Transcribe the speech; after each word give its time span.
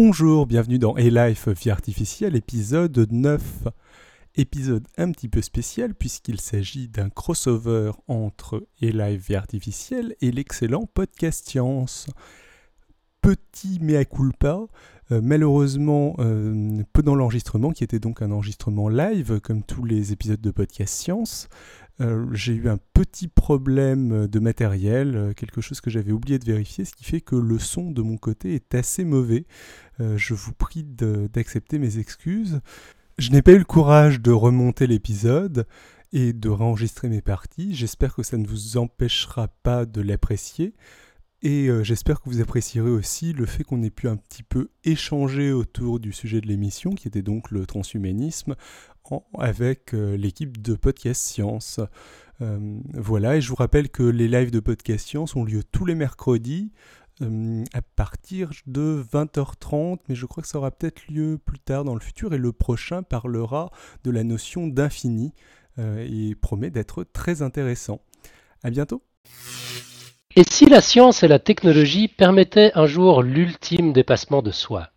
Bonjour, 0.00 0.46
bienvenue 0.46 0.78
dans 0.78 0.94
A-Life 0.94 1.48
Vie 1.48 1.70
Artificielle, 1.70 2.36
épisode 2.36 3.08
9. 3.10 3.42
Épisode 4.36 4.86
un 4.96 5.10
petit 5.10 5.28
peu 5.28 5.42
spécial 5.42 5.92
puisqu'il 5.92 6.40
s'agit 6.40 6.86
d'un 6.86 7.10
crossover 7.10 7.90
entre 8.06 8.64
A-Life 8.80 9.26
Vie 9.26 9.34
Artificielle 9.34 10.14
et 10.20 10.30
l'excellent 10.30 10.86
podcast 10.86 11.48
Science. 11.48 12.06
Petit 13.22 13.80
mea 13.80 14.04
culpa, 14.04 14.60
euh, 15.10 15.20
malheureusement 15.20 16.14
euh, 16.20 16.80
peu 16.92 17.02
dans 17.02 17.16
l'enregistrement 17.16 17.72
qui 17.72 17.82
était 17.82 17.98
donc 17.98 18.22
un 18.22 18.30
enregistrement 18.30 18.88
live 18.88 19.40
comme 19.40 19.64
tous 19.64 19.84
les 19.84 20.12
épisodes 20.12 20.40
de 20.40 20.52
podcast 20.52 20.94
Science. 20.94 21.48
Euh, 22.00 22.26
j'ai 22.32 22.54
eu 22.54 22.68
un 22.68 22.78
petit 22.94 23.26
problème 23.26 24.28
de 24.28 24.38
matériel, 24.38 25.16
euh, 25.16 25.32
quelque 25.32 25.60
chose 25.60 25.80
que 25.80 25.90
j'avais 25.90 26.12
oublié 26.12 26.38
de 26.38 26.44
vérifier, 26.44 26.84
ce 26.84 26.92
qui 26.92 27.04
fait 27.04 27.20
que 27.20 27.34
le 27.34 27.58
son 27.58 27.90
de 27.90 28.02
mon 28.02 28.16
côté 28.16 28.54
est 28.54 28.74
assez 28.74 29.04
mauvais. 29.04 29.46
Euh, 30.00 30.16
je 30.16 30.34
vous 30.34 30.52
prie 30.52 30.84
d'accepter 30.84 31.78
mes 31.78 31.98
excuses. 31.98 32.60
Je 33.18 33.30
n'ai 33.30 33.42
pas 33.42 33.52
eu 33.52 33.58
le 33.58 33.64
courage 33.64 34.20
de 34.20 34.30
remonter 34.30 34.86
l'épisode 34.86 35.66
et 36.12 36.32
de 36.32 36.48
réenregistrer 36.48 37.08
mes 37.08 37.20
parties. 37.20 37.74
J'espère 37.74 38.14
que 38.14 38.22
ça 38.22 38.36
ne 38.36 38.46
vous 38.46 38.76
empêchera 38.76 39.48
pas 39.62 39.84
de 39.84 40.00
l'apprécier. 40.00 40.74
Et 41.42 41.68
j'espère 41.82 42.20
que 42.20 42.28
vous 42.28 42.40
apprécierez 42.40 42.90
aussi 42.90 43.32
le 43.32 43.46
fait 43.46 43.62
qu'on 43.62 43.82
ait 43.84 43.90
pu 43.90 44.08
un 44.08 44.16
petit 44.16 44.42
peu 44.42 44.70
échanger 44.82 45.52
autour 45.52 46.00
du 46.00 46.12
sujet 46.12 46.40
de 46.40 46.48
l'émission, 46.48 46.90
qui 46.90 47.06
était 47.06 47.22
donc 47.22 47.52
le 47.52 47.64
transhumanisme, 47.64 48.56
avec 49.38 49.94
euh, 49.94 50.16
l'équipe 50.16 50.60
de 50.60 50.74
Podcast 50.74 51.22
Science. 51.22 51.80
Euh, 52.40 52.78
voilà, 52.94 53.36
et 53.36 53.40
je 53.40 53.48
vous 53.48 53.56
rappelle 53.56 53.88
que 53.88 54.02
les 54.02 54.28
lives 54.28 54.50
de 54.50 54.60
Podcast 54.60 55.06
Science 55.06 55.36
ont 55.36 55.44
lieu 55.44 55.62
tous 55.64 55.84
les 55.84 55.94
mercredis 55.94 56.70
euh, 57.20 57.64
à 57.74 57.82
partir 57.82 58.50
de 58.66 59.04
20h30, 59.12 59.98
mais 60.08 60.14
je 60.14 60.26
crois 60.26 60.42
que 60.42 60.48
ça 60.48 60.58
aura 60.58 60.70
peut-être 60.70 61.08
lieu 61.08 61.38
plus 61.44 61.58
tard 61.58 61.84
dans 61.84 61.94
le 61.94 62.00
futur, 62.00 62.32
et 62.32 62.38
le 62.38 62.52
prochain 62.52 63.02
parlera 63.02 63.70
de 64.04 64.10
la 64.10 64.24
notion 64.24 64.66
d'infini 64.66 65.32
et 65.80 66.34
promet 66.34 66.70
d'être 66.70 67.04
très 67.04 67.40
intéressant. 67.40 68.00
À 68.64 68.70
bientôt. 68.70 69.00
Et 70.34 70.42
si 70.42 70.66
la 70.66 70.80
science 70.80 71.22
et 71.22 71.28
la 71.28 71.38
technologie 71.38 72.08
permettaient 72.08 72.72
un 72.74 72.86
jour 72.86 73.22
l'ultime 73.22 73.92
dépassement 73.92 74.42
de 74.42 74.50
soi? 74.50 74.90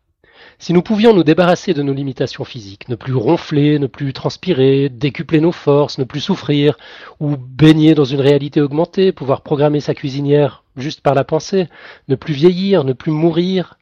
Si 0.61 0.73
nous 0.73 0.83
pouvions 0.83 1.15
nous 1.15 1.23
débarrasser 1.23 1.73
de 1.73 1.81
nos 1.81 1.91
limitations 1.91 2.43
physiques, 2.43 2.87
ne 2.87 2.93
plus 2.93 3.15
ronfler, 3.15 3.79
ne 3.79 3.87
plus 3.87 4.13
transpirer, 4.13 4.89
décupler 4.89 5.41
nos 5.41 5.51
forces, 5.51 5.97
ne 5.97 6.03
plus 6.03 6.19
souffrir, 6.19 6.77
ou 7.19 7.35
baigner 7.35 7.95
dans 7.95 8.05
une 8.05 8.21
réalité 8.21 8.61
augmentée, 8.61 9.11
pouvoir 9.11 9.41
programmer 9.41 9.79
sa 9.79 9.95
cuisinière 9.95 10.63
juste 10.77 11.01
par 11.01 11.15
la 11.15 11.23
pensée, 11.23 11.67
ne 12.09 12.15
plus 12.15 12.35
vieillir, 12.35 12.83
ne 12.83 12.93
plus 12.93 13.11
mourir, 13.11 13.79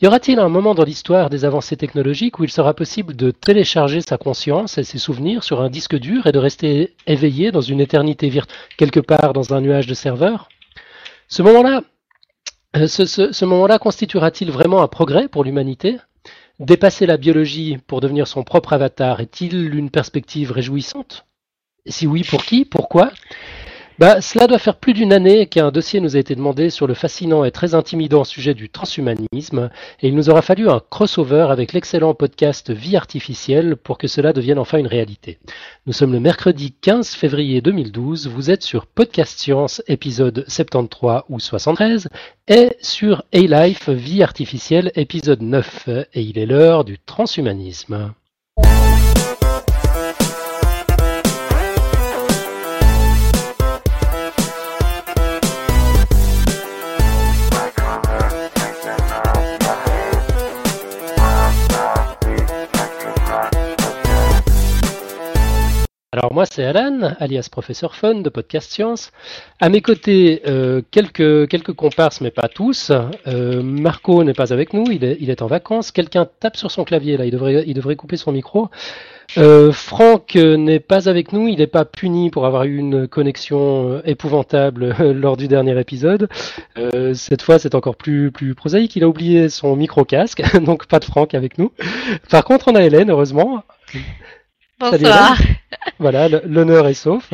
y 0.00 0.06
aura-t-il 0.06 0.38
un 0.38 0.48
moment 0.48 0.74
dans 0.74 0.84
l'histoire 0.84 1.28
des 1.28 1.44
avancées 1.44 1.76
technologiques 1.76 2.38
où 2.38 2.44
il 2.44 2.50
sera 2.50 2.72
possible 2.72 3.14
de 3.14 3.30
télécharger 3.30 4.00
sa 4.00 4.16
conscience 4.16 4.78
et 4.78 4.84
ses 4.84 4.96
souvenirs 4.96 5.44
sur 5.44 5.60
un 5.60 5.68
disque 5.68 5.96
dur 5.96 6.26
et 6.26 6.32
de 6.32 6.38
rester 6.38 6.94
éveillé 7.06 7.52
dans 7.52 7.60
une 7.60 7.80
éternité 7.80 8.30
virtuelle 8.30 8.56
quelque 8.78 9.00
part 9.00 9.34
dans 9.34 9.52
un 9.52 9.60
nuage 9.60 9.86
de 9.86 9.92
serveurs? 9.92 10.48
Ce 11.28 11.42
moment-là, 11.42 11.82
euh, 12.76 12.86
ce, 12.86 13.44
moment-là 13.44 13.78
constituera-t-il 13.78 14.50
vraiment 14.50 14.82
un 14.82 14.88
progrès 14.88 15.28
pour 15.28 15.44
l'humanité? 15.44 15.96
Dépasser 16.58 17.06
la 17.06 17.16
biologie 17.16 17.78
pour 17.86 18.00
devenir 18.00 18.26
son 18.26 18.42
propre 18.42 18.72
avatar 18.72 19.20
est-il 19.20 19.74
une 19.74 19.90
perspective 19.90 20.52
réjouissante? 20.52 21.26
Si 21.86 22.06
oui, 22.06 22.24
pour 22.24 22.44
qui? 22.44 22.64
Pourquoi? 22.64 23.10
Bah, 23.98 24.20
cela 24.20 24.46
doit 24.46 24.58
faire 24.58 24.76
plus 24.76 24.92
d'une 24.92 25.12
année 25.12 25.46
qu'un 25.46 25.70
dossier 25.70 26.00
nous 26.00 26.16
a 26.16 26.18
été 26.18 26.34
demandé 26.34 26.68
sur 26.68 26.86
le 26.86 26.92
fascinant 26.92 27.44
et 27.44 27.50
très 27.50 27.74
intimidant 27.74 28.24
sujet 28.24 28.52
du 28.52 28.68
transhumanisme, 28.68 29.70
et 30.02 30.08
il 30.08 30.14
nous 30.14 30.28
aura 30.28 30.42
fallu 30.42 30.68
un 30.68 30.82
crossover 30.90 31.46
avec 31.50 31.72
l'excellent 31.72 32.12
podcast 32.12 32.70
Vie 32.70 32.96
artificielle 32.96 33.76
pour 33.76 33.96
que 33.96 34.06
cela 34.06 34.34
devienne 34.34 34.58
enfin 34.58 34.78
une 34.78 34.86
réalité. 34.86 35.38
Nous 35.86 35.94
sommes 35.94 36.12
le 36.12 36.20
mercredi 36.20 36.72
15 36.72 37.14
février 37.14 37.62
2012, 37.62 38.28
vous 38.28 38.50
êtes 38.50 38.62
sur 38.62 38.86
Podcast 38.86 39.38
Science 39.38 39.82
épisode 39.86 40.44
73 40.46 41.22
ou 41.30 41.40
73, 41.40 42.08
et 42.48 42.76
sur 42.82 43.24
A-Life 43.32 43.88
Vie 43.88 44.22
artificielle 44.22 44.92
épisode 44.94 45.40
9, 45.40 45.88
et 46.12 46.20
il 46.20 46.38
est 46.38 46.46
l'heure 46.46 46.84
du 46.84 46.98
transhumanisme. 46.98 48.12
Alors 66.16 66.32
moi 66.32 66.46
c'est 66.50 66.64
Alan, 66.64 67.14
alias 67.20 67.48
Professeur 67.52 67.94
Fun 67.94 68.22
de 68.22 68.30
Podcast 68.30 68.72
Science. 68.72 69.12
À 69.60 69.68
mes 69.68 69.82
côtés, 69.82 70.40
euh, 70.46 70.80
quelques, 70.90 71.46
quelques 71.46 71.74
comparses, 71.74 72.22
mais 72.22 72.30
pas 72.30 72.48
tous. 72.48 72.90
Euh, 73.26 73.62
Marco 73.62 74.24
n'est 74.24 74.32
pas 74.32 74.50
avec 74.54 74.72
nous, 74.72 74.90
il 74.90 75.04
est, 75.04 75.18
il 75.20 75.28
est 75.28 75.42
en 75.42 75.46
vacances. 75.46 75.92
Quelqu'un 75.92 76.26
tape 76.40 76.56
sur 76.56 76.70
son 76.70 76.84
clavier 76.84 77.18
là, 77.18 77.26
il 77.26 77.32
devrait, 77.32 77.64
il 77.66 77.74
devrait 77.74 77.96
couper 77.96 78.16
son 78.16 78.32
micro. 78.32 78.70
Euh, 79.36 79.72
Franck 79.72 80.36
n'est 80.36 80.80
pas 80.80 81.06
avec 81.10 81.34
nous, 81.34 81.48
il 81.48 81.58
n'est 81.58 81.66
pas 81.66 81.84
puni 81.84 82.30
pour 82.30 82.46
avoir 82.46 82.64
eu 82.64 82.78
une 82.78 83.06
connexion 83.06 84.00
épouvantable 84.06 84.96
lors 85.12 85.36
du 85.36 85.48
dernier 85.48 85.78
épisode. 85.78 86.30
cette 87.12 87.42
fois, 87.42 87.58
c'est 87.58 87.74
encore 87.74 87.96
plus, 87.96 88.32
plus 88.32 88.54
prosaïque. 88.54 88.96
Il 88.96 89.04
a 89.04 89.08
oublié 89.08 89.50
son 89.50 89.76
micro-casque, 89.76 90.42
donc 90.64 90.86
pas 90.86 90.98
de 90.98 91.04
Franck 91.04 91.34
avec 91.34 91.58
nous. 91.58 91.72
Par 92.30 92.42
contre, 92.44 92.68
on 92.68 92.74
a 92.74 92.80
Hélène, 92.80 93.10
heureusement. 93.10 93.64
Bonsoir. 94.78 95.36
voilà, 95.98 96.28
l'honneur 96.28 96.86
est 96.86 96.94
sauf. 96.94 97.32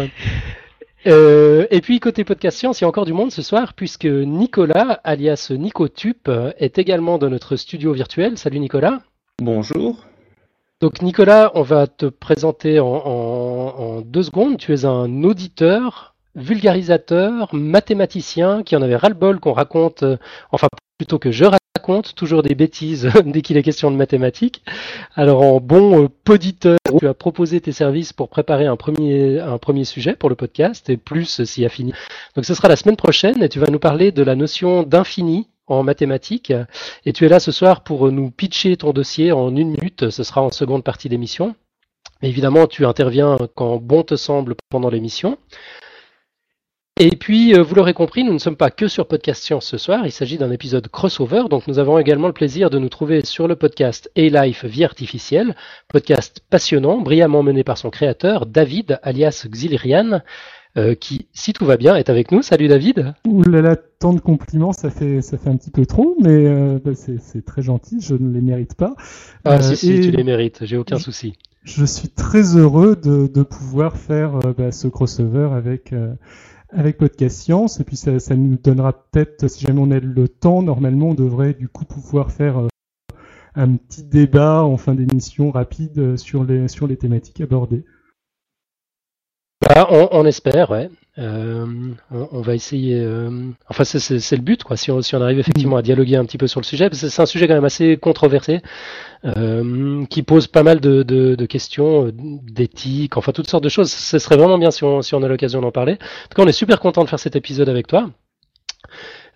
Euh, 1.07 1.67
et 1.71 1.81
puis 1.81 1.99
côté 1.99 2.25
podcast 2.25 2.59
science, 2.59 2.81
il 2.81 2.85
y 2.85 2.87
a 2.87 2.89
encore 2.89 3.07
du 3.07 3.13
monde 3.13 3.33
ce 3.33 3.43
soir 3.43 3.75
puisque 3.75 4.05
Nicolas, 4.05 5.01
alias 5.03 5.51
Nicotup, 5.51 6.31
est 6.59 6.79
également 6.79 7.19
dans 7.19 7.29
notre 7.29 7.57
studio 7.57 7.93
virtuel. 7.93 8.39
Salut 8.39 8.61
Nicolas. 8.61 9.01
Bonjour. 9.41 10.05
Donc 10.81 11.03
Nicolas, 11.03 11.53
on 11.55 11.63
va 11.63 11.87
te 11.87 12.07
présenter 12.07 12.81
en, 12.81 14.01
deux 14.03 14.23
secondes. 14.25 14.59
Tu 14.59 14.73
es 14.75 14.85
un 14.85 15.25
auditeur, 15.25 16.15
vulgarisateur, 16.35 17.55
mathématicien 17.55 18.63
qui 18.63 18.77
en 18.77 18.83
avait 18.83 18.97
ras-le-bol 18.97 19.41
qu'on 19.41 19.53
raconte, 19.53 20.03
euh, 20.03 20.17
enfin 20.51 20.69
plutôt 21.03 21.19
que 21.19 21.33
je 21.33 21.45
raconte 21.45 22.15
toujours 22.15 22.45
des 22.45 22.55
bêtises 22.55 23.11
dès 23.27 23.43
qu'il 23.43 23.57
est 23.57 23.65
question 23.65 23.91
de 23.91 23.97
mathématiques. 23.97 24.63
Alors 25.17 25.43
en 25.43 25.59
bon 25.59 26.05
euh, 26.05 26.09
poditeur, 26.23 26.79
tu 27.01 27.09
as 27.09 27.13
proposé 27.13 27.61
tes 27.61 27.73
services 27.73 28.13
pour 28.13 28.29
préparer 28.29 28.67
un 28.67 28.77
premier, 28.77 29.41
un 29.41 29.59
premier 29.59 29.85
sujet 29.85 30.15
pour 30.15 30.29
le 30.29 30.37
podcast 30.37 30.89
et 30.91 30.97
plus 30.97 31.43
s'y 31.43 31.65
a 31.65 31.69
fini. 31.69 31.93
Donc 32.37 32.45
ce 32.45 32.55
sera 32.55 32.69
la 32.69 32.77
semaine 32.77 32.95
prochaine 32.95 33.43
et 33.43 33.49
tu 33.49 33.59
vas 33.59 33.67
nous 33.67 33.81
parler 33.81 34.13
de 34.13 34.23
la 34.23 34.37
notion 34.37 34.85
d'infini 34.85 35.49
en 35.67 35.83
mathématiques. 35.83 36.53
Et 37.05 37.13
tu 37.13 37.27
es 37.27 37.29
là 37.29 37.41
ce 37.41 37.51
soir 37.51 37.83
pour 37.83 38.13
nous 38.13 38.31
pitcher 38.31 38.77
ton 38.77 38.93
dossier 38.93 39.33
en 39.33 39.49
une 39.57 39.71
minute. 39.71 40.11
Ce 40.11 40.23
sera 40.23 40.41
en 40.41 40.53
seconde 40.53 40.85
partie 40.85 41.09
d'émission. 41.09 41.57
Évidemment, 42.23 42.69
tu 42.69 42.87
interviens 42.87 43.39
quand 43.57 43.79
bon 43.79 44.05
te 44.05 44.15
semble 44.15 44.55
pendant 44.71 44.89
l'émission. 44.89 45.37
Et 47.05 47.17
puis, 47.17 47.53
euh, 47.53 47.65
vous 47.65 47.75
l'aurez 47.75 47.95
compris, 47.95 48.23
nous 48.23 48.33
ne 48.33 48.39
sommes 48.39 48.55
pas 48.55 48.71
que 48.71 48.87
sur 48.87 49.09
Podcast 49.09 49.43
Science 49.43 49.67
ce 49.67 49.77
soir, 49.77 50.07
il 50.07 50.13
s'agit 50.13 50.39
d'un 50.39 50.53
épisode 50.53 50.87
crossover, 50.87 51.43
donc 51.51 51.67
nous 51.67 51.81
avons 51.81 51.99
également 51.99 52.29
le 52.29 52.33
plaisir 52.33 52.71
de 52.71 52.79
nous 52.79 52.89
trouver 52.89 53.25
sur 53.25 53.49
le 53.49 53.57
podcast 53.57 54.09
A-Life 54.17 54.65
Vie 54.65 54.85
Artificielle, 54.85 55.57
podcast 55.89 56.45
passionnant, 56.49 57.01
brillamment 57.01 57.43
mené 57.43 57.65
par 57.65 57.77
son 57.77 57.91
créateur, 57.91 58.47
David, 58.47 59.01
alias 59.03 59.47
Xilirian, 59.51 60.21
euh, 60.77 60.95
qui, 60.95 61.27
si 61.33 61.53
tout 61.53 61.65
va 61.65 61.77
bien, 61.77 61.97
est 61.97 62.09
avec 62.09 62.31
nous. 62.31 62.41
Salut 62.41 62.69
David. 62.69 63.15
Ouh 63.27 63.43
là 63.43 63.63
là, 63.63 63.75
tant 63.75 64.13
de 64.13 64.21
compliments, 64.21 64.73
ça 64.73 64.89
fait, 64.89 65.23
ça 65.23 65.39
fait 65.39 65.51
un 65.51 65.57
petit 65.57 65.73
peu 65.73 65.87
trop, 65.87 66.17
mais 66.23 66.47
euh, 66.47 66.79
bah, 66.85 66.93
c'est 66.95 67.45
très 67.45 67.63
gentil, 67.63 67.97
je 68.01 68.15
ne 68.15 68.33
les 68.33 68.41
mérite 68.41 68.77
pas. 68.77 68.95
Ah 69.45 69.61
si, 69.61 69.77
si, 69.77 70.01
tu 70.03 70.13
les 70.13 70.23
mérites, 70.23 70.61
j'ai 70.63 70.77
aucun 70.77 71.01
souci. 71.01 71.35
Je 71.65 71.85
suis 71.85 72.11
très 72.11 72.57
heureux 72.57 72.95
de, 72.95 73.27
de 73.27 73.43
pouvoir 73.43 73.97
faire 73.97 74.39
bah, 74.57 74.71
ce 74.71 74.87
crossover 74.87 75.49
avec 75.53 75.93
avec 76.73 76.97
Podcast 76.97 77.39
Science, 77.39 77.81
et 77.81 77.85
puis 77.85 77.97
ça, 77.97 78.19
ça 78.19 78.35
nous 78.35 78.57
donnera 78.57 78.93
peut-être, 78.93 79.49
si 79.49 79.65
jamais 79.65 79.81
on 79.81 79.91
a 79.91 80.01
le 80.01 80.29
temps, 80.29 80.63
normalement 80.63 81.11
on 81.11 81.15
devrait 81.15 81.55
du 81.55 81.69
coup 81.69 81.85
pouvoir 81.85 82.33
faire 82.33 82.59
euh, 82.59 82.69
un 83.55 83.77
petit 83.77 84.03
débat 84.03 84.63
en 84.65 84.77
fin 84.77 84.95
d'émission 84.95 85.51
rapide 85.51 85.99
euh, 85.99 86.17
sur 86.17 86.45
les, 86.45 86.69
sur 86.69 86.87
les 86.87 86.97
thématiques 86.97 87.41
abordées. 87.41 87.85
Bah, 89.61 89.87
on, 89.91 90.09
on, 90.13 90.27
espère, 90.27 90.71
ouais. 90.71 90.91
Euh, 91.19 91.67
on, 92.11 92.41
va 92.41 92.55
essayer. 92.55 92.99
Euh, 92.99 93.51
enfin, 93.69 93.85
c'est 93.85 94.37
le 94.37 94.43
but, 94.43 94.65
quoi. 94.65 94.77
Si 94.77 94.91
on, 94.91 95.03
si 95.03 95.15
on 95.15 95.21
arrive 95.21 95.39
effectivement 95.39 95.77
à 95.77 95.83
dialoguer 95.83 96.17
un 96.17 96.25
petit 96.25 96.39
peu 96.39 96.47
sur 96.47 96.61
le 96.61 96.65
sujet, 96.65 96.89
c'est 96.93 97.21
un 97.21 97.27
sujet 97.27 97.47
quand 97.47 97.55
même 97.55 97.65
assez 97.67 97.99
controversé, 97.99 98.63
euh, 99.25 100.07
qui 100.07 100.23
pose 100.23 100.47
pas 100.47 100.63
mal 100.63 100.81
de, 100.81 101.03
de, 101.03 101.35
de 101.35 101.47
questions 101.47 102.07
euh, 102.07 102.13
d'éthique, 102.15 103.17
enfin 103.17 103.33
toutes 103.33 103.49
sortes 103.49 103.65
de 103.65 103.69
choses. 103.69 103.91
Ce 103.93 104.19
serait 104.19 104.37
vraiment 104.37 104.59
bien 104.59 104.71
si 104.71 104.85
on, 104.85 105.03
si 105.03 105.15
on 105.15 105.23
a 105.23 105.29
l'occasion 105.29 105.61
d'en 105.61 105.71
parler. 105.71 105.93
En 105.93 106.29
tout 106.31 106.37
cas, 106.37 106.43
on 106.45 106.49
est 106.49 106.53
super 106.53 106.81
content 106.81 107.05
de 107.05 107.09
faire 107.11 107.21
cet 107.21 107.37
épisode 107.37 107.69
avec 107.69 107.87
toi. 107.87 108.11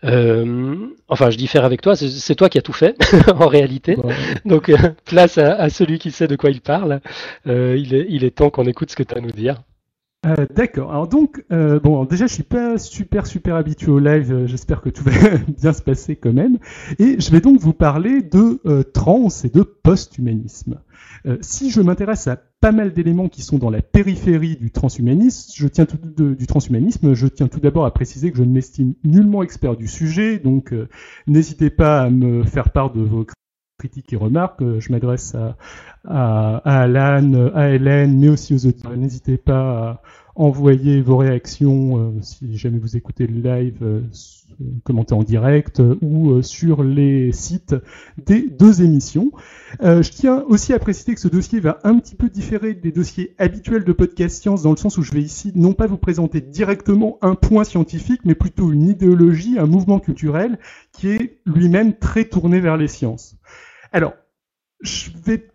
enfin, 0.03 1.31
je 1.31 1.37
dis 1.37 1.47
faire 1.47 1.65
avec 1.67 1.83
toi, 1.83 1.95
c'est 1.95 2.35
toi 2.37 2.49
qui 2.49 2.57
as 2.59 2.63
tout 2.63 2.73
fait 2.73 2.97
en 3.35 3.49
réalité. 3.49 3.99
Donc, 4.47 4.73
place 5.05 5.37
à, 5.37 5.69
celui 5.69 5.99
qui 5.99 6.11
sait 6.11 6.29
de 6.29 6.37
quoi 6.37 6.51
il 6.51 6.63
parle. 6.63 7.01
il, 7.45 7.95
est, 7.95 8.07
il 8.09 8.25
est 8.25 8.35
temps 8.35 8.49
qu'on 8.49 8.65
écoute 8.65 8.91
ce 8.91 8.97
que 8.97 9.03
tu 9.03 9.15
as 9.15 9.19
à 9.19 9.21
nous 9.21 9.33
dire. 9.33 9.57
Euh, 10.27 10.47
d'accord. 10.55 10.91
Alors 10.91 11.09
donc, 11.09 11.45
euh, 11.53 11.79
bon, 11.79 12.05
déjà, 12.05 12.27
je 12.27 12.35
suis 12.35 12.43
pas 12.43 12.79
super 12.79 13.27
super 13.27 13.55
habitué 13.55 13.91
au 13.91 13.99
live. 13.99 14.33
Euh, 14.33 14.47
j'espère 14.47 14.81
que 14.81 14.89
tout 14.89 15.05
va 15.05 15.13
bien 15.61 15.73
se 15.73 15.83
passer 15.83 16.17
quand 16.17 16.33
même. 16.33 16.59
Et 16.99 17.21
je 17.21 17.31
vais 17.31 17.41
donc 17.41 17.61
vous 17.61 17.73
parler 17.73 18.23
de 18.23 18.61
trans 18.93 19.29
et 19.45 19.49
de 19.49 19.63
post-humanisme. 19.63 20.81
si 21.41 21.71
je 21.71 21.81
m'intéresse 21.81 22.27
à 22.27 22.37
pas 22.61 22.73
mal 22.73 22.93
d'éléments 22.93 23.29
qui 23.29 23.43
sont 23.43 23.59
dans 23.59 23.71
la 23.71 23.83
périphérie 23.83 24.57
du 24.57 24.71
transhumanisme, 24.71 25.53
je 25.55 25.69
tiens 25.69 25.87
tout 25.87 25.99
du 26.35 26.47
transhumanisme, 26.47 27.15
je 27.15 27.27
tiens 27.27 27.49
tout 27.49 27.61
d'abord 27.61 27.85
à 27.85 27.93
préciser 27.93 28.31
que 28.31 28.39
je 28.39 28.43
ne 28.43 28.53
m'estime 28.53 28.95
nullement 29.05 29.43
expert 29.43 29.77
du 29.77 29.89
sujet, 29.89 30.39
donc 30.39 30.75
n'hésitez 31.27 31.71
pas 31.71 32.03
à 32.03 32.11
me 32.11 32.45
faire 32.45 32.71
part 32.71 32.93
de 32.93 33.03
vos 33.03 33.25
critiques 33.79 34.13
et 34.13 34.17
remarques. 34.17 34.63
Je 34.79 34.93
m'adresse 34.93 35.35
à, 35.35 35.57
à, 36.07 36.57
à, 36.65 36.83
Alan, 36.83 37.51
à 37.55 37.71
Hélène, 37.71 38.19
mais 38.19 38.29
aussi 38.29 38.55
aux 38.55 38.67
auditeurs. 38.67 38.97
N'hésitez 38.97 39.37
pas 39.37 39.91
à 39.91 40.03
envoyer 40.37 41.01
vos 41.01 41.17
réactions 41.17 41.99
euh, 41.99 42.11
si 42.21 42.57
jamais 42.57 42.79
vous 42.79 42.97
écoutez 42.97 43.27
le 43.27 43.41
live, 43.41 43.79
euh, 43.83 44.03
commenter 44.85 45.15
en 45.15 45.23
direct 45.23 45.81
euh, 45.81 45.97
ou 46.03 46.43
sur 46.43 46.85
les 46.85 47.33
sites 47.33 47.75
des 48.25 48.47
deux 48.49 48.83
émissions. 48.83 49.33
je 49.81 50.11
tiens 50.11 50.45
aussi 50.49 50.75
à 50.75 50.79
préciser 50.79 51.15
que 51.15 51.21
ce 51.21 51.29
dossier 51.29 51.61
va 51.61 51.79
un 51.85 51.99
petit 51.99 52.15
peu 52.15 52.29
différer 52.29 52.75
des 52.75 52.93
dossiers 52.93 53.35
habituels 53.39 53.85
de 53.85 53.93
podcast 53.93 54.41
science 54.41 54.63
dans 54.63 54.71
le 54.71 54.77
sens 54.77 54.99
où 54.99 55.03
je 55.03 55.13
vais 55.13 55.23
ici 55.23 55.53
non 55.55 55.73
pas 55.73 55.87
vous 55.87 55.97
présenter 55.97 56.43
directement 56.43 57.19
un 57.23 57.35
point 57.35 57.65
scientifique, 57.65 58.21
mais 58.25 58.35
plutôt 58.35 58.73
une 58.73 58.89
idéologie, 58.89 59.59
un 59.59 59.67
mouvement 59.67 60.01
culturel 60.01 60.59
qui 60.93 61.09
est 61.09 61.39
lui-même 61.47 61.95
très 61.95 62.25
tourné 62.27 62.61
vers 62.61 62.77
les 62.77 62.89
sciences. 62.89 63.36
Alors, 63.97 64.13
je 64.83 65.09
vais. 65.25 65.49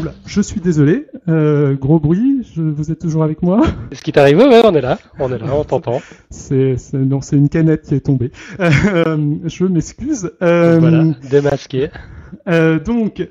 Oula, 0.00 0.12
je 0.26 0.40
suis 0.40 0.60
désolé. 0.60 1.06
Euh, 1.28 1.76
gros 1.76 2.00
bruit. 2.00 2.44
Je... 2.52 2.60
Vous 2.60 2.90
êtes 2.90 2.98
toujours 2.98 3.22
avec 3.22 3.44
moi? 3.44 3.62
Est-ce 3.92 4.02
qui 4.02 4.10
t'arrive 4.10 4.38
Ouais, 4.38 4.60
on 4.64 4.74
est 4.74 4.80
là. 4.80 4.98
On 5.20 5.32
est 5.32 5.38
là. 5.38 5.46
On 5.54 5.62
t'entend. 5.62 6.02
C'est 6.28 6.74
non, 6.94 7.20
c'est 7.20 7.36
une 7.36 7.48
canette 7.48 7.82
qui 7.82 7.94
est 7.94 8.00
tombée. 8.00 8.32
Euh, 8.58 9.36
je 9.44 9.66
m'excuse. 9.66 10.32
Euh, 10.42 10.80
voilà, 10.80 11.04
démasqué. 11.30 11.90
Donc, 12.46 13.24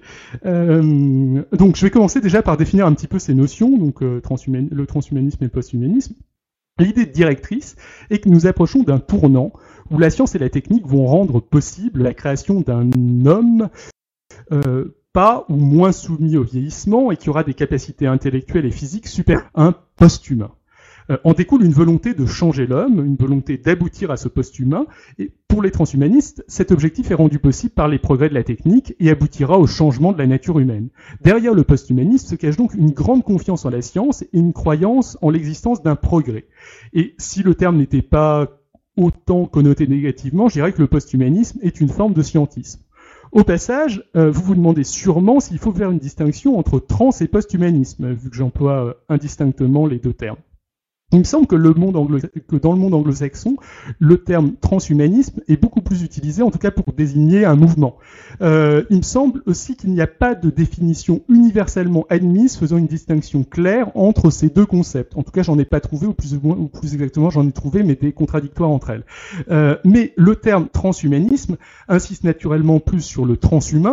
donc, 0.45 1.75
je 1.75 1.81
vais 1.81 1.89
commencer 1.89 2.21
déjà 2.21 2.41
par 2.41 2.55
définir 2.55 2.87
un 2.87 2.93
petit 2.93 3.07
peu 3.07 3.19
ces 3.19 3.33
notions, 3.33 3.77
donc 3.77 3.99
le 3.99 4.21
transhumanisme 4.21 5.43
et 5.43 5.47
le 5.47 5.51
posthumanisme. 5.51 6.15
L'idée 6.79 7.05
directrice 7.05 7.75
est 8.09 8.19
que 8.19 8.29
nous 8.29 8.47
approchons 8.47 8.83
d'un 8.83 8.99
tournant 8.99 9.51
où 9.91 9.99
la 9.99 10.09
science 10.09 10.33
et 10.33 10.39
la 10.39 10.49
technique 10.49 10.87
vont 10.87 11.07
rendre 11.07 11.41
possible 11.41 12.03
la 12.03 12.13
création 12.13 12.61
d'un 12.61 12.89
homme 13.25 13.67
euh, 14.51 14.95
pas 15.13 15.45
ou 15.50 15.56
moins 15.56 15.92
soumis 15.92 16.38
au 16.38 16.44
vieillissement 16.44 17.12
et 17.12 17.18
qui 17.18 17.30
aura 17.30 17.44
des 17.44 17.53
capacités 17.53 18.07
intellectuelles 18.07 18.65
et 18.65 18.71
physiques 18.71 19.07
supérieures 19.07 19.50
à 19.53 19.68
un 19.68 19.75
post-humain. 19.95 20.51
Euh, 21.09 21.18
en 21.24 21.33
découle 21.33 21.63
une 21.63 21.71
volonté 21.71 22.13
de 22.13 22.25
changer 22.25 22.65
l'homme, 22.65 23.06
une 23.06 23.15
volonté 23.15 23.57
d'aboutir 23.57 24.12
à 24.12 24.18
ce 24.18 24.27
post-humain, 24.27 24.88
et 25.19 25.31
pour 25.47 25.62
les 25.62 25.71
transhumanistes, 25.71 26.44
cet 26.47 26.71
objectif 26.71 27.12
est 27.12 27.15
rendu 27.15 27.39
possible 27.39 27.74
par 27.74 27.88
les 27.88 28.00
progrès 28.00 28.30
de 28.30 28.33
la 28.33 28.44
technique 28.44 28.95
et 29.00 29.09
aboutira 29.09 29.59
au 29.59 29.68
changement 29.68 30.12
de 30.12 30.18
la 30.18 30.27
nature 30.27 30.59
humaine. 30.59 30.89
Derrière 31.21 31.53
le 31.53 31.63
post-humanisme 31.63 32.27
se 32.27 32.36
cache 32.36 32.57
donc 32.57 32.74
une 32.74 32.91
grande 32.91 33.24
confiance 33.24 33.65
en 33.65 33.69
la 33.69 33.81
science 33.81 34.24
et 34.24 34.30
une 34.33 34.53
croyance 34.53 35.18
en 35.21 35.30
l'existence 35.30 35.83
d'un 35.83 35.95
progrès. 35.95 36.45
Et 36.94 37.13
si 37.18 37.44
le 37.44 37.56
terme 37.56 37.77
n'était 37.77 38.01
pas 38.01 38.50
autant 38.98 39.45
connoté 39.45 39.88
négativement, 39.88 40.48
je 40.48 40.56
dirais 40.56 40.71
que 40.71 40.81
le 40.81 40.88
post-humanisme 40.88 41.59
est 41.62 41.81
une 41.81 41.89
forme 41.89 42.13
de 42.13 42.21
scientisme. 42.21 42.81
Au 43.35 43.43
passage, 43.43 44.01
euh, 44.15 44.31
vous 44.31 44.41
vous 44.43 44.55
demandez 44.55 44.85
sûrement 44.85 45.41
s'il 45.41 45.57
faut 45.57 45.73
faire 45.73 45.91
une 45.91 45.99
distinction 45.99 46.57
entre 46.57 46.79
trans 46.79 47.11
et 47.19 47.27
post-humanisme, 47.27 48.13
vu 48.13 48.29
que 48.29 48.35
j'emploie 48.37 48.85
euh, 48.85 48.93
indistinctement 49.09 49.87
les 49.87 49.99
deux 49.99 50.13
termes. 50.13 50.37
Il 51.11 51.19
me 51.19 51.23
semble 51.23 51.47
que, 51.47 51.55
dans 51.55 52.73
le 52.73 52.79
monde 52.79 52.93
anglo-saxon, 52.93 53.57
le 53.99 54.17
terme 54.17 54.55
transhumanisme 54.59 55.39
est 55.47 55.55
beaucoup 55.55 55.81
plus 55.81 56.03
utilisé, 56.03 56.41
en 56.41 56.51
tout 56.51 56.57
cas 56.57 56.71
pour 56.71 56.91
désigner 56.93 57.45
un 57.45 57.55
mouvement. 57.55 57.97
Euh, 58.41 58.83
il 58.89 58.97
me 58.97 59.01
semble 59.03 59.41
aussi 59.45 59.77
qu'il 59.77 59.91
n'y 59.91 60.01
a 60.01 60.07
pas 60.07 60.35
de 60.35 60.49
définition 60.49 61.21
universellement 61.29 62.05
admise 62.09 62.57
faisant 62.57 62.77
une 62.77 62.87
distinction 62.87 63.43
claire 63.43 63.95
entre 63.95 64.29
ces 64.29 64.49
deux 64.49 64.65
concepts. 64.65 65.15
En 65.15 65.23
tout 65.23 65.31
cas, 65.31 65.43
j'en 65.43 65.57
ai 65.59 65.63
pas 65.63 65.79
trouvé, 65.79 66.07
ou 66.07 66.13
plus, 66.13 66.33
ou 66.33 66.67
plus 66.67 66.93
exactement, 66.93 67.29
j'en 67.29 67.47
ai 67.47 67.51
trouvé, 67.53 67.83
mais 67.83 67.95
des 67.95 68.11
contradictoires 68.11 68.71
entre 68.71 68.89
elles. 68.89 69.05
Euh, 69.51 69.77
mais 69.85 70.11
le 70.17 70.35
terme 70.35 70.67
transhumanisme 70.67 71.55
insiste 71.87 72.23
naturellement 72.23 72.79
plus 72.79 73.01
sur 73.01 73.25
le 73.25 73.37
transhumain, 73.37 73.91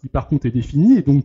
qui 0.00 0.08
par 0.08 0.28
contre 0.28 0.46
est 0.46 0.50
défini, 0.50 0.98
et 0.98 1.02
donc 1.02 1.24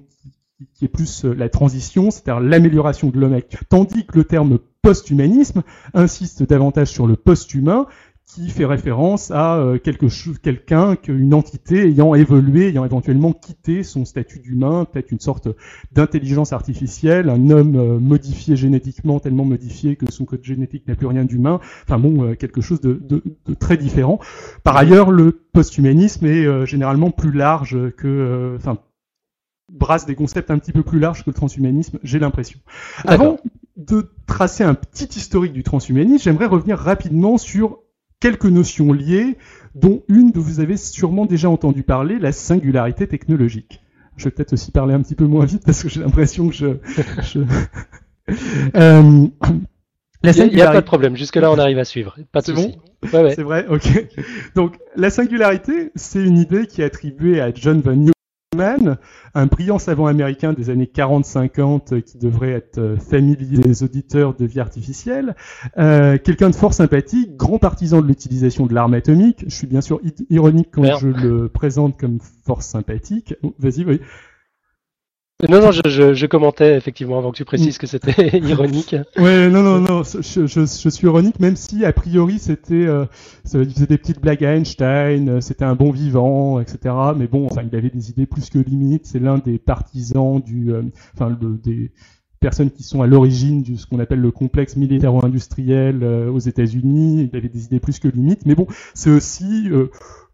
qui 0.73 0.85
est 0.85 0.89
plus 0.89 1.25
euh, 1.25 1.33
la 1.33 1.49
transition, 1.49 2.11
c'est-à-dire 2.11 2.39
l'amélioration 2.39 3.09
de 3.09 3.19
l'homme. 3.19 3.39
Tandis 3.69 4.05
que 4.05 4.17
le 4.17 4.23
terme 4.23 4.59
post-humanisme 4.81 5.63
insiste 5.93 6.43
davantage 6.43 6.89
sur 6.89 7.07
le 7.07 7.15
post-humain, 7.15 7.87
qui 8.25 8.49
fait 8.49 8.65
référence 8.65 9.31
à 9.31 9.55
euh, 9.55 9.77
quelque 9.79 10.09
chose, 10.09 10.37
quelqu'un, 10.39 10.97
une 11.07 11.33
entité 11.33 11.87
ayant 11.87 12.13
évolué, 12.13 12.67
ayant 12.67 12.83
éventuellement 12.83 13.31
quitté 13.31 13.83
son 13.83 14.03
statut 14.03 14.39
d'humain, 14.39 14.83
peut-être 14.83 15.11
une 15.11 15.19
sorte 15.21 15.47
d'intelligence 15.93 16.51
artificielle, 16.51 17.29
un 17.29 17.49
homme 17.49 17.77
euh, 17.77 17.99
modifié 17.99 18.57
génétiquement, 18.57 19.21
tellement 19.21 19.45
modifié 19.45 19.95
que 19.95 20.11
son 20.11 20.25
code 20.25 20.43
génétique 20.43 20.85
n'a 20.89 20.95
plus 20.95 21.07
rien 21.07 21.23
d'humain. 21.23 21.61
Enfin 21.83 21.99
bon, 21.99 22.35
quelque 22.35 22.59
chose 22.59 22.81
de, 22.81 22.95
de, 23.01 23.23
de, 23.45 23.53
très 23.53 23.77
différent. 23.77 24.19
Par 24.65 24.75
ailleurs, 24.75 25.11
le 25.11 25.31
post-humanisme 25.31 26.25
est 26.25 26.65
généralement 26.65 27.11
plus 27.11 27.31
large 27.31 27.77
que, 27.95 28.55
enfin 28.57 28.77
brasse 29.71 30.05
des 30.05 30.15
concepts 30.15 30.51
un 30.51 30.57
petit 30.57 30.71
peu 30.71 30.83
plus 30.83 30.99
larges 30.99 31.23
que 31.23 31.29
le 31.29 31.33
transhumanisme, 31.33 31.99
j'ai 32.03 32.19
l'impression. 32.19 32.59
Avant 33.05 33.37
de 33.75 34.11
tracer 34.25 34.63
un 34.63 34.73
petit 34.73 35.09
historique 35.17 35.53
du 35.53 35.63
transhumanisme, 35.63 36.23
j'aimerais 36.23 36.45
revenir 36.45 36.77
rapidement 36.77 37.37
sur 37.37 37.79
quelques 38.19 38.45
notions 38.45 38.93
liées, 38.93 39.37
dont 39.75 40.03
une 40.07 40.31
dont 40.31 40.41
vous 40.41 40.59
avez 40.59 40.77
sûrement 40.77 41.25
déjà 41.25 41.49
entendu 41.49 41.83
parler, 41.83 42.17
la 42.19 42.31
singularité 42.31 43.07
technologique. 43.07 43.81
Je 44.15 44.25
vais 44.25 44.31
peut-être 44.31 44.53
aussi 44.53 44.71
parler 44.71 44.95
un 44.95 45.01
petit 45.01 45.15
peu 45.15 45.25
moins 45.25 45.45
vite 45.45 45.63
parce 45.65 45.83
que 45.83 45.89
j'ai 45.89 45.99
l'impression 45.99 46.49
que 46.49 46.55
je... 46.55 46.65
euh, 48.75 49.27
il 50.23 50.53
n'y 50.53 50.61
a, 50.61 50.71
pas 50.71 50.81
de 50.81 50.85
problème, 50.85 51.15
jusque-là 51.15 51.51
on 51.51 51.59
arrive 51.59 51.77
à 51.77 51.85
suivre. 51.85 52.17
Pas 52.31 52.41
de 52.41 52.51
Bon? 52.51 52.75
C'est 53.03 53.43
vrai, 53.43 53.67
ok. 53.69 54.07
Donc 54.55 54.75
la 54.95 55.11
singularité, 55.11 55.91
c'est 55.95 56.23
une 56.23 56.39
idée 56.39 56.65
qui 56.65 56.81
est 56.81 56.85
attribuée 56.85 57.39
à 57.39 57.53
John 57.53 57.81
un 58.59 59.45
brillant 59.45 59.79
savant 59.79 60.07
américain 60.07 60.53
des 60.53 60.69
années 60.69 60.89
40-50 60.93 62.01
qui 62.01 62.17
devrait 62.17 62.51
être 62.51 62.77
euh, 62.77 62.97
familier 62.97 63.57
des 63.57 63.83
auditeurs 63.83 64.33
de 64.33 64.45
vie 64.45 64.59
artificielle, 64.59 65.35
euh, 65.77 66.17
quelqu'un 66.17 66.49
de 66.49 66.55
fort 66.55 66.73
sympathique, 66.73 67.35
grand 67.35 67.59
partisan 67.59 68.01
de 68.01 68.07
l'utilisation 68.07 68.65
de 68.65 68.73
l'arme 68.73 68.93
atomique. 68.93 69.43
Je 69.47 69.55
suis 69.55 69.67
bien 69.67 69.81
sûr 69.81 70.01
ironique 70.29 70.69
quand 70.71 70.97
je 70.97 71.07
le 71.07 71.49
présente 71.49 71.97
comme 71.99 72.19
fort 72.45 72.63
sympathique. 72.63 73.35
Vas-y, 73.59 73.85
oui. 73.85 74.01
Non, 75.47 75.61
non, 75.61 75.71
je, 75.71 76.15
je, 76.15 76.25
commentais 76.25 76.75
effectivement 76.75 77.19
avant 77.19 77.29
que 77.31 77.37
tu 77.37 77.45
précises 77.45 77.77
que 77.77 77.85
c'était 77.85 78.39
ironique. 78.39 78.95
Ouais, 79.17 79.49
non, 79.49 79.61
non, 79.61 79.79
non, 79.79 80.01
je, 80.01 80.47
je, 80.47 80.65
suis 80.65 81.05
ironique, 81.05 81.39
même 81.39 81.55
si 81.55 81.85
a 81.85 81.93
priori 81.93 82.39
c'était, 82.39 82.87
euh, 82.87 83.05
il 83.53 83.69
faisait 83.71 83.85
des 83.85 83.99
petites 83.99 84.19
blagues 84.19 84.43
à 84.43 84.55
Einstein, 84.55 85.29
euh, 85.29 85.39
c'était 85.39 85.63
un 85.65 85.75
bon 85.75 85.91
vivant, 85.91 86.59
etc. 86.59 86.95
Mais 87.15 87.27
bon, 87.27 87.45
enfin, 87.45 87.61
il 87.71 87.75
avait 87.77 87.91
des 87.91 88.09
idées 88.09 88.25
plus 88.25 88.49
que 88.49 88.57
limites. 88.57 89.05
C'est 89.05 89.19
l'un 89.19 89.37
des 89.37 89.59
partisans 89.59 90.41
du, 90.41 90.73
euh, 90.73 90.81
enfin, 91.13 91.29
le, 91.39 91.59
des 91.63 91.91
personnes 92.39 92.71
qui 92.71 92.81
sont 92.81 93.03
à 93.03 93.07
l'origine 93.07 93.61
de 93.61 93.75
ce 93.75 93.85
qu'on 93.85 93.99
appelle 93.99 94.21
le 94.21 94.31
complexe 94.31 94.75
militaro-industriel 94.75 95.99
euh, 96.01 96.31
aux 96.31 96.39
États-Unis. 96.39 97.29
Il 97.31 97.37
avait 97.37 97.49
des 97.49 97.65
idées 97.65 97.79
plus 97.79 97.99
que 97.99 98.07
limites. 98.07 98.47
Mais 98.47 98.55
bon, 98.55 98.65
c'est 98.95 99.11
aussi 99.11 99.69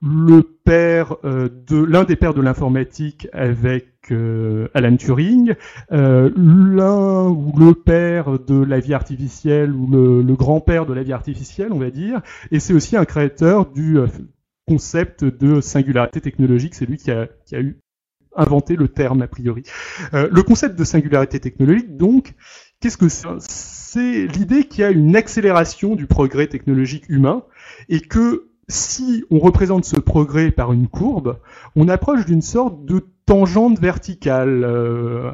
le 0.04 0.42
père 0.42 1.16
de 1.24 1.84
l'un 1.84 2.04
des 2.04 2.16
pères 2.16 2.34
de 2.34 2.42
l'informatique 2.42 3.28
avec 3.32 3.94
euh, 4.12 4.68
Alan 4.74 4.98
Turing, 4.98 5.56
euh, 5.92 6.30
l'un 6.36 7.30
ou 7.30 7.54
le 7.58 7.74
père 7.74 8.40
de 8.40 8.62
la 8.62 8.80
vie 8.80 8.94
artificielle 8.94 9.74
ou 9.74 9.88
le, 9.88 10.36
grand-père 10.36 10.86
de 10.86 10.94
la 10.94 11.04
vie 11.04 11.14
artificielle, 11.14 11.72
on 11.72 11.80
va 11.80 11.90
dire, 11.90 12.22
et 12.52 12.60
c'est 12.60 12.74
aussi 12.74 12.98
un 12.98 13.06
créateur 13.06 13.72
du 13.72 13.98
euh, 13.98 14.08
concept 14.68 15.24
de 15.24 15.62
singularité 15.62 16.22
technologique, 16.22 16.76
c'est 16.76 16.86
lui 16.86 16.98
qui 16.98 17.12
a, 17.12 17.28
qui 17.46 17.56
a 17.56 17.62
eu 17.62 17.80
inventé 18.36 18.76
le 18.76 18.88
terme 18.88 19.22
a 19.22 19.28
priori. 19.28 19.64
le 20.12 20.42
concept 20.42 20.78
de 20.78 20.84
singularité 20.84 21.40
technologique, 21.40 21.96
donc, 21.96 22.34
qu'est-ce 22.80 22.98
que 22.98 23.08
c'est? 23.08 23.28
C'est 23.40 24.26
l'idée 24.26 24.64
qu'il 24.64 24.82
y 24.82 24.84
a 24.86 24.90
une 24.90 25.16
accélération 25.16 25.96
du 25.96 26.08
progrès 26.08 26.48
technologique 26.48 27.08
humain 27.10 27.44
et 27.90 28.00
que 28.00 28.50
si 28.68 29.26
on 29.30 29.40
représente 29.40 29.86
ce 29.86 30.00
progrès 30.00 30.52
par 30.52 30.74
une 30.74 30.88
courbe, 30.88 31.38
on 31.76 31.88
approche 31.90 32.26
d'une 32.26 32.42
sorte 32.42 32.86
de 32.86 33.02
tangente 33.26 33.80
verticale. 33.80 34.64
Euh, 34.64 35.32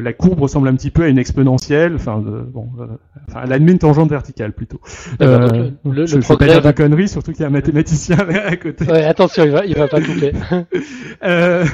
la 0.00 0.12
courbe 0.12 0.40
ressemble 0.40 0.68
un 0.68 0.74
petit 0.74 0.90
peu 0.90 1.02
à 1.02 1.08
une 1.08 1.18
exponentielle, 1.18 1.94
enfin, 1.94 2.18
bon, 2.18 2.68
euh, 2.80 2.86
enfin 3.28 3.42
elle 3.44 3.52
admet 3.52 3.72
une 3.72 3.78
tangente 3.78 4.10
verticale 4.10 4.52
plutôt. 4.52 4.80
Euh, 5.20 5.70
le, 5.84 6.06
je 6.06 6.16
ne 6.16 6.36
pas 6.36 6.46
dire 6.46 6.62
de 6.62 6.70
conneries, 6.70 7.08
surtout 7.08 7.32
qu'il 7.32 7.42
y 7.42 7.44
a 7.44 7.48
un 7.48 7.50
mathématicien 7.50 8.18
à 8.46 8.56
côté. 8.56 8.84
Ouais, 8.84 9.04
attention, 9.04 9.44
il 9.44 9.50
va, 9.50 9.66
il 9.66 9.76
va 9.76 9.88
pas 9.88 10.00
couper. 10.00 10.32
euh, 11.24 11.64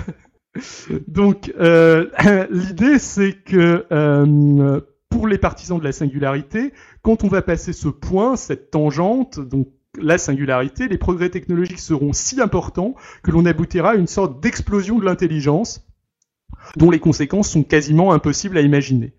donc, 1.09 1.53
euh, 1.59 2.07
l'idée, 2.51 2.99
c'est 2.99 3.33
que 3.33 3.87
euh, 3.93 4.81
pour 5.09 5.27
les 5.27 5.39
partisans 5.39 5.79
de 5.79 5.85
la 5.85 5.93
singularité, 5.93 6.73
quand 7.03 7.25
on 7.25 7.29
va 7.29 7.43
passer 7.43 7.73
ce 7.73 7.89
point, 7.89 8.37
cette 8.37 8.71
tangente, 8.71 9.41
donc 9.41 9.69
la 10.01 10.19
singularité, 10.19 10.89
les 10.89 10.99
progrès 10.99 11.31
technologiques 11.31 11.81
seront 11.81 12.13
si 12.13 12.41
importants 12.41 12.95
que 13.23 13.31
l'on 13.31 13.47
aboutira 13.47 13.91
à 13.91 13.95
une 13.95 14.07
sorte 14.07 14.43
d'explosion 14.43 14.99
de 14.99 15.05
l'intelligence 15.05 15.87
dont 16.77 16.91
les 16.91 16.99
conséquences 16.99 17.51
sont 17.51 17.63
quasiment 17.63 18.13
impossibles 18.13 18.57
à 18.59 18.63
imaginer. 18.63 19.13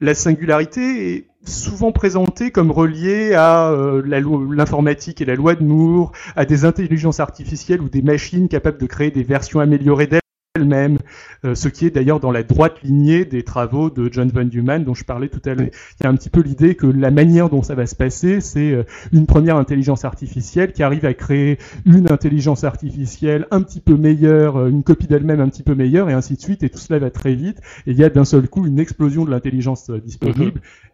La 0.00 0.14
singularité 0.14 1.14
est 1.14 1.26
souvent 1.44 1.92
présentée 1.92 2.50
comme 2.50 2.70
reliée 2.70 3.34
à 3.34 3.70
euh, 3.70 4.02
l'informatique 4.02 5.20
et 5.20 5.24
la 5.24 5.34
loi 5.34 5.54
de 5.54 5.64
Moore, 5.64 6.12
à 6.36 6.44
des 6.44 6.64
intelligences 6.64 7.20
artificielles 7.20 7.80
ou 7.80 7.88
des 7.88 8.02
machines 8.02 8.48
capables 8.48 8.78
de 8.78 8.86
créer 8.86 9.10
des 9.10 9.22
versions 9.22 9.60
améliorées 9.60 10.06
d'elles 10.06 10.20
elle-même, 10.60 10.98
euh, 11.44 11.54
ce 11.54 11.68
qui 11.68 11.86
est 11.86 11.90
d'ailleurs 11.90 12.20
dans 12.20 12.30
la 12.30 12.42
droite 12.42 12.82
lignée 12.82 13.24
des 13.24 13.42
travaux 13.42 13.90
de 13.90 14.08
John 14.12 14.28
von 14.28 14.44
Neumann 14.44 14.84
dont 14.84 14.94
je 14.94 15.04
parlais 15.04 15.28
tout 15.28 15.40
à 15.46 15.54
l'heure. 15.54 15.68
Il 16.00 16.04
y 16.04 16.06
a 16.06 16.10
un 16.10 16.16
petit 16.16 16.30
peu 16.30 16.40
l'idée 16.40 16.74
que 16.74 16.86
la 16.86 17.10
manière 17.10 17.48
dont 17.48 17.62
ça 17.62 17.74
va 17.74 17.86
se 17.86 17.94
passer, 17.94 18.40
c'est 18.40 18.72
euh, 18.72 18.84
une 19.12 19.26
première 19.26 19.56
intelligence 19.56 20.04
artificielle 20.04 20.72
qui 20.72 20.82
arrive 20.82 21.04
à 21.06 21.14
créer 21.14 21.58
une 21.86 22.10
intelligence 22.10 22.64
artificielle 22.64 23.46
un 23.50 23.62
petit 23.62 23.80
peu 23.80 23.96
meilleure, 23.96 24.56
euh, 24.56 24.68
une 24.68 24.82
copie 24.82 25.06
d'elle-même 25.06 25.40
un 25.40 25.48
petit 25.48 25.62
peu 25.62 25.74
meilleure, 25.74 26.10
et 26.10 26.12
ainsi 26.12 26.36
de 26.36 26.40
suite, 26.40 26.62
et 26.62 26.68
tout 26.68 26.78
cela 26.78 26.98
va 26.98 27.10
très 27.10 27.34
vite, 27.34 27.58
et 27.86 27.92
il 27.92 27.98
y 27.98 28.04
a 28.04 28.10
d'un 28.10 28.24
seul 28.24 28.48
coup 28.48 28.66
une 28.66 28.78
explosion 28.78 29.24
de 29.24 29.30
l'intelligence 29.30 29.90
disponible. 29.90 30.60
Mhm. 30.60 30.90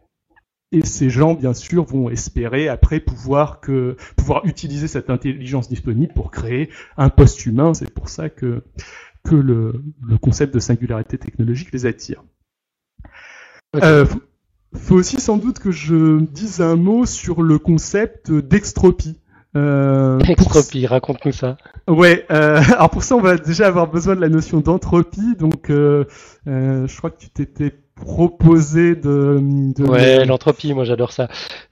Et 0.73 0.85
ces 0.85 1.11
gens, 1.11 1.35
bien 1.35 1.55
sûr, 1.55 1.85
vont 1.85 2.11
espérer 2.11 2.69
après 2.69 2.99
pouvoir 2.99 3.61
que 3.61 3.97
pouvoir 4.17 4.45
utiliser 4.47 4.89
cette 4.89 5.11
intelligence 5.11 5.69
disponible 5.69 6.13
pour 6.13 6.33
créer 6.33 6.71
un 6.97 7.09
post-humain. 7.09 7.73
C'est 7.73 7.91
pour 7.91 8.09
ça 8.09 8.29
que 8.29 8.65
que 9.28 9.35
le, 9.35 9.83
concept 10.21 10.54
de 10.54 10.61
singularité 10.61 11.18
technologique 11.18 11.73
les 11.73 11.87
attire. 11.87 12.23
Il 13.75 13.80
euh, 13.83 14.04
faut, 14.75 14.95
aussi 14.95 15.21
sans 15.21 15.37
doute 15.37 15.59
que 15.59 15.71
je 15.71 16.21
dise 16.21 16.61
un 16.61 16.76
mot 16.76 17.06
sur 17.06 17.42
le 17.42 17.59
concept 17.59 18.33
d'extropie. 18.33 19.18
Euh, 19.56 20.18
Extropie, 20.21 20.87
raconte-nous 20.87 21.33
ça. 21.33 21.56
Ouais, 21.88 22.26
euh, 22.30 22.61
alors 22.75 22.90
pour 22.90 23.02
ça 23.02 23.16
on 23.16 23.21
va 23.21 23.37
déjà 23.37 23.66
avoir 23.66 23.90
besoin 23.90 24.14
de 24.14 24.21
la 24.21 24.28
notion 24.28 24.61
d'entropie, 24.61 25.35
donc 25.38 25.71
euh, 25.71 26.04
je 26.47 26.97
crois 26.97 27.11
que 27.11 27.18
tu 27.18 27.30
t'étais 27.30 27.73
proposé 27.97 28.95
de, 28.95 29.73
Ouais, 29.80 30.25
l'entropie, 30.25 30.73
moi 30.75 30.85
j'adore 30.85 31.12
ça. 31.12 31.28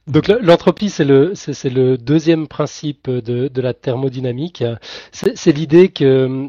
Donc 0.06 0.28
l'entropie, 0.28 0.90
c'est 0.90 1.04
le, 1.04 1.34
c'est, 1.34 1.70
le 1.70 1.96
deuxième 1.96 2.48
principe 2.48 3.08
de, 3.08 3.48
de 3.48 3.60
la 3.60 3.74
thermodynamique. 3.74 4.64
C'est, 5.12 5.52
l'idée 5.52 5.90
que 5.90 6.04
euh, 6.04 6.48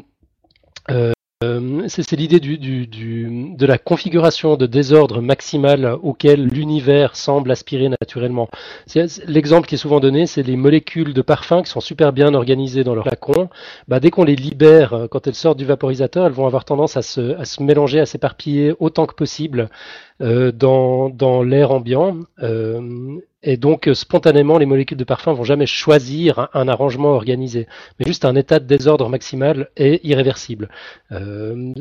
c'est 1.88 2.12
l'idée 2.12 2.40
de 2.40 3.66
la 3.66 3.78
configuration 3.78 4.56
de 4.56 4.66
désordre 4.66 5.20
maximal 5.20 5.96
auquel 6.02 6.46
l'univers 6.46 7.14
semble 7.16 7.50
aspirer 7.50 7.88
naturellement. 7.88 8.48
L'exemple 9.26 9.68
qui 9.68 9.74
est 9.74 9.78
souvent 9.78 10.00
donné, 10.00 10.26
c'est 10.26 10.42
les 10.42 10.56
molécules 10.56 11.12
de 11.12 11.22
parfum 11.22 11.62
qui 11.62 11.70
sont 11.70 11.80
super 11.80 12.12
bien 12.12 12.32
organisées 12.34 12.84
dans 12.84 12.94
leur 12.94 13.04
flacon. 13.04 13.48
Bah, 13.86 14.00
dès 14.00 14.10
qu'on 14.10 14.24
les 14.24 14.36
libère, 14.36 15.08
quand 15.10 15.26
elles 15.26 15.34
sortent 15.34 15.58
du 15.58 15.66
vaporisateur, 15.66 16.26
elles 16.26 16.32
vont 16.32 16.46
avoir 16.46 16.64
tendance 16.64 16.96
à 16.96 17.02
se, 17.02 17.62
mélanger, 17.62 18.00
à 18.00 18.06
s'éparpiller 18.06 18.74
autant 18.80 19.06
que 19.06 19.14
possible 19.14 19.68
euh, 20.22 20.52
dans, 20.52 21.42
l'air 21.42 21.70
ambiant. 21.70 22.16
Euh, 22.42 23.18
et 23.46 23.56
donc, 23.56 23.86
euh, 23.86 23.94
spontanément, 23.94 24.58
les 24.58 24.66
molécules 24.66 24.98
de 24.98 25.04
parfum 25.04 25.32
vont 25.32 25.44
jamais 25.44 25.66
choisir 25.66 26.48
un, 26.52 26.66
arrangement 26.66 27.10
organisé, 27.10 27.68
mais 27.98 28.04
juste 28.04 28.24
un 28.24 28.34
état 28.34 28.58
de 28.58 28.66
désordre 28.66 29.08
maximal 29.08 29.68
et 29.76 30.04
irréversible. 30.06 30.68
Euh, 31.12 31.72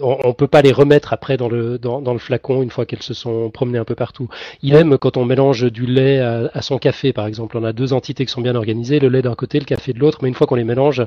on 0.00 0.28
ne 0.28 0.32
peut 0.32 0.48
pas 0.48 0.62
les 0.62 0.72
remettre 0.72 1.12
après 1.12 1.36
dans 1.36 1.48
le, 1.48 1.78
dans, 1.78 2.00
le 2.12 2.18
flacon 2.18 2.60
une 2.60 2.70
fois 2.70 2.86
qu'elles 2.86 3.04
se 3.04 3.14
sont 3.14 3.50
promenées 3.50 3.78
un 3.78 3.84
peu 3.84 3.94
partout. 3.94 4.28
Il 4.62 4.74
aime 4.74 4.98
quand 4.98 5.16
on 5.16 5.24
mélange 5.24 5.70
du 5.70 5.86
lait 5.86 6.18
à, 6.18 6.60
son 6.60 6.78
café, 6.78 7.12
par 7.12 7.26
exemple. 7.26 7.56
On 7.56 7.62
a 7.62 7.72
deux 7.72 7.92
entités 7.92 8.26
qui 8.26 8.32
sont 8.32 8.40
bien 8.40 8.56
organisées, 8.56 8.98
le 8.98 9.08
lait 9.08 9.22
d'un 9.22 9.36
côté, 9.36 9.60
le 9.60 9.64
café 9.64 9.92
de 9.92 10.00
l'autre, 10.00 10.18
mais 10.22 10.28
une 10.28 10.34
fois 10.34 10.48
qu'on 10.48 10.56
les 10.56 10.64
mélange, 10.64 11.06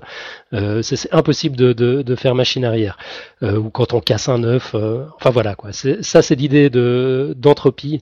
euh, 0.53 0.81
c'est 0.81 1.13
impossible 1.13 1.57
de, 1.57 1.73
de, 1.73 2.15
faire 2.15 2.35
machine 2.35 2.63
arrière. 2.63 2.97
Ou 3.41 3.69
quand 3.69 3.91
on 3.91 3.99
casse 3.99 4.29
un 4.29 4.43
œuf, 4.43 4.75
enfin 4.75 5.29
voilà 5.29 5.55
quoi. 5.55 5.71
Ça, 5.73 6.21
c'est 6.21 6.35
l'idée 6.35 6.69
d'entropie 6.69 8.01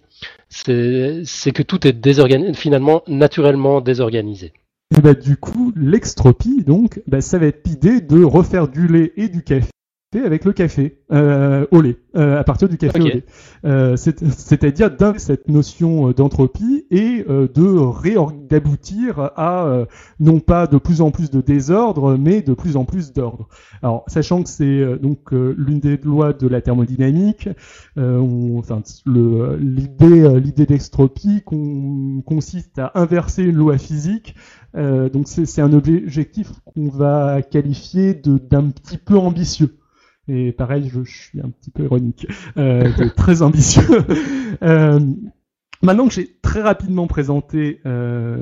c'est 0.53 1.51
que 1.51 1.63
tout 1.63 1.87
est 1.87 1.93
désorganisé, 1.93 2.53
finalement 2.53 3.03
naturellement 3.07 3.81
désorganisé. 3.81 4.53
Et 4.95 5.01
bah, 5.01 5.15
du 5.15 5.37
coup, 5.37 5.73
l'extropie, 5.75 6.63
donc, 6.63 7.01
bah, 7.07 7.21
ça 7.21 7.39
va 7.39 7.47
être 7.47 7.67
l'idée 7.67 8.01
de 8.01 8.23
refaire 8.23 8.67
du 8.67 8.87
lait 8.87 9.13
et 9.17 9.27
du 9.27 9.43
café 9.43 9.69
avec 10.19 10.45
le 10.45 10.53
café 10.53 10.97
euh, 11.11 11.65
au 11.71 11.81
lait, 11.81 11.97
euh, 12.15 12.39
à 12.39 12.43
partir 12.43 12.69
du 12.69 12.77
café 12.77 12.99
au 12.99 13.05
lait. 13.05 13.23
Euh, 13.65 13.95
C'est-à-dire 13.95 14.91
cette 15.17 15.47
notion 15.47 16.11
d'entropie 16.11 16.85
et 16.91 17.23
de 17.23 18.47
d'aboutir 18.47 19.31
à 19.35 19.85
non 20.19 20.39
pas 20.39 20.67
de 20.67 20.77
plus 20.77 21.01
en 21.01 21.11
plus 21.11 21.29
de 21.29 21.41
désordre, 21.41 22.17
mais 22.17 22.41
de 22.41 22.53
plus 22.53 22.77
en 22.77 22.85
plus 22.85 23.13
d'ordre. 23.13 23.47
Alors, 23.81 24.03
sachant 24.07 24.43
que 24.43 24.49
c'est 24.49 24.97
donc 24.99 25.31
l'une 25.31 25.79
des 25.79 25.97
lois 25.97 26.33
de 26.33 26.47
la 26.47 26.61
thermodynamique, 26.61 27.49
enfin 27.97 28.81
l'idée 29.05 30.39
l'idée 30.39 30.65
d'extropie 30.65 31.43
consiste 32.25 32.79
à 32.79 32.91
inverser 32.95 33.43
une 33.43 33.55
loi 33.55 33.77
physique. 33.77 34.35
donc 34.75 35.27
c'est 35.27 35.61
un 35.61 35.73
objectif 35.73 36.51
qu'on 36.65 36.89
va 36.89 37.41
qualifier 37.41 38.13
d'un 38.13 38.69
petit 38.69 38.97
peu 38.97 39.17
ambitieux. 39.17 39.77
Et 40.27 40.51
pareil, 40.51 40.89
je, 40.91 41.03
suis 41.03 41.41
un 41.41 41.49
petit 41.49 41.69
peu 41.69 41.83
ironique, 41.83 42.27
euh, 42.57 42.89
très 43.15 43.41
ambitieux. 43.41 43.83
euh, 44.63 44.99
maintenant 45.83 46.07
que 46.07 46.13
j'ai 46.13 46.33
très 46.41 46.61
rapidement 46.61 47.07
présenté 47.07 47.81
euh, 47.85 48.37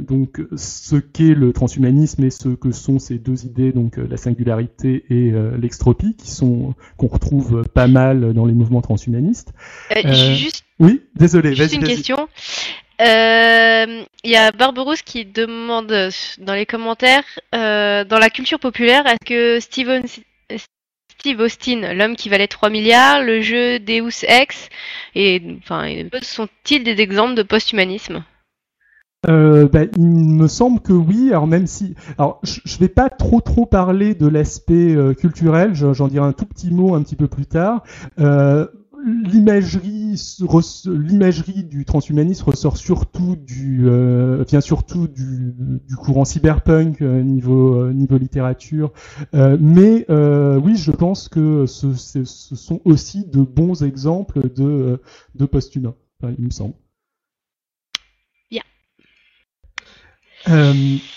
donc 0.00 0.42
ce 0.56 0.96
qu'est 0.96 1.34
le 1.34 1.52
transhumanisme 1.52 2.22
et 2.24 2.30
ce 2.30 2.50
que 2.50 2.70
sont 2.70 2.98
ces 2.98 3.18
deux 3.18 3.44
idées, 3.44 3.72
donc 3.72 3.96
la 3.96 4.16
singularité 4.16 5.04
et 5.08 5.32
euh, 5.32 5.56
l'extropie, 5.56 6.14
qui 6.16 6.30
sont 6.30 6.74
qu'on 6.96 7.08
retrouve 7.08 7.64
pas 7.74 7.86
mal 7.86 8.34
dans 8.34 8.44
les 8.44 8.52
mouvements 8.52 8.82
transhumanistes. 8.82 9.52
Euh, 9.96 10.12
juste. 10.34 10.64
Oui, 10.78 11.02
désolé. 11.14 11.54
Juste 11.54 11.74
une 11.74 11.84
question. 11.84 12.28
Il 12.98 14.06
y 14.30 14.36
a 14.36 14.52
Barberousse 14.52 15.02
qui 15.02 15.24
demande 15.24 16.10
dans 16.38 16.54
les 16.54 16.66
commentaires, 16.66 17.24
dans 17.52 18.18
la 18.20 18.30
culture 18.30 18.58
populaire, 18.58 19.06
est-ce 19.06 19.24
que 19.24 19.60
Steven 19.60 20.02
Steve 21.18 21.40
Austin, 21.40 21.94
l'homme 21.94 22.16
qui 22.16 22.28
valait 22.28 22.46
3 22.46 22.70
milliards, 22.70 23.22
le 23.22 23.40
jeu 23.40 23.78
Deus 23.78 24.24
Ex, 24.28 24.68
et 25.14 25.42
sont-ils 26.22 26.84
des 26.84 27.00
exemples 27.00 27.34
de 27.34 27.42
post-humanisme? 27.42 28.22
Euh, 29.28 29.68
bah, 29.68 29.80
il 29.96 30.04
me 30.04 30.46
semble 30.46 30.80
que 30.80 30.92
oui. 30.92 31.30
Alors 31.30 31.46
même 31.46 31.66
si, 31.66 31.94
alors 32.18 32.40
je, 32.42 32.60
ne 32.60 32.78
vais 32.78 32.88
pas 32.88 33.08
trop 33.08 33.40
trop 33.40 33.66
parler 33.66 34.14
de 34.14 34.28
l'aspect 34.28 34.94
euh, 34.94 35.14
culturel, 35.14 35.74
j'en 35.74 36.08
dirai 36.08 36.26
un 36.26 36.32
tout 36.32 36.46
petit 36.46 36.70
mot 36.72 36.94
un 36.94 37.02
petit 37.02 37.16
peu 37.16 37.26
plus 37.26 37.46
tard. 37.46 37.82
Euh, 38.20 38.66
l'imagerie 39.06 40.16
du 41.64 41.84
transhumanisme 41.84 42.44
ressort 42.44 42.76
surtout 42.76 43.36
du 43.36 43.88
euh, 43.88 44.44
vient 44.48 44.60
surtout 44.60 45.06
du, 45.06 45.54
du 45.56 45.94
courant 45.96 46.24
cyberpunk 46.24 47.00
euh, 47.02 47.22
niveau 47.22 47.82
euh, 47.82 47.92
niveau 47.92 48.18
littérature. 48.18 48.92
Euh, 49.34 49.56
mais 49.60 50.06
oui 50.08 50.76
je 50.76 50.90
pense 50.90 51.28
que 51.28 51.66
ce, 51.66 51.94
ce, 51.94 52.24
sont 52.24 52.80
aussi 52.84 53.24
de 53.26 53.40
bons 53.42 53.84
exemples 53.84 54.52
de 54.52 55.00
de 55.34 55.46
post-humains 55.46 55.94
il 56.38 56.44
me 56.44 56.50
semble. 56.50 56.74
Bien. 58.50 58.62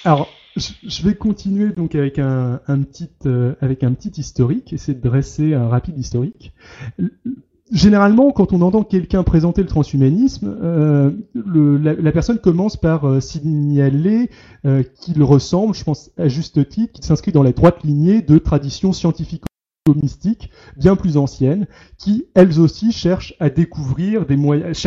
Alors 0.04 0.30
je 0.56 1.04
vais 1.04 1.16
continuer 1.16 1.70
donc 1.70 1.96
avec 1.96 2.20
un, 2.20 2.62
un 2.68 2.82
petit 2.84 3.10
avec 3.62 3.84
un 3.84 3.94
petit 3.94 4.20
historique, 4.20 4.74
essayer 4.74 4.98
de 4.98 5.02
dresser 5.02 5.56
un 5.56 5.68
rapide 5.68 5.98
historique 5.98 6.54
généralement, 7.72 8.32
quand 8.32 8.54
on 8.54 8.62
entend 8.62 8.84
quelqu'un 8.84 9.24
présenter 9.24 9.62
le 9.62 9.68
transhumanisme, 9.68 10.58
euh, 10.62 11.12
la, 11.36 12.12
personne 12.12 12.40
commence 12.40 12.78
par 12.78 13.06
euh, 13.06 13.20
signaler 13.20 14.30
euh, 14.66 14.84
qu'il 14.84 15.22
ressemble, 15.24 15.76
je 15.76 15.84
pense 15.84 16.12
à 16.18 16.28
juste 16.28 16.68
titre, 16.70 16.94
qu'il 16.94 17.06
s'inscrit 17.06 17.32
dans 17.32 17.44
la 17.44 17.52
droite 17.52 17.84
lignée 17.84 18.22
de 18.22 18.38
traditions 18.38 18.94
scientifiques 18.94 19.44
mystiques, 19.96 20.50
bien 20.78 20.96
plus 20.96 21.18
anciennes, 21.18 21.68
qui 21.98 22.26
elles 22.34 22.60
aussi 22.60 22.92
cherchent 22.92 23.36
à 23.40 23.50
découvrir 23.50 24.26
des 24.26 24.38
moyens, 24.38 24.78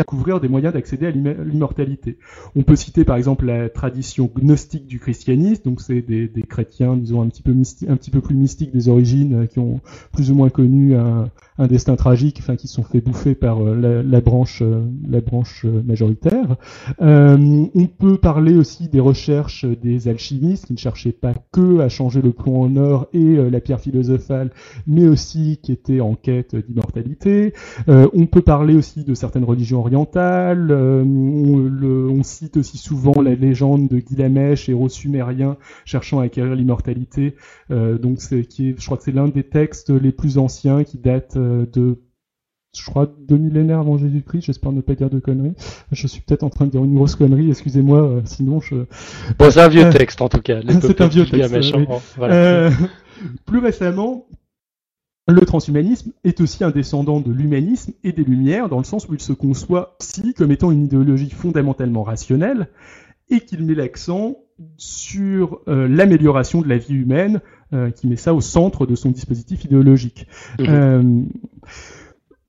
des 0.41 0.49
moyens 0.49 0.73
d'accéder 0.73 1.07
à 1.07 1.11
l'immortalité. 1.11 2.19
On 2.57 2.63
peut 2.63 2.77
citer 2.77 3.05
par 3.05 3.17
exemple 3.17 3.47
la 3.47 3.69
tradition 3.69 4.31
gnostique 4.35 4.87
du 4.87 4.99
christianisme, 4.99 5.63
donc 5.65 5.81
c'est 5.81 6.03
des, 6.03 6.29
des, 6.29 6.43
chrétiens, 6.43 6.97
disons 6.97 7.23
un 7.23 7.29
petit 7.29 7.43
peu 7.43 7.53
un 7.53 7.97
petit 7.97 8.11
peu 8.11 8.21
plus 8.21 8.35
mystiques 8.35 8.73
des 8.73 8.89
origines, 8.89 9.47
qui 9.49 9.59
ont 9.59 9.81
plus 10.13 10.31
ou 10.31 10.35
moins 10.35 10.51
connu 10.51 10.95
un, 10.95 11.31
destin 11.69 11.97
tragique, 11.97 12.39
enfin 12.41 12.57
qui 12.57 12.67
sont 12.67 12.83
fait 12.83 13.01
bouffer 13.01 13.35
par 13.35 13.61
euh, 13.61 14.03
la, 14.03 14.21
branche, 14.21 14.63
euh, 14.63 14.85
la 15.09 15.21
branche 15.21 15.65
euh, 15.65 15.83
majoritaire. 15.85 16.57
Euh, 17.01 17.67
on 17.75 17.87
peut 17.87 18.17
parler 18.17 18.57
aussi 18.57 18.89
des 18.89 19.01
recherches 19.01 19.65
des 19.65 20.09
alchimistes 20.09 20.67
qui 20.67 20.73
ne 20.73 20.79
cherchaient 20.79 21.13
pas 21.13 21.35
que 21.53 21.81
à 21.81 21.89
changer 21.89 22.21
le 22.21 22.33
plomb 22.33 22.63
en 22.63 22.77
or 22.77 23.07
et 23.13 23.37
la 23.37 23.61
pierre 23.61 23.81
philosophale, 23.81 24.51
mais 24.87 25.07
aussi 25.07 25.59
qui 25.63 25.73
étaient 25.73 26.01
en 26.01 26.15
quête 26.15 26.57
d'immortalité. 26.57 27.53
Euh, 27.89 28.09
on 28.13 28.27
peut 28.27 28.43
parler 28.43 28.75
aussi 28.75 29.05
de 29.05 29.15
certaines 29.15 29.45
religions 29.45 29.81
orientales. 29.81 30.73
On, 30.73 31.59
le, 31.59 32.09
on, 32.09 32.23
cite 32.23 32.57
aussi 32.57 32.79
souvent 32.79 33.21
la 33.21 33.35
légende 33.35 33.89
de 33.89 33.99
Gilgamesh, 33.99 34.69
héros 34.69 34.89
sumérien 34.89 35.57
cherchant 35.85 36.21
à 36.21 36.25
acquérir 36.25 36.55
l'immortalité. 36.55 37.35
donc 37.71 38.21
c'est 38.21 38.45
qui 38.45 38.71
est, 38.71 38.75
je 38.79 38.85
crois 38.85 38.97
que 38.97 39.03
c'est 39.03 39.13
l'un 39.13 39.29
des 39.29 39.43
textes 39.43 39.91
les 39.91 40.13
plus 40.13 40.39
anciens 40.39 40.85
qui 40.85 40.99
date 40.99 41.37
euh, 41.37 41.67
de 41.73 41.99
je 42.75 42.87
crois 42.87 43.07
deux 43.29 43.37
millénaires 43.37 43.81
avant 43.81 43.99
Jésus-Christ, 43.99 44.47
j'espère 44.47 44.73
ne 44.73 44.81
pas 44.81 44.95
dire 44.95 45.11
de 45.11 45.19
conneries. 45.19 45.53
Je 45.91 46.07
suis 46.07 46.23
peut-être 46.23 46.43
en 46.43 46.49
train 46.49 46.65
de 46.65 46.71
dire 46.71 46.83
une 46.83 46.95
grosse 46.95 47.17
connerie, 47.17 47.51
excusez-moi, 47.51 48.03
euh, 48.03 48.21
sinon 48.25 48.61
je... 48.61 48.87
Bon, 49.39 49.51
c'est 49.51 49.61
un 49.61 49.69
vieux 49.69 49.85
euh, 49.85 49.93
texte 49.93 50.23
en 50.23 50.31
tout 50.31 50.41
cas. 50.41 50.61
C'est 50.81 51.03
un 51.03 51.09
vieux 51.09 51.27
texte. 51.27 51.75
Voilà. 52.17 52.71
plus 53.45 53.59
récemment, 53.59 54.25
le 55.29 55.41
transhumanisme 55.43 56.13
est 56.25 56.41
aussi 56.41 56.65
un 56.65 56.71
descendant 56.71 57.21
de 57.21 57.33
l'humanisme 57.33 57.93
et 58.03 58.13
des 58.13 58.25
Lumières, 58.25 58.69
dans 58.69 58.79
le 58.79 58.85
sens 58.85 59.09
où 59.09 59.15
il 59.15 59.21
se 59.21 59.33
conçoit 59.33 59.97
aussi 60.01 60.35
comme 60.35 60.51
étant 60.51 60.71
une 60.71 60.85
idéologie 60.85 61.31
fondamentalement 61.31 62.03
rationnelle, 62.03 62.69
et 63.31 63.41
qu'il 63.41 63.65
met 63.65 63.75
l'accent 63.75 64.37
sur 64.77 65.61
l'amélioration 65.67 66.61
de 66.61 66.69
la 66.69 66.77
vie 66.77 66.95
humaine 66.95 67.41
euh, 67.75 67.91
qui 67.91 68.07
met 68.07 68.17
ça 68.17 68.35
au 68.35 68.43
centre 68.43 68.85
de 68.85 68.95
son 68.95 69.11
dispositif 69.11 69.65
idéologique. 69.65 70.27
Mhm. 70.59 70.67
Euh, 70.69 71.23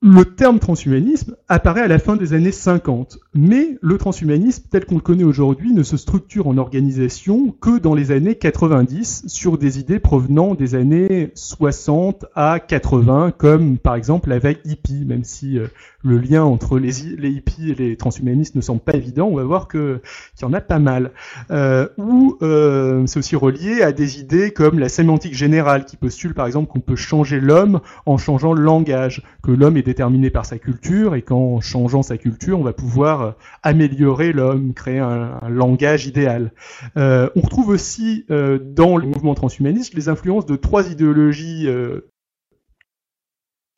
le 0.06 0.26
terme 0.26 0.58
transhumanisme 0.58 1.34
apparaît 1.48 1.80
à 1.80 1.88
la 1.88 1.98
fin 1.98 2.16
des 2.16 2.34
années 2.34 2.52
50, 2.52 3.20
mais 3.32 3.78
le 3.80 3.96
transhumanisme 3.96 4.64
tel 4.70 4.84
qu'on 4.84 4.96
le 4.96 5.00
connaît 5.00 5.24
aujourd'hui 5.24 5.72
ne 5.72 5.82
se 5.82 5.96
structure 5.96 6.46
en 6.46 6.58
organisation 6.58 7.52
que 7.58 7.78
dans 7.78 7.94
les 7.94 8.10
années 8.10 8.34
90 8.34 9.24
sur 9.28 9.56
des 9.56 9.78
idées 9.78 10.00
provenant 10.00 10.54
des 10.54 10.74
années 10.74 11.30
60 11.34 12.26
à 12.34 12.60
80, 12.60 13.32
comme 13.38 13.78
par 13.78 13.94
exemple 13.94 14.28
la 14.28 14.38
vague 14.38 14.58
hippie, 14.66 15.06
même 15.06 15.24
si 15.24 15.58
euh, 15.58 15.68
le 16.04 16.18
lien 16.18 16.44
entre 16.44 16.78
les, 16.78 16.92
les, 17.16 17.30
hippies 17.30 17.70
et 17.70 17.74
les 17.74 17.96
transhumanistes 17.96 18.54
ne 18.54 18.60
semble 18.60 18.80
pas 18.80 18.94
évident, 18.94 19.26
on 19.26 19.36
va 19.36 19.44
voir 19.44 19.68
qu'il 19.68 20.00
y 20.42 20.44
en 20.44 20.52
a 20.52 20.60
pas 20.60 20.78
mal. 20.78 21.12
Euh, 21.50 21.88
ou 21.98 22.36
euh, 22.42 23.06
c'est 23.06 23.18
aussi 23.18 23.36
relié 23.36 23.82
à 23.82 23.92
des 23.92 24.20
idées 24.20 24.52
comme 24.52 24.78
la 24.78 24.88
sémantique 24.88 25.34
générale, 25.34 25.84
qui 25.84 25.96
postule 25.96 26.34
par 26.34 26.46
exemple 26.46 26.70
qu'on 26.70 26.80
peut 26.80 26.96
changer 26.96 27.40
l'homme 27.40 27.80
en 28.06 28.18
changeant 28.18 28.52
le 28.52 28.62
langage, 28.62 29.22
que 29.42 29.50
l'homme 29.50 29.76
est 29.76 29.82
déterminé 29.82 30.30
par 30.30 30.46
sa 30.46 30.58
culture 30.58 31.14
et 31.14 31.22
qu'en 31.22 31.60
changeant 31.60 32.02
sa 32.02 32.18
culture, 32.18 32.60
on 32.60 32.64
va 32.64 32.72
pouvoir 32.72 33.34
améliorer 33.62 34.32
l'homme, 34.32 34.74
créer 34.74 34.98
un, 34.98 35.38
un, 35.40 35.48
langage 35.48 36.06
idéal. 36.06 36.52
Euh, 36.96 37.28
on 37.36 37.40
retrouve 37.40 37.68
aussi 37.68 38.24
euh, 38.30 38.58
dans 38.58 38.96
le 38.96 39.06
mouvement 39.06 39.34
transhumaniste 39.34 39.94
les 39.94 40.08
influences 40.08 40.46
de 40.46 40.56
trois 40.56 40.90
idéologies 40.90 41.66
euh, 41.66 42.12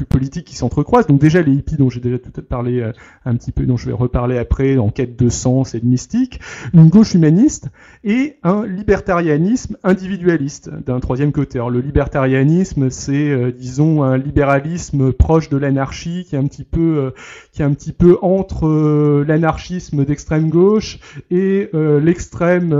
politiques 0.04 0.46
qui 0.46 0.56
s'entrecroisent. 0.56 1.06
Donc 1.06 1.20
déjà 1.20 1.40
les 1.40 1.52
hippies 1.52 1.76
dont 1.76 1.88
j'ai 1.88 2.00
déjà 2.00 2.18
tout 2.18 2.30
parlé 2.42 2.80
euh, 2.80 2.92
un 3.24 3.34
petit 3.36 3.50
peu, 3.50 3.64
dont 3.64 3.78
je 3.78 3.86
vais 3.86 3.94
reparler 3.94 4.36
après, 4.36 4.76
en 4.76 4.90
quête 4.90 5.16
de 5.18 5.30
sens 5.30 5.74
et 5.74 5.80
de 5.80 5.86
mystique, 5.86 6.40
une 6.74 6.88
gauche 6.88 7.14
humaniste 7.14 7.68
et 8.04 8.36
un 8.42 8.66
libertarianisme 8.66 9.78
individualiste 9.84 10.70
d'un 10.70 11.00
troisième 11.00 11.32
côté. 11.32 11.58
Alors 11.58 11.70
le 11.70 11.80
libertarianisme, 11.80 12.90
c'est 12.90 13.30
euh, 13.30 13.50
disons 13.50 14.02
un 14.02 14.18
libéralisme 14.18 15.12
proche 15.12 15.48
de 15.48 15.56
l'anarchie, 15.56 16.26
qui 16.28 16.36
est 16.36 16.38
un 16.38 16.46
petit 16.46 16.64
peu, 16.64 16.98
euh, 16.98 17.10
qui 17.52 17.62
est 17.62 17.64
un 17.64 17.72
petit 17.72 17.92
peu 17.92 18.18
entre 18.20 19.24
l'anarchisme 19.26 20.04
d'extrême 20.04 20.50
gauche 20.50 20.98
et 21.30 21.70
l'extrême 21.72 22.74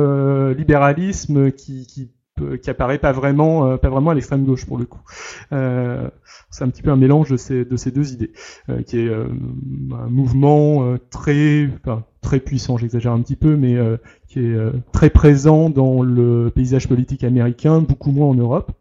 libéralisme 0.52 1.50
qui, 1.50 1.86
qui 1.86 2.10
qui 2.62 2.70
apparaît 2.70 2.98
pas 2.98 3.12
vraiment, 3.12 3.76
pas 3.78 3.88
vraiment 3.88 4.10
à 4.10 4.14
l'extrême 4.14 4.44
gauche 4.44 4.66
pour 4.66 4.78
le 4.78 4.84
coup. 4.84 5.00
Euh, 5.52 6.08
c'est 6.50 6.64
un 6.64 6.70
petit 6.70 6.82
peu 6.82 6.90
un 6.90 6.96
mélange 6.96 7.30
de 7.30 7.36
ces, 7.36 7.64
de 7.64 7.76
ces 7.76 7.90
deux 7.90 8.12
idées, 8.12 8.32
euh, 8.68 8.82
qui 8.82 8.98
est 8.98 9.08
euh, 9.08 9.26
un 9.92 10.08
mouvement 10.08 10.84
euh, 10.84 10.98
très, 11.10 11.68
enfin, 11.80 12.04
très 12.20 12.40
puissant, 12.40 12.78
j'exagère 12.78 13.12
un 13.12 13.20
petit 13.20 13.36
peu, 13.36 13.56
mais 13.56 13.76
qui 14.26 14.40
est 14.40 14.56
très 14.92 15.10
présent 15.10 15.70
dans 15.70 16.02
le 16.02 16.50
paysage 16.52 16.88
politique 16.88 17.22
américain, 17.24 17.80
beaucoup 17.80 18.10
moins 18.10 18.26
en 18.26 18.34
Europe, 18.34 18.72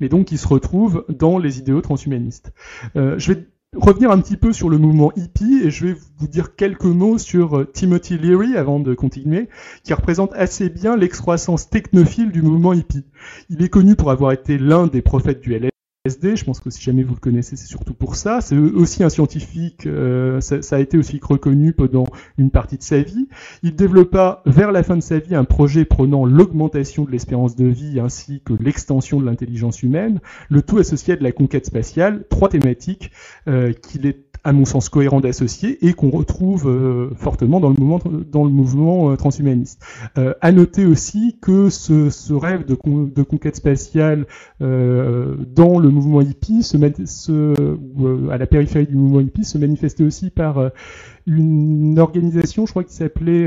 mais 0.00 0.08
donc 0.08 0.26
qui 0.26 0.38
se 0.38 0.48
retrouve 0.48 1.04
dans 1.08 1.38
les 1.38 1.58
idéaux 1.58 1.82
transhumanistes. 1.82 2.54
je 2.94 3.32
vais 3.32 3.46
revenir 3.76 4.10
un 4.10 4.20
petit 4.20 4.36
peu 4.36 4.52
sur 4.52 4.68
le 4.68 4.78
mouvement 4.78 5.12
hippie 5.16 5.62
et 5.64 5.70
je 5.70 5.86
vais 5.86 5.96
vous 6.18 6.26
dire 6.26 6.56
quelques 6.56 6.84
mots 6.84 7.18
sur 7.18 7.66
Timothy 7.72 8.18
Leary 8.18 8.56
avant 8.56 8.80
de 8.80 8.94
continuer, 8.94 9.48
qui 9.84 9.94
représente 9.94 10.32
assez 10.34 10.68
bien 10.68 10.96
l'excroissance 10.96 11.70
technophile 11.70 12.32
du 12.32 12.42
mouvement 12.42 12.72
hippie. 12.72 13.04
Il 13.48 13.62
est 13.62 13.68
connu 13.68 13.96
pour 13.96 14.10
avoir 14.10 14.32
été 14.32 14.58
l'un 14.58 14.86
des 14.86 15.02
prophètes 15.02 15.40
du 15.40 15.54
LSD, 15.54 15.70
SD, 16.06 16.34
je 16.34 16.46
pense 16.46 16.60
que 16.60 16.70
si 16.70 16.80
jamais 16.80 17.02
vous 17.02 17.12
le 17.12 17.20
connaissez, 17.20 17.56
c'est 17.56 17.66
surtout 17.66 17.92
pour 17.92 18.16
ça. 18.16 18.40
C'est 18.40 18.56
aussi 18.56 19.04
un 19.04 19.10
scientifique, 19.10 19.84
euh, 19.84 20.40
ça, 20.40 20.62
ça, 20.62 20.76
a 20.76 20.78
été 20.78 20.96
aussi 20.96 21.20
reconnu 21.22 21.74
pendant 21.74 22.06
une 22.38 22.50
partie 22.50 22.78
de 22.78 22.82
sa 22.82 23.02
vie. 23.02 23.28
Il 23.62 23.76
développa 23.76 24.42
vers 24.46 24.72
la 24.72 24.82
fin 24.82 24.96
de 24.96 25.02
sa 25.02 25.18
vie 25.18 25.34
un 25.34 25.44
projet 25.44 25.84
prenant 25.84 26.24
l'augmentation 26.24 27.04
de 27.04 27.10
l'espérance 27.10 27.54
de 27.54 27.66
vie 27.66 28.00
ainsi 28.00 28.40
que 28.42 28.54
l'extension 28.54 29.20
de 29.20 29.26
l'intelligence 29.26 29.82
humaine, 29.82 30.20
le 30.48 30.62
tout 30.62 30.78
associé 30.78 31.12
à 31.12 31.16
de 31.18 31.22
la 31.22 31.32
conquête 31.32 31.66
spatiale, 31.66 32.24
trois 32.30 32.48
thématiques 32.48 33.10
euh, 33.46 33.74
qu'il 33.74 34.06
est 34.06 34.29
à 34.44 34.52
mon 34.52 34.64
sens 34.64 34.88
cohérent 34.88 35.20
d'associer 35.20 35.84
et 35.86 35.92
qu'on 35.92 36.10
retrouve 36.10 36.68
euh, 36.68 37.10
fortement 37.16 37.60
dans 37.60 37.68
le 37.68 37.74
mouvement 37.74 38.00
dans 38.30 38.44
le 38.44 38.50
mouvement 38.50 39.10
euh, 39.10 39.16
transhumaniste. 39.16 39.82
Euh, 40.18 40.34
à 40.40 40.52
noter 40.52 40.86
aussi 40.86 41.38
que 41.40 41.70
ce, 41.70 42.10
ce 42.10 42.32
rêve 42.32 42.64
de, 42.64 42.76
de, 43.14 43.22
conquête 43.22 43.56
spatiale 43.56 44.26
euh, 44.62 45.36
dans 45.54 45.78
le 45.78 45.90
mouvement 45.90 46.20
hippie 46.20 46.62
se, 46.62 46.78
se 47.06 48.30
à 48.30 48.38
la 48.38 48.46
périphérie 48.46 48.86
du 48.86 48.96
mouvement 48.96 49.20
hippie 49.20 49.44
se 49.44 49.58
manifestait 49.58 50.04
aussi 50.04 50.30
par 50.30 50.70
une 51.26 51.98
organisation, 51.98 52.66
je 52.66 52.72
crois, 52.72 52.84
qui 52.84 52.94
s'appelait 52.94 53.46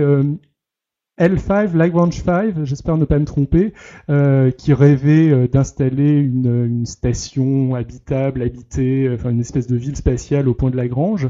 L5, 1.20 1.76
Lagrange 1.78 2.24
5, 2.24 2.64
j'espère 2.64 2.98
ne 2.98 3.06
pas 3.06 3.20
me 3.20 3.26
tromper, 3.26 3.74
euh, 4.10 4.50
qui 4.50 4.74
rêvait 4.74 5.30
euh, 5.30 5.48
d'installer 5.48 6.18
une, 6.18 6.88
station 6.88 7.76
habitable, 7.76 8.42
habitée, 8.42 9.08
euh, 9.08 9.14
enfin 9.14 9.30
une 9.30 9.40
espèce 9.40 9.68
de 9.68 9.76
ville 9.76 9.96
spatiale 9.96 10.50
au 10.50 10.56
point 10.56 10.72
de 10.72 10.76
Lagrange, 10.76 11.30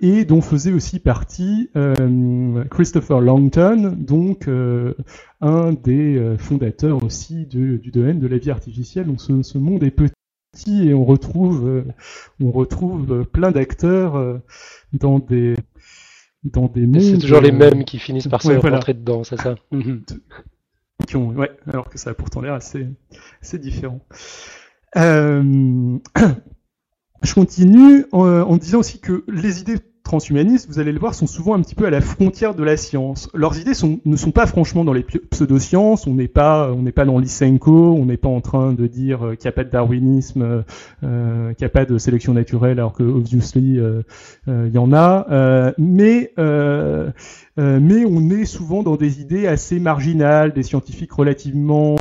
et 0.00 0.24
dont 0.24 0.40
faisait 0.40 0.72
aussi 0.72 0.98
partie 0.98 1.70
Christopher 2.70 3.20
Langton, 3.20 3.94
donc 3.96 4.48
un 5.40 5.72
des 5.72 6.34
fondateurs 6.38 7.02
aussi 7.02 7.46
du 7.46 7.90
domaine 7.92 8.18
de 8.18 8.26
la 8.26 8.38
vie 8.38 8.50
artificielle. 8.50 9.06
Donc 9.06 9.20
ce, 9.20 9.42
ce 9.42 9.58
monde 9.58 9.82
est 9.82 9.90
petit 9.90 10.88
et 10.88 10.94
on 10.94 11.04
retrouve, 11.04 11.84
on 12.40 12.50
retrouve 12.50 13.24
plein 13.24 13.50
d'acteurs 13.50 14.40
dans 14.92 15.18
des 15.18 15.54
dans 16.52 16.68
des 16.68 16.86
mondes. 16.86 17.00
C'est 17.00 17.18
toujours 17.18 17.40
les 17.40 17.52
mêmes 17.52 17.84
qui 17.84 17.98
finissent 17.98 18.28
par 18.28 18.42
se 18.42 18.52
rentrer 18.52 18.94
dedans, 18.94 19.24
c'est 19.24 19.40
ça 19.40 19.56
mhm. 19.70 20.02
qui 21.06 21.16
ont, 21.16 21.28
Ouais, 21.30 21.50
alors 21.66 21.88
que 21.88 21.98
ça 21.98 22.10
a 22.10 22.14
pourtant 22.14 22.40
l'air 22.40 22.54
assez, 22.54 22.86
assez 23.42 23.58
différent. 23.58 24.00
Euh... 24.96 25.98
Je 27.22 27.32
continue 27.32 28.04
en, 28.12 28.26
en, 28.26 28.56
disant 28.58 28.80
aussi 28.80 29.00
que 29.00 29.24
les 29.26 29.60
idées 29.60 29.78
transhumanistes, 30.06 30.68
vous 30.68 30.78
allez 30.78 30.92
le 30.92 30.98
voir, 30.98 31.14
sont 31.14 31.26
souvent 31.26 31.54
un 31.54 31.60
petit 31.60 31.74
peu 31.74 31.84
à 31.84 31.90
la 31.90 32.00
frontière 32.00 32.54
de 32.54 32.64
la 32.64 32.76
science. 32.76 33.28
Leurs 33.34 33.58
idées 33.58 33.72
ne 34.04 34.16
sont 34.16 34.30
pas 34.30 34.46
franchement 34.46 34.84
dans 34.84 34.92
les 34.92 35.02
pseudosciences, 35.02 36.06
on 36.06 36.14
n'est 36.14 36.28
pas, 36.28 36.72
on 36.72 36.82
n'est 36.82 36.92
pas 36.92 37.04
dans 37.04 37.18
Lysenko, 37.18 37.94
on 37.94 38.06
n'est 38.06 38.16
pas 38.16 38.28
en 38.28 38.40
train 38.40 38.72
de 38.72 38.86
dire 38.86 39.26
euh, 39.26 39.34
qu'il 39.34 39.46
n'y 39.46 39.50
a 39.50 39.52
pas 39.52 39.64
de 39.64 39.70
darwinisme, 39.70 40.64
euh, 41.02 41.52
qu'il 41.52 41.64
n'y 41.64 41.66
a 41.66 41.70
pas 41.70 41.84
de 41.84 41.98
sélection 41.98 42.32
naturelle, 42.32 42.78
alors 42.78 42.92
que 42.92 43.02
obviously 43.02 43.78
euh, 43.78 44.02
il 44.46 44.72
y 44.72 44.78
en 44.78 44.92
a. 44.92 45.74
Mais 45.78 46.32
mais 47.58 48.04
on 48.04 48.30
est 48.30 48.44
souvent 48.44 48.82
dans 48.82 48.96
des 48.96 49.20
idées 49.20 49.46
assez 49.46 49.80
marginales, 49.80 50.52
des 50.52 50.62
scientifiques 50.62 51.12
relativement, 51.12 51.96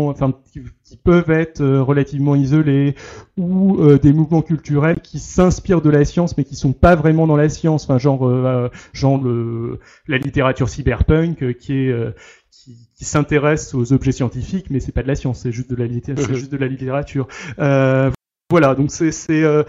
qui, 0.86 0.98
peuvent 0.98 1.32
être 1.32 1.62
euh, 1.62 1.82
relativement 1.82 2.36
isolés, 2.36 2.96
ou 3.38 3.82
euh, 3.82 3.98
des 3.98 4.14
mouvements 4.14 4.42
culturels 4.42 5.02
qui 5.02 5.20
s'inspirent 5.20 5.82
de 5.82 5.90
la 5.90 6.06
science, 6.06 6.38
mais 6.38 6.44
qui 6.44 6.56
sont 6.56 6.74
pas 6.74 6.96
vraiment 6.96 7.28
dans 7.28 7.38
la 7.38 7.50
science, 7.50 7.84
enfin, 7.84 7.98
genre, 7.98 8.70
genre 8.94 9.22
le, 9.22 9.80
la 10.08 10.18
littérature 10.18 10.70
cyberpunk, 10.70 11.58
qui 11.58 11.74
est 11.74 12.16
qui, 12.52 12.90
qui 12.96 13.06
s'intéresse 13.06 13.74
aux 13.76 13.94
objets 13.94 14.12
scientifiques, 14.14 14.70
mais 14.70 14.80
c'est 14.80 14.92
pas 14.92 15.04
de 15.04 15.08
la 15.08 15.16
science, 15.16 15.40
c'est 15.40 15.52
juste 15.52 15.70
de 15.70 15.76
la, 15.76 15.88
c'est 15.88 16.34
juste 16.34 16.52
de 16.52 16.58
la 16.58 16.68
littérature. 16.68 17.28
Voilà, 18.52 18.76
donc 18.76 18.92
c'est 18.92 19.12
euh, 19.44 19.64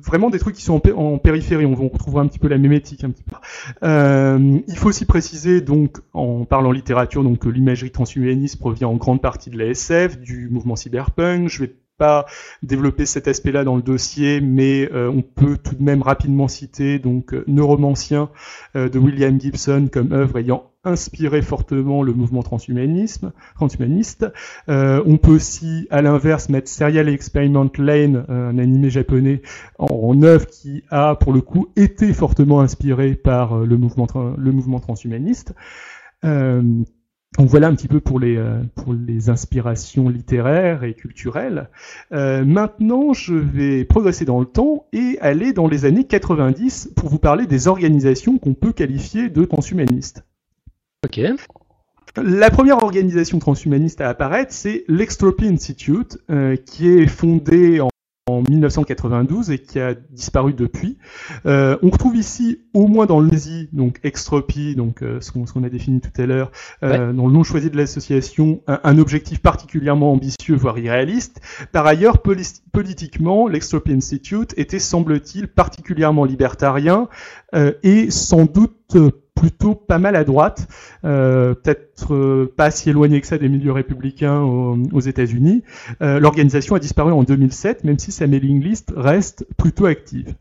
vraiment 0.00 0.30
des 0.30 0.38
trucs 0.38 0.54
qui 0.54 0.62
sont 0.62 0.80
en, 0.96 1.18
périphérie. 1.18 1.66
On, 1.66 1.74
retrouvera 1.74 2.22
un 2.22 2.28
petit 2.28 2.38
peu 2.38 2.46
la 2.46 2.56
mémétique 2.56 3.02
un 3.02 3.10
petit 3.10 3.24
peu. 3.24 3.34
Euh, 3.82 4.60
il 4.68 4.76
faut 4.76 4.90
aussi 4.90 5.06
préciser 5.06 5.60
donc 5.60 5.98
en 6.12 6.44
parlant 6.44 6.70
littérature 6.70 7.24
donc 7.24 7.40
que 7.40 7.48
l'imagerie 7.48 7.90
transhumaniste 7.90 8.60
provient 8.60 8.90
en 8.90 8.94
grande 8.94 9.20
partie 9.20 9.50
de 9.50 9.58
la 9.58 9.66
SF, 9.66 10.20
du 10.20 10.48
mouvement 10.48 10.76
cyberpunk. 10.76 11.48
Je 11.48 11.64
vais 11.64 11.74
pas 12.02 12.26
développer 12.64 13.06
cet 13.06 13.28
aspect-là 13.28 13.62
dans 13.62 13.76
le 13.76 13.82
dossier, 13.82 14.40
mais 14.40 14.90
euh, 14.92 15.08
on 15.08 15.22
peut 15.22 15.56
tout 15.56 15.76
de 15.76 15.82
même 15.84 16.02
rapidement 16.02 16.48
citer 16.48 16.98
donc 16.98 17.32
Neuromancien 17.46 18.28
de 18.74 18.98
William 18.98 19.40
Gibson 19.40 19.88
comme 19.92 20.12
œuvre 20.12 20.38
ayant 20.38 20.72
inspiré 20.84 21.42
fortement 21.42 22.02
le 22.02 22.12
mouvement 22.12 22.42
transhumanisme, 22.42 23.32
transhumaniste. 23.54 24.26
Euh, 24.68 25.02
on 25.06 25.16
peut 25.16 25.30
aussi, 25.30 25.86
à 25.90 26.02
l'inverse, 26.02 26.48
mettre 26.48 26.68
Serial 26.68 27.08
Experiment 27.08 27.70
Lane, 27.78 28.24
euh, 28.28 28.50
un 28.50 28.58
animé 28.58 28.90
japonais, 28.90 29.42
en, 29.78 30.20
œuvre 30.22 30.46
qui 30.46 30.82
a, 30.90 31.14
pour 31.14 31.32
le 31.32 31.40
coup, 31.40 31.68
été 31.76 32.12
fortement 32.12 32.60
inspiré 32.60 33.14
par 33.14 33.58
euh, 33.58 33.66
le, 33.66 33.76
mouvement, 33.76 34.06
le 34.36 34.52
mouvement 34.52 34.80
transhumaniste. 34.80 35.54
Donc 37.38 37.48
voilà 37.48 37.68
un 37.68 37.74
petit 37.74 37.88
peu 37.88 38.00
pour 38.00 38.20
les, 38.20 38.38
pour 38.74 38.92
les 38.92 39.30
inspirations 39.30 40.08
littéraires 40.08 40.84
et 40.84 40.94
culturelles. 40.94 41.70
maintenant, 42.10 43.12
je 43.12 43.34
vais 43.34 43.84
progresser 43.84 44.24
dans 44.24 44.40
le 44.40 44.46
temps 44.46 44.86
et 44.92 45.18
aller 45.20 45.52
dans 45.52 45.66
les 45.66 45.84
années 45.84 46.04
90 46.04 46.90
pour 46.94 47.08
vous 47.08 47.18
parler 47.18 47.46
des 47.46 47.68
organisations 47.68 48.38
qu'on 48.38 48.54
peut 48.54 48.72
qualifier 48.72 49.30
de 49.30 49.44
transhumanistes. 49.44 50.24
Ok. 51.04 51.20
La 52.16 52.50
première 52.50 52.82
organisation 52.82 53.38
transhumaniste 53.38 54.02
à 54.02 54.08
apparaître, 54.10 54.52
c'est 54.52 54.84
l'Extropy 54.86 55.46
Institute, 55.46 56.18
euh, 56.30 56.56
qui 56.56 56.88
est 56.88 57.06
fondée 57.06 57.80
en, 57.80 57.88
1992 58.48 59.50
et 59.50 59.58
qui 59.58 59.80
a 59.80 59.94
disparu 59.94 60.52
depuis. 60.52 60.98
Euh, 61.46 61.76
on 61.82 61.90
retrouve 61.90 62.16
ici, 62.16 62.60
au 62.74 62.86
moins 62.86 63.06
dans 63.06 63.22
NESI, 63.22 63.68
donc 63.72 64.00
Extropy, 64.02 64.74
donc 64.74 65.02
euh, 65.02 65.20
ce 65.20 65.32
qu'on 65.32 65.64
a 65.64 65.68
défini 65.68 66.00
tout 66.00 66.20
à 66.20 66.26
l'heure, 66.26 66.50
dans 66.82 67.26
le 67.26 67.32
nom 67.32 67.42
choisi 67.42 67.70
de 67.70 67.76
l'association, 67.76 68.62
un, 68.66 68.98
objectif 68.98 69.40
particulièrement 69.40 70.12
ambitieux, 70.12 70.54
voire 70.54 70.78
irréaliste. 70.78 71.40
Par 71.72 71.86
ailleurs, 71.86 72.18
politiquement, 72.72 73.48
l'Extropy 73.48 73.92
Institute 73.92 74.54
était, 74.56 74.78
semble-t-il, 74.78 75.48
particulièrement 75.48 76.24
libertarien 76.24 77.08
et 77.82 78.10
sans 78.10 78.44
doute 78.44 78.96
plutôt 79.34 79.74
pas 79.74 79.98
mal 79.98 80.14
à 80.16 80.24
droite, 80.24 80.68
euh, 81.04 81.54
peut-être 81.54 82.14
euh, 82.14 82.52
pas 82.56 82.70
si 82.70 82.90
éloigné 82.90 83.20
que 83.20 83.26
ça 83.26 83.38
des 83.38 83.48
milieux 83.48 83.72
républicains 83.72 84.40
aux, 84.40 85.00
États-Unis. 85.00 85.64
Euh, 86.00 86.20
l'organisation 86.20 86.76
a 86.76 86.78
disparu 86.78 87.12
en 87.12 87.22
2007, 87.22 87.84
même 87.84 87.98
si 87.98 88.12
sa 88.12 88.26
mailing 88.26 88.62
list 88.62 88.92
reste 88.96 89.46
plutôt 89.56 89.86
active. 89.86 90.34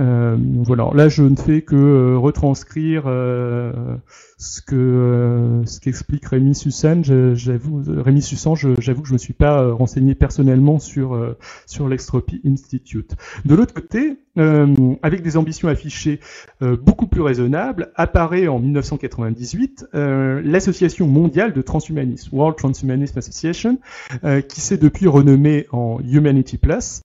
Euh, 0.00 0.36
voilà, 0.38 0.90
là 0.92 1.08
je 1.08 1.22
ne 1.22 1.36
fais 1.36 1.62
que 1.62 1.76
euh, 1.76 2.18
retranscrire 2.18 3.04
euh, 3.06 3.72
ce 4.38 4.60
que 4.60 5.62
ce 5.66 5.78
qu'explique 5.78 6.26
Rémi 6.26 6.54
Sussan. 6.54 7.02
J'avoue, 7.34 7.82
Rémi 7.86 8.20
Sussan, 8.20 8.54
j'avoue 8.54 9.02
que 9.02 9.08
je 9.08 9.12
me 9.12 9.18
suis 9.18 9.34
pas 9.34 9.72
renseigné 9.72 10.14
personnellement 10.16 10.80
sur 10.80 11.36
sur 11.66 11.88
l'Extropy 11.88 12.40
Institute. 12.44 13.14
De 13.44 13.54
l'autre 13.54 13.74
côté, 13.74 14.16
avec 15.02 15.22
des 15.22 15.36
ambitions 15.36 15.68
affichées 15.68 16.18
beaucoup 16.60 17.06
plus 17.06 17.22
raisonnables, 17.22 17.92
apparaît 17.94 18.48
en 18.48 18.58
1998 18.58 19.86
l'Association 19.92 21.06
mondiale 21.06 21.52
de 21.52 21.62
transhumanisme, 21.62 22.36
World 22.36 22.56
Transhumanism 22.56 23.18
Association, 23.18 23.78
qui 24.48 24.60
s'est 24.60 24.78
depuis 24.78 25.06
renommée 25.06 25.66
en 25.70 26.00
Humanity 26.00 26.58
Plus. 26.58 27.02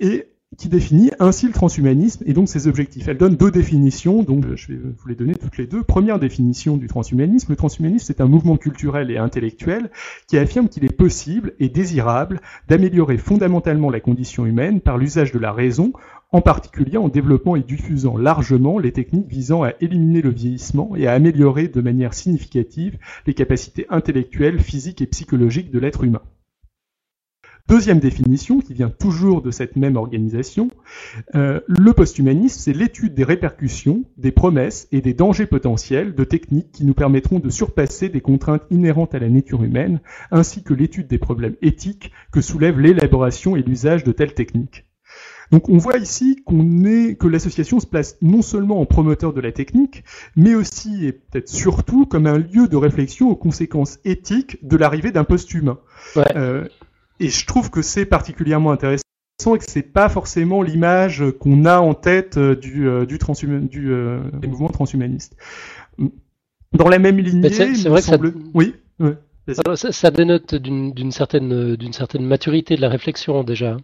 Et 0.00 0.31
qui 0.62 0.68
définit 0.68 1.10
ainsi 1.18 1.48
le 1.48 1.52
transhumanisme 1.52 2.22
et 2.24 2.34
donc 2.34 2.48
ses 2.48 2.68
objectifs. 2.68 3.08
Elle 3.08 3.18
donne 3.18 3.34
deux 3.34 3.50
définitions, 3.50 4.22
donc 4.22 4.44
je 4.54 4.68
vais 4.68 4.78
vous 4.78 5.08
les 5.08 5.16
donner 5.16 5.34
toutes 5.34 5.58
les 5.58 5.66
deux. 5.66 5.82
Première 5.82 6.20
définition 6.20 6.76
du 6.76 6.86
transhumanisme, 6.86 7.50
le 7.50 7.56
transhumanisme 7.56 8.06
c'est 8.06 8.20
un 8.20 8.28
mouvement 8.28 8.56
culturel 8.56 9.10
et 9.10 9.16
intellectuel 9.16 9.90
qui 10.28 10.38
affirme 10.38 10.68
qu'il 10.68 10.84
est 10.84 10.96
possible 10.96 11.54
et 11.58 11.68
désirable 11.68 12.40
d'améliorer 12.68 13.18
fondamentalement 13.18 13.90
la 13.90 13.98
condition 13.98 14.46
humaine 14.46 14.80
par 14.80 14.98
l'usage 14.98 15.32
de 15.32 15.40
la 15.40 15.50
raison, 15.50 15.94
en 16.30 16.42
particulier 16.42 16.96
en 16.96 17.08
développant 17.08 17.56
et 17.56 17.64
diffusant 17.64 18.16
largement 18.16 18.78
les 18.78 18.92
techniques 18.92 19.26
visant 19.26 19.64
à 19.64 19.72
éliminer 19.80 20.22
le 20.22 20.30
vieillissement 20.30 20.94
et 20.94 21.08
à 21.08 21.12
améliorer 21.14 21.66
de 21.66 21.80
manière 21.80 22.14
significative 22.14 22.98
les 23.26 23.34
capacités 23.34 23.86
intellectuelles, 23.90 24.60
physiques 24.60 25.02
et 25.02 25.06
psychologiques 25.06 25.72
de 25.72 25.80
l'être 25.80 26.04
humain. 26.04 26.22
Deuxième 27.68 28.00
définition, 28.00 28.60
qui 28.60 28.74
vient 28.74 28.90
toujours 28.90 29.40
de 29.40 29.50
cette 29.50 29.76
même 29.76 29.96
organisation, 29.96 30.70
euh, 31.34 31.60
le 31.68 31.92
posthumanisme, 31.92 32.58
c'est 32.58 32.72
l'étude 32.72 33.14
des 33.14 33.24
répercussions, 33.24 34.04
des 34.18 34.32
promesses 34.32 34.88
et 34.92 35.00
des 35.00 35.14
dangers 35.14 35.46
potentiels 35.46 36.14
de 36.14 36.24
techniques 36.24 36.72
qui 36.72 36.84
nous 36.84 36.94
permettront 36.94 37.38
de 37.38 37.50
surpasser 37.50 38.08
des 38.08 38.20
contraintes 38.20 38.64
inhérentes 38.70 39.14
à 39.14 39.20
la 39.20 39.28
nature 39.28 39.62
humaine, 39.62 40.00
ainsi 40.30 40.62
que 40.62 40.74
l'étude 40.74 41.06
des 41.06 41.18
problèmes 41.18 41.56
éthiques 41.62 42.10
que 42.32 42.40
soulève 42.40 42.80
l'élaboration 42.80 43.56
et 43.56 43.62
l'usage 43.62 44.04
de 44.04 44.12
telles 44.12 44.34
techniques. 44.34 44.84
Donc 45.52 45.68
on 45.68 45.76
voit 45.76 45.98
ici 45.98 46.42
qu'on 46.46 46.84
est, 46.84 47.14
que 47.14 47.28
l'association 47.28 47.78
se 47.78 47.86
place 47.86 48.16
non 48.22 48.40
seulement 48.40 48.80
en 48.80 48.86
promoteur 48.86 49.34
de 49.34 49.40
la 49.40 49.52
technique, 49.52 50.02
mais 50.34 50.54
aussi 50.54 51.06
et 51.06 51.12
peut-être 51.12 51.48
surtout 51.48 52.06
comme 52.06 52.26
un 52.26 52.38
lieu 52.38 52.68
de 52.68 52.76
réflexion 52.76 53.30
aux 53.30 53.36
conséquences 53.36 53.98
éthiques 54.06 54.66
de 54.66 54.78
l'arrivée 54.78 55.12
d'un 55.12 55.24
post-humain. 55.24 55.78
Ouais. 56.16 56.24
Euh, 56.36 56.64
et 57.22 57.28
je 57.28 57.46
trouve 57.46 57.70
que 57.70 57.82
c'est 57.82 58.04
particulièrement 58.04 58.72
intéressant 58.72 59.02
et 59.54 59.58
que 59.58 59.64
c'est 59.66 59.82
pas 59.82 60.08
forcément 60.08 60.62
l'image 60.62 61.24
qu'on 61.40 61.64
a 61.64 61.78
en 61.78 61.94
tête 61.94 62.36
euh, 62.36 62.54
du, 62.54 62.88
euh, 62.88 63.06
du, 63.06 63.18
du 63.68 63.92
euh, 63.92 64.20
mouvement 64.46 64.68
transhumaniste. 64.68 65.36
Dans 66.72 66.88
la 66.88 66.98
même 66.98 67.18
lignée, 67.18 67.50
c'est 67.50 67.88
vrai 67.88 68.00
que 68.00 68.06
ça... 68.06 68.18
oui. 68.54 68.74
ça, 69.90 70.10
dénote 70.10 70.54
d'une 70.54 71.12
certaine, 71.12 71.76
d'une 71.76 71.92
certaine 71.92 72.24
maturité 72.24 72.76
de 72.76 72.80
la 72.80 72.88
réflexion 72.88 73.44
déjà. 73.44 73.76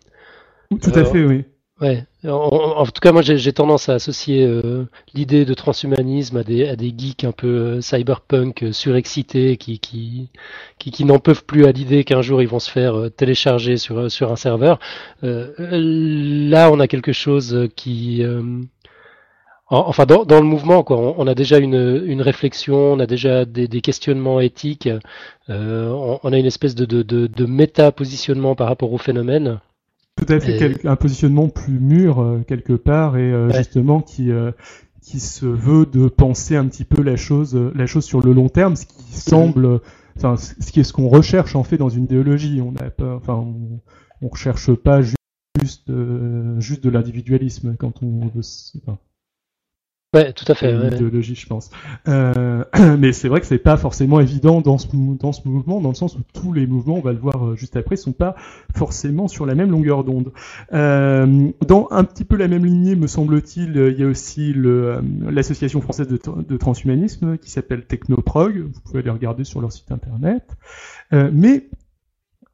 Tout 0.81 0.93
à 0.95 1.05
fait, 1.05 1.25
oui. 1.25 1.45
Ouais. 1.81 2.05
En, 2.25 2.85
tout 2.87 3.01
cas, 3.01 3.13
moi, 3.13 3.23
j'ai 3.23 3.53
tendance 3.53 3.89
à 3.89 3.95
associer 3.95 4.45
euh, 4.45 4.85
l'idée 5.15 5.45
de 5.45 5.55
transhumanisme 5.55 6.37
à 6.39 6.43
des, 6.43 6.67
à 6.69 6.75
des 6.75 6.93
geeks 6.97 7.23
un 7.23 7.31
peu 7.31 7.47
euh, 7.47 7.81
cyberpunk 7.81 8.65
euh, 8.65 8.73
surexcités 8.73 9.57
qui, 9.57 9.79
qui, 9.79 10.29
qui, 10.79 11.05
n'en 11.05 11.21
peuvent 11.21 11.45
plus 11.45 11.67
à 11.67 11.73
l'idée 11.73 12.03
qu'un 12.03 12.21
jour 12.21 12.43
ils 12.43 12.49
vont 12.49 12.59
se 12.59 12.71
faire 12.71 13.11
télécharger 13.17 13.77
sur, 13.77 14.11
sur 14.11 14.33
un 14.33 14.37
serveur. 14.37 14.81
là, 15.23 16.71
on 16.73 16.81
a 16.81 16.89
quelque 16.89 17.13
chose 17.13 17.69
qui. 17.77 18.25
enfin, 19.71 20.05
dans, 20.07 20.25
dans, 20.25 20.41
le 20.41 20.47
mouvement, 20.47 20.83
quoi, 20.83 20.97
on, 21.17 21.27
a 21.29 21.35
déjà 21.35 21.59
une, 21.59 22.03
une 22.07 22.23
réflexion, 22.23 22.95
on 22.95 22.99
a 22.99 23.07
déjà 23.07 23.45
des, 23.45 23.69
questionnements 23.81 24.41
éthiques, 24.41 24.89
on, 25.49 26.19
on, 26.23 26.33
a 26.33 26.39
une 26.39 26.47
espèce 26.47 26.75
de, 26.75 26.85
de, 26.87 27.03
de, 27.03 27.29
de 27.29 27.47
méta-positionnement 27.47 28.55
par 28.57 28.67
rapport 28.69 28.93
au 28.93 28.99
phénomène 28.99 29.61
tout 30.19 30.33
à 30.33 30.41
fait 30.41 30.87
un 30.87 30.97
positionnement 30.97 31.49
plus 31.49 31.79
mûr 31.79 32.21
euh, 32.21 32.43
quelque 32.47 32.73
part 32.73 33.17
et 33.17 33.33
euh, 33.33 33.51
justement 33.51 34.01
qui 34.01 34.31
euh, 34.31 34.53
qui 35.03 35.21
se 35.21 35.47
veut 35.47 35.87
de 35.87 36.09
penser 36.09 36.57
un 36.57 36.67
petit 36.67 36.85
peu 36.85 37.03
la 37.03 37.17
chose 37.17 37.55
la 37.75 37.87
chose 37.87 38.05
sur 38.05 38.21
le 38.21 38.33
long 38.33 38.49
terme, 38.49 38.77
ce 38.77 38.87
qui 38.87 39.15
semble 39.15 39.81
enfin 40.17 40.37
ce 40.37 40.73
qui 40.73 40.81
est 40.81 40.85
ce 40.85 40.93
qu'on 40.93 41.09
recherche 41.09 41.57
en 41.57 41.63
fait 41.63 41.79
dans 41.79 41.89
une 41.89 42.05
idéologie. 42.05 42.61
On 42.61 42.73
n'a 42.73 42.91
pas 42.91 43.15
enfin 43.15 43.35
on, 43.35 43.81
on 44.21 44.29
recherche 44.29 44.75
pas 44.75 45.01
juste 45.03 45.91
juste 46.59 46.85
de 46.85 46.91
l'individualisme 46.91 47.77
quand 47.79 48.03
on 48.03 48.27
veut 48.27 48.43
enfin, 48.83 48.99
Ouais, 50.15 50.33
tout 50.33 50.47
à 50.49 50.55
fait. 50.55 50.73
Une 50.73 50.87
idéologie, 50.87 51.35
je 51.35 51.47
pense. 51.47 51.69
Euh, 52.09 52.65
mais 52.99 53.13
c'est 53.13 53.29
vrai 53.29 53.41
que 53.41 53.47
c'est 53.47 53.59
pas 53.59 53.77
forcément 53.77 54.21
évident 54.21 54.63
dans 54.63 54.79
ce, 54.79 54.87
dans 54.95 55.33
ce 55.33 55.47
mouvement, 55.47 55.83
dans 55.83 55.91
le 55.91 55.95
sens 55.95 56.17
où 56.17 56.21
tous 56.33 56.55
les 56.55 56.67
mouvements, 56.67 56.95
on 56.95 57.03
va 57.03 57.13
le 57.13 57.19
voir 57.19 57.49
euh, 57.49 57.57
juste 57.57 57.77
après, 57.77 57.97
sont 57.97 58.13
pas 58.13 58.35
forcément 58.75 59.29
sur 59.29 59.45
la 59.45 59.55
même 59.55 59.71
longueur 59.71 60.05
d'onde. 60.05 60.33
Euh, 60.73 61.51
dans 61.67 61.89
un 61.91 62.05
petit 62.05 62.25
peu 62.25 62.37
la 62.37 62.49
même 62.49 62.65
lignée, 62.65 62.97
me 62.97 63.07
semble-t-il, 63.07 63.77
il 63.77 64.01
y 64.01 64.03
a 64.03 64.07
aussi 64.07 64.55
l'association 64.55 65.83
française 65.83 66.09
de, 66.09 66.19
de, 66.19 66.57
transhumanisme 66.57 67.37
qui 67.37 67.51
s'appelle 67.51 67.85
Technoprog. 67.85 68.61
Vous 68.61 68.81
pouvez 68.81 69.01
aller 69.01 69.11
regarder 69.11 69.45
sur 69.45 69.61
leur 69.61 69.73
site 69.73 69.93
internet. 69.93 70.57
mais 71.13 71.69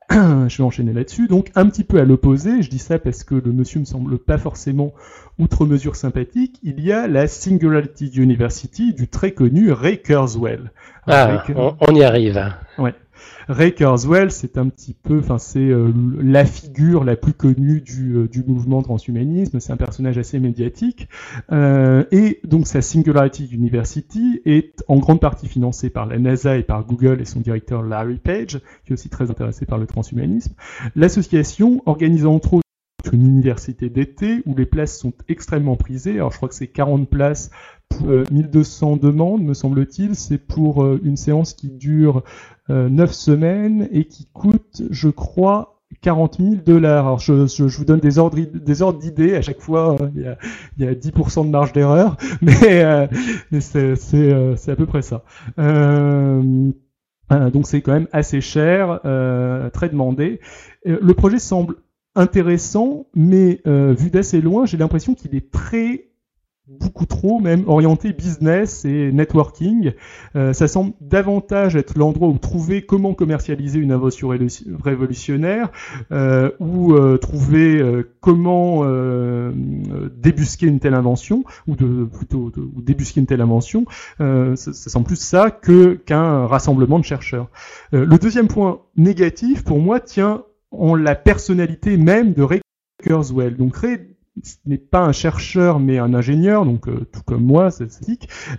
je 0.11 0.57
vais 0.57 0.65
enchaîner 0.65 0.93
là-dessus. 0.93 1.29
Donc 1.29 1.51
un 1.55 1.67
petit 1.67 1.85
peu 1.85 1.99
à 1.99 2.05
l'opposé, 2.05 2.63
je 2.63 2.69
dis 2.69 2.79
ça 2.79 2.99
parce 2.99 3.25
que 3.25 3.35
le 3.35 3.53
monsieur 3.53 3.81
me 3.81 3.85
semble 3.85 4.19
pas 4.19 4.39
forcément 4.39 4.93
outre 5.39 5.67
mesure 5.67 5.97
sympathique, 5.97 6.59
il 6.63 6.81
y 6.81 6.93
a 6.93 7.07
la 7.09 7.27
Singularity 7.27 8.11
University 8.17 8.93
du 8.93 9.09
très 9.09 9.33
connu 9.33 9.73
Ray 9.73 10.01
Kurzweil. 10.01 10.71
Ah, 11.07 11.45
on, 11.81 11.95
y 11.95 12.03
arrive. 12.03 12.55
Ouais. 12.79 12.95
Ray 13.49 13.75
Kurzweil, 13.75 14.31
c'est 14.31 14.57
un 14.57 14.69
petit 14.69 14.95
peu, 14.95 15.19
enfin 15.19 15.39
c'est 15.39 15.59
euh, 15.59 15.93
la 16.19 16.45
figure 16.45 17.05
la 17.05 17.15
plus 17.17 17.35
connue 17.35 17.81
du, 17.81 18.15
euh, 18.15 18.29
du 18.29 18.43
mouvement 18.43 18.81
transhumanisme. 18.83 19.61
C'est 19.61 19.73
un 19.73 19.77
personnage 19.77 20.17
assez 20.17 20.39
médiatique 20.39 21.09
euh, 21.53 22.05
et 22.11 22.41
donc 22.45 22.67
sa 22.67 22.81
Singularity 22.81 23.49
University 23.53 24.41
est 24.47 24.83
en 24.89 24.97
grande 24.97 25.21
partie 25.21 25.47
financée 25.47 25.91
par 25.91 26.07
la 26.07 26.19
NASA 26.19 26.57
et 26.57 26.63
par 26.63 26.85
Google 26.85 27.21
et 27.21 27.27
son 27.27 27.41
directeur 27.41 27.83
Larry 27.83 28.17
Page, 28.17 28.61
qui 28.85 28.91
est 28.91 28.95
aussi 28.95 29.11
très 29.11 29.31
intéressé 29.31 29.67
par 29.67 29.79
le 29.79 29.87
transhumanisme. 29.87 30.55
L'association 30.97 31.83
organise 31.87 32.27
entre 32.27 32.55
autres 32.55 32.64
une 33.13 33.27
université 33.27 33.89
d'été 33.89 34.43
où 34.47 34.55
les 34.55 34.67
places 34.67 34.99
sont 34.99 35.13
extrêmement 35.29 35.77
prisées. 35.77 36.15
Alors 36.15 36.33
je 36.33 36.37
crois 36.37 36.49
que 36.49 36.55
c'est 36.55 36.69
40 36.69 37.09
places, 37.09 37.51
euh, 38.07 38.25
1200 38.31 38.97
demandes, 38.97 39.43
me 39.43 39.55
semble-t-il. 39.55 40.15
C'est 40.15 40.39
pour 40.39 40.83
euh, 40.83 41.01
une 41.05 41.17
séance 41.17 41.55
qui 41.55 41.71
dure 41.71 42.23
euh, 42.71 42.89
9 42.89 43.13
semaines 43.13 43.89
et 43.93 44.07
qui 44.07 44.27
coûte, 44.33 44.83
je 44.91 45.09
crois, 45.09 45.75
40 46.01 46.37
000 46.39 46.55
dollars. 46.65 47.07
Alors 47.07 47.19
je, 47.19 47.47
je, 47.47 47.65
vous 47.65 47.85
donne 47.85 48.01
des 48.01 48.19
ordres, 48.19 48.39
des 48.39 48.83
ordres 48.83 48.99
d'idées. 48.99 49.35
À 49.37 49.43
chaque 49.43 49.61
fois, 49.61 49.97
euh, 50.01 50.09
il 50.15 50.23
y, 50.23 50.27
a, 50.27 50.37
y 50.79 50.87
a 50.87 50.95
10% 50.95 51.47
de 51.47 51.51
marge 51.51 51.73
d'erreur, 51.73 52.17
mais, 52.43 52.85
euh, 52.85 53.07
mais 53.51 53.61
c'est, 53.61 53.97
c'est, 53.97 54.33
euh, 54.33 54.57
c'est 54.57 54.73
à 54.73 54.77
peu 54.77 54.87
près 54.87 55.03
ça. 55.03 55.23
Euh, 55.59 56.71
donc 57.31 57.67
c'est 57.67 57.81
quand 57.81 57.93
même 57.93 58.09
assez 58.13 58.41
cher, 58.41 59.01
très 59.73 59.89
demandé. 59.89 60.41
le 60.85 61.15
projet 61.15 61.39
semble 61.39 61.77
intéressant, 62.15 63.07
mais 63.15 63.61
vu 63.65 64.11
d'assez 64.11 64.41
loin, 64.41 64.67
j'ai 64.67 64.77
l'impression 64.77 65.15
qu'il 65.15 65.35
est 65.35 65.51
très 65.51 66.09
beaucoup 66.67 67.05
trop 67.05 67.41
même 67.41 67.69
orienté 67.69 68.13
business 68.13 68.87
et 68.87 69.13
networking. 69.13 69.93
Euh, 70.35 70.55
ça 70.55 70.67
semble 70.67 70.95
davantage 71.01 71.77
être 71.77 71.99
l'endroit 71.99 72.29
où 72.29 72.39
trouver 72.39 72.83
comment 72.83 73.13
commercialiser 73.13 73.79
une 73.79 73.93
invention 73.93 74.31
révolutionnaire, 74.83 75.71
euh, 76.11 76.51
ou 76.61 76.95
euh, 76.95 77.19
trouver 77.19 77.81
euh, 77.81 78.11
comment 78.21 78.81
euh, 78.85 79.53
débusquer 80.17 80.67
une 80.67 80.81
telle 80.81 80.95
invention, 80.95 81.45
ou 81.67 81.77
de, 81.77 82.05
plutôt 82.05 82.51
débusquer 82.77 83.21
une 83.21 83.27
telle 83.27 83.43
invention. 83.43 83.85
Ça, 84.19 84.55
ça, 84.55 84.91
semble 84.91 85.07
plus 85.07 85.21
ça 85.21 85.51
que 85.51 85.95
qu'un 85.95 86.47
rassemblement 86.47 86.99
de 86.99 87.05
chercheurs. 87.05 87.49
le 87.93 88.17
deuxième 88.19 88.49
point 88.49 88.81
négatif 88.97 89.65
pour 89.65 89.79
moi 89.81 90.01
tient 90.01 90.45
en 90.79 90.95
la 90.95 91.15
personnalité 91.15 91.97
même 91.97 92.33
de 92.33 92.43
Ray 92.43 92.61
Kurzweil. 93.03 93.55
Donc 93.55 93.77
Ray 93.77 94.15
n'est 94.67 94.79
pas 94.79 95.01
un 95.01 95.13
chercheur 95.13 95.79
mais 95.79 95.99
un 95.99 96.13
ingénieur, 96.15 96.65
donc 96.65 96.89
euh, 96.89 97.07
tout 97.13 97.23
comme 97.25 97.45
moi, 97.45 97.71
c'est. 97.71 97.89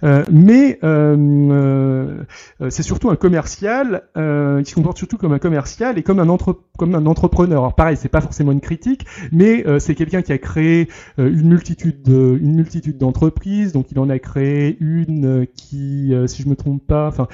Euh, 0.04 0.24
mais 0.32 0.80
euh, 0.84 2.24
euh, 2.62 2.70
c'est 2.70 2.84
surtout 2.84 3.10
un 3.10 3.16
commercial. 3.16 4.04
il 4.16 4.66
se 4.66 4.76
comporte 4.76 4.98
surtout 4.98 5.18
comme 5.18 5.34
un 5.34 5.40
commercial 5.40 5.98
et 5.98 6.04
comme 6.04 6.20
un 6.20 6.38
comme 6.78 6.96
un 6.96 7.06
entrepreneur. 7.06 7.62
Alors 7.62 7.76
pareil, 7.76 7.98
c'est 7.98 8.10
pas 8.10 8.22
forcément 8.22 8.52
une 8.52 8.62
critique, 8.62 9.06
mais 9.32 9.66
c'est 9.80 9.96
quelqu'un 9.96 10.22
qui 10.22 10.32
a 10.32 10.38
créé 10.38 10.90
une 11.18 11.50
multitude 11.50 12.02
de, 12.02 12.38
une 12.42 12.56
multitude 12.56 12.98
d'entreprises. 12.98 13.74
Donc 13.74 13.92
il 13.92 14.00
en 14.00 14.10
a 14.10 14.20
créé 14.20 14.78
une 14.80 15.48
qui, 15.56 16.14
si 16.28 16.44
je 16.44 16.50
me 16.50 16.56
trompe 16.56 16.86
pas, 16.86 17.08
enfin, 17.08 17.28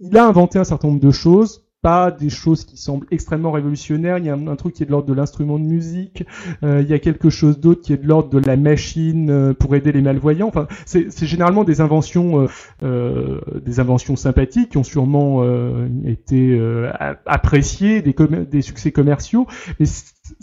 il 0.00 0.16
a 0.16 0.26
inventé 0.26 0.58
un 0.58 0.64
certain 0.64 0.88
nombre 0.88 1.00
de 1.00 1.10
choses 1.10 1.64
pas 1.82 2.12
des 2.12 2.30
choses 2.30 2.64
qui 2.64 2.76
semblent 2.76 3.06
extrêmement 3.10 3.50
révolutionnaires. 3.50 4.18
Il 4.18 4.24
y 4.24 4.30
a 4.30 4.34
un, 4.34 4.56
truc 4.56 4.74
qui 4.74 4.84
est 4.84 4.86
de 4.86 4.92
l'ordre 4.92 5.08
de 5.08 5.12
l'instrument 5.12 5.58
de 5.58 5.64
musique. 5.64 6.24
Euh, 6.62 6.80
il 6.80 6.88
y 6.88 6.94
a 6.94 7.00
quelque 7.00 7.28
chose 7.28 7.58
d'autre 7.58 7.82
qui 7.82 7.92
est 7.92 7.96
de 7.96 8.06
l'ordre 8.06 8.30
de 8.30 8.38
la 8.38 8.56
machine 8.56 9.30
euh, 9.30 9.52
pour 9.52 9.74
aider 9.74 9.90
les 9.90 10.00
malvoyants. 10.00 10.46
Enfin, 10.46 10.68
c'est 10.86 11.26
généralement 11.26 11.64
des 11.64 11.80
inventions, 11.80 12.42
euh, 12.42 12.46
euh, 12.84 13.40
des 13.60 13.80
inventions 13.80 14.14
sympathiques 14.14 14.70
qui 14.70 14.78
ont 14.78 14.84
sûrement 14.84 15.42
euh, 15.42 15.88
été 16.06 16.58
appréciées, 17.26 18.00
des, 18.00 18.14
des 18.48 18.62
succès 18.62 18.92
commerciaux. 18.92 19.46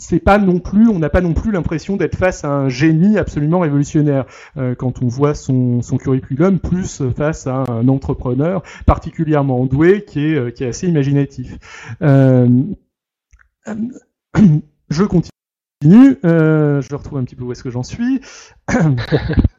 C'est 0.00 0.18
pas 0.18 0.38
non 0.38 0.58
plus, 0.58 0.88
on 0.88 0.98
n'a 0.98 1.10
pas 1.10 1.20
non 1.20 1.34
plus 1.34 1.52
l'impression 1.52 1.96
d'être 1.96 2.16
face 2.16 2.42
à 2.44 2.48
un 2.48 2.68
génie 2.68 3.18
absolument 3.18 3.60
révolutionnaire 3.60 4.24
euh, 4.56 4.74
quand 4.74 5.02
on 5.02 5.06
voit 5.06 5.34
son, 5.34 5.82
son, 5.82 5.98
curriculum, 5.98 6.58
plus 6.58 7.02
face 7.16 7.46
à 7.46 7.64
un 7.68 7.86
entrepreneur 7.86 8.62
particulièrement 8.86 9.66
doué 9.66 10.04
qui 10.04 10.26
est, 10.26 10.34
euh, 10.34 10.50
qui 10.50 10.64
est 10.64 10.68
assez 10.68 10.88
imaginatif. 10.88 11.58
Euh, 12.02 12.48
je 14.90 15.04
continue. 15.04 15.30
je 16.22 16.94
retrouve 16.94 17.18
un 17.18 17.24
petit 17.24 17.36
peu 17.36 17.44
où 17.44 17.52
est-ce 17.52 17.62
que 17.62 17.70
j'en 17.70 17.82
suis. 17.82 18.20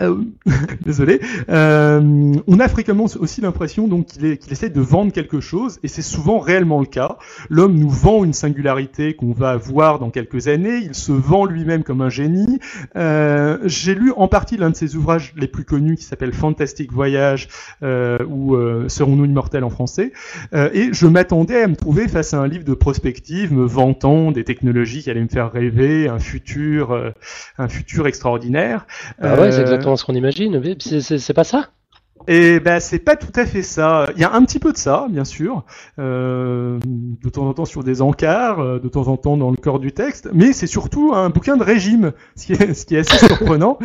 Euh, 0.00 0.22
désolé. 0.84 1.20
Euh, 1.48 2.32
on 2.46 2.60
a 2.60 2.68
fréquemment 2.68 3.06
aussi 3.18 3.40
l'impression 3.40 3.88
donc 3.88 4.06
qu'il 4.06 4.26
essaie 4.50 4.70
de 4.70 4.80
vendre 4.80 5.12
quelque 5.12 5.40
chose, 5.40 5.78
et 5.82 5.88
c'est 5.88 6.02
souvent 6.02 6.38
réellement 6.38 6.80
le 6.80 6.86
cas. 6.86 7.18
L'homme 7.50 7.74
nous 7.74 7.90
vend 7.90 8.24
une 8.24 8.32
singularité 8.32 9.14
qu'on 9.14 9.32
va 9.32 9.50
avoir 9.50 9.98
dans 9.98 10.10
quelques 10.10 10.48
années. 10.48 10.78
Il 10.82 10.94
se 10.94 11.12
vend 11.12 11.44
lui-même 11.44 11.82
comme 11.82 12.00
un 12.00 12.08
génie. 12.08 12.58
Euh, 12.96 13.58
J'ai 13.64 13.94
lu 13.94 14.12
en 14.16 14.28
partie 14.28 14.56
l'un 14.56 14.70
de 14.70 14.76
ses 14.76 14.96
ouvrages 14.96 15.32
les 15.36 15.48
plus 15.48 15.64
connus 15.64 15.96
qui 15.96 16.04
s'appelle 16.04 16.32
Fantastic 16.32 16.92
Voyage 16.92 17.48
ou 17.82 18.56
Serons-nous 18.88 19.24
immortels 19.24 19.64
en 19.64 19.70
français? 19.70 20.12
Et 20.52 20.90
je 20.92 21.06
m'attendais 21.06 21.62
à 21.62 21.68
me 21.68 21.76
trouver 21.76 22.08
face 22.08 22.34
à 22.34 22.38
un 22.38 22.48
livre 22.48 22.64
de 22.64 22.74
prospective 22.74 23.52
me 23.52 23.64
vantant 23.64 24.30
des 24.30 24.44
technologies 24.44 25.02
qui 25.02 25.10
allaient 25.10 25.22
me 25.22 25.28
faire 25.28 25.52
rêver, 25.52 26.08
un 26.08 26.18
futur, 26.18 27.12
un 27.58 27.68
futur 27.68 28.06
extraordinaire. 28.06 28.86
Ah 29.20 29.38
ouais, 29.40 29.52
c'est 29.54 29.62
exactement 29.62 29.96
ce 29.96 30.04
qu'on 30.04 30.14
imagine. 30.14 30.60
C'est 30.80 31.34
pas 31.34 31.44
ça? 31.44 31.70
Et 32.26 32.58
ben 32.58 32.80
c'est 32.80 33.00
pas 33.00 33.16
tout 33.16 33.32
à 33.34 33.44
fait 33.44 33.62
ça. 33.62 34.08
Il 34.14 34.22
y 34.22 34.24
a 34.24 34.32
un 34.32 34.42
petit 34.44 34.58
peu 34.58 34.72
de 34.72 34.78
ça, 34.78 35.06
bien 35.10 35.24
sûr, 35.24 35.64
euh, 35.98 36.78
de 36.82 37.28
temps 37.28 37.46
en 37.46 37.52
temps 37.52 37.66
sur 37.66 37.84
des 37.84 38.00
encarts, 38.00 38.60
euh, 38.60 38.78
de 38.78 38.88
temps 38.88 39.08
en 39.08 39.18
temps 39.18 39.36
dans 39.36 39.50
le 39.50 39.56
corps 39.56 39.78
du 39.78 39.92
texte, 39.92 40.30
mais 40.32 40.54
c'est 40.54 40.66
surtout 40.66 41.12
un 41.12 41.28
bouquin 41.28 41.58
de 41.58 41.62
régime, 41.62 42.12
ce 42.36 42.46
qui 42.46 42.52
est, 42.54 42.72
ce 42.72 42.86
qui 42.86 42.94
est 42.94 43.00
assez 43.00 43.26
surprenant. 43.26 43.78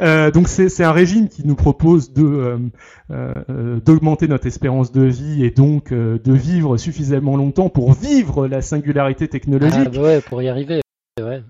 Euh, 0.00 0.30
donc 0.30 0.48
c'est 0.48 0.84
un 0.84 0.92
régime 0.92 1.28
qui 1.28 1.46
nous 1.46 1.56
propose 1.56 2.14
de 2.14 2.24
euh, 2.24 3.34
euh, 3.50 3.78
d'augmenter 3.84 4.26
notre 4.26 4.46
espérance 4.46 4.90
de 4.90 5.02
vie 5.02 5.44
et 5.44 5.50
donc 5.50 5.92
euh, 5.92 6.18
de 6.24 6.32
vivre 6.32 6.78
suffisamment 6.78 7.36
longtemps 7.36 7.68
pour 7.68 7.92
vivre 7.92 8.46
la 8.46 8.62
singularité 8.62 9.28
technologique. 9.28 9.88
Ah 9.88 9.90
bah 9.90 10.00
ouais, 10.00 10.20
pour 10.22 10.40
y 10.40 10.48
arriver. 10.48 10.80
Ouais. 11.20 11.42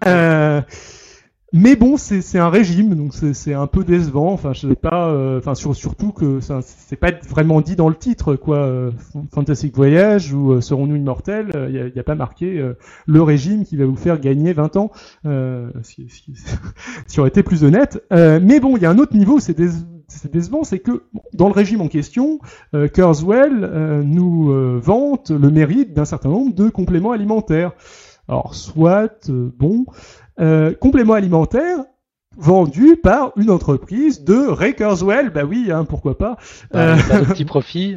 Mais 1.54 1.76
bon, 1.76 1.98
c'est 1.98 2.38
un 2.38 2.48
régime, 2.48 2.94
donc 2.94 3.12
c'est 3.12 3.52
un 3.52 3.66
peu 3.66 3.84
décevant. 3.84 4.32
Enfin, 4.32 4.54
je 4.54 4.68
sais 4.68 4.74
pas. 4.74 5.08
Euh, 5.08 5.40
sur, 5.54 5.76
surtout 5.76 6.10
que 6.10 6.40
c'est 6.40 6.96
pas 6.96 7.10
vraiment 7.28 7.60
dit 7.60 7.76
dans 7.76 7.90
le 7.90 7.94
titre, 7.94 8.36
quoi. 8.36 8.56
Euh, 8.56 8.90
Fantastic 9.34 9.76
Voyage 9.76 10.32
ou 10.32 10.52
euh, 10.52 10.60
Serons-nous 10.62 10.96
immortels 10.96 11.50
Il 11.68 11.74
n'y 11.74 11.98
a, 11.98 12.00
a, 12.00 12.02
pas 12.04 12.14
marqué 12.14 12.72
le 13.06 13.22
régime 13.22 13.64
qui 13.64 13.76
va 13.76 13.84
vous 13.84 13.96
faire 13.96 14.18
gagner 14.18 14.52
20 14.52 14.76
ans. 14.76 14.90
Si, 15.82 16.08
si, 16.08 16.32
si, 17.06 17.20
aurait 17.20 17.28
été 17.28 17.42
plus 17.42 17.64
honnête. 17.64 18.02
mais 18.10 18.60
bon, 18.60 18.76
il 18.76 18.82
y 18.82 18.86
a 18.86 18.90
un 18.90 18.98
autre 18.98 19.16
niveau. 19.16 19.40
C'est 19.40 19.56
décevant, 19.56 20.64
c'est 20.64 20.78
que 20.78 21.02
dans 21.34 21.48
le 21.48 21.54
régime 21.54 21.80
en 21.80 21.88
question, 21.88 22.38
euh, 22.74 22.88
Kurzweil 22.88 23.52
nous 24.04 24.80
vante 24.80 25.30
le 25.30 25.50
mérite 25.50 25.92
d'un 25.92 26.04
certain 26.04 26.30
nombre 26.30 26.54
de 26.54 26.68
compléments 26.70 27.12
alimentaires. 27.12 27.72
Alors, 28.28 28.54
soit, 28.54 29.28
bon, 29.28 29.84
euh, 30.40 30.72
complément 30.74 31.14
alimentaire 31.14 31.78
vendu 32.36 32.96
par 32.96 33.32
une 33.36 33.50
entreprise 33.50 34.24
de 34.24 34.34
Ray 34.34 34.74
Kurzweil, 34.74 35.30
bah 35.30 35.44
oui, 35.44 35.70
hein, 35.70 35.84
pourquoi 35.84 36.16
pas. 36.16 36.36
Ah, 36.72 36.96
il 36.96 36.96
n'y 36.96 37.02
a 37.02 37.04
pas 37.04 37.20
de 37.20 37.24
petit 37.32 37.44
profit. 37.44 37.96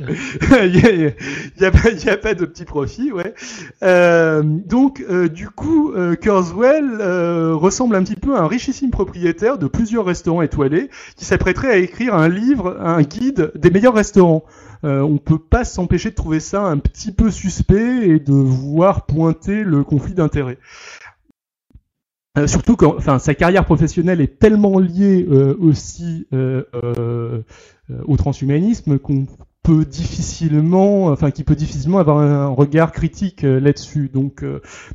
Il 0.51 0.71
n'y 0.71 1.65
a, 1.65 1.67
a, 1.67 2.13
a, 2.13 2.17
pas 2.17 2.33
de 2.33 2.45
petit 2.45 2.65
profit, 2.65 3.11
ouais. 3.11 3.33
Euh, 3.83 4.43
donc, 4.43 5.03
euh, 5.09 5.29
du 5.29 5.49
coup, 5.49 5.93
euh, 5.93 6.15
Kurzweil 6.15 6.83
euh, 6.99 7.53
ressemble 7.55 7.95
un 7.95 8.03
petit 8.03 8.15
peu 8.15 8.35
à 8.35 8.41
un 8.41 8.47
richissime 8.47 8.91
propriétaire 8.91 9.57
de 9.57 9.67
plusieurs 9.67 10.05
restaurants 10.05 10.41
étoilés 10.41 10.89
qui 11.15 11.25
s'apprêterait 11.25 11.71
à 11.71 11.77
écrire 11.77 12.13
un 12.15 12.27
livre, 12.27 12.77
un 12.81 13.01
guide 13.01 13.51
des 13.55 13.69
meilleurs 13.69 13.95
restaurants. 13.95 14.43
Euh, 14.83 15.01
on 15.01 15.17
peut 15.17 15.39
pas 15.39 15.63
s'empêcher 15.63 16.11
de 16.11 16.15
trouver 16.15 16.39
ça 16.39 16.61
un 16.61 16.77
petit 16.77 17.11
peu 17.11 17.31
suspect 17.31 18.07
et 18.07 18.19
de 18.19 18.33
voir 18.33 19.05
pointer 19.05 19.63
le 19.63 19.83
conflit 19.83 20.13
d'intérêts. 20.13 20.59
Euh, 22.37 22.47
surtout 22.47 22.75
quand, 22.75 22.95
enfin, 22.97 23.19
sa 23.19 23.33
carrière 23.33 23.65
professionnelle 23.65 24.19
est 24.19 24.39
tellement 24.39 24.79
liée 24.79 25.25
euh, 25.29 25.55
aussi 25.59 26.27
euh, 26.33 26.63
euh, 26.73 27.41
au 28.05 28.17
transhumanisme 28.17 28.99
qu'on 28.99 29.25
peut 29.63 29.85
difficilement, 29.85 31.05
enfin, 31.05 31.31
qui 31.31 31.43
peut 31.43 31.55
difficilement 31.55 31.97
avoir 31.97 32.19
un 32.19 32.47
regard 32.47 32.91
critique 32.91 33.41
là-dessus. 33.41 34.11
Donc, 34.13 34.45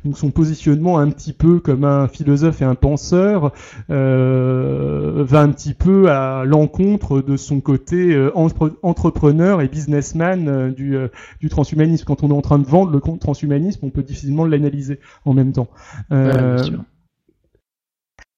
donc, 0.05 0.17
son 0.17 0.31
positionnement 0.31 0.97
un 0.97 1.09
petit 1.09 1.33
peu 1.33 1.59
comme 1.59 1.83
un 1.83 2.07
philosophe 2.07 2.61
et 2.61 2.65
un 2.65 2.75
penseur 2.75 3.51
va 3.89 5.39
un 5.41 5.49
petit 5.49 5.73
peu 5.73 6.09
à 6.09 6.45
l'encontre 6.45 7.21
de 7.21 7.35
son 7.35 7.59
côté 7.59 8.17
entre 8.33 8.77
entrepreneur 8.81 9.61
et 9.61 9.67
businessman 9.67 10.71
du, 10.71 10.95
du 11.41 11.49
transhumanisme. 11.49 12.05
Quand 12.05 12.23
on 12.23 12.29
est 12.29 12.33
en 12.33 12.41
train 12.41 12.59
de 12.59 12.65
vendre 12.65 12.91
le 12.91 13.01
transhumanisme, 13.17 13.85
on 13.85 13.89
peut 13.89 14.03
difficilement 14.03 14.45
l'analyser 14.45 14.99
en 15.25 15.33
même 15.33 15.51
temps. 15.51 15.67
Ouais, 16.11 16.31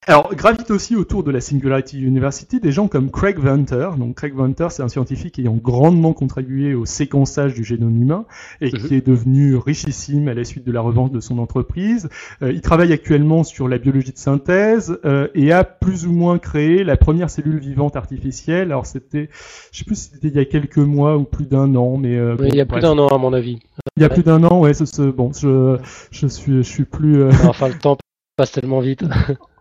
alors, 0.06 0.36
gravitent 0.36 0.72
aussi 0.72 0.98
autour 0.98 1.24
de 1.24 1.32
la 1.32 1.40
Singularity 1.40 2.02
University 2.02 2.60
des 2.60 2.74
gens 2.74 2.90
comme 2.90 3.10
Craig 3.10 3.40
Venter. 3.40 3.92
Donc, 3.98 4.16
Craig 4.16 4.34
Venter, 4.34 4.68
c'est 4.70 4.84
un 4.84 4.90
scientifique 4.90 5.40
ayant 5.40 5.56
grandement 5.56 6.12
contribué 6.12 6.74
au 6.74 6.86
séquençage 6.86 7.54
du 7.54 7.64
génome 7.64 8.02
humain 8.02 8.26
et 8.60 8.70
qui 8.70 8.96
est 8.96 9.06
devenu 9.06 9.56
richissime 9.56 10.28
à 10.28 10.34
la 10.34 10.44
suite 10.44 10.66
de 10.66 10.72
la 10.74 10.82
revente 10.82 11.14
de 11.14 11.22
son 11.22 11.40
entreprise. 11.40 12.10
Euh, 12.42 12.52
il 12.52 12.60
travaille 12.60 12.92
actuellement 12.92 13.46
sur 13.46 13.70
la 13.70 13.78
biologie 13.78 14.12
de 14.12 14.18
synthèse 14.18 15.00
euh, 15.06 15.30
et 15.36 15.54
a 15.54 15.64
plus 15.64 16.06
ou 16.06 16.12
moins 16.12 16.38
créé 16.38 16.84
la 16.84 16.98
première 16.98 17.30
cellule 17.30 17.60
vivante 17.60 17.96
artificielle. 17.96 18.72
Alors, 18.72 18.86
c'était, 18.86 19.30
je 19.72 19.80
sais 19.80 19.86
plus 19.86 19.96
si 19.96 20.10
c'était 20.14 20.28
il 20.28 20.36
y 20.36 20.40
a 20.40 20.46
quelques 20.46 20.78
mois 20.78 21.18
ou 21.18 21.24
plus 21.24 21.46
d'un 21.46 21.76
an, 21.76 21.96
mais 21.96 22.18
euh, 22.18 22.36
il 22.42 22.56
y 22.56 22.62
a 22.62 22.66
plus 22.66 22.82
d'un 22.82 22.98
an 22.98 23.08
à 23.08 23.18
mon 23.18 23.32
avis. 23.32 23.60
Il 23.96 24.04
y 24.04 24.06
a 24.06 24.10
plus 24.10 24.24
d'un 24.24 24.44
an, 24.44 24.60
ouais. 24.60 24.74
Ce, 24.74 24.86
ce, 24.86 25.04
bon, 25.04 25.32
je, 25.32 25.78
je 26.12 26.28
suis, 26.28 26.58
je 26.58 26.62
suis 26.62 26.86
plus. 26.86 27.24
Enfin, 27.48 27.70
le 27.70 27.76
temps 27.76 27.98
passe 28.36 28.52
tellement 28.52 28.82
vite. 28.82 29.06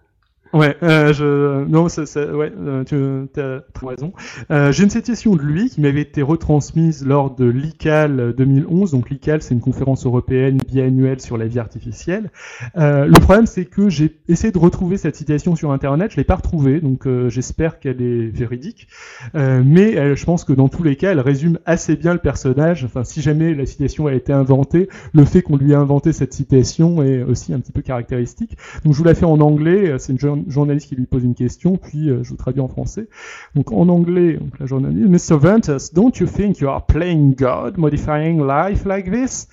Ouais, 0.53 0.77
euh, 0.83 1.15
je 1.15 1.65
non, 1.65 1.88
ça, 1.88 2.05
ça, 2.05 2.27
ouais, 2.27 2.53
euh, 2.61 2.85
tu 2.85 3.41
as 3.41 3.62
très 3.73 3.87
raison. 3.87 4.12
Euh, 4.51 4.71
J'ai 4.71 4.85
une 4.85 4.91
citation 4.91 5.35
de 5.35 5.41
lui 5.41 5.71
qui 5.71 5.81
m'avait 5.81 6.03
été 6.03 6.21
retransmise 6.21 7.07
lors 7.07 7.35
de 7.35 7.47
l'ICAL 7.47 8.35
2011. 8.37 8.91
Donc 8.91 9.09
l'ICAL, 9.09 9.41
c'est 9.41 9.55
une 9.55 9.62
conférence 9.62 10.05
européenne 10.05 10.59
biannuelle 10.69 11.21
sur 11.23 11.38
la 11.38 11.47
vie 11.47 11.59
artificielle. 11.59 12.31
Euh, 12.77 13.07
le 13.07 13.19
problème, 13.19 13.47
c'est 13.47 13.65
que 13.65 13.88
j'ai 13.88 14.19
essayé 14.29 14.53
de 14.53 14.59
retrouver 14.59 14.99
cette 14.99 15.17
citation 15.17 15.57
sur 15.57 15.73
Internet, 15.73 16.11
je 16.12 16.19
l'ai 16.19 16.25
pas 16.25 16.37
retrouvée, 16.37 16.81
donc 16.81 17.07
euh, 17.07 17.31
j'espère 17.31 17.79
qu'elle 17.79 18.03
est 18.03 18.27
véridique. 18.27 18.88
Mais 19.35 19.93
elle, 19.93 20.17
je 20.17 20.25
pense 20.25 20.45
que 20.45 20.53
dans 20.53 20.69
tous 20.69 20.83
les 20.83 20.97
cas, 20.97 21.12
elle 21.12 21.21
résume 21.21 21.59
assez 21.65 21.97
bien 21.97 22.12
le 22.12 22.19
personnage. 22.19 22.85
Enfin, 22.85 23.05
si 23.05 23.23
jamais 23.23 23.55
la 23.55 23.65
citation 23.65 24.07
a 24.07 24.12
été 24.12 24.33
inventée, 24.33 24.88
le 25.15 25.25
fait 25.25 25.41
qu'on 25.41 25.57
lui 25.57 25.73
a 25.75 25.79
inventé 25.79 26.12
cette 26.12 26.35
citation 26.35 27.03
est 27.03 27.23
aussi 27.23 27.55
un 27.55 27.61
petit 27.61 27.73
peu 27.73 27.81
caractéristique. 27.81 28.57
Donc 28.85 28.93
je 28.93 28.99
vous 28.99 29.05
la 29.05 29.15
fais 29.15 29.25
en 29.25 29.41
anglais. 29.41 29.95
C'est 29.99 30.12
une 30.12 30.41
journaliste 30.48 30.88
qui 30.88 30.96
lui 30.96 31.07
pose 31.07 31.24
une 31.24 31.35
question, 31.35 31.76
puis 31.76 32.11
euh, 32.11 32.22
je 32.22 32.31
vous 32.31 32.37
traduis 32.37 32.61
en 32.61 32.68
français. 32.68 33.09
Donc 33.55 33.72
en 33.72 33.88
anglais, 33.88 34.35
donc, 34.35 34.59
la 34.59 34.66
journaliste, 34.66 35.31
Mr. 35.31 35.38
Ventus, 35.38 35.92
don't 35.92 36.12
you 36.18 36.26
think 36.26 36.59
you 36.59 36.68
are 36.68 36.85
playing 36.85 37.35
God, 37.35 37.78
modifying 37.78 38.46
life 38.46 38.85
like 38.85 39.11
this? 39.11 39.48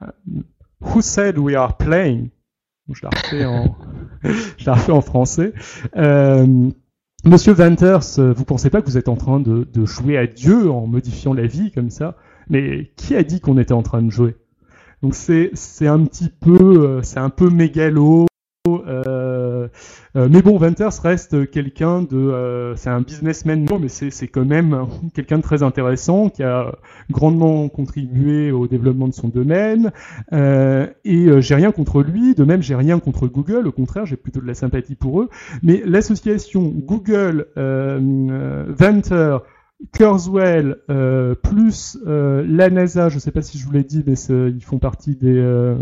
Uh, 0.00 0.08
who 0.80 1.00
said 1.00 1.38
we 1.38 1.54
are 1.54 1.76
playing? 1.76 2.30
Je 2.92 3.02
la 3.02 3.10
refais 3.10 3.44
en, 3.44 3.76
je 4.58 4.66
la 4.66 4.74
refais 4.74 4.92
en 4.92 5.00
français. 5.00 5.52
Euh, 5.96 6.70
Monsieur 7.24 7.52
Venters, 7.52 8.18
vous 8.18 8.44
pensez 8.46 8.70
pas 8.70 8.80
que 8.80 8.86
vous 8.86 8.96
êtes 8.96 9.08
en 9.08 9.16
train 9.16 9.40
de, 9.40 9.68
de 9.70 9.84
jouer 9.84 10.16
à 10.16 10.26
Dieu 10.26 10.70
en 10.70 10.86
modifiant 10.86 11.34
la 11.34 11.46
vie 11.46 11.70
comme 11.70 11.90
ça? 11.90 12.16
Mais 12.48 12.92
qui 12.96 13.14
a 13.14 13.22
dit 13.22 13.40
qu'on 13.40 13.58
était 13.58 13.74
en 13.74 13.82
train 13.82 14.00
de 14.00 14.10
jouer? 14.10 14.36
Donc 15.02 15.14
c'est 15.14 15.86
un 15.86 16.04
petit 16.04 16.28
peu 16.28 16.58
euh, 16.60 17.02
c'est 17.02 17.20
un 17.20 17.30
peu 17.30 17.48
mégalo 17.48 18.22
euh, 18.22 18.24
euh, 18.24 18.29
mais 20.14 20.42
bon, 20.42 20.56
Venters 20.58 21.00
reste 21.02 21.50
quelqu'un 21.50 22.02
de, 22.02 22.16
euh, 22.16 22.76
c'est 22.76 22.90
un 22.90 23.00
businessman, 23.00 23.66
mais 23.80 23.88
c'est 23.88 24.28
quand 24.28 24.44
même 24.44 24.86
quelqu'un 25.14 25.38
de 25.38 25.42
très 25.42 25.62
intéressant 25.62 26.28
qui 26.28 26.42
a 26.42 26.72
grandement 27.10 27.68
contribué 27.68 28.50
au 28.50 28.66
développement 28.66 29.08
de 29.08 29.14
son 29.14 29.28
domaine. 29.28 29.92
Euh, 30.32 30.86
et 31.04 31.26
euh, 31.26 31.40
j'ai 31.40 31.54
rien 31.54 31.72
contre 31.72 32.02
lui, 32.02 32.34
de 32.34 32.44
même 32.44 32.62
j'ai 32.62 32.74
rien 32.74 32.98
contre 32.98 33.26
Google, 33.26 33.66
au 33.66 33.72
contraire, 33.72 34.06
j'ai 34.06 34.16
plutôt 34.16 34.40
de 34.40 34.46
la 34.46 34.54
sympathie 34.54 34.94
pour 34.94 35.20
eux. 35.20 35.28
Mais 35.62 35.82
l'association 35.84 36.62
Google, 36.62 37.46
Venter, 37.56 39.38
Kurzweil 39.92 40.74
euh, 40.90 41.34
plus 41.34 41.98
euh, 42.06 42.44
la 42.46 42.70
NASA, 42.70 43.08
je 43.08 43.14
ne 43.14 43.20
sais 43.20 43.30
pas 43.30 43.42
si 43.42 43.58
je 43.58 43.64
vous 43.64 43.72
l'ai 43.72 43.84
dit, 43.84 44.04
mais 44.06 44.14
ils 44.14 44.64
font 44.64 44.78
partie 44.78 45.16
des, 45.16 45.38
euh, 45.38 45.76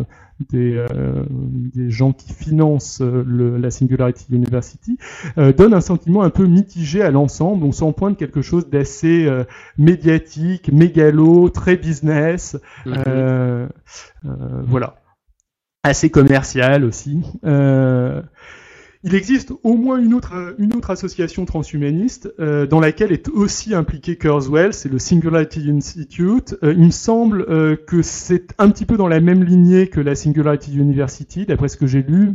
des, 0.51 0.77
euh, 0.77 1.25
des, 1.31 1.91
gens 1.91 2.13
qui 2.13 2.33
financent 2.33 3.01
euh, 3.01 3.25
le, 3.27 3.57
la 3.57 3.71
Singularity 3.71 4.27
University, 4.31 4.99
donne 5.37 5.75
un 5.75 5.81
sentiment 5.81 6.23
un 6.23 6.31
peu 6.31 6.47
mitigé 6.47 7.03
à 7.03 7.11
l'ensemble. 7.11 7.65
On 7.65 7.73
s'en 7.73 7.93
pointe 7.93 8.17
quelque 8.17 8.43
chose 8.43 8.69
d'assez 8.69 9.29
médiatique, 9.77 10.73
mégalo, 10.73 11.49
très 11.49 11.77
business, 11.77 12.57
mm-hmm. 12.87 13.69
voilà, 14.65 14.97
assez 15.83 16.11
commercial 16.11 16.85
aussi. 16.85 17.23
Il 19.09 19.15
existe 19.15 19.55
au 19.63 19.75
moins 19.75 19.97
une 19.97 20.13
autre, 20.13 20.55
une 20.59 20.75
autre 20.75 20.91
association 20.91 21.47
transhumaniste 21.47 22.31
euh, 22.41 22.67
dans 22.67 22.79
laquelle 22.79 23.11
est 23.11 23.31
aussi 23.31 23.75
impliqué 23.75 24.17
Kurzweil, 24.17 24.75
c'est 24.75 24.91
le 24.91 24.99
Singularity 24.99 25.71
Institute. 25.71 26.55
Euh, 26.63 26.75
il 26.75 26.85
me 26.85 26.91
semble 26.91 27.47
euh, 27.49 27.75
que 27.75 28.03
c'est 28.03 28.55
un 28.59 28.69
petit 28.69 28.85
peu 28.85 28.99
dans 28.99 29.09
la 29.09 29.21
même 29.21 29.43
lignée 29.43 29.89
que 29.89 30.03
la 30.03 30.15
Singularity 30.15 30.77
University, 30.77 31.47
d'après 31.47 31.69
ce 31.69 31.79
que 31.79 31.87
j'ai 31.87 32.03
lu. 32.03 32.35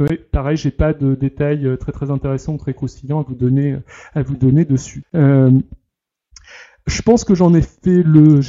Ouais, 0.00 0.16
pareil, 0.16 0.56
j'ai 0.56 0.70
pas 0.70 0.94
de 0.94 1.14
détails 1.14 1.66
euh, 1.66 1.76
très 1.76 1.92
très 1.92 2.10
intéressants, 2.10 2.56
très 2.56 2.72
croustillants 2.72 3.20
à 3.20 3.24
vous 3.24 3.34
donner, 3.34 3.76
à 4.14 4.22
vous 4.22 4.36
donner 4.36 4.64
dessus. 4.64 5.02
Euh, 5.14 5.50
je 6.86 7.02
pense 7.02 7.24
que 7.24 7.34
j'en 7.34 7.52
ai 7.52 7.60
fait 7.60 8.02
le, 8.02 8.40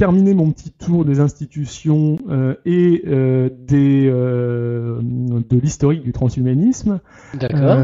terminé 0.00 0.32
mon 0.32 0.50
petit 0.50 0.70
tour 0.70 1.04
des 1.04 1.20
institutions 1.20 2.16
euh, 2.30 2.54
et 2.64 3.02
euh, 3.06 3.50
des, 3.52 4.08
euh, 4.10 4.98
de 5.02 5.58
l'historique 5.58 6.02
du 6.02 6.12
transhumanisme. 6.12 7.00
D'accord. 7.34 7.82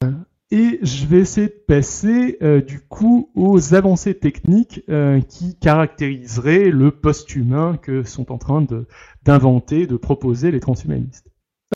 et 0.51 0.79
je 0.81 1.05
vais 1.05 1.19
essayer 1.19 1.49
de 1.49 1.63
passer 1.69 2.39
du 2.67 2.81
coup 2.81 3.29
aux 3.35 3.75
avancées 3.75 4.15
techniques 4.15 4.83
qui 5.29 5.59
caractériseraient 5.59 6.71
le 6.71 6.91
post-humain 6.91 7.77
que 7.77 8.03
sont 8.03 8.33
en 8.33 8.39
train 8.39 8.63
de, 8.63 8.87
d'inventer, 9.25 9.87
de 9.87 9.97
proposer 9.99 10.51
les 10.51 10.61
transhumanistes. 10.61 11.27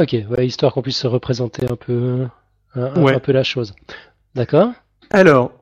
Ok, 0.01 0.17
ouais, 0.31 0.47
histoire 0.47 0.73
qu'on 0.73 0.83
puisse 0.83 0.97
se 0.97 1.07
représenter 1.07 1.71
un 1.71 1.77
peu, 1.77 2.27
un, 2.75 3.03
ouais. 3.03 3.15
un 3.15 3.21
peu 3.21 3.33
la 3.33 3.43
chose. 3.43 3.75
D'accord? 4.35 4.73
Alors, 5.11 5.53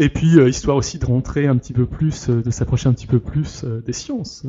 et 0.00 0.08
puis, 0.08 0.38
euh, 0.38 0.48
histoire 0.48 0.76
aussi 0.76 0.98
de 0.98 1.06
rentrer 1.06 1.46
un 1.46 1.56
petit 1.56 1.72
peu 1.72 1.86
plus, 1.86 2.28
euh, 2.28 2.40
de 2.40 2.50
s'approcher 2.50 2.88
un 2.88 2.92
petit 2.92 3.08
peu 3.08 3.18
plus 3.18 3.64
euh, 3.64 3.80
des 3.80 3.92
sciences, 3.92 4.46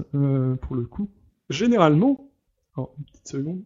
pour 0.62 0.76
le 0.76 0.84
coup. 0.84 1.10
Généralement, 1.50 2.30
oh, 2.78 2.92
une 3.00 3.06
petite 3.06 3.28
seconde. 3.28 3.64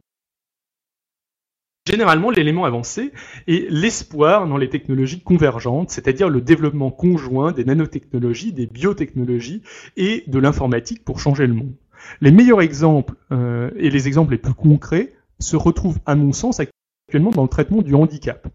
Généralement, 1.86 2.32
l'élément 2.32 2.64
avancé 2.64 3.12
est 3.48 3.70
l'espoir 3.70 4.48
dans 4.48 4.56
les 4.56 4.70
technologies 4.70 5.20
convergentes, 5.20 5.90
c'est-à-dire 5.90 6.30
le 6.30 6.40
développement 6.40 6.92
conjoint 6.92 7.52
des 7.52 7.66
nanotechnologies, 7.66 8.54
des 8.54 8.68
biotechnologies 8.68 9.64
et 9.98 10.24
de 10.28 10.40
l'informatique 10.40 11.04
pour 11.04 11.20
changer 11.20 11.46
le 11.46 11.54
monde. 11.54 11.74
Les 12.22 12.32
meilleurs 12.32 12.62
exemples 12.62 13.16
et 13.32 13.90
les 13.90 14.08
exemples 14.08 14.32
les 14.32 14.38
plus 14.38 14.54
concrets 14.54 15.14
se 15.40 15.58
retrouvent, 15.58 16.00
à 16.06 16.16
mon 16.16 16.32
sens, 16.32 16.62
actuellement 16.62 17.32
dans 17.32 17.44
le 17.44 17.50
traitement 17.50 17.82
du 17.82 17.96
handicap. 17.96 18.48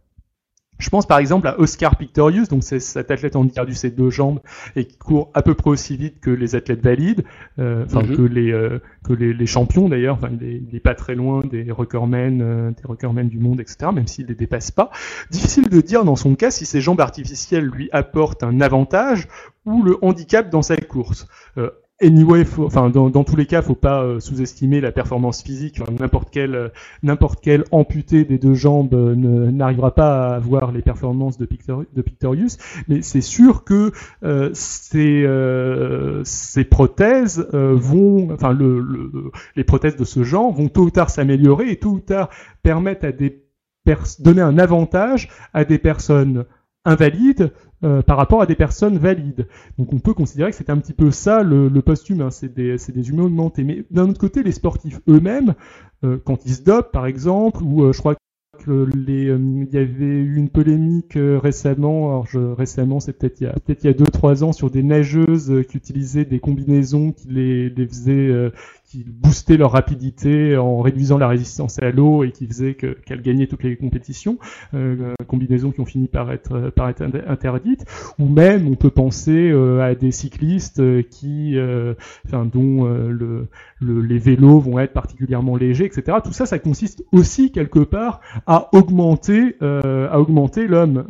Je 0.79 0.91
pense 0.91 1.07
par 1.07 1.19
exemple 1.19 1.49
à 1.49 1.59
Oscar 1.59 1.97
Pictorius, 1.97 2.49
donc 2.49 2.63
c'est 2.63 2.81
cet 2.81 3.11
athlète 3.11 3.37
handicapé 3.37 3.69
du 3.71 3.75
ses 3.75 3.91
deux 3.91 4.11
jambes 4.11 4.41
et 4.77 4.85
qui 4.85 4.97
court 4.97 5.31
à 5.35 5.43
peu 5.43 5.55
près 5.55 5.71
aussi 5.71 5.97
vite 5.97 6.21
que 6.21 6.31
les 6.31 6.55
athlètes 6.55 6.83
valides, 6.83 7.25
euh, 7.59 7.85
enfin 7.85 8.03
mm 8.03 8.13
-hmm. 8.13 8.17
que 8.17 8.23
les 8.23 8.53
euh, 8.53 8.79
que 9.05 9.13
les, 9.13 9.33
les 9.33 9.47
champions 9.47 9.89
d'ailleurs. 9.89 10.17
Enfin, 10.17 10.31
il 10.33 10.47
est, 10.47 10.63
il 10.69 10.77
est, 10.77 10.81
pas 10.81 10.95
très 10.95 11.15
loin 11.15 11.43
des 11.45 11.71
recordmen, 11.73 12.41
euh, 12.43 12.71
des 12.71 12.87
recordmen 12.87 13.29
du 13.29 13.39
monde, 13.39 13.61
etc. 13.61 13.91
Même 13.93 14.07
s'il 14.07 14.27
les 14.27 14.35
dépasse 14.35 14.71
pas. 14.71 14.91
Difficile 15.31 15.69
de 15.69 15.81
dire 15.81 16.05
dans 16.05 16.17
son 16.17 16.35
cas 16.37 16.51
si 16.51 16.65
ces 16.67 16.81
jambes 16.81 17.01
artificielles 17.01 17.67
lui 17.67 17.89
apportent 17.93 18.45
un 18.45 18.61
avantage 18.61 19.29
ou 19.67 19.83
le 19.83 19.97
handicap 20.03 20.49
dans 20.51 20.63
sa 20.63 20.77
course. 20.77 21.27
Anyway, 22.01 22.45
faut, 22.45 22.65
enfin 22.65 22.91
dans, 22.91 23.25
tous 23.25 23.35
les 23.35 23.47
cas, 23.47 23.61
faut 23.61 23.75
pas 23.75 24.05
euh, 24.05 24.21
sous-estimer 24.21 24.81
la 24.81 24.93
performance 24.93 25.43
physique. 25.43 25.81
N'importe 25.99 26.29
quel 26.31 26.55
euh, 26.55 26.69
n'importe 27.03 27.41
quel 27.43 27.65
amputé 27.73 28.25
des 28.25 28.39
deux 28.39 28.55
jambes 28.55 28.95
euh, 28.95 29.17
n'arrivera 29.17 29.93
pas 29.93 30.29
à 30.29 30.37
avoir 30.37 30.71
les 30.71 30.81
performances 30.81 31.39
de, 31.39 31.49
de 31.93 32.03
Pictorius. 32.03 32.59
Mais 32.87 33.03
c'est 33.03 33.21
sûr 33.21 33.65
que 33.65 33.91
ces 34.53 35.27
ces 36.25 36.65
prothèses 36.65 37.49
vont, 37.53 38.31
enfin 38.33 38.53
le, 38.53 38.81
le, 38.81 39.33
les 39.57 39.65
prothèses 39.65 39.97
de 39.97 40.05
ce 40.05 40.23
genre 40.23 40.53
vont 40.53 40.69
tôt 40.69 40.83
ou 40.83 40.91
tard 40.91 41.11
s'améliorer 41.11 41.71
et 41.71 41.77
tôt 41.77 41.91
ou 41.91 42.01
tard 42.01 42.29
permettre 42.63 43.07
à 43.07 43.13
des 43.13 43.45
donner 44.21 44.43
un 44.43 44.59
avantage 44.59 45.31
à 45.55 45.65
des 45.65 45.79
personnes 45.79 46.45
invalides 46.85 47.53
euh, 47.85 48.03
par 48.03 48.17
rapport 48.17 48.43
à 48.43 48.47
des 48.47 48.57
personnes 48.57 48.99
valides. 48.99 49.47
Donc 49.79 49.93
on 49.93 50.01
peut 50.01 50.15
considérer 50.15 50.51
que 50.51 50.57
c'est 50.57 50.69
un 50.71 50.79
petit 50.79 50.93
peu 50.93 51.13
ça 51.13 51.45
le, 51.45 51.69
le 51.69 51.83
post-humain, 51.83 52.31
c'est 52.31 52.53
des, 52.53 53.09
humains 53.09 53.25
augmentés. 53.25 53.63
Mais 53.63 53.85
d'un 53.93 54.09
autre 54.09 54.19
côté, 54.19 54.43
les 54.43 54.51
sportifs 54.51 55.01
eux-mêmes, 55.09 55.55
euh, 56.05 56.19
quand 56.25 56.45
ils 56.45 56.55
se 56.55 56.63
dopent 56.63 56.91
par 56.91 57.07
exemple, 57.07 57.63
ou 57.63 57.85
euh, 57.85 57.93
je 57.93 57.99
crois 58.01 58.17
que 58.59 58.89
les, 58.93 59.27
il 59.27 59.69
y 59.73 59.79
avait 59.79 60.05
eu 60.05 60.37
une 60.37 60.49
polémique 60.49 61.17
récemment, 61.17 62.09
alors 62.09 62.57
récemment 62.57 62.99
c'est 62.99 63.13
peut-être 63.13 63.41
il 63.41 63.45
y 63.45 63.47
a 63.47 63.53
peut-être 63.53 63.85
il 63.85 63.87
y 63.87 63.91
a 63.91 63.93
deux 63.93 64.05
trois 64.07 64.43
ans 64.43 64.53
sur 64.53 64.69
des 64.69 64.83
nageuses 64.83 65.63
qui 65.69 65.77
utilisaient 65.77 66.25
des 66.25 66.41
combinaisons 66.41 67.13
qui 67.13 67.29
les, 67.29 67.71
les 67.71 67.87
faisaient 67.87 68.51
qui 68.89 69.05
boostaient 69.05 69.59
leur 69.59 69.73
rapidité 69.73 70.57
en 70.57 70.81
réduisant 70.81 71.19
la 71.19 71.29
résistance 71.29 71.81
à 71.83 71.91
l'eau 71.91 72.25
et 72.25 72.33
qui 72.33 72.47
faisait 72.47 72.75
qu'elles 72.75 73.21
gagnaient 73.21 73.47
toutes 73.47 73.63
les 73.63 73.77
compétitions, 73.77 74.39
euh, 74.73 75.15
combinaisons 75.27 75.73
qui 75.73 75.81
ont 75.81 75.85
fini 75.85 76.09
par 76.09 76.33
être, 76.33 76.71
par 76.71 76.89
être 76.89 77.03
interdites, 77.03 77.85
ou 78.19 78.29
même 78.29 78.67
on 78.67 78.77
peut 78.77 78.91
penser 78.91 79.51
euh, 79.51 79.81
à 79.81 79.95
des 79.95 80.11
cyclistes 80.11 80.81
qui, 81.11 81.59
euh, 81.59 81.95
dont 82.33 82.87
euh, 82.87 83.11
le, 83.11 83.49
le, 83.81 84.01
les 84.01 84.19
vélos 84.19 84.61
vont 84.61 84.79
être 84.79 84.95
particulièrement 84.95 85.57
légers, 85.57 85.85
etc. 85.85 86.19
Tout 86.25 86.33
ça, 86.33 86.47
ça 86.47 86.59
consiste 86.59 87.05
aussi 87.13 87.53
quelque 87.53 87.81
part 87.81 88.21
à 88.47 88.71
augmenter, 88.75 89.57
euh, 89.61 90.09
à 90.11 90.19
augmenter 90.19 90.67
l'homme. 90.67 91.05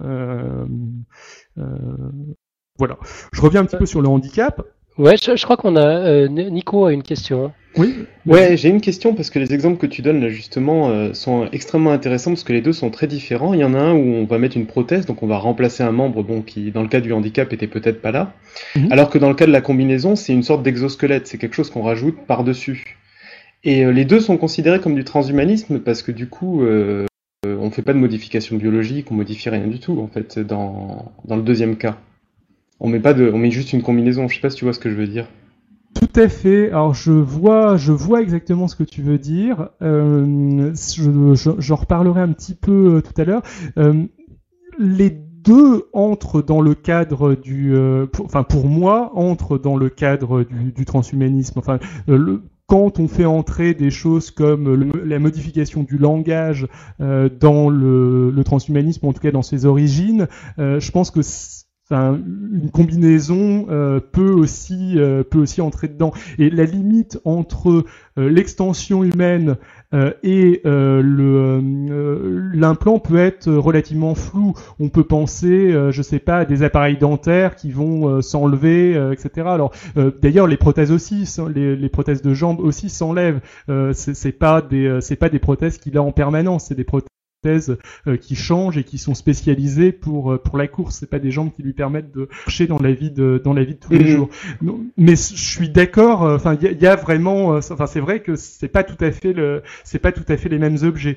voilà. 2.76 2.98
Je 3.32 3.40
reviens 3.40 3.60
un 3.60 3.64
petit 3.66 3.76
peu 3.76 3.86
sur 3.86 4.02
le 4.02 4.08
handicap. 4.08 4.66
Ouais, 4.98 5.16
je, 5.16 5.36
je 5.36 5.44
crois 5.44 5.56
qu'on 5.56 5.76
a. 5.76 5.86
Euh, 5.86 6.28
Nico 6.28 6.84
a 6.84 6.92
une 6.92 7.04
question. 7.04 7.52
Oui. 7.76 7.94
Ouais, 8.26 8.56
j'ai 8.56 8.68
une 8.68 8.80
question 8.80 9.14
parce 9.14 9.30
que 9.30 9.38
les 9.38 9.54
exemples 9.54 9.78
que 9.78 9.86
tu 9.86 10.02
donnes 10.02 10.20
là 10.20 10.28
justement 10.28 10.90
euh, 10.90 11.12
sont 11.12 11.48
extrêmement 11.52 11.92
intéressants 11.92 12.32
parce 12.32 12.42
que 12.42 12.52
les 12.52 12.60
deux 12.60 12.72
sont 12.72 12.90
très 12.90 13.06
différents. 13.06 13.54
Il 13.54 13.60
y 13.60 13.64
en 13.64 13.74
a 13.74 13.78
un 13.78 13.92
où 13.94 14.14
on 14.14 14.24
va 14.24 14.38
mettre 14.38 14.56
une 14.56 14.66
prothèse, 14.66 15.06
donc 15.06 15.22
on 15.22 15.28
va 15.28 15.38
remplacer 15.38 15.84
un 15.84 15.92
membre 15.92 16.24
bon 16.24 16.42
qui 16.42 16.72
dans 16.72 16.82
le 16.82 16.88
cas 16.88 17.00
du 17.00 17.12
handicap 17.12 17.52
était 17.52 17.68
peut-être 17.68 18.02
pas 18.02 18.10
là, 18.10 18.32
mm 18.74 18.80
-hmm. 18.80 18.92
alors 18.92 19.08
que 19.10 19.18
dans 19.18 19.28
le 19.28 19.36
cas 19.36 19.46
de 19.46 19.52
la 19.52 19.60
combinaison 19.60 20.16
c'est 20.16 20.32
une 20.32 20.42
sorte 20.42 20.62
d'exosquelette, 20.64 21.28
c'est 21.28 21.38
quelque 21.38 21.54
chose 21.54 21.70
qu'on 21.70 21.82
rajoute 21.82 22.18
par 22.26 22.42
dessus. 22.42 22.96
Et 23.62 23.84
euh, 23.84 23.92
les 23.92 24.04
deux 24.04 24.20
sont 24.20 24.36
considérés 24.36 24.80
comme 24.80 24.96
du 24.96 25.04
transhumanisme 25.04 25.78
parce 25.78 26.02
que 26.02 26.12
du 26.12 26.26
coup 26.26 26.62
on 27.46 27.70
fait 27.70 27.82
pas 27.88 27.92
de 27.92 27.98
modification 27.98 28.56
biologique, 28.56 29.12
on 29.12 29.14
modifie 29.14 29.50
rien 29.50 29.68
du 29.68 29.78
tout 29.78 29.96
en 30.00 30.08
fait 30.08 30.30
dans, 30.40 31.12
dans 31.28 31.36
le 31.36 31.42
deuxième 31.42 31.76
cas. 31.76 31.96
On 32.80 32.88
met 32.88 33.00
pas 33.00 33.14
de, 33.14 33.30
on 33.32 33.38
met 33.38 33.50
juste 33.50 33.72
une 33.72 33.82
combinaison. 33.82 34.28
Je 34.28 34.36
sais 34.36 34.40
pas 34.40 34.50
si 34.50 34.56
tu 34.56 34.64
vois 34.64 34.72
ce 34.72 34.78
que 34.78 34.90
je 34.90 34.94
veux 34.94 35.08
dire. 35.08 35.26
Tout 35.94 36.20
à 36.20 36.28
fait. 36.28 36.68
Alors 36.68 36.94
je 36.94 37.12
vois, 37.12 37.76
je 37.76 37.92
vois 37.92 38.22
exactement 38.22 38.68
ce 38.68 38.76
que 38.76 38.84
tu 38.84 39.02
veux 39.02 39.18
dire. 39.18 39.70
Euh, 39.82 40.72
j'en 40.74 41.34
je, 41.34 41.72
reparlerai 41.72 42.20
un 42.20 42.32
petit 42.32 42.54
peu 42.54 42.96
euh, 42.96 43.00
tout 43.00 43.20
à 43.20 43.24
l'heure. 43.24 43.42
Euh, 43.78 44.04
les 44.78 45.10
deux 45.10 45.88
entrent 45.92 46.42
dans 46.42 46.60
le 46.60 46.74
cadre 46.74 47.34
du, 47.34 47.74
euh, 47.74 48.06
enfin 48.22 48.44
pour 48.44 48.66
moi, 48.66 49.10
entrent 49.14 49.58
dans 49.58 49.76
le 49.76 49.88
cadre 49.88 50.44
du, 50.44 50.84
transhumanisme. 50.84 51.58
Enfin, 51.58 51.78
quand 52.66 53.00
on 53.00 53.08
fait 53.08 53.24
entrer 53.24 53.74
des 53.74 53.90
choses 53.90 54.30
comme 54.30 54.92
la 55.04 55.18
modification 55.18 55.82
du 55.82 55.96
langage 55.96 56.68
dans 56.98 57.70
le, 57.70 58.30
le, 58.30 58.44
transhumanisme, 58.44 59.06
en 59.06 59.12
tout 59.12 59.20
cas 59.20 59.30
dans 59.30 59.42
ses 59.42 59.64
origines, 59.64 60.28
je 60.58 60.90
pense 60.90 61.10
que 61.10 61.22
Une 61.90 62.70
combinaison 62.70 63.66
euh, 63.70 63.98
peut 63.98 64.32
aussi 64.32 64.98
euh, 64.98 65.22
peut 65.22 65.38
aussi 65.38 65.62
entrer 65.62 65.88
dedans. 65.88 66.12
Et 66.38 66.50
la 66.50 66.64
limite 66.64 67.18
entre 67.24 67.86
euh, 68.18 68.28
l'extension 68.28 69.04
humaine 69.04 69.56
et 70.22 70.60
le 70.64 72.50
l'implant 72.52 72.98
peut 72.98 73.16
être 73.16 73.50
relativement 73.50 74.14
flou. 74.14 74.52
On 74.78 74.90
peut 74.90 75.04
penser, 75.04 75.72
je 75.90 76.02
sais 76.02 76.18
pas, 76.18 76.40
à 76.40 76.44
des 76.44 76.62
appareils 76.62 76.98
dentaires 76.98 77.56
qui 77.56 77.70
vont 77.70 78.20
s'enlever, 78.20 78.92
etc. 79.12 79.46
Alors 79.46 79.72
d'ailleurs 80.20 80.46
les 80.46 80.58
prothèses 80.58 80.92
aussi, 80.92 81.26
les, 81.54 81.74
les, 81.74 81.88
prothèses 81.88 82.20
de 82.20 82.34
jambes 82.34 82.60
aussi 82.60 82.90
s'enlèvent. 82.90 83.40
c'est 83.94 84.32
pas 84.32 84.60
des 84.60 84.98
c'est 85.00 85.16
pas 85.16 85.30
des 85.30 85.38
prothèses 85.38 85.78
qu'il 85.78 85.96
a 85.96 86.02
en 86.02 86.12
permanence, 86.12 86.66
c'est 86.66 86.74
des 86.74 86.84
prothèses 86.84 87.08
euh, 87.46 88.16
qui 88.20 88.34
changent 88.34 88.78
et 88.78 88.82
qui 88.82 88.98
sont 88.98 89.14
spécialisées 89.14 89.92
pour 89.92 90.32
euh, 90.32 90.38
pour 90.38 90.58
la 90.58 90.66
course. 90.66 90.96
C'est 90.96 91.08
pas 91.08 91.20
des 91.20 91.30
jambes 91.30 91.52
qui 91.54 91.62
lui 91.62 91.72
permettent 91.72 92.12
de 92.12 92.28
marcher 92.44 92.66
dans 92.66 92.80
la 92.80 92.90
vie 92.90 93.12
de 93.12 93.40
dans 93.44 93.52
la 93.52 93.62
vie 93.62 93.74
de 93.74 93.78
tous 93.78 93.92
les 93.92 94.00
mhm. 94.00 94.06
jours. 94.06 94.28
mais 94.96 95.14
je 95.14 95.36
suis 95.36 95.68
d'accord. 95.68 96.24
Euh, 96.24 96.34
enfin, 96.34 96.58
il 96.60 96.82
y, 96.82 96.86
a 96.88 96.96
vraiment. 96.96 97.50
Enfin, 97.50 97.86
c'est 97.86 98.00
vrai 98.00 98.22
que 98.22 98.34
c'est 98.34 98.66
pas 98.66 98.82
tout 98.82 98.96
à 99.04 99.12
fait 99.12 99.32
le 99.32 99.62
c'est 99.84 100.00
pas 100.00 100.10
tout 100.10 100.24
à 100.26 100.36
fait 100.36 100.48
les 100.48 100.58
mêmes 100.58 100.78
objets. 100.82 101.16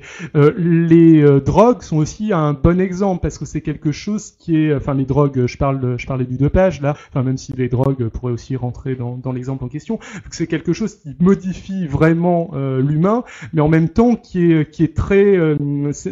les 0.56 1.40
drogues 1.40 1.82
sont 1.82 1.96
aussi 1.96 2.32
un 2.32 2.52
bon 2.52 2.80
exemple 2.80 3.20
parce 3.20 3.36
que 3.36 3.44
c'est 3.44 3.60
quelque 3.60 3.90
chose 3.90 4.30
qui 4.38 4.58
est. 4.58 4.72
Enfin, 4.72 4.94
les 4.94 5.06
drogues. 5.06 5.46
Je 5.46 5.58
parle 5.58 5.96
je 5.98 6.06
parlais 6.06 6.24
du 6.24 6.36
dopage 6.36 6.80
là. 6.80 6.94
Enfin, 7.08 7.24
même 7.24 7.36
si 7.36 7.52
les 7.52 7.68
drogues 7.68 8.08
pourraient 8.10 8.32
aussi 8.32 8.54
rentrer 8.54 8.94
dans 8.94 9.16
dans 9.16 9.32
l'exemple 9.32 9.64
en 9.64 9.68
question. 9.68 9.98
C'est 10.30 10.46
quelque 10.46 10.72
chose 10.72 10.94
qui 10.94 11.16
modifie 11.18 11.88
vraiment 11.88 12.52
l'humain, 12.54 13.24
mais 13.52 13.60
en 13.60 13.68
même 13.68 13.88
temps 13.88 14.14
qui 14.14 14.52
est 14.52 14.70
qui 14.70 14.84
est 14.84 14.94
très 14.94 15.36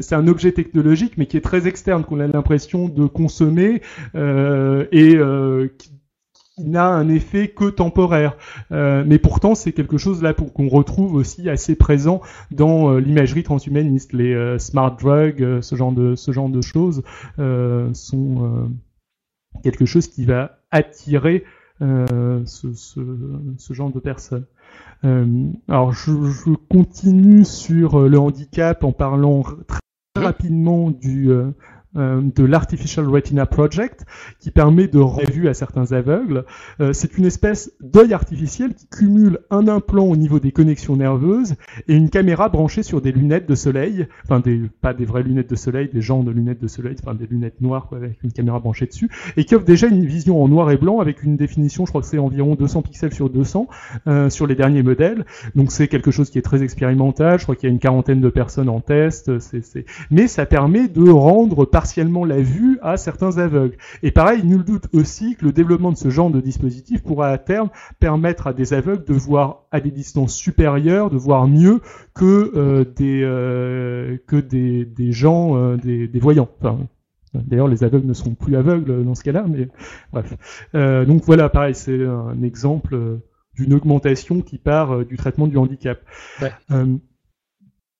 c'est 0.00 0.14
un 0.14 0.26
objet 0.28 0.52
technologique, 0.52 1.16
mais 1.16 1.26
qui 1.26 1.36
est 1.36 1.42
très 1.42 1.66
externe, 1.66 2.04
qu'on 2.04 2.20
a 2.20 2.26
l'impression 2.26 2.88
de 2.88 3.06
consommer 3.06 3.82
euh, 4.14 4.86
et 4.92 5.16
euh, 5.16 5.68
qui, 5.78 5.92
n'a 6.58 6.84
un 6.84 7.08
effet 7.08 7.48
que 7.48 7.70
temporaire. 7.70 8.36
Euh, 8.70 9.02
mais 9.06 9.18
pourtant, 9.18 9.54
c'est 9.54 9.72
quelque 9.72 9.96
chose 9.96 10.22
là 10.22 10.34
qu'on 10.34 10.68
retrouve 10.68 11.14
aussi 11.14 11.48
assez 11.48 11.74
présent 11.74 12.20
dans 12.50 12.98
l'imagerie 12.98 13.42
transhumaniste. 13.42 14.12
Les 14.12 14.58
smart 14.58 14.94
drugs, 14.94 15.62
ce 15.62 15.74
genre 15.74 15.92
de 15.92 16.14
ce 16.16 16.32
genre 16.32 16.50
de 16.50 16.60
choses 16.60 17.02
sont 17.38 18.70
quelque 19.62 19.86
chose 19.86 20.06
qui 20.06 20.26
va 20.26 20.58
attirer 20.70 21.44
ce, 21.80 22.74
ce, 22.74 23.00
ce, 23.56 23.72
genre 23.72 23.90
de 23.90 24.00
personnes. 24.00 24.44
alors 25.02 25.94
je, 25.94 26.12
je, 26.26 26.50
continue 26.68 27.46
sur 27.46 28.00
le 28.00 28.18
handicap 28.18 28.84
en 28.84 28.92
parlant 28.92 29.44
très 29.66 29.80
rapidement 30.20 30.90
du, 30.90 31.30
euh, 31.96 32.20
de 32.22 32.44
l'Artificial 32.44 33.08
Retina 33.08 33.46
Project, 33.46 34.04
qui 34.38 34.50
permet 34.50 34.86
de 34.86 34.98
revue 34.98 35.48
à 35.48 35.54
certains 35.54 35.92
aveugles. 35.92 36.44
Euh, 36.80 36.92
c'est 36.92 37.18
une 37.18 37.24
espèce 37.24 37.72
d'œil 37.80 38.12
artificiel 38.14 38.74
qui 38.74 38.86
cumule 38.86 39.40
un 39.50 39.66
implant 39.68 40.04
au 40.04 40.16
niveau 40.16 40.38
des 40.38 40.52
connexions 40.52 40.96
nerveuses 40.96 41.56
et 41.88 41.94
une 41.96 42.10
caméra 42.10 42.48
branchée 42.48 42.82
sur 42.82 43.00
des 43.00 43.12
lunettes 43.12 43.48
de 43.48 43.54
soleil, 43.54 44.06
enfin 44.24 44.42
pas 44.80 44.94
des 44.94 45.04
vraies 45.04 45.22
lunettes 45.22 45.50
de 45.50 45.56
soleil, 45.56 45.88
des 45.92 46.00
genres 46.00 46.22
de 46.22 46.30
lunettes 46.30 46.60
de 46.60 46.68
soleil, 46.68 46.94
enfin 47.02 47.14
des 47.14 47.26
lunettes 47.26 47.60
noires 47.60 47.88
avec 47.92 48.22
une 48.22 48.32
caméra 48.32 48.60
branchée 48.60 48.86
dessus, 48.86 49.10
et 49.36 49.44
qui 49.44 49.54
offre 49.54 49.64
déjà 49.64 49.86
une 49.88 50.06
vision 50.06 50.42
en 50.42 50.48
noir 50.48 50.70
et 50.70 50.76
blanc 50.76 51.00
avec 51.00 51.22
une 51.22 51.36
définition, 51.36 51.86
je 51.86 51.90
crois 51.90 52.02
que 52.02 52.06
c'est 52.06 52.18
environ 52.18 52.54
200 52.54 52.82
pixels 52.82 53.12
sur 53.12 53.30
200 53.30 53.68
euh, 54.06 54.30
sur 54.30 54.46
les 54.46 54.54
derniers 54.54 54.82
modèles. 54.82 55.24
Donc 55.54 55.72
c'est 55.72 55.88
quelque 55.88 56.10
chose 56.10 56.30
qui 56.30 56.38
est 56.38 56.42
très 56.42 56.62
expérimental. 56.62 57.38
Je 57.38 57.44
crois 57.44 57.56
qu'il 57.56 57.68
y 57.68 57.70
a 57.70 57.72
une 57.72 57.80
quarantaine 57.80 58.20
de 58.20 58.28
personnes 58.28 58.68
en 58.68 58.80
test. 58.80 59.30
Mais 60.10 60.28
ça 60.28 60.46
permet 60.46 60.88
de 60.88 61.08
rendre 61.10 61.64
partiellement 61.80 62.26
la 62.26 62.42
vue 62.42 62.78
à 62.82 62.98
certains 62.98 63.38
aveugles. 63.38 63.78
Et 64.02 64.10
pareil, 64.10 64.44
nul 64.44 64.62
doute 64.64 64.88
aussi 64.92 65.34
que 65.36 65.46
le 65.46 65.52
développement 65.52 65.92
de 65.92 65.96
ce 65.96 66.10
genre 66.10 66.28
de 66.28 66.38
dispositif 66.38 67.02
pourra 67.02 67.30
à 67.30 67.38
terme 67.38 67.70
permettre 67.98 68.48
à 68.48 68.52
des 68.52 68.74
aveugles 68.74 69.06
de 69.06 69.14
voir 69.14 69.62
à 69.70 69.80
des 69.80 69.90
distances 69.90 70.34
supérieures, 70.34 71.08
de 71.08 71.16
voir 71.16 71.48
mieux 71.48 71.80
que 72.14 72.52
euh, 72.54 72.84
des 72.84 73.22
euh, 73.22 74.18
que 74.26 74.36
des, 74.36 74.84
des 74.84 75.10
gens, 75.12 75.56
euh, 75.56 75.78
des, 75.78 76.06
des, 76.06 76.20
voyants. 76.20 76.50
D'ailleurs, 77.32 77.68
les 77.68 77.82
aveugles 77.82 78.06
ne 78.06 78.12
seront 78.12 78.34
plus 78.34 78.56
aveugles 78.56 79.02
dans 79.02 79.14
ce 79.14 79.24
cas-là, 79.24 79.46
mais 79.48 79.68
bref. 80.12 80.34
donc 80.74 81.22
voilà, 81.24 81.48
pareil, 81.48 81.74
c'est 81.74 82.04
un 82.04 82.42
exemple 82.42 83.20
d'une 83.54 83.72
augmentation 83.72 84.42
qui 84.42 84.58
part 84.58 85.06
du 85.06 85.16
traitement 85.16 85.46
du 85.46 85.56
handicap. 85.56 85.98
Ouais. 86.42 86.52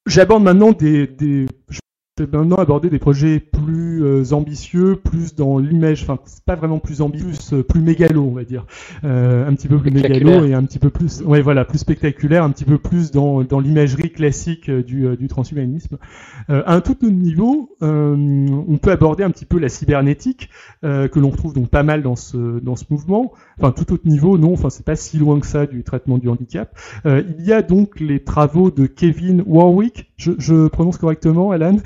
J'aborde 0.07 0.43
maintenant 0.43 0.73
des, 0.73 1.07
des, 1.07 1.47
maintenant 2.23 2.57
aborder 2.57 2.91
des 2.91 2.99
projets 2.99 3.41
plus 3.41 4.05
euh, 4.05 4.33
ambitieux, 4.33 4.97
plus 4.97 5.35
dans 5.35 5.59
l'image, 5.59 6.03
enfin 6.03 6.19
c'est 6.25 6.45
pas 6.45 6.55
vraiment 6.55 6.79
plus 6.79 7.01
ambitieux, 7.01 7.29
plus, 7.29 7.53
euh, 7.53 7.63
plus 7.63 7.81
mégalo 7.81 8.23
on 8.23 8.33
va 8.33 8.45
dire, 8.45 8.67
euh, 9.05 9.49
un 9.49 9.55
petit 9.55 9.69
peu 9.69 9.79
plus 9.79 9.91
mégalo 9.91 10.45
et 10.45 10.55
un 10.55 10.65
petit 10.65 10.79
peu 10.79 10.91
plus, 10.91 11.23
ouais 11.23 11.43
voilà, 11.43 11.65
plus 11.65 11.79
spectaculaire, 11.79 12.45
un 12.45 12.51
petit 12.51 12.65
peu 12.65 12.79
plus 12.79 13.11
dans, 13.11 13.43
dans 13.43 13.61
l'imagerie 13.61 14.11
classique 14.11 14.71
du, 14.71 15.17
du 15.17 15.29
transhumanisme. 15.29 15.99
à 16.49 16.75
un 16.75 16.81
tout 16.81 16.93
autre 16.93 17.07
niveau, 17.07 17.77
on 17.81 18.79
peut 18.81 18.91
aborder 18.91 19.25
un 19.25 19.31
petit 19.31 19.47
peu 19.47 19.59
la 19.59 19.69
cybernétique 19.69 20.51
que 20.83 21.19
l'on 21.19 21.31
retrouve 21.31 21.55
donc 21.55 21.69
pas 21.69 21.83
mal 21.83 22.03
dans 22.03 22.17
ce 22.17 22.61
dans 22.61 22.77
ce 22.77 22.85
mouvement. 22.91 23.33
Enfin 23.59 23.73
tout 23.73 23.93
autre 23.93 24.07
niveau, 24.07 24.39
non, 24.39 24.53
enfin 24.53 24.71
c'est 24.71 24.85
pas 24.85 24.97
si 24.97 25.19
loin 25.19 25.39
que 25.41 25.47
ça 25.47 25.67
du 25.67 25.83
traitement 25.83 26.19
du 26.19 26.29
handicap. 26.29 26.77
il 27.05 27.45
y 27.45 27.53
a 27.53 27.63
donc 27.63 28.01
les 28.01 28.21
travaux 28.21 28.71
de 28.71 28.87
Kevin 28.87 29.43
Warwick, 29.47 30.11
je, 30.17 30.33
je 30.39 30.69
prononce 30.69 30.99
correctement, 30.99 31.51
Alan? 31.51 31.77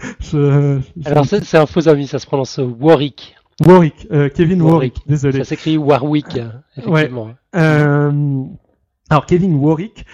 Alors 1.05 1.27
c'est 1.27 1.57
un 1.57 1.67
faux 1.67 1.89
ami, 1.89 2.07
ça 2.07 2.19
se 2.19 2.27
prononce 2.27 2.59
Warwick. 2.81 3.37
Warwick, 3.65 4.09
euh, 4.11 4.29
Kevin 4.29 4.63
Warwick. 4.63 4.97
désolé. 5.07 5.39
Ça 5.39 5.45
s'écrit 5.45 5.77
Warwick, 5.77 6.39
effectivement. 6.77 7.31
Euh, 7.55 8.45
alors 9.11 9.27
Kevin 9.27 9.55
Warwick, 9.55 10.05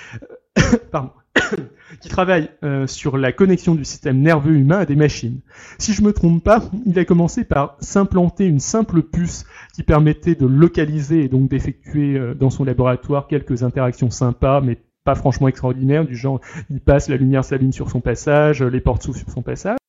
pardon, 0.92 1.10
qui 2.00 2.08
travaille 2.08 2.50
euh, 2.64 2.86
sur 2.86 3.16
la 3.16 3.32
connexion 3.32 3.74
du 3.74 3.84
système 3.84 4.20
nerveux 4.20 4.56
humain 4.56 4.80
à 4.80 4.84
des 4.84 4.96
machines. 4.96 5.40
Si 5.78 5.94
je 5.94 6.02
me 6.02 6.12
trompe 6.12 6.44
pas, 6.44 6.62
il 6.84 6.98
a 6.98 7.04
commencé 7.04 7.44
par 7.44 7.76
s'implanter 7.80 8.46
une 8.46 8.60
simple 8.60 9.02
puce 9.02 9.46
qui 9.74 9.82
permettait 9.82 10.34
de 10.34 10.46
localiser 10.46 11.24
et 11.24 11.28
donc 11.28 11.48
d'effectuer 11.48 12.20
dans 12.38 12.50
son 12.50 12.64
laboratoire 12.64 13.26
quelques 13.26 13.62
interactions 13.62 14.10
sympas, 14.10 14.60
mais 14.60 14.78
pas 15.04 15.14
franchement 15.14 15.48
extraordinaires, 15.48 16.04
du 16.04 16.14
genre 16.14 16.40
il 16.68 16.80
passe, 16.80 17.08
la 17.08 17.16
lumière 17.16 17.42
s'allume 17.42 17.72
sur 17.72 17.88
son 17.90 18.00
passage, 18.00 18.62
les 18.62 18.80
portes 18.80 19.02
s'ouvrent 19.02 19.18
sur 19.18 19.30
son 19.30 19.40
passage. 19.40 19.79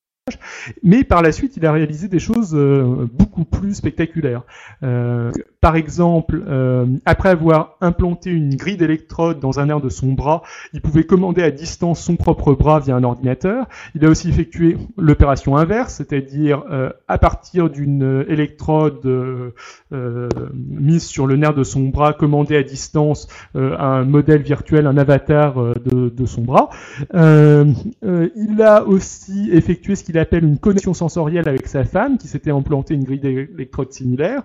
Mais 0.82 1.04
par 1.04 1.22
la 1.22 1.32
suite, 1.32 1.56
il 1.56 1.66
a 1.66 1.72
réalisé 1.72 2.08
des 2.08 2.18
choses 2.18 2.54
euh, 2.54 3.08
beaucoup 3.12 3.44
plus 3.44 3.74
spectaculaires. 3.74 4.42
Euh, 4.82 5.30
par 5.60 5.76
exemple, 5.76 6.42
euh, 6.46 6.86
après 7.04 7.28
avoir 7.28 7.76
implanté 7.80 8.30
une 8.30 8.56
grille 8.56 8.76
d'électrodes 8.76 9.40
dans 9.40 9.60
un 9.60 9.68
air 9.68 9.80
de 9.80 9.88
son 9.88 10.12
bras, 10.12 10.42
il 10.72 10.80
pouvait 10.80 11.04
commander 11.04 11.42
à 11.42 11.50
distance 11.50 12.00
son 12.00 12.16
propre 12.16 12.54
bras 12.54 12.80
via 12.80 12.96
un 12.96 13.04
ordinateur. 13.04 13.66
Il 13.94 14.04
a 14.04 14.08
aussi 14.08 14.28
effectué 14.28 14.76
l'opération 14.96 15.56
inverse, 15.56 15.94
c'est-à-dire 15.94 16.64
à 17.08 17.18
partir 17.18 17.70
d'une 17.70 18.24
électrode 18.28 19.52
mise 19.90 21.04
sur 21.04 21.26
le 21.26 21.36
nerf 21.36 21.54
de 21.54 21.62
son 21.62 21.88
bras, 21.88 22.12
commander 22.12 22.56
à 22.56 22.62
distance 22.62 23.28
un 23.54 24.04
modèle 24.04 24.42
virtuel, 24.42 24.86
un 24.86 24.96
avatar 24.96 25.54
de, 25.54 26.08
de, 26.08 26.26
son 26.26 26.42
bras. 26.42 26.70
il 27.14 28.62
a 28.62 28.84
aussi 28.84 29.50
effectué 29.52 29.96
ce 29.96 30.04
qu'il 30.04 30.18
appelle 30.18 30.44
une 30.44 30.51
connexion 30.58 30.94
sensorielle 30.94 31.48
avec 31.48 31.66
sa 31.66 31.84
femme, 31.84 32.18
qui 32.18 32.28
s'était 32.28 32.50
implantée 32.50 32.94
une 32.94 33.04
grille 33.04 33.20
d'électrodes 33.20 33.92
similaire, 33.92 34.42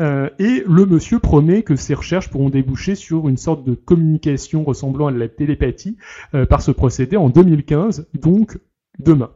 euh, 0.00 0.28
et 0.38 0.62
le 0.66 0.86
monsieur 0.86 1.18
promet 1.18 1.62
que 1.62 1.76
ses 1.76 1.94
recherches 1.94 2.30
pourront 2.30 2.50
déboucher 2.50 2.94
sur 2.94 3.28
une 3.28 3.36
sorte 3.36 3.64
de 3.64 3.74
communication 3.74 4.64
ressemblant 4.64 5.08
à 5.08 5.12
la 5.12 5.28
télépathie 5.28 5.96
euh, 6.34 6.46
par 6.46 6.62
ce 6.62 6.70
procédé 6.70 7.16
en 7.16 7.28
2015, 7.28 8.08
donc 8.14 8.58
demain. 8.98 9.30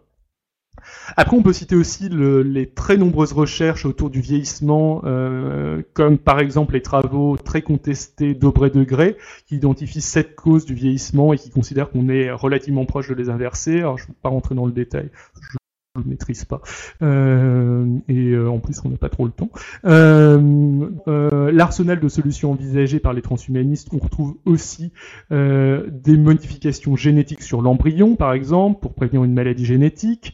Après, 1.17 1.37
on 1.37 1.43
peut 1.43 1.53
citer 1.53 1.77
aussi 1.77 2.09
les 2.09 2.71
très 2.71 2.97
nombreuses 2.97 3.33
recherches 3.33 3.85
autour 3.85 4.11
du 4.11 4.21
vieillissement, 4.21 5.03
euh, 5.05 5.83
comme 5.93 6.19
par 6.19 6.41
exemple 6.41 6.75
les 6.75 6.83
travaux 6.83 7.37
très 7.37 7.63
contestés 7.63 8.35
d'Aubrey 8.35 8.71
Degré, 8.71 9.17
qui 9.47 9.57
identifient 9.57 10.01
sept 10.01 10.35
causes 10.35 10.65
du 10.65 10.75
vieillissement 10.75 11.33
et 11.33 11.39
qui 11.39 11.51
considèrent 11.51 11.91
qu'on 11.91 12.09
est 12.09 12.31
relativement 12.31 12.85
proche 12.87 13.09
de 13.09 13.15
les 13.15 13.29
inverser. 13.29 13.79
Alors, 13.79 13.99
je 13.99 14.05
ne 14.05 14.09
vais 14.09 14.19
pas 14.23 14.29
rentrer 14.29 14.55
dans 14.55 14.67
le 14.67 14.73
détail, 14.73 15.11
ne 15.99 16.09
maîtrise 16.09 16.45
pas. 16.45 16.61
Euh, 17.03 17.85
et 18.09 18.29
euh, 18.29 18.49
en 18.49 18.61
plus, 18.61 18.81
on 18.85 18.91
n'a 18.91 18.97
pas 18.97 19.09
trop 19.09 19.25
le 19.25 19.33
temps. 19.33 19.51
Euh, 19.85 20.89
euh, 21.09 21.51
L'arsenal 21.51 21.99
de 21.99 22.09
solutions 22.09 22.53
envisagées 22.53 23.01
par 23.01 23.13
les 23.13 23.23
transhumanistes, 23.23 23.89
on 23.93 23.99
retrouve 23.99 24.37
aussi 24.45 24.93
euh, 25.33 25.89
des 25.91 26.17
modifications 26.17 26.95
génétiques 26.95 27.43
sur 27.43 27.61
l'embryon, 27.61 28.15
par 28.15 28.33
exemple, 28.35 28.81
pour 28.81 28.95
prévenir 28.95 29.25
une 29.25 29.35
maladie 29.35 29.65
génétique. 29.65 30.33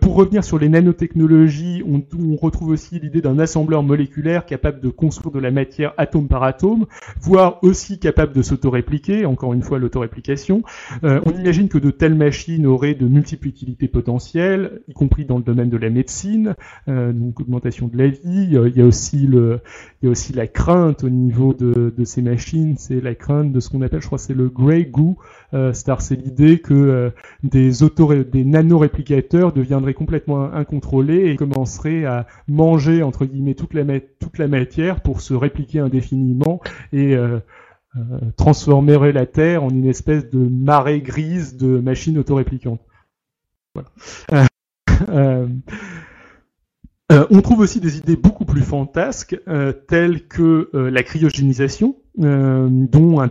pour 0.00 0.16
revenir 0.16 0.42
sur 0.42 0.58
les 0.58 0.68
nanotechnologies, 0.68 1.84
on, 1.86 2.02
on 2.18 2.34
retrouve 2.34 2.70
aussi 2.70 2.98
l'idée 2.98 3.20
d'un 3.20 3.38
assembleur 3.38 3.84
moléculaire 3.84 4.46
capable 4.46 4.80
de 4.80 4.88
construire 4.88 5.32
de 5.32 5.38
la 5.38 5.52
matière 5.52 5.94
atome 5.96 6.26
par 6.26 6.42
atome, 6.42 6.86
voire 7.20 7.62
aussi 7.62 8.00
capable 8.00 8.32
de 8.32 8.42
s'autorépliquer, 8.42 9.26
encore 9.26 9.52
une 9.52 9.62
fois 9.62 9.78
l'autoréplication. 9.78 10.62
on 11.02 11.30
imagine 11.38 11.68
que 11.68 11.78
de 11.78 11.90
telles 11.92 12.14
machines 12.16 12.66
auraient 12.66 12.94
de 12.94 13.06
multiples 13.06 13.46
utilités 13.46 13.88
potentielles, 13.88 14.71
y 14.88 14.92
compris 14.92 15.24
dans 15.24 15.38
le 15.38 15.44
domaine 15.44 15.70
de 15.70 15.76
la 15.76 15.90
médecine, 15.90 16.54
euh, 16.88 17.12
donc 17.12 17.40
augmentation 17.40 17.88
de 17.88 17.96
la 17.96 18.08
vie. 18.08 18.20
Il 18.24 18.52
y 18.52 18.80
a 18.80 18.84
aussi 18.84 19.26
le, 19.26 19.60
il 20.00 20.06
y 20.06 20.08
a 20.08 20.10
aussi 20.10 20.32
la 20.32 20.46
crainte 20.46 21.04
au 21.04 21.10
niveau 21.10 21.54
de, 21.54 21.92
ces 22.04 22.22
machines, 22.22 22.76
c'est 22.78 23.00
la 23.00 23.14
crainte 23.14 23.52
de 23.52 23.60
ce 23.60 23.68
qu'on 23.68 23.82
appelle, 23.82 24.00
je 24.00 24.06
crois, 24.06 24.18
c'est 24.18 24.34
le 24.34 24.48
grey 24.48 24.84
goo. 24.84 25.16
Euh, 25.54 25.72
c'est 25.72 26.16
l'idée 26.16 26.58
que 26.58 26.72
euh, 26.72 27.10
des 27.42 27.82
auto, 27.82 28.12
des 28.14 28.44
nanoréplicateurs 28.44 29.52
deviendraient 29.52 29.94
complètement 29.94 30.52
incontrôlés 30.52 31.30
et 31.30 31.36
commenceraient 31.36 32.04
à 32.04 32.26
manger 32.48 33.02
entre 33.02 33.26
guillemets 33.26 33.54
toute 33.54 33.74
la, 33.74 33.84
toute 34.00 34.38
la 34.38 34.48
matière 34.48 35.00
pour 35.02 35.20
se 35.20 35.34
répliquer 35.34 35.80
indéfiniment 35.80 36.60
et 36.92 37.14
euh, 37.14 37.38
euh, 37.96 38.00
transformerait 38.38 39.12
la 39.12 39.26
Terre 39.26 39.64
en 39.64 39.68
une 39.68 39.86
espèce 39.86 40.30
de 40.30 40.38
marée 40.38 41.02
grise 41.02 41.56
de 41.58 41.78
machines 41.78 42.16
autoréplicantes. 42.18 42.80
Voilà. 43.74 44.46
Euh, 45.08 45.46
euh, 47.10 47.26
on 47.30 47.42
trouve 47.42 47.60
aussi 47.60 47.80
des 47.80 47.98
idées 47.98 48.16
beaucoup 48.16 48.46
plus 48.46 48.62
fantasques, 48.62 49.38
euh, 49.46 49.72
telles 49.72 50.26
que 50.28 50.70
la 50.72 51.02
cryogénisation, 51.02 51.96
dont 52.16 53.20
un, 53.20 53.30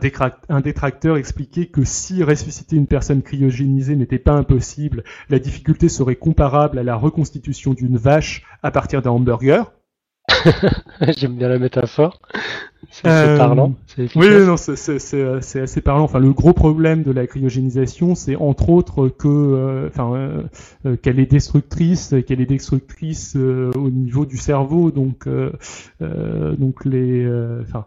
un, 0.49 0.61
détracteur 0.61 1.17
expliquait 1.17 1.67
que 1.67 1.83
si 1.83 2.23
ressusciter 2.23 2.75
une 2.75 2.85
personne 2.85 3.23
cryogénisée 3.23 3.95
n'était 3.95 4.19
pas 4.19 4.33
impossible, 4.33 5.03
la 5.29 5.39
difficulté 5.39 5.89
serait 5.89 6.15
comparable 6.15 6.77
à 6.77 6.83
la 6.83 6.95
reconstitution 6.95 7.73
d'une 7.73 7.97
vache 7.97 8.43
à 8.61 8.69
partir 8.69 9.01
d'un 9.01 9.11
hamburger. 9.11 9.71
J'aime 11.17 11.35
bien 11.35 11.49
la 11.49 11.59
métaphore. 11.59 12.19
C'est 12.89 13.07
euh, 13.07 13.37
parlant. 13.37 13.75
Oui, 14.15 14.27
non, 14.45 14.57
c'est 14.57 14.73
assez 14.73 15.81
parlant. 15.81 16.03
Enfin, 16.03 16.19
le 16.19 16.33
gros 16.33 16.53
problème 16.53 17.03
de 17.03 17.11
la 17.11 17.27
cryogénisation, 17.27 18.15
c'est 18.15 18.35
entre 18.35 18.69
autres 18.69 19.07
que, 19.07 19.27
euh, 19.27 19.87
enfin, 19.87 20.13
euh, 20.85 20.95
qu'elle 20.97 21.19
est 21.19 21.31
destructrice, 21.31 22.15
qu'elle 22.27 22.41
est 22.41 22.45
destructrice 22.45 23.35
au 23.35 23.89
niveau 23.89 24.25
du 24.25 24.37
cerveau. 24.37 24.91
Donc, 24.91 25.27
donc 25.99 26.85
les, 26.85 27.27
enfin, 27.61 27.85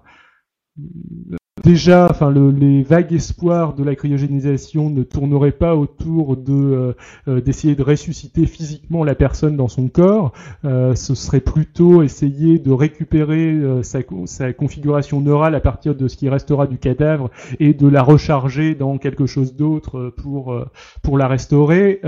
déjà, 1.64 2.08
enfin, 2.10 2.30
le, 2.30 2.50
les 2.50 2.82
vagues 2.82 3.12
espoirs 3.12 3.74
de 3.74 3.82
la 3.82 3.94
cryogénisation 3.94 4.90
ne 4.90 5.02
tourneraient 5.02 5.52
pas 5.52 5.74
autour 5.74 6.36
de 6.36 6.52
euh, 6.52 6.92
euh, 7.28 7.40
d'essayer 7.40 7.74
de 7.74 7.82
ressusciter 7.82 8.46
physiquement 8.46 9.02
la 9.04 9.14
personne 9.14 9.56
dans 9.56 9.68
son 9.68 9.88
corps. 9.88 10.32
Euh, 10.64 10.94
ce 10.94 11.14
serait 11.14 11.40
plutôt 11.40 12.02
essayer 12.02 12.58
de 12.58 12.70
récupérer 12.70 13.60
sa, 13.82 14.00
sa, 14.26 14.52
configuration 14.52 15.20
neurale 15.20 15.54
à 15.54 15.60
partir 15.60 15.94
de 15.94 16.08
ce 16.08 16.16
qui 16.16 16.28
restera 16.28 16.66
du 16.66 16.78
cadavre 16.78 17.30
et 17.58 17.74
de 17.74 17.88
la 17.88 18.02
recharger 18.02 18.74
dans 18.74 18.98
quelque 18.98 19.26
chose 19.26 19.56
d'autre 19.56 20.12
pour 20.16 20.54
pour 21.02 21.18
la 21.18 21.28
restaurer. 21.28 22.00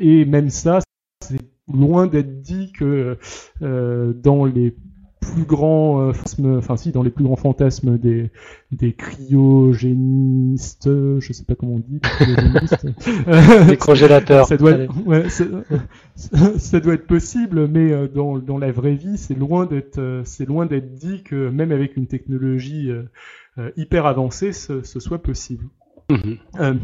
et 0.00 0.24
même 0.24 0.50
ça, 0.50 0.80
c'est 1.20 1.40
loin 1.72 2.06
d'être 2.06 2.42
dit 2.42 2.72
que 2.72 3.16
dans 3.60 4.44
les 4.44 4.74
plus 5.32 5.44
grands 5.44 6.00
euh, 6.00 6.12
enfin 6.58 6.76
si, 6.76 6.92
dans 6.92 7.02
les 7.02 7.10
plus 7.10 7.24
grands 7.24 7.36
fantasmes 7.36 7.98
des, 7.98 8.30
des 8.72 8.92
cryogénistes, 8.92 10.88
je 10.88 11.32
sais 11.32 11.44
pas 11.44 11.54
comment 11.54 11.74
on 11.74 11.80
dit, 11.80 12.00
des 13.68 13.76
congélateurs. 13.76 14.46
ça 14.48 14.56
doit, 14.56 14.72
être, 14.72 15.06
ouais, 15.06 15.28
ça 16.58 16.80
doit 16.80 16.94
être 16.94 17.06
possible, 17.06 17.68
mais 17.68 17.92
euh, 17.92 18.08
dans, 18.08 18.38
dans 18.38 18.58
la 18.58 18.72
vraie 18.72 18.94
vie, 18.94 19.16
c'est 19.16 19.34
loin 19.34 19.66
d'être, 19.66 19.98
euh, 19.98 20.22
c'est 20.24 20.46
loin 20.46 20.66
d'être 20.66 20.94
dit 20.94 21.22
que 21.22 21.48
même 21.48 21.72
avec 21.72 21.96
une 21.96 22.06
technologie 22.06 22.90
hyper 23.76 24.06
avancée, 24.06 24.52
ce, 24.52 24.82
ce 24.82 25.00
soit 25.00 25.22
possible. 25.22 25.64
Mhm. 26.10 26.36
Euh, 26.60 26.74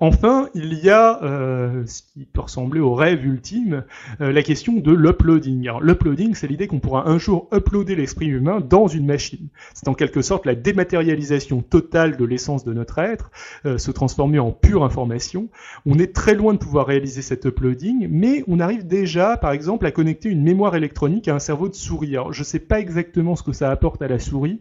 enfin, 0.00 0.48
il 0.54 0.74
y 0.74 0.90
a 0.90 1.22
euh, 1.22 1.84
ce 1.86 2.02
qui 2.02 2.24
peut 2.24 2.40
ressembler 2.40 2.80
au 2.80 2.94
rêve 2.94 3.24
ultime, 3.24 3.84
euh, 4.20 4.32
la 4.32 4.42
question 4.42 4.74
de 4.74 4.92
l'uploading. 4.92 5.70
L'uploading, 5.80 6.34
c'est 6.34 6.48
l'idée 6.48 6.66
qu'on 6.66 6.80
pourra 6.80 7.08
un 7.08 7.18
jour 7.18 7.48
uploader 7.52 7.94
l'esprit 7.94 8.26
humain 8.26 8.60
dans 8.60 8.88
une 8.88 9.06
machine. 9.06 9.48
C'est 9.74 9.86
en 9.86 9.94
quelque 9.94 10.22
sorte 10.22 10.44
la 10.44 10.56
dématérialisation 10.56 11.62
totale 11.62 12.16
de 12.16 12.24
l'essence 12.24 12.64
de 12.64 12.72
notre 12.72 12.98
être, 12.98 13.30
se 13.64 13.90
transformer 13.90 14.38
en 14.38 14.50
pure 14.50 14.84
information. 14.84 15.48
On 15.86 15.98
est 15.98 16.12
très 16.12 16.34
loin 16.34 16.52
de 16.52 16.58
pouvoir 16.58 16.86
réaliser 16.86 17.22
cet 17.22 17.44
uploading, 17.44 18.08
mais 18.10 18.42
on 18.48 18.60
arrive 18.60 18.86
déjà, 18.86 19.36
par 19.36 19.52
exemple, 19.52 19.86
à 19.86 19.90
connecter 19.90 20.28
une 20.28 20.42
mémoire 20.42 20.74
électronique 20.74 21.28
à 21.28 21.34
un 21.34 21.38
cerveau 21.38 21.68
de 21.68 21.74
souris. 21.74 22.16
Je 22.30 22.40
ne 22.40 22.44
sais 22.44 22.58
pas 22.58 22.80
exactement 22.80 23.36
ce 23.36 23.42
que 23.42 23.52
ça 23.52 23.70
apporte 23.70 24.02
à 24.02 24.08
la 24.08 24.18
souris, 24.18 24.60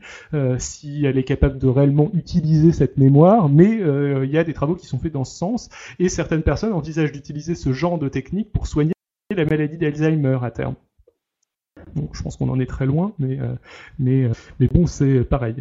si 0.58 1.06
elle 1.06 1.18
est 1.18 1.24
capable 1.24 1.58
de 1.58 1.68
réellement 1.68 2.12
utiliser 2.14 2.72
cette 2.72 2.98
mémoire, 2.98 3.50
mais 3.50 3.80
il 4.24 4.32
y 4.32 4.38
a 4.38 4.44
des 4.44 4.54
travaux 4.54 4.76
qui 4.76 4.88
sont 4.88 5.00
faits 5.00 5.14
dans 5.14 5.24
ce 5.24 5.36
sens, 5.36 5.70
et 6.00 6.10
certaines 6.10 6.44
personnes 6.44 6.74
envisagent 6.74 7.12
d'utiliser 7.12 7.56
ce 7.56 7.74
genre 7.74 7.98
de 8.00 8.10
technique 8.10 8.52
pour 8.52 8.68
soigner 8.68 8.94
la 9.36 9.46
maladie 9.46 9.78
d'Alzheimer 9.78 10.40
à 10.42 10.52
terme. 10.52 10.76
Bon, 11.96 12.10
je 12.14 12.22
pense 12.22 12.38
qu'on 12.38 12.50
en 12.50 12.60
est 12.60 12.66
très 12.66 12.86
loin, 12.86 13.14
mais, 13.20 13.40
euh, 13.40 13.56
mais, 14.00 14.26
euh, 14.26 14.34
mais 14.60 14.68
bon, 14.68 14.88
c'est 14.88 15.24
pareil. 15.24 15.56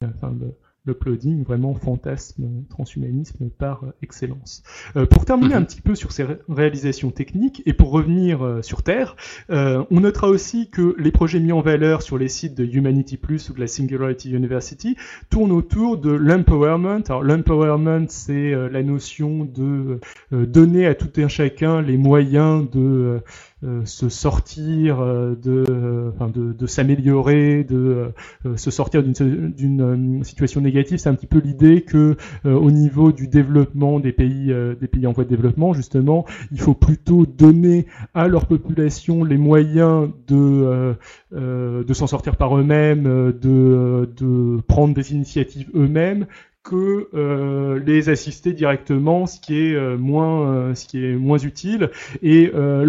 L'uploading, 0.85 1.45
vraiment 1.45 1.75
fantasme, 1.75 2.65
transhumanisme 2.69 3.51
par 3.51 3.85
excellence. 4.03 4.63
Euh, 4.97 5.07
pour 5.07 5.25
terminer 5.25 5.55
un 5.55 5.61
mhm. 5.61 5.67
petit 5.67 5.81
peu 5.81 5.95
sur 5.95 6.11
ces 6.11 6.27
réalisations 6.49 7.11
techniques 7.11 7.63
et 7.67 7.73
pour 7.73 7.91
revenir 7.91 8.43
euh, 8.45 8.63
sur 8.63 8.83
Terre, 8.83 9.17
euh, 9.51 9.85
on 9.91 10.01
notera 10.01 10.29
aussi 10.29 10.71
que 10.71 10.97
les 10.99 11.13
projets 11.13 11.39
mis 11.39 11.53
en 11.53 11.61
valeur 11.61 12.03
sur 12.03 12.19
les 12.19 12.29
sites 12.29 12.55
de 12.55 12.65
Humanity 12.65 13.17
Plus 13.17 13.49
ou 13.49 13.53
de 13.53 13.61
la 13.61 13.69
Singularity 13.69 14.33
University 14.33 14.97
tournent 15.31 15.53
autour 15.53 15.99
de 15.99 16.11
l'empowerment. 16.11 17.03
Alors 17.09 17.23
l'empowerment, 17.23 18.07
c'est 18.09 18.53
la 18.53 18.83
notion 18.83 19.45
de 19.45 20.01
donner 20.33 20.87
à 20.87 20.95
tout 20.95 21.11
un 21.21 21.29
chacun 21.29 21.81
les 21.81 21.97
moyens 21.97 22.69
de 22.71 23.21
euh, 23.65 23.85
se 23.85 24.09
sortir 24.09 25.01
euh, 25.01 25.37
de, 25.41 25.65
euh, 25.71 26.11
de, 26.35 26.53
de 26.53 26.67
s'améliorer, 26.67 27.63
de 27.63 28.13
se 28.57 28.73
sortir 28.73 29.05
d'une 29.05 30.25
situation 30.25 30.61
négative. 30.61 30.99
C'est 30.99 31.09
un 31.09 31.15
petit 31.15 31.29
peu 31.29 31.39
l'idée 31.39 31.83
que 31.83 32.17
au 32.45 32.71
niveau 32.71 33.13
du 33.13 33.29
développement 33.29 34.01
des 34.01 34.13
pays, 34.13 34.53
des 34.81 34.89
pays 34.89 35.07
en 35.07 35.13
voie 35.13 35.25
de 35.25 35.29
développement, 35.29 35.75
justement, 35.75 36.25
il 36.51 36.61
faut 36.61 36.75
plutôt 36.75 37.25
donner 37.25 37.87
à 38.15 38.27
leur 38.27 38.47
population 38.47 39.23
les 39.25 39.37
moyens 39.37 40.09
de 40.27 40.95
de 41.33 41.95
s'en 41.95 42.07
sortir 42.07 42.37
par 42.37 42.59
eux-mêmes, 42.59 43.05
de, 43.05 44.09
de 44.17 44.61
prendre 44.67 44.95
des 44.95 45.13
initiatives 45.13 45.71
eux-mêmes, 45.75 46.27
que 46.63 47.79
les 47.85 48.09
assister 48.09 48.53
directement, 48.53 49.27
ce 49.27 49.41
qui 49.41 49.59
est 49.59 49.97
moins, 49.97 50.75
ce 50.75 50.87
qui 50.87 51.05
est 51.05 51.17
moins 51.17 51.39
utile. 51.39 51.91
Et 52.23 52.51
euh, 52.55 52.85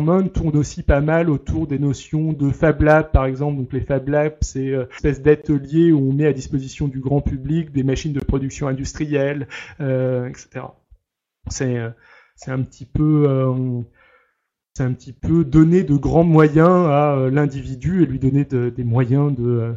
l'empowerment 0.00 0.28
tourne 0.30 0.56
aussi 0.56 0.82
pas 0.82 1.00
mal 1.00 1.30
autour 1.30 1.66
des 1.66 1.78
notions 1.78 2.32
de 2.32 2.50
Fab 2.50 2.82
Lab, 2.82 3.10
par 3.12 3.24
exemple. 3.26 3.56
Donc 3.56 3.72
les 3.72 3.80
Fab 3.80 4.08
Labs, 4.08 4.36
c'est 4.40 4.70
euh, 4.70 4.84
une 4.84 4.94
espèce 4.94 5.22
d'atelier 5.22 5.92
où 5.92 5.98
on 5.98 6.12
met 6.12 6.26
à 6.26 6.32
disposition 6.32 6.88
du 6.88 7.00
grand 7.00 7.20
public 7.20 7.72
des 7.72 7.82
machines 7.82 8.12
de 8.12 8.20
production 8.20 8.68
industrielle, 8.68 9.48
euh, 9.80 10.28
etc. 10.28 10.66
C'est 11.48 11.78
euh, 11.78 11.90
c'est 12.36 12.50
un 12.50 12.62
petit 12.62 12.86
peu 12.86 13.54
c'est 14.74 14.84
un 14.84 14.92
petit 14.92 15.12
peu 15.12 15.44
donner 15.44 15.82
de 15.82 15.94
grands 15.94 16.24
moyens 16.24 16.86
à 16.86 17.28
l'individu 17.30 18.02
et 18.02 18.06
lui 18.06 18.18
donner 18.18 18.44
des 18.44 18.84
moyens 18.84 19.34
de 19.34 19.74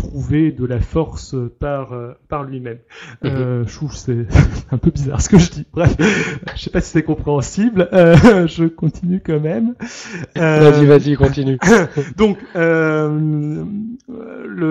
trouver 0.00 0.50
de 0.50 0.64
la 0.64 0.80
force 0.80 1.36
par 1.58 1.92
euh, 1.92 2.12
par 2.28 2.44
lui-même. 2.44 2.78
Mhm. 3.22 3.30
Euh, 3.30 3.64
je 3.66 3.74
trouve 3.74 3.94
c'est 3.94 4.26
un 4.70 4.78
peu 4.78 4.90
bizarre 4.90 5.20
ce 5.20 5.28
que 5.28 5.38
je 5.38 5.50
dis. 5.50 5.66
Bref, 5.72 5.94
je 6.56 6.60
sais 6.62 6.70
pas 6.70 6.80
si 6.80 6.90
c'est 6.90 7.02
compréhensible. 7.02 7.88
Euh, 7.92 8.46
je 8.46 8.64
continue 8.64 9.20
quand 9.24 9.40
même. 9.40 9.74
vas-y, 10.34 10.86
vas-y, 10.86 11.16
continue. 11.16 11.58
donc, 12.16 12.38
le, 12.54 13.66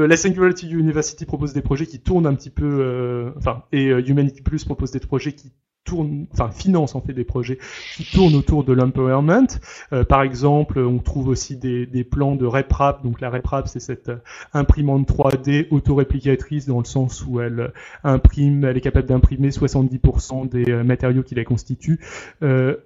la 0.06 0.18
Singularity 0.18 0.70
University 0.70 1.26
propose 1.26 1.54
des 1.54 1.62
projets 1.62 1.86
qui 1.86 2.00
tournent 2.00 2.26
un 2.26 2.34
petit 2.34 2.50
peu, 2.50 3.32
enfin, 3.38 3.64
et 3.72 3.88
Humanity 3.88 4.42
Plus 4.42 4.66
propose 4.66 4.92
des 4.92 5.00
projets 5.00 5.34
qui 5.34 5.52
tourne, 5.90 6.28
enfin 6.34 6.52
finance 6.52 6.94
en 6.94 7.02
fait 7.02 7.14
des 7.14 7.24
projets 7.24 7.58
qui 7.96 8.04
tournent 8.04 8.36
autour 8.36 8.64
de 8.64 8.74
l'empowerment. 8.74 9.48
Euh, 9.92 10.04
par 10.04 10.22
exemple, 10.22 10.80
on 10.80 11.00
trouve 11.00 11.28
aussi 11.30 11.58
des, 11.58 12.04
plans 12.04 12.36
de 12.36 12.46
RepRap. 12.46 13.04
Donc 13.04 13.22
la 13.22 13.30
RepRap, 13.30 13.68
c'est 13.68 13.80
cette 13.80 14.10
euh, 14.10 14.18
imprimante 14.54 15.10
3D 15.10 15.68
autoréplicatrice 15.72 16.68
dans 16.68 16.80
le 16.80 16.86
sens 16.86 17.26
où 17.28 17.42
elle 17.42 17.60
euh, 17.60 17.68
imprime, 18.04 18.64
elle 18.66 18.78
est 18.78 18.82
capable 18.82 19.08
d'imprimer 19.08 19.50
70% 19.50 20.50
des 20.50 20.72
matériaux 20.84 21.24
qui 21.24 21.36
la 21.36 21.44
constituent. 21.44 22.00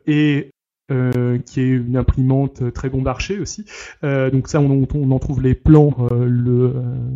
et 0.07 0.49
qui 1.45 1.59
est 1.59 1.69
une 1.69 1.97
imprimante 1.97 2.71
très 2.71 2.87
bon 2.87 3.01
marché 3.01 3.39
aussi. 3.39 3.65
Donc 4.03 4.47
ça, 4.47 4.59
on, 4.59 5.11
en 5.11 5.19
trouve 5.19 5.41
les 5.41 5.55
plans 5.55 5.95
le, 6.11 6.73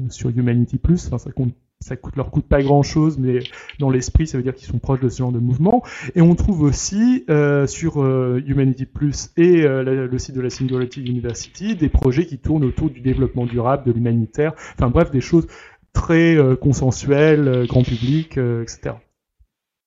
sur 0.09 0.29
Humanity 0.29 0.79
Plus. 0.79 1.09
Ça 1.09 1.31
compte 1.31 1.53
ça 1.79 1.95
leur 2.15 2.31
coûte 2.31 2.47
pas 2.47 2.61
grand 2.61 2.83
chose, 2.83 3.17
mais 3.17 3.39
dans 3.79 3.89
l'esprit, 3.89 4.27
ça 4.27 4.37
veut 4.37 4.43
dire 4.43 4.55
qu'ils 4.55 4.67
sont 4.67 4.79
proches 4.79 4.99
de 4.99 5.09
ce 5.09 5.19
genre 5.19 5.31
de 5.31 5.39
mouvement. 5.39 5.83
Et 6.15 6.21
on 6.21 6.33
trouve 6.35 6.61
aussi 6.61 7.23
euh, 7.29 7.67
sur 7.67 8.01
euh, 8.01 8.41
Humanity 8.45 8.85
Plus 8.85 9.31
et 9.37 9.63
euh, 9.63 9.83
le 9.83 10.17
site 10.17 10.35
de 10.35 10.41
la 10.41 10.49
Singularity 10.49 11.01
University 11.03 11.75
des 11.75 11.89
projets 11.89 12.25
qui 12.25 12.39
tournent 12.39 12.65
autour 12.65 12.89
du 12.89 13.01
développement 13.01 13.45
durable, 13.45 13.85
de 13.85 13.91
l'humanitaire, 13.91 14.53
enfin 14.73 14.89
bref, 14.89 15.11
des 15.11 15.21
choses 15.21 15.47
très 15.93 16.37
consensuelles, 16.61 17.65
grand 17.67 17.81
public, 17.81 18.37
etc. 18.37 18.95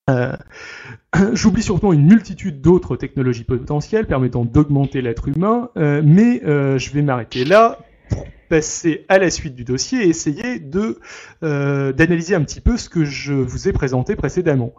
J'oublie 1.35 1.63
surtout 1.63 1.93
une 1.93 2.05
multitude 2.05 2.61
d'autres 2.61 2.97
technologies 2.97 3.45
potentielles 3.45 4.09
permettant 4.09 4.45
d'augmenter 4.45 5.03
l'être 5.03 5.29
humain, 5.29 5.71
mais 5.77 6.41
je 6.45 6.91
vais 6.91 7.03
m'arrêter 7.03 7.45
là 7.45 7.79
passer 8.49 9.07
à 9.09 9.19
la 9.19 9.31
suite 9.31 9.55
du 9.55 9.65
dossier 9.65 10.05
et 10.05 10.09
essayer 10.09 10.61
euh, 11.43 11.93
d'analyser 11.93 12.35
un 12.35 12.43
petit 12.43 12.61
peu 12.61 12.77
ce 12.77 12.89
que 12.89 13.05
je 13.05 13.33
vous 13.33 13.69
ai 13.69 13.73
présenté 13.73 14.17
précédemment. 14.17 14.75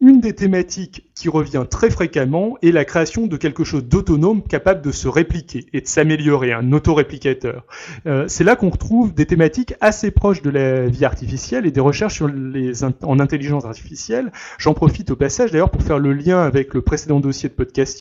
Une 0.00 0.20
des 0.20 0.34
thématiques 0.34 1.08
qui 1.14 1.28
revient 1.28 1.64
très 1.70 1.88
fréquemment 1.88 2.56
est 2.60 2.72
la 2.72 2.84
création 2.84 3.28
de 3.28 3.36
quelque 3.36 3.62
chose 3.62 3.84
d'autonome 3.84 4.42
capable 4.42 4.82
de 4.82 4.90
se 4.90 5.06
répliquer 5.06 5.66
et 5.72 5.80
de 5.80 5.86
s'améliorer, 5.86 6.52
un 6.52 6.72
autoréplicateur. 6.72 7.64
Euh, 8.06 8.24
c'est 8.26 8.42
là 8.42 8.56
qu'on 8.56 8.70
retrouve 8.70 9.14
des 9.14 9.26
thématiques 9.26 9.74
assez 9.80 10.10
proches 10.10 10.42
de 10.42 10.50
la 10.50 10.86
vie 10.86 11.04
artificielle 11.04 11.66
et 11.66 11.70
des 11.70 11.80
recherches 11.80 12.14
sur 12.14 12.26
les 12.26 12.82
en 12.82 13.20
intelligence 13.20 13.64
artificielle. 13.64 14.32
J'en 14.58 14.74
profite 14.74 15.12
au 15.12 15.16
passage 15.16 15.52
d'ailleurs 15.52 15.70
pour 15.70 15.84
faire 15.84 16.00
le 16.00 16.12
lien 16.12 16.42
avec 16.42 16.74
le 16.74 16.82
précédent 16.82 17.20
dossier 17.20 17.48
de 17.48 17.54
podcast 17.54 18.00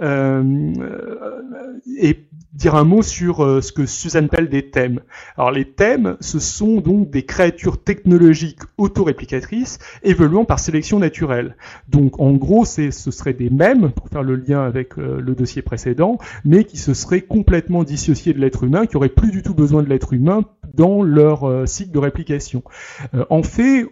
euh, 0.00 0.72
et 1.98 2.28
dire 2.54 2.74
un 2.74 2.84
mot 2.84 3.02
sur 3.02 3.44
euh, 3.44 3.60
ce 3.60 3.72
que 3.72 3.84
Suzanne 3.84 4.24
appelle 4.24 4.48
des 4.48 4.70
thèmes. 4.70 5.00
Alors 5.36 5.50
les 5.50 5.66
thèmes, 5.66 6.16
ce 6.20 6.38
sont 6.38 6.80
donc 6.80 7.10
des 7.10 7.24
créatures 7.24 7.82
technologiques 7.82 8.60
autoréplicatrices 8.78 9.78
évoluant 10.02 10.44
par 10.44 10.58
sélection 10.58 10.98
naturelle. 10.98 11.56
Donc 11.88 12.20
en 12.20 12.32
gros, 12.32 12.64
ce 12.64 12.90
serait 12.90 13.34
des 13.34 13.50
mêmes, 13.50 13.90
pour 13.92 14.08
faire 14.08 14.22
le 14.22 14.36
lien 14.36 14.64
avec 14.64 14.98
euh, 14.98 15.20
le 15.20 15.34
dossier 15.34 15.62
précédent, 15.62 16.18
mais 16.44 16.64
qui 16.64 16.78
se 16.78 16.94
seraient 16.94 17.20
complètement 17.20 17.84
dissociés 17.84 18.32
de 18.32 18.40
l'être 18.40 18.64
humain, 18.64 18.86
qui 18.86 18.96
auraient 18.96 19.08
plus 19.08 19.30
du 19.30 19.42
tout 19.42 19.54
besoin 19.54 19.82
de 19.82 19.88
l'être 19.88 20.12
humain 20.14 20.44
dans 20.74 21.02
leur 21.02 21.66
cycle 21.66 21.90
de 21.90 21.98
réplication. 21.98 22.62
en 23.30 23.42
fait, 23.42 23.86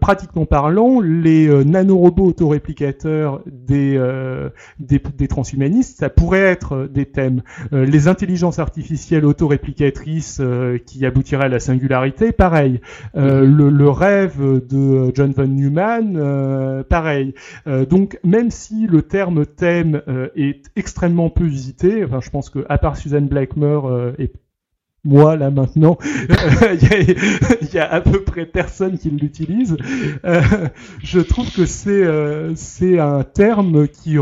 pratiquement 0.00 0.46
parlant, 0.46 1.00
les 1.00 1.46
nanorobots 1.64 2.26
autoréplicateurs 2.26 3.40
des 3.46 3.96
des, 4.78 5.28
transhumanistes, 5.28 5.98
ça 5.98 6.10
pourrait 6.10 6.40
être 6.40 6.88
des 6.90 7.06
thèmes. 7.06 7.42
Euh, 7.72 7.84
les 7.84 8.08
intelligences 8.08 8.58
artificielles 8.58 9.24
autoréplicatrices 9.24 10.38
euh, 10.40 10.78
qui 10.78 11.04
aboutiraient 11.06 11.46
à 11.46 11.48
la 11.48 11.60
singularité, 11.60 12.32
pareil. 12.32 12.80
Euh, 13.16 13.44
le, 13.44 13.88
rêve 13.88 14.66
de 14.68 15.10
John 15.14 15.32
von 15.32 15.46
Neumann, 15.46 16.84
pareil. 16.88 17.34
donc 17.88 18.18
même 18.22 18.50
si 18.50 18.86
le 18.86 19.00
terme 19.00 19.46
thème 19.46 20.02
est 20.36 20.66
extrêmement 20.76 21.30
peu 21.30 21.44
visité, 21.44 22.04
enfin 22.04 22.20
je 22.20 22.28
pense 22.28 22.50
que 22.50 22.66
à 22.68 22.76
part 22.76 22.98
Suzanne 22.98 23.28
Blackmore 23.28 24.12
et 24.18 24.30
moi 25.04 25.36
là 25.36 25.50
maintenant, 25.50 25.96
il 26.04 27.68
y, 27.72 27.78
a 27.78 27.90
à 27.90 28.00
peu 28.02 28.22
près 28.24 28.44
personne 28.44 28.98
qui 28.98 29.08
l'utilise. 29.08 29.76
je 31.02 31.20
trouve 31.20 31.50
que 31.50 31.64
c'est 31.64 32.04
c'est 32.54 32.98
un 32.98 33.24
terme 33.24 33.88
qui 33.88 34.18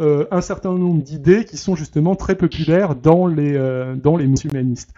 euh, 0.00 0.26
un 0.30 0.40
certain 0.40 0.72
nombre 0.72 1.02
d'idées 1.02 1.44
qui 1.44 1.56
sont 1.56 1.74
justement 1.74 2.16
très 2.16 2.34
populaires 2.34 2.94
dans 2.94 3.26
les, 3.26 3.54
euh, 3.56 3.94
dans 3.94 4.16
les 4.16 4.26
humanistes. 4.44 4.92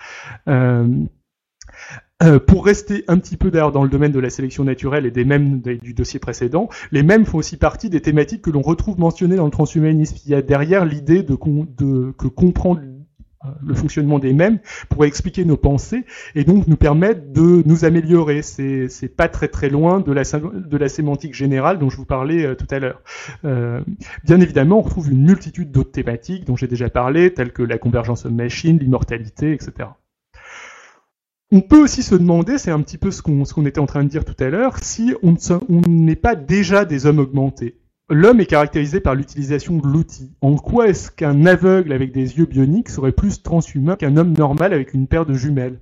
Euh, 2.20 2.40
pour 2.40 2.64
rester 2.64 3.04
un 3.06 3.18
petit 3.18 3.36
peu 3.36 3.52
d'ailleurs 3.52 3.70
dans 3.70 3.84
le 3.84 3.88
domaine 3.88 4.10
de 4.10 4.18
la 4.18 4.28
sélection 4.28 4.64
naturelle 4.64 5.06
et 5.06 5.12
des 5.12 5.24
mêmes 5.24 5.60
du 5.60 5.94
dossier 5.94 6.18
précédent, 6.18 6.68
les 6.90 7.04
mêmes 7.04 7.24
font 7.24 7.38
aussi 7.38 7.56
partie 7.56 7.90
des 7.90 8.00
thématiques 8.00 8.42
que 8.42 8.50
l'on 8.50 8.62
retrouve 8.62 8.98
mentionnées 8.98 9.36
dans 9.36 9.44
le 9.44 9.52
transhumanisme. 9.52 10.16
Il 10.26 10.32
y 10.32 10.34
a 10.34 10.42
derrière 10.42 10.84
l'idée 10.84 11.22
de, 11.22 11.38
de, 11.78 12.10
que 12.18 12.26
comprendre 12.26 12.80
le 13.62 13.74
fonctionnement 13.74 14.18
des 14.18 14.32
mêmes 14.32 14.58
pour 14.88 15.04
expliquer 15.04 15.44
nos 15.44 15.56
pensées 15.56 16.04
et 16.34 16.44
donc 16.44 16.66
nous 16.66 16.76
permettre 16.76 17.32
de 17.32 17.62
nous 17.66 17.84
améliorer. 17.84 18.42
C'est, 18.42 18.88
pas 19.16 19.28
très 19.28 19.48
très 19.48 19.68
loin 19.68 20.00
de 20.00 20.12
la, 20.12 20.88
sémantique 20.88 21.34
générale 21.34 21.78
dont 21.78 21.90
je 21.90 21.96
vous 21.96 22.04
parlais 22.04 22.44
euh, 22.44 22.54
tout 22.54 22.66
à 22.70 22.78
l'heure. 22.78 23.00
Euh, 23.44 23.80
bien 24.24 24.40
évidemment, 24.40 24.78
on 24.78 24.82
retrouve 24.82 25.10
une 25.10 25.24
multitude 25.24 25.70
d'autres 25.70 25.92
thématiques 25.92 26.44
dont 26.44 26.56
j'ai 26.56 26.66
déjà 26.66 26.90
parlé, 26.90 27.32
telles 27.32 27.52
que 27.52 27.62
la 27.62 27.78
convergence 27.78 28.24
homme-machine, 28.24 28.78
l'immortalité, 28.78 29.52
etc. 29.52 29.88
On 31.50 31.62
peut 31.62 31.82
aussi 31.82 32.02
se 32.02 32.14
demander, 32.14 32.58
c'est 32.58 32.70
un 32.70 32.82
petit 32.82 32.98
peu 32.98 33.10
ce 33.10 33.22
qu'on 33.22 33.66
était 33.66 33.80
en 33.80 33.86
train 33.86 34.04
de 34.04 34.08
dire 34.08 34.24
tout 34.24 34.36
à 34.38 34.50
l'heure, 34.50 34.76
si 34.82 35.14
on 35.22 35.36
n'est 35.88 36.16
pas 36.16 36.34
déjà 36.34 36.84
des 36.84 37.06
hommes 37.06 37.20
augmentés. 37.20 37.78
L'homme 38.10 38.40
est 38.40 38.46
caractérisé 38.46 39.00
par 39.00 39.14
l'utilisation 39.14 39.76
de 39.76 39.86
l'outil. 39.86 40.32
En 40.40 40.56
quoi 40.56 40.88
est-ce 40.88 41.10
qu'un 41.10 41.44
aveugle 41.44 41.92
avec 41.92 42.10
des 42.12 42.38
yeux 42.38 42.46
bioniques 42.46 42.88
serait 42.88 43.12
plus 43.12 43.42
transhumain 43.42 43.96
qu'un 43.96 44.16
homme 44.16 44.32
normal 44.32 44.72
avec 44.72 44.94
une 44.94 45.06
paire 45.06 45.26
de 45.26 45.34
jumelles? 45.34 45.78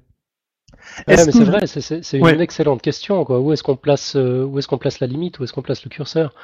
C'est 1.06 1.44
vrai, 1.44 1.66
c'est 1.66 2.18
une 2.18 2.40
excellente 2.40 2.82
question. 2.82 3.24
Quoi. 3.24 3.40
Où 3.40 3.52
est-ce 3.52 3.62
qu'on 3.62 3.76
place, 3.76 4.16
euh, 4.16 4.44
où 4.44 4.58
est-ce 4.58 4.66
qu'on 4.66 4.78
place 4.78 5.00
la 5.00 5.06
limite, 5.06 5.38
où 5.38 5.44
est-ce 5.44 5.52
qu'on 5.52 5.62
place 5.62 5.84
le 5.84 5.88
curseur? 5.88 6.34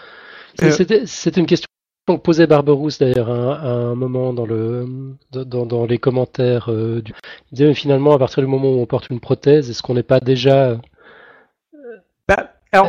Euh, 0.63 0.71
C'est 1.07 1.37
une 1.37 1.47
question 1.47 1.67
que 2.07 2.17
posait 2.17 2.47
Barberousse 2.47 2.99
d'ailleurs 2.99 3.31
à, 3.31 3.73
un 3.73 3.95
moment 3.95 4.33
dans, 4.33 4.47
le, 4.47 5.15
dans, 5.33 5.67
dans 5.67 5.87
les 5.87 5.99
commentaires. 5.99 6.71
Euh, 6.71 7.01
du... 7.01 7.13
Il 7.51 7.57
disait 7.57 7.75
finalement 7.75 8.13
à 8.13 8.19
partir 8.19 8.43
du 8.43 8.49
moment 8.49 8.69
où 8.69 8.79
on 8.81 8.87
porte 8.87 9.11
une 9.11 9.21
prothèse, 9.21 9.71
est-ce 9.71 9.83
qu'on 9.83 9.95
n'est 9.95 10.03
pas 10.03 10.21
déjà 10.21 10.81
bah, 12.29 12.55
alors, 12.71 12.89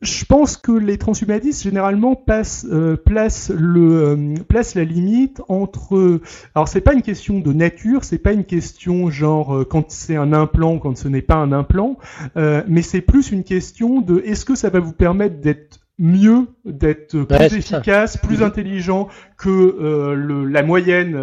je 0.00 0.24
pense 0.24 0.56
que 0.56 0.70
les 0.70 0.96
transhumanistes 0.96 1.64
généralement 1.64 2.14
passent, 2.14 2.66
euh, 2.70 2.96
placent, 2.96 3.50
le, 3.50 3.80
euh, 3.80 4.34
placent 4.46 4.76
la 4.76 4.84
limite 4.84 5.42
entre. 5.48 6.20
Alors 6.54 6.68
c'est 6.68 6.80
pas 6.80 6.94
une 6.94 7.02
question 7.02 7.40
de 7.40 7.52
nature, 7.52 8.04
c'est 8.04 8.18
pas 8.18 8.32
une 8.32 8.44
question 8.44 9.10
genre 9.10 9.56
euh, 9.56 9.64
quand 9.64 9.90
c'est 9.90 10.16
un 10.16 10.32
implant, 10.32 10.78
quand 10.78 10.96
ce 10.96 11.08
n'est 11.08 11.22
pas 11.22 11.34
un 11.34 11.50
implant, 11.50 11.98
euh, 12.36 12.62
mais 12.68 12.82
c'est 12.82 13.00
plus 13.00 13.32
une 13.32 13.42
question 13.42 14.00
de 14.00 14.22
est-ce 14.24 14.44
que 14.44 14.54
ça 14.54 14.70
va 14.70 14.78
vous 14.78 14.92
permettre 14.92 15.40
d'être 15.40 15.80
mieux, 15.98 16.46
d'être 16.64 17.18
plus 17.24 17.56
efficace, 17.56 18.18
plus 18.18 18.44
intelligent 18.44 19.08
que 19.36 20.14
le, 20.14 20.44
la 20.44 20.62
moyenne, 20.62 21.14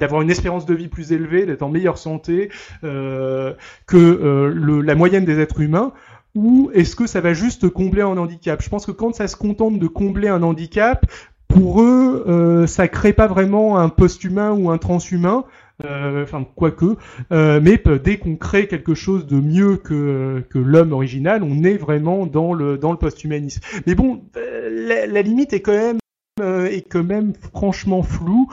d'avoir 0.00 0.22
une 0.22 0.30
espérance 0.30 0.64
de 0.64 0.72
vie 0.72 0.88
plus 0.88 1.12
élevée, 1.12 1.44
d'être 1.44 1.60
en 1.60 1.68
meilleure 1.68 1.98
santé 1.98 2.48
que 2.80 3.26
le, 3.92 4.80
la 4.80 4.94
moyenne 4.94 5.26
des 5.26 5.38
êtres 5.38 5.60
humains 5.60 5.92
ou 6.34 6.70
est-ce 6.74 6.96
que 6.96 7.06
ça 7.06 7.20
va 7.20 7.34
juste 7.34 7.68
combler 7.68 8.02
un 8.02 8.16
handicap? 8.16 8.62
Je 8.62 8.68
pense 8.68 8.86
que 8.86 8.92
quand 8.92 9.14
ça 9.14 9.28
se 9.28 9.36
contente 9.36 9.78
de 9.78 9.86
combler 9.86 10.28
un 10.28 10.42
handicap, 10.42 11.06
pour 11.48 11.82
eux, 11.82 12.24
euh, 12.28 12.66
ça 12.66 12.88
crée 12.88 13.12
pas 13.12 13.26
vraiment 13.26 13.78
un 13.78 13.90
post-humain 13.90 14.52
ou 14.52 14.70
un 14.70 14.78
transhumain, 14.78 15.44
euh, 15.84 16.22
enfin 16.22 16.46
quoique, 16.54 16.96
euh, 17.32 17.60
mais 17.62 17.82
dès 18.02 18.18
qu'on 18.18 18.36
crée 18.36 18.68
quelque 18.68 18.94
chose 18.94 19.26
de 19.26 19.40
mieux 19.40 19.76
que, 19.76 20.44
que 20.48 20.58
l'homme 20.58 20.92
original, 20.92 21.42
on 21.42 21.64
est 21.64 21.76
vraiment 21.76 22.26
dans 22.26 22.52
le 22.52 22.78
dans 22.78 22.92
le 22.92 22.98
post-humanisme. 22.98 23.60
Mais 23.86 23.94
bon, 23.94 24.22
euh, 24.36 24.68
la, 24.70 25.06
la, 25.06 25.22
limite 25.22 25.52
est 25.52 25.60
quand 25.60 25.72
même 25.72 25.98
est 26.40 26.88
quand 26.88 27.04
même 27.04 27.32
franchement 27.52 28.02
floue. 28.02 28.48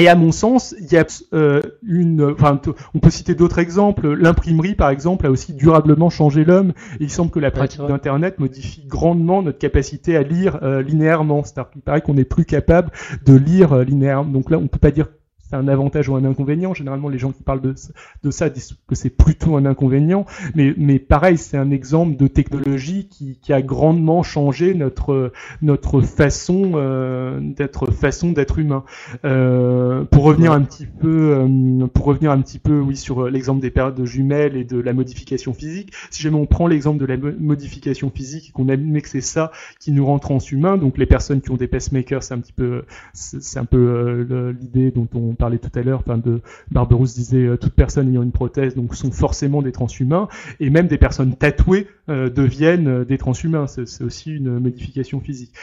Et 0.00 0.08
à 0.08 0.14
mon 0.14 0.32
sens, 0.32 0.74
il 0.80 0.90
y 0.90 0.96
a 0.96 1.04
euh, 1.34 1.60
une, 1.86 2.32
enfin, 2.32 2.58
on 2.94 3.00
peut 3.00 3.10
citer 3.10 3.34
d'autres 3.34 3.58
exemples. 3.58 4.08
L'imprimerie, 4.14 4.74
par 4.74 4.88
exemple, 4.88 5.26
a 5.26 5.30
aussi 5.30 5.52
durablement 5.52 6.08
changé 6.08 6.42
l'homme. 6.42 6.72
il 7.00 7.10
semble 7.10 7.30
que 7.30 7.38
la 7.38 7.50
pratique 7.50 7.82
d'Internet 7.86 8.38
modifie 8.38 8.82
grandement 8.86 9.42
notre 9.42 9.58
capacité 9.58 10.16
à 10.16 10.22
lire 10.22 10.58
euh, 10.62 10.80
linéairement. 10.80 11.44
C'est-à-dire 11.44 11.70
qu'il 11.70 11.82
paraît 11.82 12.00
qu'on 12.00 12.14
n'est 12.14 12.24
plus 12.24 12.46
capable 12.46 12.90
de 13.26 13.34
lire 13.34 13.74
euh, 13.74 13.84
linéairement. 13.84 14.30
Donc 14.32 14.50
là, 14.50 14.56
on 14.56 14.68
peut 14.68 14.78
pas 14.78 14.90
dire 14.90 15.08
un 15.56 15.68
avantage 15.68 16.08
ou 16.08 16.16
un 16.16 16.24
inconvénient. 16.24 16.74
Généralement, 16.74 17.08
les 17.08 17.18
gens 17.18 17.32
qui 17.32 17.42
parlent 17.42 17.60
de, 17.60 18.30
ça 18.30 18.50
disent 18.50 18.76
que 18.86 18.94
c'est 18.94 19.10
plutôt 19.10 19.56
un 19.56 19.66
inconvénient. 19.66 20.26
Mais, 20.54 20.74
mais 20.76 20.98
pareil, 20.98 21.38
c'est 21.38 21.56
un 21.56 21.70
exemple 21.70 22.16
de 22.16 22.26
technologie 22.26 23.08
qui, 23.08 23.38
qui, 23.40 23.52
a 23.52 23.62
grandement 23.62 24.22
changé 24.22 24.74
notre, 24.74 25.32
notre 25.62 26.00
façon 26.00 26.72
euh, 26.74 27.40
d'être 27.40 27.90
façon 27.90 28.32
d'être 28.32 28.58
humain. 28.58 28.84
Euh, 29.24 30.04
pour 30.04 30.24
revenir 30.24 30.52
un 30.52 30.62
petit 30.62 30.86
peu, 30.86 31.34
euh, 31.38 31.86
pour 31.86 32.06
revenir 32.06 32.30
un 32.30 32.40
petit 32.40 32.58
peu, 32.58 32.78
oui, 32.80 32.96
sur 32.96 33.28
l'exemple 33.28 33.60
des 33.60 33.70
périodes 33.70 33.94
de 33.94 34.04
jumelles 34.04 34.56
et 34.56 34.64
de 34.64 34.78
la 34.78 34.92
modification 34.92 35.52
physique. 35.54 35.92
Si 36.10 36.22
jamais 36.22 36.36
on 36.36 36.46
prend 36.46 36.66
l'exemple 36.66 36.98
de 36.98 37.06
la 37.06 37.16
modification 37.16 38.10
physique 38.10 38.48
et 38.48 38.52
qu'on 38.52 38.68
admet 38.68 39.00
que 39.00 39.08
c'est 39.08 39.20
ça 39.20 39.50
qui 39.78 39.92
nous 39.92 40.06
rend 40.06 40.18
transhumains, 40.18 40.76
donc 40.76 40.98
les 40.98 41.06
personnes 41.06 41.40
qui 41.40 41.50
ont 41.50 41.56
des 41.56 41.68
pacemakers, 41.68 42.22
c'est 42.22 42.34
un 42.34 42.38
petit 42.38 42.52
peu, 42.52 42.84
c'est 43.12 43.58
un 43.58 43.64
peu 43.64 43.78
euh, 43.78 44.52
l'idée 44.52 44.90
dont 44.90 45.08
on 45.14 45.34
parlait 45.40 45.58
tout 45.58 45.76
à 45.76 45.82
l'heure, 45.82 46.00
enfin 46.00 46.18
de 46.18 46.40
Barberousse 46.70 47.14
disait 47.14 47.46
euh, 47.46 47.56
toute 47.56 47.74
personne 47.74 48.08
ayant 48.10 48.22
une 48.22 48.30
prothèse 48.30 48.76
donc 48.76 48.94
sont 48.94 49.10
forcément 49.10 49.62
des 49.62 49.72
transhumains 49.72 50.28
et 50.60 50.70
même 50.70 50.86
des 50.86 50.98
personnes 50.98 51.34
tatouées 51.34 51.88
euh, 52.08 52.30
deviennent 52.30 52.88
euh, 52.88 53.04
des 53.04 53.18
transhumains. 53.18 53.66
C'est 53.66 54.04
aussi 54.04 54.30
une 54.30 54.58
modification 54.58 55.20
physique. 55.20 55.54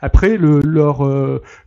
Après, 0.00 0.36
le, 0.36 0.60
leur, 0.60 1.08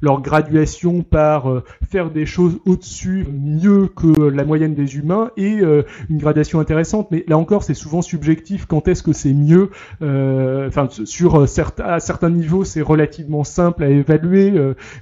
leur 0.01 0.21
graduation 0.21 1.01
par 1.03 1.63
faire 1.89 2.09
des 2.11 2.25
choses 2.25 2.59
au-dessus 2.65 3.25
mieux 3.31 3.87
que 3.87 4.29
la 4.29 4.43
moyenne 4.43 4.73
des 4.73 4.97
humains 4.97 5.31
est 5.37 5.61
une 6.09 6.17
gradation 6.17 6.59
intéressante, 6.59 7.09
mais 7.11 7.23
là 7.27 7.37
encore, 7.37 7.63
c'est 7.63 7.73
souvent 7.73 8.01
subjectif. 8.01 8.65
Quand 8.65 8.87
est-ce 8.87 9.03
que 9.03 9.13
c'est 9.13 9.33
mieux 9.33 9.69
Enfin, 10.01 10.87
sur 10.89 11.47
certains, 11.47 11.85
à 11.85 11.99
certains 11.99 12.29
niveaux, 12.29 12.63
c'est 12.63 12.81
relativement 12.81 13.43
simple 13.43 13.83
à 13.83 13.89
évaluer. 13.89 14.51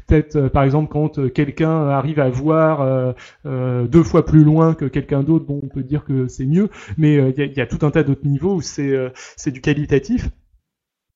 Peut-être, 0.08 0.48
par 0.50 0.64
exemple, 0.64 0.92
quand 0.92 1.32
quelqu'un 1.32 1.88
arrive 1.90 2.20
à 2.20 2.30
voir 2.30 3.14
deux 3.46 4.04
fois 4.04 4.26
plus 4.26 4.44
loin 4.44 4.74
que 4.74 4.86
quelqu'un 4.86 5.24
d'autre, 5.24 5.46
bon, 5.46 5.60
on 5.64 5.68
peut 5.68 5.84
dire 5.84 6.06
que 6.06 6.28
c'est 6.28 6.46
mieux, 6.46 6.70
mais 6.98 7.16
il 7.38 7.54
y, 7.58 7.62
a 7.62 7.66
tout 7.66 7.86
un 7.86 7.92
tas 7.92 8.04
d'autres 8.04 8.26
niveaux 8.26 8.56
où 8.56 8.62
c'est 8.62 8.94
c'est 9.36 9.52
du 9.52 9.62
qualitatif. 9.62 10.30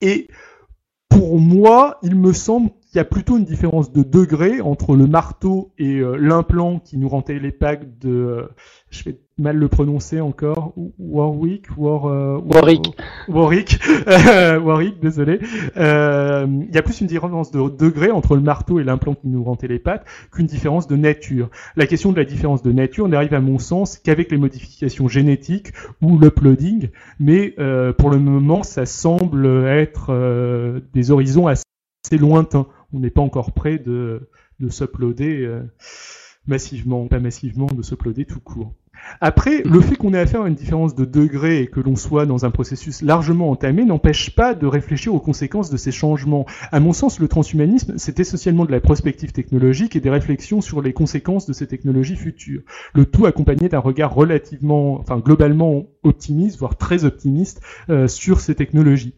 Et 0.01 0.27
pour 1.17 1.39
moi, 1.39 1.97
il 2.03 2.13
me 2.13 2.31
semble 2.31 2.69
qu'il 2.97 3.03
y 3.03 3.05
a 3.05 3.09
plutôt 3.09 3.37
une 3.37 3.45
différence 3.45 3.91
de 3.91 4.01
degré 4.01 4.59
entre 4.59 4.95
le 4.95 5.05
marteau 5.05 5.71
et 5.77 5.99
euh, 5.99 6.15
l'implant 6.15 6.79
qui 6.79 6.97
nous 6.97 7.07
rendait 7.07 7.37
les 7.37 7.51
packs 7.51 7.99
de, 7.99 8.09
euh, 8.09 8.47
je 8.89 9.03
vais 9.03 9.19
mal 9.37 9.55
le 9.55 9.67
prononcer 9.67 10.19
encore, 10.19 10.73
Warwick, 10.97 11.67
War, 11.77 12.07
euh, 12.07 12.41
Warwick, 12.43 12.97
Warwick, 13.27 13.79
Warwick, 14.07 14.99
désolé. 14.99 15.39
Il 15.75 16.69
y 16.73 16.77
a 16.77 16.81
plus 16.81 17.01
une 17.01 17.05
différence 17.05 17.51
de 17.51 17.69
degré 17.69 18.09
entre 18.09 18.35
le 18.35 18.41
marteau 18.41 18.79
et 18.79 18.83
l'implant 18.83 19.13
qui 19.13 19.27
nous 19.27 19.43
rendait 19.43 19.67
les 19.67 19.77
pattes 19.77 20.07
qu'une 20.31 20.47
différence 20.47 20.87
de 20.87 20.95
nature. 20.95 21.51
La 21.75 21.85
question 21.85 22.11
de 22.11 22.17
la 22.17 22.25
différence 22.25 22.63
de 22.63 22.71
nature 22.71 23.07
n'arrive 23.07 23.35
à 23.35 23.41
mon 23.41 23.59
sens 23.59 23.99
qu'avec 23.99 24.31
les 24.31 24.39
modifications 24.39 25.07
génétiques 25.07 25.71
ou 26.01 26.17
l'uploading, 26.17 26.89
mais 27.19 27.53
pour 27.99 28.09
le 28.09 28.17
moment, 28.17 28.63
ça 28.63 28.87
semble 28.87 29.67
être 29.67 30.81
des 30.95 31.11
horizons 31.11 31.45
assez 31.45 31.63
lointains 32.15 32.65
on 32.93 32.99
n'est 32.99 33.09
pas 33.09 33.21
encore 33.21 33.51
prêt 33.51 33.77
de, 33.77 34.29
de 34.59 34.69
s'uploader 34.69 35.43
euh, 35.45 35.61
massivement, 36.47 37.07
pas 37.07 37.19
massivement, 37.19 37.67
de 37.67 37.81
s'uploader 37.81 38.25
tout 38.25 38.39
court. 38.39 38.73
Après, 39.21 39.61
le 39.63 39.79
fait 39.79 39.95
qu'on 39.95 40.13
ait 40.13 40.19
affaire 40.19 40.41
à 40.41 40.47
une 40.47 40.55
différence 40.55 40.95
de 40.95 41.05
degré 41.05 41.61
et 41.61 41.67
que 41.67 41.79
l'on 41.79 41.95
soit 41.95 42.25
dans 42.25 42.45
un 42.45 42.51
processus 42.51 43.01
largement 43.01 43.49
entamé 43.49 43.85
n'empêche 43.85 44.35
pas 44.35 44.53
de 44.53 44.65
réfléchir 44.65 45.13
aux 45.13 45.19
conséquences 45.19 45.69
de 45.69 45.77
ces 45.77 45.91
changements. 45.91 46.45
À 46.71 46.79
mon 46.79 46.93
sens, 46.93 47.19
le 47.19 47.27
transhumanisme, 47.27 47.97
c'est 47.97 48.19
essentiellement 48.19 48.65
de 48.65 48.71
la 48.71 48.79
prospective 48.79 49.31
technologique 49.31 49.95
et 49.95 49.99
des 49.99 50.09
réflexions 50.09 50.61
sur 50.61 50.81
les 50.81 50.93
conséquences 50.93 51.45
de 51.45 51.53
ces 51.53 51.67
technologies 51.67 52.15
futures. 52.15 52.61
Le 52.93 53.05
tout 53.05 53.25
accompagné 53.25 53.69
d'un 53.69 53.79
regard 53.79 54.13
relativement, 54.13 54.99
enfin 54.99 55.19
globalement 55.19 55.85
optimiste, 56.03 56.57
voire 56.57 56.77
très 56.77 57.05
optimiste, 57.05 57.61
euh, 57.89 58.07
sur 58.07 58.39
ces 58.39 58.55
technologies. 58.55 59.13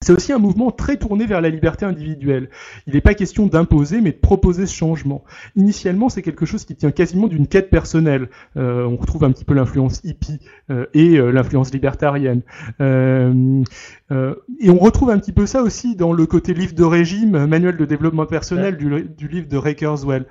C'est 0.00 0.12
aussi 0.12 0.32
un 0.32 0.38
mouvement 0.38 0.70
très 0.70 0.96
tourné 0.96 1.26
vers 1.26 1.40
la 1.40 1.48
liberté 1.48 1.84
individuelle. 1.84 2.50
Il 2.86 2.94
n'est 2.94 3.00
pas 3.00 3.14
question 3.14 3.46
d'imposer, 3.46 4.00
mais 4.00 4.12
de 4.12 4.16
proposer 4.16 4.64
ce 4.66 4.74
changement. 4.74 5.24
Initialement, 5.56 6.08
c'est 6.08 6.22
quelque 6.22 6.46
chose 6.46 6.64
qui 6.64 6.76
tient 6.76 6.92
quasiment 6.92 7.26
d'une 7.26 7.48
quête 7.48 7.68
personnelle. 7.68 8.30
Euh, 8.56 8.84
on 8.84 8.96
retrouve 8.96 9.24
un 9.24 9.32
petit 9.32 9.44
peu 9.44 9.54
l'influence 9.54 10.00
hippie 10.04 10.38
euh, 10.70 10.86
et 10.94 11.18
euh, 11.18 11.32
l'influence 11.32 11.72
libertarienne. 11.72 12.42
et 12.80 14.70
on 14.70 14.78
retrouve 14.78 15.10
un 15.10 15.18
petit 15.18 15.32
peu 15.32 15.46
ça 15.46 15.62
aussi 15.62 15.96
dans 15.96 16.12
le 16.12 16.26
côté 16.26 16.54
livre 16.54 16.74
de 16.74 16.84
régime, 16.84 17.46
manuel 17.46 17.76
de 17.76 17.84
développement 17.84 18.26
personnel 18.26 18.76
du, 18.76 19.28
livre 19.28 19.48
de 19.48 19.56
Ray 19.56 19.74
Kurzweil. 19.74 20.24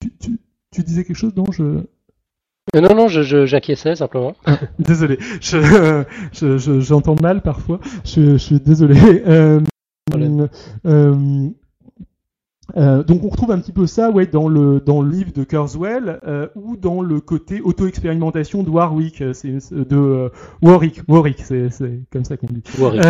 Tu, 0.00 0.38
tu, 0.72 0.82
disais 0.82 1.04
quelque 1.04 1.16
chose, 1.16 1.36
non? 1.36 1.44
Je... 1.52 1.84
Euh, 2.74 2.80
non, 2.80 2.94
non, 2.94 3.08
j'acquiesçais 3.08 3.96
simplement. 3.96 4.34
Ah, 4.46 4.58
désolé, 4.78 5.18
j'entends 5.42 7.16
je, 7.16 7.22
mal 7.22 7.42
parfois. 7.42 7.80
Je, 8.04 8.36
suis 8.38 8.60
désolé. 8.60 8.96
Euh, 9.26 9.60
euh, 10.84 11.48
euh, 12.76 13.02
donc 13.02 13.24
on 13.24 13.28
retrouve 13.28 13.50
un 13.50 13.60
petit 13.60 13.72
peu 13.72 13.86
ça 13.86 14.10
ouais, 14.10 14.26
dans, 14.26 14.48
le, 14.48 14.80
dans 14.80 15.00
le 15.00 15.10
livre 15.10 15.32
de 15.32 15.44
Kurzweil 15.44 16.18
ou 16.54 16.76
dans 16.76 17.02
le 17.02 17.20
côté 17.20 17.60
auto-expérimentation 17.60 18.62
de 18.62 18.70
Warwick, 18.70 19.22
c'est, 19.32 19.58
de 19.72 20.30
Warwick, 20.60 21.02
Warwick 21.08 21.40
c'est, 21.40 21.68
comme 22.10 22.24
ça 22.24 22.36
qu'on 22.36 22.46
dit. 22.46 22.62
Warwick. 22.78 23.02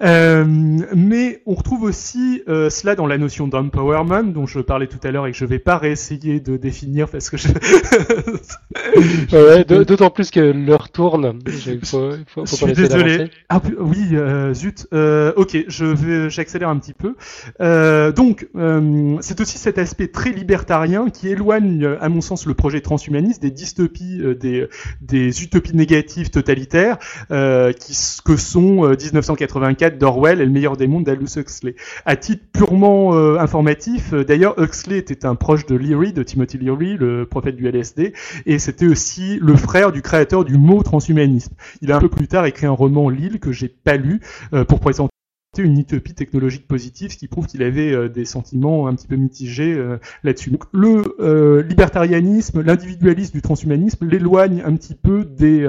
Mais 0.00 1.42
on 1.46 1.54
retrouve 1.54 1.82
aussi 1.82 2.42
cela 2.46 2.94
dans 2.94 3.06
la 3.06 3.18
notion 3.18 3.48
d'empowerment 3.48 4.32
dont 4.32 4.46
je 4.46 4.60
parlais 4.60 4.86
tout 4.86 5.00
à 5.02 5.10
l'heure 5.10 5.26
et 5.26 5.32
que 5.32 5.36
je 5.36 5.44
vais 5.44 5.58
pas 5.58 5.78
réessayer 5.78 6.40
de 6.40 6.56
définir 6.56 7.08
parce 7.08 7.30
que 7.30 7.36
je... 7.36 7.48
ouais, 9.32 9.64
d'autant 9.64 10.10
plus 10.10 10.30
que 10.30 10.40
l'heure 10.40 10.90
tourne. 10.90 11.38
Il 11.46 11.80
faut, 11.84 12.12
faut, 12.26 12.46
faut 12.46 12.46
je 12.46 12.54
suis 12.54 12.72
désolé. 12.72 13.30
Ah 13.48 13.60
oui, 13.78 14.16
zut. 14.54 14.86
ok, 14.92 15.64
je 15.68 15.84
vais, 15.84 16.30
j'accélère 16.30 16.68
un 16.68 16.78
petit 16.78 16.94
peu. 16.94 17.14
Euh, 17.60 17.94
euh, 17.94 18.12
donc, 18.12 18.48
euh, 18.56 19.16
c'est 19.20 19.40
aussi 19.40 19.58
cet 19.58 19.78
aspect 19.78 20.08
très 20.08 20.30
libertarien 20.30 21.10
qui 21.10 21.28
éloigne, 21.28 21.86
à 22.00 22.08
mon 22.08 22.20
sens, 22.20 22.46
le 22.46 22.54
projet 22.54 22.80
transhumaniste 22.80 23.42
des 23.42 23.50
dystopies, 23.50 24.20
euh, 24.20 24.34
des, 24.34 24.68
des, 25.00 25.42
utopies 25.42 25.76
négatives 25.76 26.30
totalitaires, 26.30 26.98
qui, 27.28 27.96
que 28.24 28.36
sont 28.36 28.94
1984 29.24 29.98
d'Orwell 29.98 30.40
et 30.40 30.44
le 30.44 30.50
meilleur 30.50 30.76
des 30.76 30.86
mondes 30.86 31.04
d'Aldous 31.04 31.38
Huxley. 31.38 31.74
À 32.04 32.16
titre 32.16 32.44
purement 32.52 33.14
informatif, 33.38 34.12
d'ailleurs, 34.12 34.60
Huxley 34.60 34.98
était 34.98 35.24
un 35.26 35.34
proche 35.34 35.66
de 35.66 35.74
Leary, 35.76 36.12
de 36.12 36.22
Timothy 36.22 36.58
Leary, 36.58 36.96
le 36.96 37.26
prophète 37.26 37.56
du 37.56 37.66
LSD, 37.66 38.12
et 38.46 38.58
c'était 38.58 38.86
aussi 38.86 39.38
le 39.40 39.56
frère 39.56 39.92
du 39.92 40.02
créateur 40.02 40.44
du 40.44 40.56
mot 40.56 40.82
transhumanisme. 40.82 41.54
Il 41.80 41.92
a 41.92 41.96
un 41.96 42.00
peu 42.00 42.08
plus 42.08 42.28
tard 42.28 42.46
écrit 42.46 42.66
un 42.66 42.72
roman 42.72 43.08
Lille 43.08 43.40
que 43.40 43.52
j'ai 43.52 43.68
pas 43.68 43.96
lu 43.96 44.20
pour 44.68 44.80
présenter 44.80 45.13
une 45.62 45.78
utopie 45.78 46.14
technologique 46.14 46.66
positive, 46.66 47.12
ce 47.12 47.16
qui 47.16 47.28
prouve 47.28 47.46
qu'il 47.46 47.62
avait 47.62 47.92
euh, 47.92 48.08
des 48.08 48.24
sentiments 48.24 48.86
un 48.86 48.94
petit 48.94 49.06
peu 49.06 49.16
mitigés 49.16 49.72
euh, 49.74 49.98
là-dessus. 50.22 50.50
Donc 50.50 50.64
le 50.72 51.02
euh, 51.20 51.62
libertarianisme, 51.62 52.62
l'individualisme 52.62 53.32
du 53.32 53.42
transhumanisme 53.42 54.06
l'éloigne 54.06 54.62
un 54.64 54.74
petit 54.76 54.94
peu 54.94 55.24
des, 55.24 55.66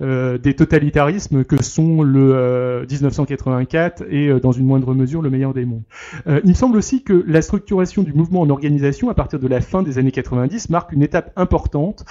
des 0.00 0.54
totalitarismes 0.54 1.44
que 1.44 1.62
sont 1.62 2.02
le 2.02 2.86
1984 2.90 4.04
et 4.10 4.40
dans 4.40 4.52
une 4.52 4.66
moindre 4.66 4.94
mesure 4.94 5.22
le 5.22 5.30
meilleur 5.30 5.54
des 5.54 5.64
mondes. 5.64 5.82
il 6.26 6.48
me 6.48 6.54
semble 6.54 6.76
aussi 6.76 7.02
que 7.02 7.24
la 7.26 7.42
structuration 7.42 8.02
du 8.02 8.12
mouvement 8.12 8.40
en 8.40 8.50
organisation 8.50 9.10
à 9.10 9.14
partir 9.14 9.38
de 9.38 9.48
la 9.48 9.60
fin 9.60 9.82
des 9.82 9.98
années 9.98 10.12
90 10.12 10.70
marque 10.70 10.92
une 10.92 11.02
étape 11.02 11.32
importante 11.36 12.04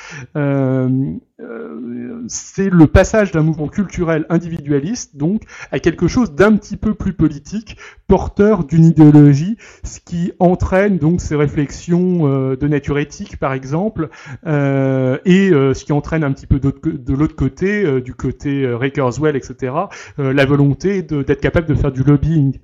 c'est 2.27 2.69
le 2.69 2.87
passage 2.87 3.31
d'un 3.31 3.43
mouvement 3.43 3.67
culturel 3.67 4.25
individualiste, 4.29 5.15
donc, 5.15 5.43
à 5.71 5.79
quelque 5.79 6.07
chose 6.07 6.33
d'un 6.33 6.55
petit 6.55 6.77
peu 6.77 6.93
plus 6.93 7.13
politique, 7.13 7.77
porteur 8.07 8.63
d'une 8.63 8.85
idéologie, 8.85 9.57
ce 9.83 9.99
qui 9.99 10.31
entraîne 10.39 10.97
donc 10.97 11.21
ces 11.21 11.35
réflexions 11.35 12.27
euh, 12.27 12.55
de 12.55 12.67
nature 12.67 12.97
éthique, 12.97 13.37
par 13.37 13.53
exemple, 13.53 14.09
euh, 14.45 15.17
et 15.25 15.49
ce 15.49 15.85
qui 15.85 15.93
entraîne 15.93 16.23
un 16.23 16.31
petit 16.31 16.47
peu 16.47 16.59
de 16.59 17.13
l'autre 17.13 17.35
côté, 17.35 18.01
du 18.01 18.13
côté 18.13 18.67
Ray 18.67 18.91
Kurzweil, 18.91 19.35
etc., 19.35 19.73
la 20.17 20.45
volonté 20.45 21.01
d'être 21.01 21.41
capable 21.41 21.67
de 21.67 21.75
faire 21.75 21.91
du 21.91 22.03
lobbying. 22.03 22.59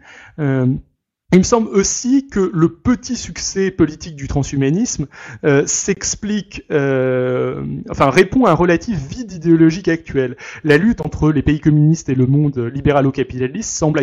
Il 1.33 1.39
me 1.39 1.43
semble 1.43 1.69
aussi 1.69 2.27
que 2.27 2.51
le 2.53 2.69
petit 2.69 3.15
succès 3.15 3.71
politique 3.71 4.15
du 4.15 4.27
transhumanisme 4.27 5.07
euh, 5.43 5.63
s'explique, 5.65 6.61
euh, 6.69 7.65
enfin 7.89 8.11
répond 8.11 8.45
à 8.45 8.51
un 8.51 8.53
relatif 8.53 8.99
vide 8.99 9.31
idéologique 9.31 9.87
actuel. 9.87 10.37
La 10.63 10.77
lutte 10.77 11.01
entre 11.03 11.31
les 11.31 11.41
pays 11.41 11.59
communistes 11.59 12.07
et 12.09 12.13
le 12.13 12.27
monde 12.27 12.59
libéral-capitaliste 12.59 13.75
semble 13.75 14.01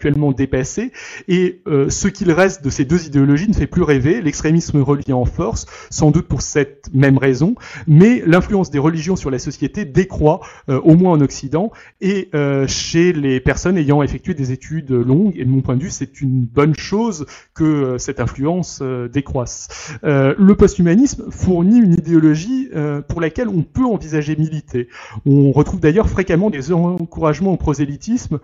actuellement 0.00 0.32
dépassé, 0.32 0.92
et 1.28 1.60
euh, 1.66 1.90
ce 1.90 2.08
qu'il 2.08 2.32
reste 2.32 2.64
de 2.64 2.70
ces 2.70 2.86
deux 2.86 3.06
idéologies 3.06 3.48
ne 3.48 3.52
fait 3.52 3.66
plus 3.66 3.82
rêver, 3.82 4.22
l'extrémisme 4.22 4.80
religieux 4.80 5.14
en 5.14 5.26
force, 5.26 5.66
sans 5.90 6.10
doute 6.10 6.26
pour 6.26 6.40
cette 6.40 6.88
même 6.94 7.18
raison, 7.18 7.54
mais 7.86 8.22
l'influence 8.24 8.70
des 8.70 8.78
religions 8.78 9.14
sur 9.14 9.30
la 9.30 9.38
société 9.38 9.84
décroît, 9.84 10.40
euh, 10.70 10.80
au 10.80 10.94
moins 10.94 11.12
en 11.12 11.20
Occident, 11.20 11.70
et 12.00 12.30
euh, 12.34 12.66
chez 12.66 13.12
les 13.12 13.40
personnes 13.40 13.76
ayant 13.76 14.02
effectué 14.02 14.32
des 14.32 14.52
études 14.52 14.90
longues, 14.90 15.34
et 15.36 15.44
de 15.44 15.50
mon 15.50 15.60
point 15.60 15.76
de 15.76 15.82
vue, 15.82 15.90
c'est 15.90 16.22
une 16.22 16.46
bonne 16.46 16.74
chose 16.74 17.26
que 17.52 17.98
cette 17.98 18.20
influence 18.20 18.82
décroisse. 19.12 19.68
le 20.02 20.52
posthumanisme 20.54 21.30
fournit 21.30 21.78
une 21.78 21.92
idéologie 21.92 22.70
pour 23.08 23.20
laquelle 23.20 23.48
on 23.48 23.62
peut 23.62 23.84
envisager 23.84 24.34
militer. 24.36 24.88
On 25.26 25.52
retrouve 25.52 25.80
d'ailleurs 25.80 26.08
fréquemment 26.08 26.48
des 26.48 26.72
encouragements 26.72 27.52
au 27.52 27.56
prosélytisme, 27.56 28.38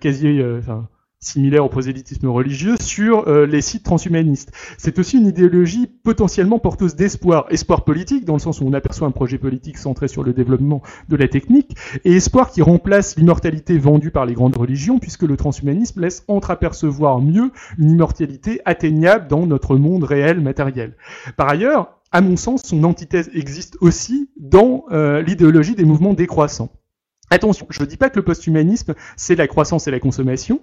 quasi, 0.00 0.42
similaire 1.20 1.64
au 1.64 1.68
prosélytisme 1.68 2.28
religieux 2.28 2.76
sur 2.80 3.26
euh, 3.26 3.44
les 3.44 3.60
sites 3.60 3.82
transhumanistes. 3.82 4.52
C'est 4.78 4.98
aussi 4.98 5.18
une 5.18 5.26
idéologie 5.26 5.86
potentiellement 5.86 6.58
porteuse 6.58 6.94
d'espoir, 6.94 7.46
espoir 7.50 7.84
politique 7.84 8.24
dans 8.24 8.34
le 8.34 8.38
sens 8.38 8.60
où 8.60 8.64
on 8.66 8.72
aperçoit 8.72 9.08
un 9.08 9.12
projet 9.12 9.38
politique 9.38 9.78
centré 9.78 10.06
sur 10.06 10.22
le 10.22 10.32
développement 10.32 10.82
de 11.08 11.16
la 11.16 11.26
technique 11.26 11.76
et 12.04 12.12
espoir 12.12 12.50
qui 12.50 12.62
remplace 12.62 13.16
l'immortalité 13.16 13.78
vendue 13.78 14.10
par 14.10 14.26
les 14.26 14.34
grandes 14.34 14.56
religions 14.56 14.98
puisque 14.98 15.22
le 15.22 15.36
transhumanisme 15.36 16.00
laisse 16.00 16.24
entreapercevoir 16.28 17.20
mieux 17.20 17.50
une 17.78 17.90
immortalité 17.90 18.60
atteignable 18.64 19.26
dans 19.28 19.46
notre 19.46 19.76
monde 19.76 20.04
réel 20.04 20.40
matériel. 20.40 20.96
Par 21.36 21.48
ailleurs, 21.48 21.98
à 22.12 22.20
mon 22.20 22.36
sens, 22.36 22.62
son 22.64 22.84
antithèse 22.84 23.28
existe 23.34 23.76
aussi 23.80 24.30
dans 24.38 24.84
euh, 24.92 25.20
l'idéologie 25.20 25.74
des 25.74 25.84
mouvements 25.84 26.14
décroissants. 26.14 26.70
Attention, 27.30 27.66
je 27.68 27.82
ne 27.82 27.86
dis 27.86 27.98
pas 27.98 28.08
que 28.08 28.18
le 28.18 28.24
posthumanisme, 28.24 28.94
c'est 29.16 29.34
la 29.34 29.46
croissance 29.46 29.86
et 29.86 29.90
la 29.90 30.00
consommation. 30.00 30.60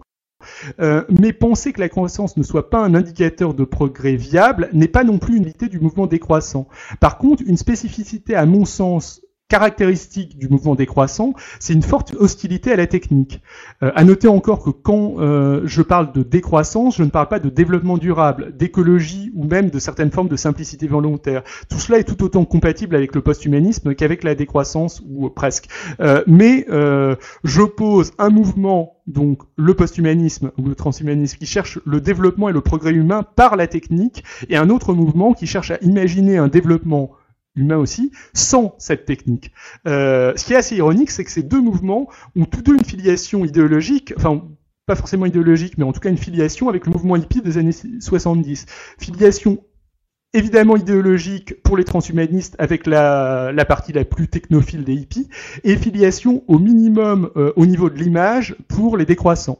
Euh, 0.79 1.03
mais 1.09 1.33
penser 1.33 1.73
que 1.73 1.81
la 1.81 1.89
croissance 1.89 2.37
ne 2.37 2.43
soit 2.43 2.69
pas 2.69 2.79
un 2.79 2.95
indicateur 2.95 3.53
de 3.53 3.63
progrès 3.63 4.15
viable 4.15 4.69
n'est 4.73 4.87
pas 4.87 5.03
non 5.03 5.17
plus 5.17 5.37
une 5.37 5.43
unité 5.43 5.67
du 5.67 5.79
mouvement 5.79 6.07
décroissant. 6.07 6.67
Par 6.99 7.17
contre, 7.17 7.43
une 7.45 7.57
spécificité 7.57 8.35
à 8.35 8.45
mon 8.45 8.65
sens 8.65 9.21
caractéristique 9.47 10.37
du 10.37 10.49
mouvement 10.49 10.75
décroissant, 10.75 11.33
c'est 11.59 11.73
une 11.73 11.83
forte 11.83 12.15
hostilité 12.15 12.71
à 12.71 12.75
la 12.75 12.87
technique. 12.87 13.41
Euh, 13.83 13.91
à 13.95 14.03
noter 14.03 14.27
encore 14.27 14.63
que 14.63 14.71
quand 14.71 15.15
euh, 15.19 15.61
je 15.65 15.81
parle 15.81 16.11
de 16.13 16.23
décroissance, 16.23 16.97
je 16.97 17.03
ne 17.03 17.09
parle 17.09 17.27
pas 17.27 17.39
de 17.39 17.49
développement 17.49 17.97
durable, 17.97 18.55
d'écologie 18.57 19.31
ou 19.35 19.43
même 19.43 19.69
de 19.69 19.79
certaines 19.79 20.11
formes 20.11 20.29
de 20.29 20.35
simplicité 20.35 20.87
volontaire. 20.87 21.43
Tout 21.69 21.79
cela 21.79 21.99
est 21.99 22.03
tout 22.03 22.23
autant 22.23 22.45
compatible 22.45 22.95
avec 22.95 23.13
le 23.13 23.21
post-humanisme 23.21 23.93
qu'avec 23.93 24.23
la 24.23 24.33
décroissance 24.33 25.03
ou 25.07 25.29
presque. 25.29 25.67
Euh, 25.99 26.23
mais 26.25 26.65
euh, 26.69 27.15
j'oppose 27.43 28.13
un 28.17 28.29
mouvement 28.29 28.95
donc 29.07 29.43
le 29.55 29.75
post-humanisme 29.75 30.51
ou 30.57 30.67
le 30.67 30.75
transhumanisme 30.75 31.37
qui 31.37 31.45
cherche 31.45 31.79
le 31.85 32.01
développement 32.01 32.49
et 32.49 32.53
le 32.53 32.61
progrès 32.61 32.91
humain 32.91 33.23
par 33.35 33.55
la 33.55 33.67
technique 33.67 34.23
et 34.49 34.57
un 34.57 34.69
autre 34.69 34.93
mouvement 34.93 35.33
qui 35.33 35.45
cherche 35.45 35.69
à 35.69 35.77
imaginer 35.81 36.37
un 36.37 36.47
développement 36.47 37.11
humain 37.55 37.77
aussi, 37.77 38.11
sans 38.33 38.75
cette 38.77 39.05
technique. 39.05 39.51
Euh, 39.87 40.33
ce 40.35 40.45
qui 40.45 40.53
est 40.53 40.57
assez 40.57 40.75
ironique, 40.75 41.11
c'est 41.11 41.23
que 41.23 41.31
ces 41.31 41.43
deux 41.43 41.61
mouvements 41.61 42.09
ont 42.35 42.45
tous 42.45 42.61
deux 42.61 42.75
une 42.75 42.85
filiation 42.85 43.45
idéologique, 43.45 44.13
enfin 44.17 44.43
pas 44.85 44.95
forcément 44.95 45.25
idéologique, 45.25 45.77
mais 45.77 45.83
en 45.83 45.93
tout 45.93 45.99
cas 45.99 46.09
une 46.09 46.17
filiation 46.17 46.69
avec 46.69 46.85
le 46.85 46.91
mouvement 46.91 47.15
hippie 47.15 47.41
des 47.41 47.57
années 47.57 47.71
70. 47.99 48.65
Filiation 48.99 49.63
évidemment 50.35 50.75
idéologique 50.75 51.61
pour 51.63 51.77
les 51.77 51.85
transhumanistes 51.85 52.55
avec 52.59 52.85
la, 52.85 53.53
partie 53.67 53.93
la 53.93 54.03
plus 54.03 54.27
technophile 54.27 54.83
des 54.83 54.93
hippies, 54.93 55.29
et 55.63 55.77
filiation 55.77 56.43
au 56.47 56.59
minimum 56.59 57.31
euh, 57.37 57.53
au 57.55 57.65
niveau 57.65 57.89
de 57.89 57.97
l'image 57.97 58.55
pour 58.67 58.97
les 58.97 59.05
décroissants. 59.05 59.59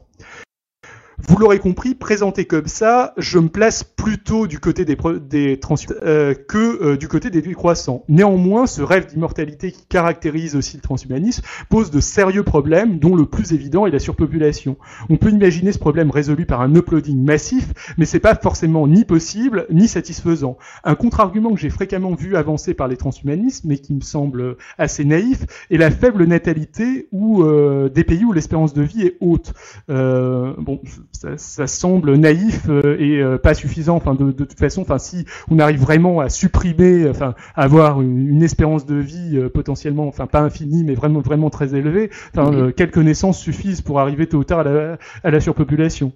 Vous 1.18 1.38
l'aurez 1.38 1.58
compris, 1.58 1.94
présenté 1.94 2.44
comme 2.44 2.66
ça, 2.66 3.14
je 3.16 3.38
me 3.38 3.48
place 3.48 3.82
plutôt 3.84 4.46
du 4.46 4.58
côté 4.58 4.84
des, 4.84 4.96
des 5.28 5.58
trans 5.58 5.76
euh, 6.02 6.34
que 6.34 6.82
euh, 6.82 6.96
du 6.98 7.08
côté 7.08 7.30
des 7.30 7.40
décroissants. 7.40 8.04
Néanmoins, 8.08 8.66
ce 8.66 8.82
rêve 8.82 9.06
d'immortalité 9.06 9.72
qui 9.72 9.86
caractérise 9.86 10.56
aussi 10.56 10.76
le 10.76 10.82
transhumanisme 10.82 11.42
pose 11.70 11.90
de 11.90 12.00
sérieux 12.00 12.42
problèmes, 12.42 12.98
dont 12.98 13.16
le 13.16 13.24
plus 13.24 13.52
évident 13.52 13.86
est 13.86 13.90
la 13.90 13.98
surpopulation. 13.98 14.76
On 15.08 15.16
peut 15.16 15.30
imaginer 15.30 15.72
ce 15.72 15.78
problème 15.78 16.10
résolu 16.10 16.44
par 16.44 16.60
un 16.60 16.74
uploading 16.74 17.24
massif, 17.24 17.94
mais 17.96 18.04
c'est 18.04 18.20
pas 18.20 18.34
forcément 18.34 18.86
ni 18.86 19.06
possible 19.06 19.66
ni 19.70 19.88
satisfaisant. 19.88 20.58
Un 20.84 20.94
contre-argument 20.94 21.54
que 21.54 21.60
j'ai 21.60 21.70
fréquemment 21.70 22.14
vu 22.14 22.36
avancer 22.36 22.74
par 22.74 22.88
les 22.88 22.96
transhumanistes, 22.98 23.64
mais 23.64 23.78
qui 23.78 23.94
me 23.94 24.02
semble 24.02 24.56
assez 24.76 25.04
naïf, 25.04 25.46
est 25.70 25.78
la 25.78 25.90
faible 25.90 26.24
natalité 26.24 27.08
ou 27.10 27.42
euh, 27.42 27.88
des 27.88 28.04
pays 28.04 28.24
où 28.24 28.32
l'espérance 28.32 28.74
de 28.74 28.82
vie 28.82 29.02
est 29.02 29.16
haute. 29.20 29.54
Euh, 29.88 30.52
bon, 30.58 30.80
ça, 31.12 31.36
ça, 31.36 31.66
semble 31.66 32.14
naïf 32.16 32.68
euh, 32.68 32.96
et 32.98 33.20
euh, 33.20 33.38
pas 33.38 33.54
suffisant. 33.54 33.96
Enfin, 33.96 34.14
de, 34.14 34.32
de, 34.32 34.44
toute 34.44 34.58
façon, 34.58 34.82
enfin, 34.82 34.98
si 34.98 35.24
on 35.50 35.58
arrive 35.58 35.80
vraiment 35.80 36.20
à 36.20 36.28
supprimer, 36.28 37.08
enfin, 37.08 37.34
avoir 37.54 38.00
une, 38.02 38.28
une 38.28 38.42
espérance 38.42 38.86
de 38.86 38.96
vie 38.96 39.36
euh, 39.36 39.48
potentiellement, 39.48 40.06
enfin, 40.08 40.26
pas 40.26 40.40
infinie, 40.40 40.84
mais 40.84 40.94
vraiment, 40.94 41.20
vraiment 41.20 41.50
très 41.50 41.74
élevée, 41.74 42.10
enfin, 42.34 42.50
Mhm. 42.50 42.72
quelques 42.72 42.98
naissances 42.98 43.38
suffisent 43.40 43.80
pour 43.80 44.00
arriver 44.00 44.26
tôt 44.28 44.38
ou 44.38 44.44
tard 44.44 44.60
à 44.60 44.64
la, 44.64 44.98
à 45.24 45.30
la 45.30 45.40
surpopulation. 45.40 46.12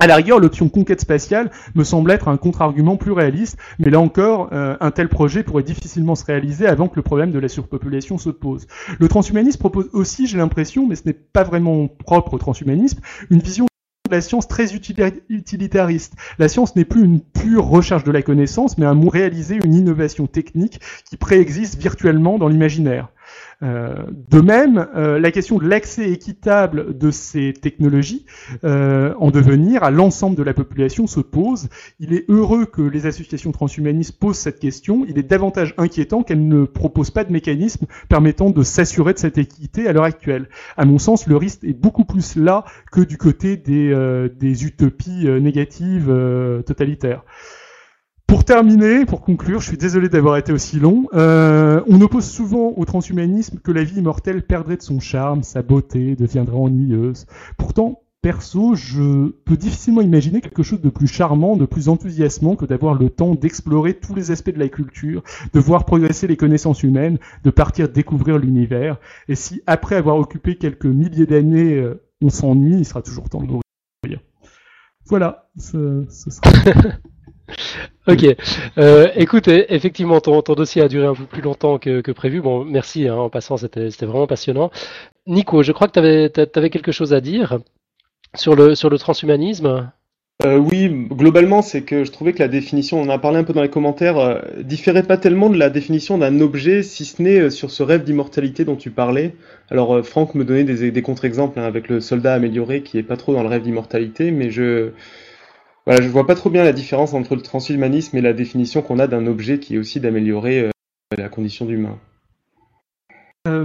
À 0.00 0.06
la 0.06 0.14
rigueur, 0.14 0.38
l'option 0.38 0.68
conquête 0.68 1.00
spatiale 1.00 1.50
me 1.74 1.82
semble 1.82 2.12
être 2.12 2.28
un 2.28 2.36
contre-argument 2.36 2.96
plus 2.96 3.10
réaliste, 3.10 3.58
mais 3.80 3.90
là 3.90 3.98
encore, 3.98 4.48
euh, 4.52 4.76
un 4.80 4.92
tel 4.92 5.08
projet 5.08 5.42
pourrait 5.42 5.64
difficilement 5.64 6.14
se 6.14 6.24
réaliser 6.24 6.68
avant 6.68 6.86
que 6.86 6.94
le 6.94 7.02
problème 7.02 7.32
de 7.32 7.38
la 7.40 7.48
surpopulation 7.48 8.16
se 8.16 8.30
pose. 8.30 8.68
Le 9.00 9.08
transhumanisme 9.08 9.58
propose 9.58 9.90
aussi, 9.92 10.28
j'ai 10.28 10.38
l'impression, 10.38 10.86
mais 10.86 10.94
ce 10.94 11.02
n'est 11.04 11.14
pas 11.14 11.42
vraiment 11.42 11.88
propre 11.88 12.34
au 12.34 12.38
transhumanisme, 12.38 13.00
une 13.30 13.40
vision 13.40 13.66
la 14.10 14.20
science 14.20 14.48
très 14.48 14.66
utilita- 14.74 15.12
utilitariste. 15.28 16.14
La 16.38 16.48
science 16.48 16.76
n'est 16.76 16.84
plus 16.84 17.02
une 17.02 17.20
pure 17.20 17.64
recherche 17.64 18.04
de 18.04 18.12
la 18.12 18.22
connaissance, 18.22 18.78
mais 18.78 18.86
un 18.86 18.94
mot 18.94 19.08
réaliser 19.08 19.56
une 19.64 19.74
innovation 19.74 20.26
technique 20.26 20.80
qui 21.04 21.16
préexiste 21.16 21.78
virtuellement 21.78 22.38
dans 22.38 22.48
l'imaginaire. 22.48 23.08
Euh, 23.64 24.04
de 24.30 24.40
même, 24.40 24.86
euh, 24.94 25.18
la 25.18 25.32
question 25.32 25.58
de 25.58 25.68
l'accès 25.68 26.10
équitable 26.10 26.96
de 26.96 27.10
ces 27.10 27.52
technologies 27.52 28.24
euh, 28.62 29.14
en 29.18 29.32
devenir 29.32 29.82
à 29.82 29.90
l'ensemble 29.90 30.36
de 30.36 30.44
la 30.44 30.54
population 30.54 31.08
se 31.08 31.18
pose. 31.18 31.68
Il 31.98 32.14
est 32.14 32.24
heureux 32.28 32.66
que 32.66 32.82
les 32.82 33.06
associations 33.06 33.50
transhumanistes 33.50 34.16
posent 34.18 34.38
cette 34.38 34.60
question. 34.60 35.04
Il 35.08 35.18
est 35.18 35.24
davantage 35.24 35.74
inquiétant 35.76 36.22
qu'elles 36.22 36.46
ne 36.46 36.64
proposent 36.66 37.10
pas 37.10 37.24
de 37.24 37.32
mécanisme 37.32 37.86
permettant 38.08 38.50
de 38.50 38.62
s'assurer 38.62 39.12
de 39.12 39.18
cette 39.18 39.38
équité 39.38 39.88
à 39.88 39.92
l'heure 39.92 40.04
actuelle. 40.04 40.48
À 40.76 40.84
mon 40.84 40.98
sens, 40.98 41.26
le 41.26 41.36
risque 41.36 41.64
est 41.64 41.72
beaucoup 41.72 42.04
plus 42.04 42.36
là 42.36 42.64
que 42.92 43.00
du 43.00 43.16
côté 43.16 43.56
des, 43.56 44.64
utopies 44.64 45.28
négatives 45.40 46.12
totalitaires. 46.64 47.24
Pour 48.28 48.44
terminer, 48.44 49.06
pour 49.06 49.22
conclure, 49.22 49.60
je 49.60 49.68
suis 49.68 49.78
désolé 49.78 50.10
d'avoir 50.10 50.36
été 50.36 50.52
aussi 50.52 50.78
long. 50.78 51.08
Euh, 51.14 51.80
on 51.88 51.98
oppose 52.02 52.26
souvent 52.26 52.74
au 52.76 52.84
transhumanisme 52.84 53.58
que 53.58 53.72
la 53.72 53.82
vie 53.82 54.00
immortelle 54.00 54.42
perdrait 54.42 54.76
de 54.76 54.82
son 54.82 55.00
charme, 55.00 55.42
sa 55.42 55.62
beauté, 55.62 56.14
deviendrait 56.14 56.58
ennuyeuse. 56.58 57.24
Pourtant, 57.56 58.02
perso, 58.20 58.74
je 58.74 59.30
peux 59.46 59.56
difficilement 59.56 60.02
imaginer 60.02 60.42
quelque 60.42 60.62
chose 60.62 60.82
de 60.82 60.90
plus 60.90 61.06
charmant, 61.06 61.56
de 61.56 61.64
plus 61.64 61.88
enthousiasmant 61.88 62.54
que 62.54 62.66
d'avoir 62.66 62.92
le 62.92 63.08
temps 63.08 63.34
d'explorer 63.34 63.94
tous 63.94 64.14
les 64.14 64.30
aspects 64.30 64.52
de 64.52 64.58
la 64.58 64.68
culture, 64.68 65.22
de 65.54 65.58
voir 65.58 65.86
progresser 65.86 66.26
les 66.26 66.36
connaissances 66.36 66.82
humaines, 66.82 67.16
de 67.44 67.50
partir 67.50 67.88
découvrir 67.88 68.36
l'univers. 68.36 68.98
Et 69.28 69.36
si, 69.36 69.62
après 69.66 69.96
avoir 69.96 70.18
occupé 70.18 70.56
quelques 70.56 70.84
milliers 70.84 71.24
d'années, 71.24 71.78
euh, 71.78 72.02
on 72.20 72.28
s'ennuie, 72.28 72.76
il 72.76 72.84
sera 72.84 73.00
toujours 73.00 73.30
temps 73.30 73.40
de 73.40 73.46
mourir. 73.46 74.20
Voilà, 75.06 75.48
ce, 75.56 76.04
ce 76.10 76.28
sera... 76.28 76.50
Ok. 78.08 78.24
Euh, 78.78 79.08
écoute, 79.16 79.48
e- 79.48 79.66
effectivement, 79.68 80.20
ton, 80.20 80.40
dossier 80.40 80.80
a 80.80 80.88
duré 80.88 81.06
un 81.06 81.14
peu 81.14 81.24
plus 81.24 81.42
longtemps 81.42 81.78
que, 81.78 82.10
prévu. 82.12 82.40
Bon, 82.40 82.64
merci 82.64 83.06
hein, 83.06 83.16
en 83.16 83.28
passant, 83.28 83.58
c'était 83.58 83.90
vraiment 84.06 84.26
passionnant. 84.26 84.70
Nico, 85.26 85.62
je 85.62 85.72
crois 85.72 85.88
que 85.88 85.92
tu 85.92 85.98
avais, 85.98 86.70
quelque 86.70 86.90
chose 86.90 87.12
à 87.12 87.20
dire 87.20 87.58
sur 88.34 88.56
le, 88.56 88.96
transhumanisme? 88.96 89.90
Euh, 90.46 90.56
oui, 90.56 90.88
globalement, 90.88 91.60
c'est 91.60 91.82
que 91.82 92.04
je 92.04 92.10
trouvais 92.10 92.32
que 92.32 92.38
la 92.38 92.48
définition, 92.48 93.00
on 93.00 93.04
en 93.04 93.10
a 93.10 93.18
parlé 93.18 93.38
un 93.38 93.44
peu 93.44 93.52
dans 93.52 93.62
les 93.62 93.68
commentaires, 93.68 94.18
euh, 94.18 94.40
différait 94.62 95.02
pas 95.02 95.18
tellement 95.18 95.50
de 95.50 95.58
la 95.58 95.68
définition 95.68 96.16
d'un 96.16 96.40
objet, 96.40 96.82
si 96.84 97.04
ce 97.04 97.20
n'est 97.20 97.40
euh, 97.40 97.50
sur 97.50 97.70
ce 97.70 97.82
rêve 97.82 98.04
d'immortalité 98.04 98.64
dont 98.64 98.76
tu 98.76 98.90
parlais. 98.90 99.34
Alors, 99.68 99.96
euh, 99.96 100.02
Franck 100.02 100.34
me 100.34 100.44
donnait 100.44 100.64
des, 100.64 100.92
des 100.92 101.02
contre-exemples 101.02 101.58
hein, 101.58 101.64
avec 101.64 101.88
le 101.88 102.00
soldat 102.00 102.34
amélioré 102.34 102.82
qui 102.82 102.98
est 102.98 103.02
pas 103.02 103.16
trop 103.16 103.34
dans 103.34 103.42
le 103.42 103.48
rêve 103.48 103.62
d'immortalité, 103.62 104.30
mais 104.30 104.50
je, 104.50 104.92
voilà, 105.88 106.02
je 106.04 106.08
vois 106.10 106.26
pas 106.26 106.34
trop 106.34 106.50
bien 106.50 106.64
la 106.64 106.74
différence 106.74 107.14
entre 107.14 107.34
le 107.34 107.40
transhumanisme 107.40 108.14
et 108.18 108.20
la 108.20 108.34
définition 108.34 108.82
qu'on 108.82 108.98
a 108.98 109.06
d'un 109.06 109.26
objet 109.26 109.58
qui 109.58 109.74
est 109.74 109.78
aussi 109.78 110.00
d'améliorer 110.00 110.60
euh, 110.64 110.70
la 111.16 111.30
condition 111.30 111.64
d'humain. 111.64 111.98
Euh, 113.46 113.64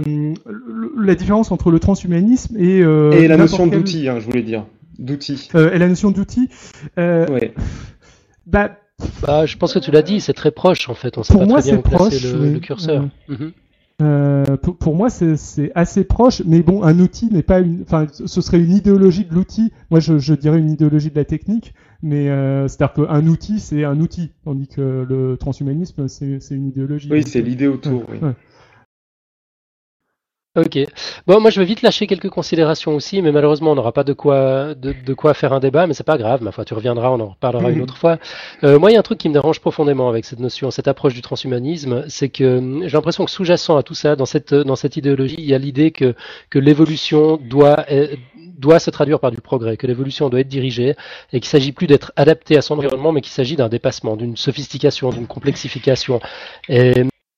la 0.96 1.14
différence 1.16 1.52
entre 1.52 1.70
le 1.70 1.78
transhumanisme 1.78 2.56
et, 2.58 2.80
euh, 2.82 3.10
Et 3.12 3.28
la 3.28 3.36
notion 3.36 3.68
quel- 3.68 3.80
d'outil, 3.80 4.08
hein, 4.08 4.20
je 4.20 4.24
voulais 4.24 4.42
dire. 4.42 4.64
D'outil. 4.98 5.50
euh, 5.54 5.70
et 5.72 5.78
la 5.78 5.86
notion 5.88 6.10
d'outil. 6.12 6.48
Euh, 6.98 7.26
Ouais. 7.28 7.52
bah, 8.46 8.78
Bah, 9.22 9.44
je 9.44 9.56
pense 9.58 9.74
que 9.74 9.78
tu 9.80 9.90
l'as 9.90 10.00
dit, 10.02 10.20
c'est 10.20 10.32
très 10.32 10.52
proche 10.52 10.88
en 10.88 10.94
fait. 10.94 11.18
On 11.18 11.22
sait 11.24 11.32
Pour 11.34 11.42
pas 11.42 11.46
moi, 11.48 11.60
très 11.60 11.72
bien 11.72 11.78
où 11.80 11.82
c'est 11.84 11.90
placer 11.90 12.20
proche, 12.20 12.32
le, 12.32 12.40
oui. 12.40 12.52
le 12.54 12.60
curseur. 12.60 13.08
Mhm. 13.28 13.52
Euh, 14.02 14.56
pour, 14.56 14.76
pour 14.76 14.96
moi, 14.96 15.08
c'est 15.08 15.70
assez 15.74 16.04
proche, 16.04 16.42
mais 16.44 16.62
bon, 16.62 16.82
un 16.82 16.98
outil 16.98 17.32
n'est 17.32 17.44
pas 17.44 17.60
une. 17.60 17.82
Enfin, 17.82 18.06
ce 18.10 18.40
serait 18.40 18.58
une 18.58 18.72
idéologie 18.72 19.24
de 19.24 19.34
l'outil. 19.34 19.72
Moi, 19.90 20.00
je, 20.00 20.18
je 20.18 20.34
dirais 20.34 20.58
une 20.58 20.70
idéologie 20.70 21.10
de 21.10 21.16
la 21.16 21.24
technique, 21.24 21.74
mais 22.02 22.28
euh, 22.28 22.66
c'est-à-dire 22.66 23.06
qu'un 23.06 23.26
outil, 23.26 23.60
c'est 23.60 23.84
un 23.84 24.00
outil, 24.00 24.32
tandis 24.44 24.66
que 24.66 25.06
le 25.08 25.36
transhumanisme, 25.36 26.08
c'est 26.08 26.38
une 26.50 26.66
idéologie. 26.66 27.08
Oui, 27.10 27.22
c'est 27.24 27.42
l'idée 27.42 27.68
autour. 27.68 28.00
ouais, 28.00 28.18
oui. 28.20 28.28
ouais. 28.28 28.34
Ok. 30.56 30.78
Bon, 31.26 31.40
moi 31.40 31.50
je 31.50 31.58
vais 31.58 31.66
vite 31.66 31.82
lâcher 31.82 32.06
quelques 32.06 32.28
considérations 32.28 32.94
aussi, 32.94 33.20
mais 33.22 33.32
malheureusement 33.32 33.72
on 33.72 33.74
n'aura 33.74 33.90
pas 33.90 34.04
de 34.04 34.12
quoi 34.12 34.74
de, 34.74 34.92
de 35.04 35.12
quoi 35.14 35.34
faire 35.34 35.52
un 35.52 35.58
débat, 35.58 35.88
mais 35.88 35.94
c'est 35.94 36.04
pas 36.06 36.16
grave. 36.16 36.42
Ma 36.44 36.52
foi, 36.52 36.64
tu 36.64 36.74
reviendras, 36.74 37.10
on 37.10 37.18
en 37.18 37.30
reparlera 37.30 37.70
une 37.70 37.76
Mhm. 37.78 37.82
autre 37.82 37.96
fois. 37.96 38.18
Euh, 38.62 38.78
moi, 38.78 38.90
il 38.92 38.94
y 38.94 38.96
a 38.96 39.00
un 39.00 39.02
truc 39.02 39.18
qui 39.18 39.28
me 39.28 39.34
dérange 39.34 39.58
profondément 39.60 40.08
avec 40.08 40.24
cette 40.24 40.38
notion, 40.38 40.70
cette 40.70 40.86
approche 40.86 41.12
du 41.14 41.22
transhumanisme, 41.22 42.04
c'est 42.08 42.28
que 42.28 42.58
hum, 42.58 42.82
j'ai 42.86 42.96
l'impression 42.96 43.24
que 43.24 43.32
sous-jacent 43.32 43.76
à 43.76 43.82
tout 43.82 43.94
ça, 43.94 44.14
dans 44.14 44.26
cette 44.26 44.54
dans 44.54 44.76
cette 44.76 44.96
idéologie, 44.96 45.34
il 45.38 45.44
y 45.44 45.54
a 45.54 45.58
l'idée 45.58 45.90
que 45.90 46.14
que 46.50 46.60
l'évolution 46.60 47.36
doit 47.36 47.84
eh, 47.88 48.16
doit 48.56 48.78
se 48.78 48.90
traduire 48.90 49.18
par 49.18 49.32
du 49.32 49.40
progrès, 49.40 49.76
que 49.76 49.88
l'évolution 49.88 50.28
doit 50.28 50.38
être 50.40 50.48
dirigée 50.48 50.94
et 51.32 51.40
qu'il 51.40 51.48
s'agit 51.48 51.72
plus 51.72 51.88
d'être 51.88 52.12
adapté 52.14 52.56
à 52.56 52.62
son 52.62 52.74
environnement, 52.78 53.10
mais 53.10 53.20
qu'il 53.22 53.32
s'agit 53.32 53.56
d'un 53.56 53.68
dépassement, 53.68 54.14
d'une 54.16 54.36
sophistication, 54.36 55.10
d'une 55.10 55.26
complexification. 55.26 56.20
Et 56.68 56.92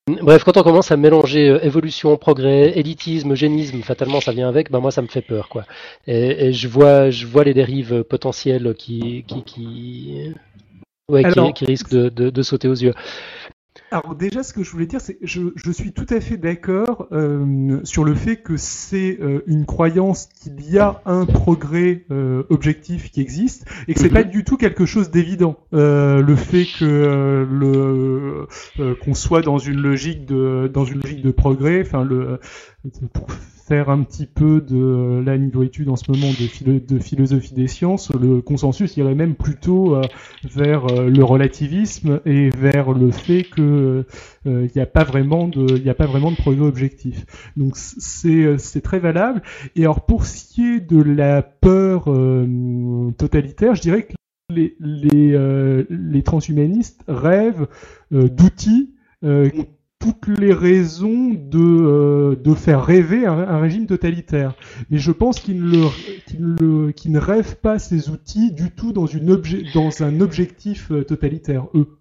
Bref, 0.09 0.44
quand 0.44 0.57
on 0.57 0.62
commence 0.62 0.92
à 0.92 0.96
mélanger 0.96 1.48
euh, 1.48 1.61
évolution, 1.64 2.16
progrès, 2.16 2.78
élitisme, 2.78 3.32
eugénisme, 3.32 3.82
fatalement 3.82 4.20
ça 4.20 4.30
vient 4.30 4.48
avec, 4.48 4.70
ben 4.70 4.78
moi 4.78 4.92
ça 4.92 5.02
me 5.02 5.09
fait 5.09 5.20
peur 5.20 5.48
quoi. 5.48 5.64
Et, 6.07 6.46
et 6.46 6.52
je 6.52 6.68
vois, 6.68 7.11
je 7.11 7.26
vois 7.26 7.42
les 7.42 7.54
dérives 7.54 8.04
potentielles 8.04 8.72
qui, 8.78 9.24
qui, 9.26 9.42
qui, 9.42 10.32
ouais, 11.11 11.24
qui- 11.54 11.64
risquent 11.64 11.90
de, 11.90 12.09
de, 12.09 12.30
de 12.30 12.42
sauter 12.42 12.68
aux 12.68 12.74
yeux. 12.74 12.94
Alors 13.93 14.16
déjà, 14.16 14.43
ce 14.43 14.53
que 14.53 14.64
je 14.64 14.70
voulais 14.70 14.87
dire, 14.87 15.01
c'est 15.01 15.16
je, 15.22 15.43
je 15.55 15.70
suis 15.70 15.93
tout 15.93 16.07
à 16.11 16.20
fait 16.20 16.37
d'accord 16.37 17.07
euh, 17.12 17.78
sur 17.84 18.03
le 18.03 18.14
fait 18.14 18.37
que 18.37 18.57
c'est 18.57 19.18
euh, 19.20 19.45
une 19.47 19.64
croyance 19.64 20.28
qu'il 20.43 20.61
y 20.68 20.78
a 20.78 21.01
un 21.07 21.24
progrès 21.24 22.05
euh, 22.11 22.43
objectif 22.51 23.12
qui 23.12 23.20
existe 23.20 23.64
et 23.87 23.95
que 23.95 24.01
c'est 24.01 24.09
pas 24.09 24.24
du 24.24 24.43
tout 24.43 24.57
quelque 24.57 24.87
chose 24.87 25.11
d'évident. 25.11 25.57
Euh, 25.72 26.20
le 26.20 26.34
fait 26.34 26.64
que 26.64 26.84
euh, 26.84 27.47
le 27.49 28.49
euh, 28.80 28.95
qu'on 29.05 29.14
soit 29.14 29.43
dans 29.43 29.59
une 29.59 29.80
logique 29.80 30.26
de 30.26 30.68
dans 30.72 30.84
une 30.84 31.01
logique 31.01 31.22
de 31.22 31.30
progrès, 31.30 31.82
enfin 31.82 32.05
le 32.05 32.41
pour 33.12 33.30
faire 33.30 33.91
un 33.91 34.03
petit 34.05 34.26
peu 34.26 34.61
de 34.61 35.20
la 35.24 35.37
niveau 35.39 35.64
en 35.91 35.97
ce 35.97 36.09
moment 36.09 36.30
de, 36.30 36.47
philo- 36.47 36.78
de 36.78 36.99
philosophie 37.01 37.53
des 37.55 37.66
sciences, 37.66 38.12
le 38.14 38.41
consensus 38.41 38.97
irait 38.97 39.16
même 39.16 39.34
plutôt 39.34 39.97
euh, 39.97 40.07
vers 40.45 40.87
euh, 40.87 41.09
le 41.09 41.24
relativisme 41.24 42.20
et 42.24 42.51
vers 42.51 42.93
le 42.93 43.11
fait 43.11 43.45
que 43.45 44.05
il 44.45 44.70
n'y 44.74 44.82
a 44.82 44.87
pas 44.87 45.03
vraiment 45.03 45.49
de 45.49 45.78
il 45.78 45.84
a 45.91 45.95
objectif. 46.66 47.26
Donc 47.57 47.76
c'est 47.76 48.80
très 48.82 49.01
valable. 49.01 49.43
Et 49.74 49.82
alors 49.82 50.07
pour 50.07 50.26
ce 50.26 50.45
qui 50.45 50.64
est 50.76 50.80
de 50.80 51.03
la 51.03 51.43
peur 51.43 52.05
euh, 52.07 53.11
totalitaire, 53.18 53.74
je 53.74 53.80
dirais 53.82 54.03
que 54.05 54.14
les 54.78 55.32
euh, 55.32 55.82
transhumanistes 56.22 57.03
rêvent 57.09 57.66
euh, 58.12 58.28
d'outils 58.28 58.95
euh, 59.24 59.51
toutes 59.99 60.28
les 60.28 60.53
raisons 60.53 61.30
de, 61.34 61.59
euh, 61.59 62.36
de 62.36 62.55
faire 62.55 62.84
rêver 62.84 63.26
un, 63.26 63.59
régime 63.59 63.86
totalitaire. 63.86 64.55
Mais 64.90 64.99
je 64.99 65.12
pense 65.12 65.40
qu'ils 65.40 65.62
ne, 65.62 65.88
ne 66.38 67.18
rêvent 67.18 67.57
pas 67.57 67.78
ces 67.78 68.11
outils 68.11 68.53
du 68.53 68.70
tout 68.70 68.92
dans, 68.92 69.07
une 69.07 69.34
obje- 69.34 69.72
dans 69.72 70.03
un 70.03 70.20
objectif 70.20 70.90
euh, 70.90 71.05
totalitaire, 71.05 71.66
eux. 71.74 71.99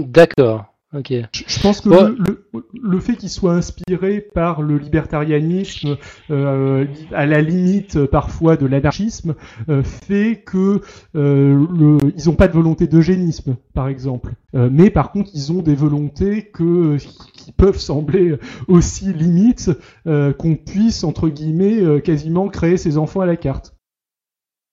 D'accord. 0.00 0.71
Ok. 0.94 1.12
Je 1.32 1.42
je 1.46 1.60
pense 1.60 1.80
que 1.80 1.88
le, 1.88 2.16
le, 2.18 2.46
le 2.82 3.00
fait 3.00 3.16
qu'ils 3.16 3.30
soient 3.30 3.54
inspirés 3.54 4.20
par 4.20 4.60
le 4.60 4.76
libertarianisme, 4.76 5.96
euh, 6.30 6.84
à 7.12 7.24
la 7.24 7.40
limite 7.40 7.96
euh, 7.96 8.06
parfois 8.06 8.56
de 8.56 8.66
l'anarchisme, 8.66 9.34
euh, 9.68 9.82
fait 9.82 10.42
que 10.44 10.82
euh, 11.14 11.66
le, 11.72 11.98
ils 12.16 12.26
n'ont 12.26 12.34
pas 12.34 12.48
de 12.48 12.52
volonté 12.52 12.86
d'eugénisme, 12.86 13.56
par 13.74 13.88
exemple. 13.88 14.34
Mais 14.54 14.90
par 14.90 15.12
contre, 15.12 15.30
ils 15.32 15.50
ont 15.50 15.62
des 15.62 15.74
volontés 15.74 16.50
que, 16.50 16.98
qui 17.32 17.52
peuvent 17.52 17.78
sembler 17.78 18.36
aussi 18.68 19.12
limites 19.14 19.70
qu'on 20.04 20.56
puisse, 20.56 21.04
entre 21.04 21.30
guillemets, 21.30 22.02
quasiment 22.02 22.48
créer 22.48 22.76
ses 22.76 22.98
enfants 22.98 23.22
à 23.22 23.26
la 23.26 23.36
carte. 23.36 23.74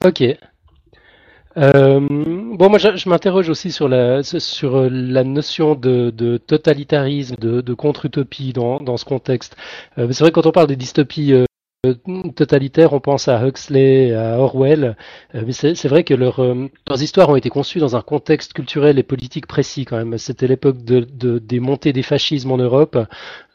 Ok. 0.05 0.21
Euh, 1.57 1.99
bon, 1.99 2.69
moi, 2.69 2.77
je, 2.77 2.95
je 2.95 3.09
m'interroge 3.09 3.49
aussi 3.49 3.71
sur 3.71 3.89
la 3.89 4.21
sur 4.23 4.75
euh, 4.77 4.89
la 4.89 5.23
notion 5.23 5.75
de, 5.75 6.11
de 6.11 6.37
totalitarisme, 6.37 7.35
de, 7.37 7.61
de 7.61 7.73
contre-utopie 7.73 8.53
dans, 8.53 8.77
dans 8.79 8.97
ce 8.97 9.05
contexte. 9.05 9.55
Euh, 9.97 10.11
c'est 10.11 10.23
vrai 10.23 10.31
quand 10.31 10.45
on 10.45 10.51
parle 10.51 10.67
des 10.67 10.75
dystopies 10.75 11.33
euh, 11.85 11.93
totalitaires, 12.35 12.91
on 12.91 12.99
pense 12.99 13.29
à 13.29 13.47
Huxley, 13.47 14.13
à 14.13 14.37
Orwell, 14.37 14.97
euh, 15.33 15.43
mais 15.45 15.53
c'est 15.53 15.75
c'est 15.75 15.87
vrai 15.87 16.03
que 16.03 16.13
leurs 16.13 16.41
euh, 16.41 16.67
leurs 16.89 17.01
histoires 17.01 17.29
ont 17.29 17.37
été 17.37 17.47
conçues 17.49 17.79
dans 17.79 17.95
un 17.95 18.01
contexte 18.01 18.51
culturel 18.51 18.99
et 18.99 19.03
politique 19.03 19.47
précis 19.47 19.85
quand 19.85 19.95
même. 19.95 20.17
C'était 20.17 20.47
l'époque 20.47 20.83
de, 20.83 21.07
de- 21.09 21.39
des 21.39 21.61
montées 21.61 21.93
des 21.93 22.03
fascismes 22.03 22.51
en 22.51 22.57
Europe. 22.57 22.97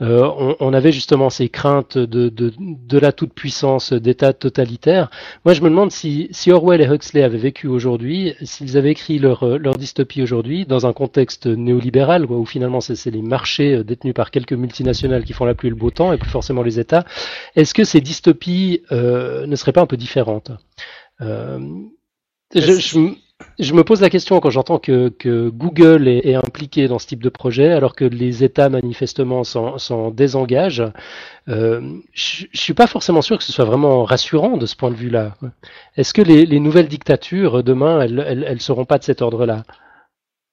On, 0.00 0.74
avait 0.74 0.92
justement 0.92 1.30
ces 1.30 1.48
craintes 1.48 1.96
de, 1.96 2.98
la 2.98 3.12
toute-puissance 3.12 3.92
d'État 3.92 4.32
totalitaire. 4.32 5.08
Moi, 5.44 5.54
je 5.54 5.62
me 5.62 5.70
demande 5.70 5.90
si, 5.92 6.28
Orwell 6.48 6.80
et 6.82 6.86
Huxley 6.86 7.22
avaient 7.22 7.38
vécu 7.38 7.68
aujourd'hui, 7.68 8.34
s'ils 8.42 8.76
avaient 8.76 8.90
écrit 8.90 9.18
leur, 9.18 9.58
dystopie 9.78 10.22
aujourd'hui 10.22 10.66
dans 10.66 10.86
un 10.86 10.92
contexte 10.92 11.46
néolibéral, 11.46 12.26
où 12.26 12.44
finalement 12.44 12.80
c'est 12.80 12.96
c'est 12.96 13.10
les 13.10 13.22
marchés 13.22 13.82
détenus 13.84 14.14
par 14.14 14.30
quelques 14.30 14.52
multinationales 14.52 15.24
qui 15.24 15.32
font 15.32 15.44
la 15.44 15.54
pluie 15.54 15.68
et 15.68 15.70
le 15.70 15.76
beau 15.76 15.90
temps, 15.90 16.12
et 16.12 16.18
plus 16.18 16.30
forcément 16.30 16.62
les 16.62 16.80
États, 16.80 17.04
est-ce 17.56 17.72
que 17.72 17.84
ces 17.84 18.00
dystopies 18.14 18.82
euh, 18.92 19.46
ne 19.46 19.56
seraient 19.56 19.76
pas 19.78 19.82
un 19.82 19.90
peu 19.94 19.96
différentes 19.96 20.50
Euh, 21.20 21.60
je, 22.54 23.14
je 23.58 23.72
me 23.74 23.82
pose 23.82 24.00
la 24.00 24.10
question 24.10 24.40
quand 24.40 24.50
j'entends 24.50 24.78
que, 24.78 25.08
que 25.08 25.48
Google 25.48 26.08
est, 26.08 26.26
est 26.30 26.34
impliqué 26.34 26.88
dans 26.88 26.98
ce 26.98 27.06
type 27.06 27.22
de 27.22 27.30
projet, 27.30 27.70
alors 27.72 27.94
que 27.94 28.04
les 28.04 28.42
États 28.42 28.68
manifestement 28.68 29.44
s'en 29.44 29.78
s'en 29.78 30.10
désengagent. 30.10 30.90
Euh, 31.48 31.80
je, 32.12 32.46
je 32.52 32.60
suis 32.60 32.74
pas 32.74 32.86
forcément 32.86 33.22
sûr 33.22 33.36
que 33.38 33.44
ce 33.44 33.52
soit 33.52 33.64
vraiment 33.64 34.04
rassurant 34.04 34.56
de 34.56 34.66
ce 34.66 34.76
point 34.76 34.90
de 34.90 34.96
vue-là. 34.96 35.36
Est-ce 35.96 36.12
que 36.12 36.22
les, 36.22 36.46
les 36.46 36.60
nouvelles 36.60 36.88
dictatures 36.88 37.62
demain, 37.62 38.00
elles, 38.02 38.44
elles 38.46 38.60
seront 38.60 38.86
pas 38.86 38.98
de 38.98 39.04
cet 39.04 39.20
ordre-là? 39.20 39.62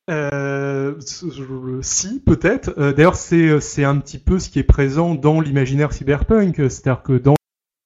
Euh, 0.09 0.95
si, 1.81 2.19
peut-être. 2.19 2.69
D'ailleurs, 2.93 3.15
c'est 3.15 3.83
un 3.83 3.97
petit 3.99 4.19
peu 4.19 4.39
ce 4.39 4.49
qui 4.49 4.59
est 4.59 4.63
présent 4.77 5.15
dans 5.15 5.39
l'imaginaire 5.39 5.93
cyberpunk. 5.93 6.55
C'est-à-dire 6.57 7.03
que 7.03 7.13
dans 7.13 7.35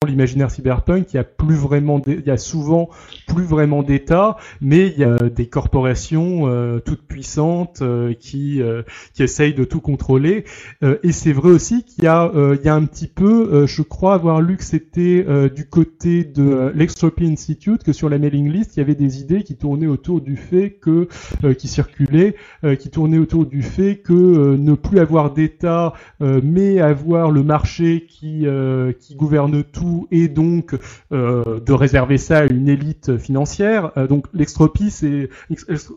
l'imaginaire 0.06 0.52
cyberpunk, 0.52 1.14
il 1.14 1.18
y 1.18 1.20
a 1.20 1.24
plus 1.24 1.56
vraiment, 1.56 2.02
il 2.08 2.26
y 2.26 2.32
a 2.32 2.38
souvent 2.38 2.90
plus 3.28 3.44
vraiment 3.44 3.84
d'État, 3.84 4.38
mais 4.62 4.88
il 4.88 4.98
y 4.98 5.04
a 5.04 5.18
des 5.30 5.48
corporations 5.48 6.48
euh, 6.48 6.80
toutes 6.80 7.08
puissantes 7.08 7.82
euh, 7.82 8.14
qui 8.14 8.62
euh, 8.62 8.84
qui 9.14 9.24
essayent 9.24 9.54
de 9.54 9.64
tout 9.64 9.82
contrôler. 9.82 10.46
Euh, 10.84 10.98
et 11.04 11.12
c'est 11.12 11.34
vrai 11.34 11.50
aussi 11.50 11.84
qu'il 11.84 12.04
y 12.04 12.08
a 12.08 12.32
il 12.36 12.66
y 12.66 12.70
a 12.70 12.76
un 12.76 12.86
petit 12.86 13.08
peu, 13.08 13.66
je 13.66 13.82
crois 13.82 14.14
avoir 14.14 14.42
lu 14.42 14.58
que 14.58 14.64
c'était 14.64 15.26
du 15.50 15.68
côté 15.68 16.24
de 16.24 16.72
l'Extropy 16.74 17.26
Institute 17.26 17.84
que 17.84 17.94
sur 17.94 18.10
la 18.10 18.18
mailing 18.18 18.52
list, 18.52 18.76
il 18.76 18.80
y 18.80 18.84
avait 18.84 18.96
des 18.96 19.22
idées 19.22 19.44
qui 19.44 19.56
tournaient 19.56 19.88
autour 19.88 20.22
du 20.22 20.36
fait 20.36 20.72
que 20.72 21.08
qui 21.54 21.68
circulaient, 21.68 22.36
qui 22.80 22.90
tournaient 22.90 23.18
autour 23.18 23.46
du 23.46 23.62
fait 23.62 23.98
que 23.98 24.56
ne 24.56 24.74
plus 24.74 25.00
avoir 25.00 25.34
d'État, 25.34 25.94
mais 26.20 26.80
avoir 26.80 27.32
le 27.32 27.44
marché 27.44 28.06
qui 28.08 28.46
qui 29.00 29.16
gouverne 29.16 29.64
tout 29.64 29.85
et 30.12 30.28
donc 30.28 30.76
euh, 31.12 31.60
de 31.60 31.74
réserver 31.74 32.18
ça 32.18 32.40
à 32.40 32.46
une 32.46 32.70
élite 32.70 33.18
financière. 33.18 33.92
Euh, 33.98 34.08
donc 34.08 34.26
l'extropie, 34.34 34.92
c'est 34.92 35.30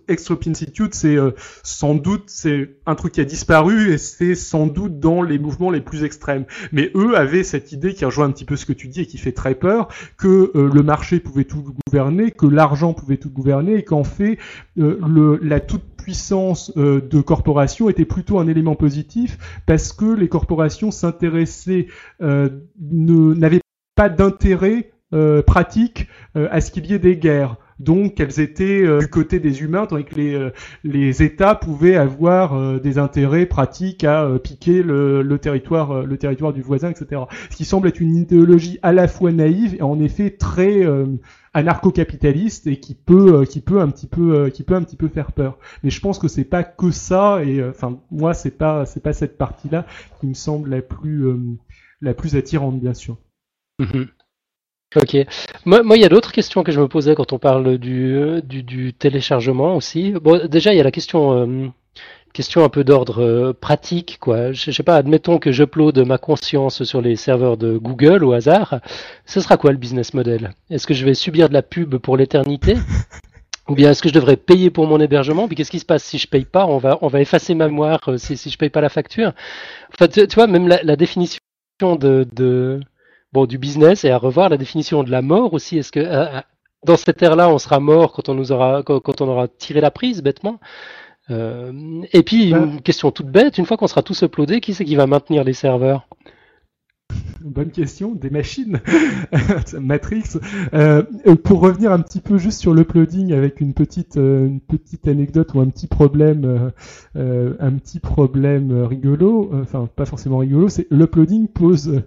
Institute, 0.08 0.94
c'est 0.94 1.16
euh, 1.16 1.32
sans 1.62 1.94
doute 1.94 2.24
c'est 2.26 2.76
un 2.86 2.94
truc 2.94 3.12
qui 3.12 3.20
a 3.20 3.24
disparu 3.24 3.92
et 3.92 3.98
c'est 3.98 4.34
sans 4.34 4.66
doute 4.66 4.98
dans 5.00 5.22
les 5.22 5.38
mouvements 5.38 5.70
les 5.70 5.80
plus 5.80 6.04
extrêmes. 6.04 6.44
Mais 6.72 6.90
eux 6.94 7.16
avaient 7.16 7.44
cette 7.44 7.72
idée 7.72 7.94
qui 7.94 8.04
rejoint 8.04 8.26
un 8.26 8.30
petit 8.30 8.44
peu 8.44 8.56
ce 8.56 8.66
que 8.66 8.72
tu 8.72 8.88
dis 8.88 9.02
et 9.02 9.06
qui 9.06 9.18
fait 9.18 9.32
très 9.32 9.54
peur, 9.54 9.88
que 10.16 10.50
euh, 10.54 10.70
le 10.72 10.82
marché 10.82 11.20
pouvait 11.20 11.44
tout 11.44 11.64
gouverner, 11.86 12.30
que 12.30 12.46
l'argent 12.46 12.92
pouvait 12.92 13.16
tout 13.16 13.30
gouverner 13.30 13.76
et 13.76 13.84
qu'en 13.84 14.04
fait 14.04 14.38
euh, 14.78 14.98
le, 15.06 15.38
la 15.42 15.60
toute 15.60 15.84
puissance 15.96 16.72
de 16.74 17.20
corporations 17.20 17.90
était 17.90 18.06
plutôt 18.06 18.38
un 18.38 18.46
élément 18.46 18.74
positif 18.74 19.38
parce 19.66 19.92
que 19.92 20.06
les 20.06 20.28
corporations 20.28 20.90
s'intéressaient, 20.90 21.88
euh, 22.22 22.48
n'avaient 22.80 23.60
pas 23.98 24.08
d'intérêt 24.08 24.92
euh, 25.12 25.42
pratique 25.42 26.06
euh, 26.36 26.46
à 26.52 26.60
ce 26.60 26.70
qu'il 26.70 26.86
y 26.86 26.94
ait 26.94 27.00
des 27.00 27.16
guerres. 27.16 27.56
Donc 27.80 28.20
elles 28.20 28.38
étaient 28.38 28.84
euh, 28.86 29.00
du 29.00 29.08
côté 29.08 29.40
des 29.40 29.62
humains, 29.62 29.86
tandis 29.86 30.04
que 30.04 30.14
les, 30.14 30.50
les 30.84 31.24
États 31.24 31.56
pouvaient 31.56 31.96
avoir 31.96 32.78
des 32.78 32.98
intérêts 32.98 33.46
pratiques 33.46 34.04
à 34.04 34.28
piquer 34.38 34.84
le, 34.84 35.22
le 35.22 35.38
territoire, 35.40 36.06
le 36.06 36.16
territoire 36.16 36.52
du 36.52 36.62
voisin, 36.62 36.90
etc. 36.90 37.22
Ce 37.50 37.56
qui 37.56 37.64
semble 37.64 37.88
être 37.88 37.98
une 37.98 38.14
idéologie 38.14 38.78
à 38.82 38.92
la 38.92 39.08
fois 39.08 39.32
naïve 39.32 39.74
et 39.74 39.82
en 39.82 39.98
effet 39.98 40.30
très 40.30 40.86
anarcho-capitaliste 41.52 42.68
et 42.68 42.78
qui 42.78 42.94
peut, 42.94 43.44
qui 43.46 43.60
peut 43.60 43.80
un 43.80 43.88
petit 43.88 44.06
peu, 44.06 44.48
qui 44.50 44.62
peut 44.62 44.74
un 44.74 44.84
petit 44.84 44.96
peu 44.96 45.08
faire 45.08 45.32
peur. 45.32 45.58
Mais 45.82 45.90
je 45.90 46.00
pense 46.00 46.20
que 46.20 46.28
c'est 46.28 46.44
pas 46.44 46.62
que 46.62 46.92
ça 46.92 47.42
et 47.42 47.64
enfin 47.68 47.98
moi 48.12 48.32
c'est 48.32 48.56
pas, 48.56 48.84
pas 49.02 49.12
cette 49.12 49.38
partie-là 49.38 49.86
qui 50.20 50.28
me 50.28 50.34
semble 50.34 50.70
la 50.70 50.82
plus, 50.82 51.26
la 52.00 52.14
plus 52.14 52.36
attirante 52.36 52.78
bien 52.80 52.94
sûr. 52.94 53.18
Mhm. 53.78 54.08
Ok. 54.96 55.16
Moi, 55.66 55.96
il 55.96 56.02
y 56.02 56.04
a 56.06 56.08
d'autres 56.08 56.32
questions 56.32 56.62
que 56.62 56.72
je 56.72 56.80
me 56.80 56.88
posais 56.88 57.14
quand 57.14 57.32
on 57.32 57.38
parle 57.38 57.76
du, 57.78 58.16
euh, 58.16 58.40
du, 58.40 58.62
du 58.62 58.94
téléchargement 58.94 59.76
aussi. 59.76 60.12
Bon, 60.12 60.46
déjà, 60.46 60.72
il 60.72 60.78
y 60.78 60.80
a 60.80 60.84
la 60.84 60.90
question, 60.90 61.32
euh, 61.32 61.68
question 62.32 62.64
un 62.64 62.70
peu 62.70 62.84
d'ordre 62.84 63.22
euh, 63.22 63.52
pratique, 63.52 64.16
quoi. 64.18 64.52
Je, 64.52 64.64
je 64.64 64.70
sais 64.70 64.82
pas, 64.82 64.96
admettons 64.96 65.38
que 65.38 65.52
j'upload 65.52 65.98
ma 66.06 66.16
conscience 66.16 66.84
sur 66.84 67.02
les 67.02 67.16
serveurs 67.16 67.58
de 67.58 67.76
Google 67.76 68.24
au 68.24 68.32
hasard. 68.32 68.80
Ce 69.26 69.40
sera 69.42 69.58
quoi 69.58 69.72
le 69.72 69.78
business 69.78 70.14
model? 70.14 70.54
Est-ce 70.70 70.86
que 70.86 70.94
je 70.94 71.04
vais 71.04 71.14
subir 71.14 71.48
de 71.50 71.54
la 71.54 71.62
pub 71.62 71.96
pour 71.96 72.16
l'éternité? 72.16 72.76
Ou 73.68 73.74
bien 73.74 73.90
est-ce 73.90 74.02
que 74.02 74.08
je 74.08 74.14
devrais 74.14 74.38
payer 74.38 74.70
pour 74.70 74.86
mon 74.86 74.98
hébergement? 75.00 75.46
Puis 75.46 75.54
qu'est-ce 75.56 75.70
qui 75.70 75.80
se 75.80 75.84
passe 75.84 76.02
si 76.02 76.16
je 76.16 76.26
paye 76.26 76.46
pas? 76.46 76.66
On 76.66 76.78
va, 76.78 76.98
on 77.02 77.08
va 77.08 77.20
effacer 77.20 77.54
ma 77.54 77.68
mémoire 77.68 78.00
euh, 78.08 78.16
si, 78.16 78.38
si 78.38 78.48
je 78.48 78.56
paye 78.56 78.70
pas 78.70 78.80
la 78.80 78.88
facture. 78.88 79.34
Enfin, 79.92 80.08
tu, 80.08 80.26
tu 80.26 80.34
vois, 80.36 80.46
même 80.46 80.66
la, 80.68 80.82
la 80.82 80.96
définition 80.96 81.38
de, 81.80 82.26
de, 82.34 82.80
bon, 83.32 83.46
du 83.46 83.58
business 83.58 84.04
et 84.04 84.10
à 84.10 84.18
revoir 84.18 84.48
la 84.48 84.56
définition 84.56 85.02
de 85.02 85.10
la 85.10 85.22
mort 85.22 85.54
aussi. 85.54 85.78
Est-ce 85.78 85.92
que 85.92 86.00
euh, 86.00 86.40
dans 86.84 86.96
cette 86.96 87.22
ère-là, 87.22 87.50
on 87.50 87.58
sera 87.58 87.80
mort 87.80 88.12
quand 88.12 88.28
on 88.28 88.34
nous 88.34 88.52
aura 88.52 88.82
quand, 88.82 89.00
quand 89.00 89.20
on 89.20 89.28
aura 89.28 89.48
tiré 89.48 89.80
la 89.80 89.90
prise 89.90 90.22
bêtement? 90.22 90.60
Euh, 91.30 92.02
Et 92.12 92.22
puis 92.22 92.50
une 92.50 92.80
question 92.80 93.10
toute 93.10 93.30
bête, 93.30 93.58
une 93.58 93.66
fois 93.66 93.76
qu'on 93.76 93.86
sera 93.86 94.02
tous 94.02 94.22
uploadés, 94.22 94.60
qui 94.60 94.74
c'est 94.74 94.84
qui 94.84 94.96
va 94.96 95.06
maintenir 95.06 95.44
les 95.44 95.52
serveurs? 95.52 96.08
Bonne 97.40 97.70
question. 97.70 98.14
Des 98.14 98.30
machines, 98.30 98.80
Matrix. 99.80 100.38
Euh, 100.74 101.02
pour 101.44 101.60
revenir 101.60 101.92
un 101.92 102.00
petit 102.00 102.20
peu 102.20 102.36
juste 102.36 102.60
sur 102.60 102.74
l'uploading 102.74 103.32
avec 103.32 103.60
une 103.60 103.74
petite, 103.74 104.16
une 104.16 104.60
petite 104.60 105.06
anecdote 105.06 105.54
ou 105.54 105.60
un 105.60 105.68
petit 105.68 105.86
problème, 105.86 106.72
un 107.14 107.72
petit 107.74 108.00
problème 108.00 108.82
rigolo. 108.82 109.50
Enfin, 109.62 109.88
pas 109.94 110.04
forcément 110.04 110.38
rigolo. 110.38 110.68
C'est 110.68 110.86
l'uploading 110.90 111.48
pose 111.48 112.02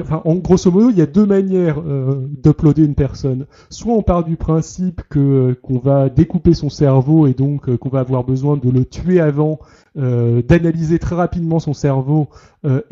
enfin, 0.00 0.22
en 0.24 0.36
grosso 0.36 0.70
modo, 0.70 0.90
il 0.90 0.98
y 0.98 1.02
a 1.02 1.06
deux 1.06 1.26
manières 1.26 1.80
euh, 1.80 2.26
d'uploader 2.42 2.84
une 2.84 2.94
personne. 2.94 3.46
Soit 3.70 3.92
on 3.92 4.02
part 4.02 4.24
du 4.24 4.36
principe 4.36 5.02
que 5.08 5.18
euh, 5.18 5.54
qu'on 5.60 5.78
va 5.78 6.08
découper 6.08 6.54
son 6.54 6.70
cerveau 6.70 7.26
et 7.26 7.34
donc 7.34 7.68
euh, 7.68 7.76
qu'on 7.76 7.88
va 7.88 8.00
avoir 8.00 8.24
besoin 8.24 8.56
de 8.56 8.70
le 8.70 8.84
tuer 8.84 9.20
avant, 9.20 9.58
euh, 9.98 10.42
d'analyser 10.42 10.98
très 10.98 11.14
rapidement 11.14 11.58
son 11.58 11.74
cerveau 11.74 12.28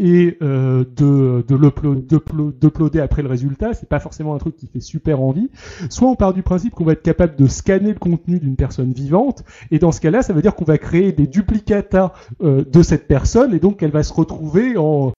et 0.01 0.37
de 0.41 0.87
de 0.97 2.51
d'uploader 2.61 2.99
après 2.99 3.23
le 3.23 3.29
résultat. 3.29 3.73
C'est 3.73 3.89
pas 3.89 4.01
forcément 4.01 4.35
un 4.35 4.39
truc 4.39 4.57
qui 4.57 4.67
fait 4.67 4.81
super 4.81 5.21
envie. 5.21 5.49
Soit 5.91 6.09
on 6.09 6.17
part 6.17 6.35
du 6.35 6.43
principe 6.43 6.75
qu'on 6.75 6.85
va 6.85 6.93
être 6.93 7.03
capable 7.03 7.37
de 7.37 7.47
scanner 7.47 7.93
le 7.93 7.99
contenu 7.99 8.41
d'une 8.41 8.57
personne 8.57 8.93
vivante 8.93 9.45
et 9.71 9.79
dans 9.79 9.93
ce 9.93 10.01
cas-là, 10.01 10.23
ça 10.23 10.33
veut 10.33 10.43
dire 10.43 10.57
qu'on 10.57 10.65
va 10.65 10.77
créer 10.77 11.13
des 11.13 11.29
duplicata 11.29 12.13
de 12.41 12.83
cette 12.83 13.07
personne 13.07 13.55
et 13.55 13.61
donc 13.61 13.81
elle 13.85 13.93
va 13.93 14.03
se 14.03 14.13
retrouver 14.13 14.77
en 14.77 15.13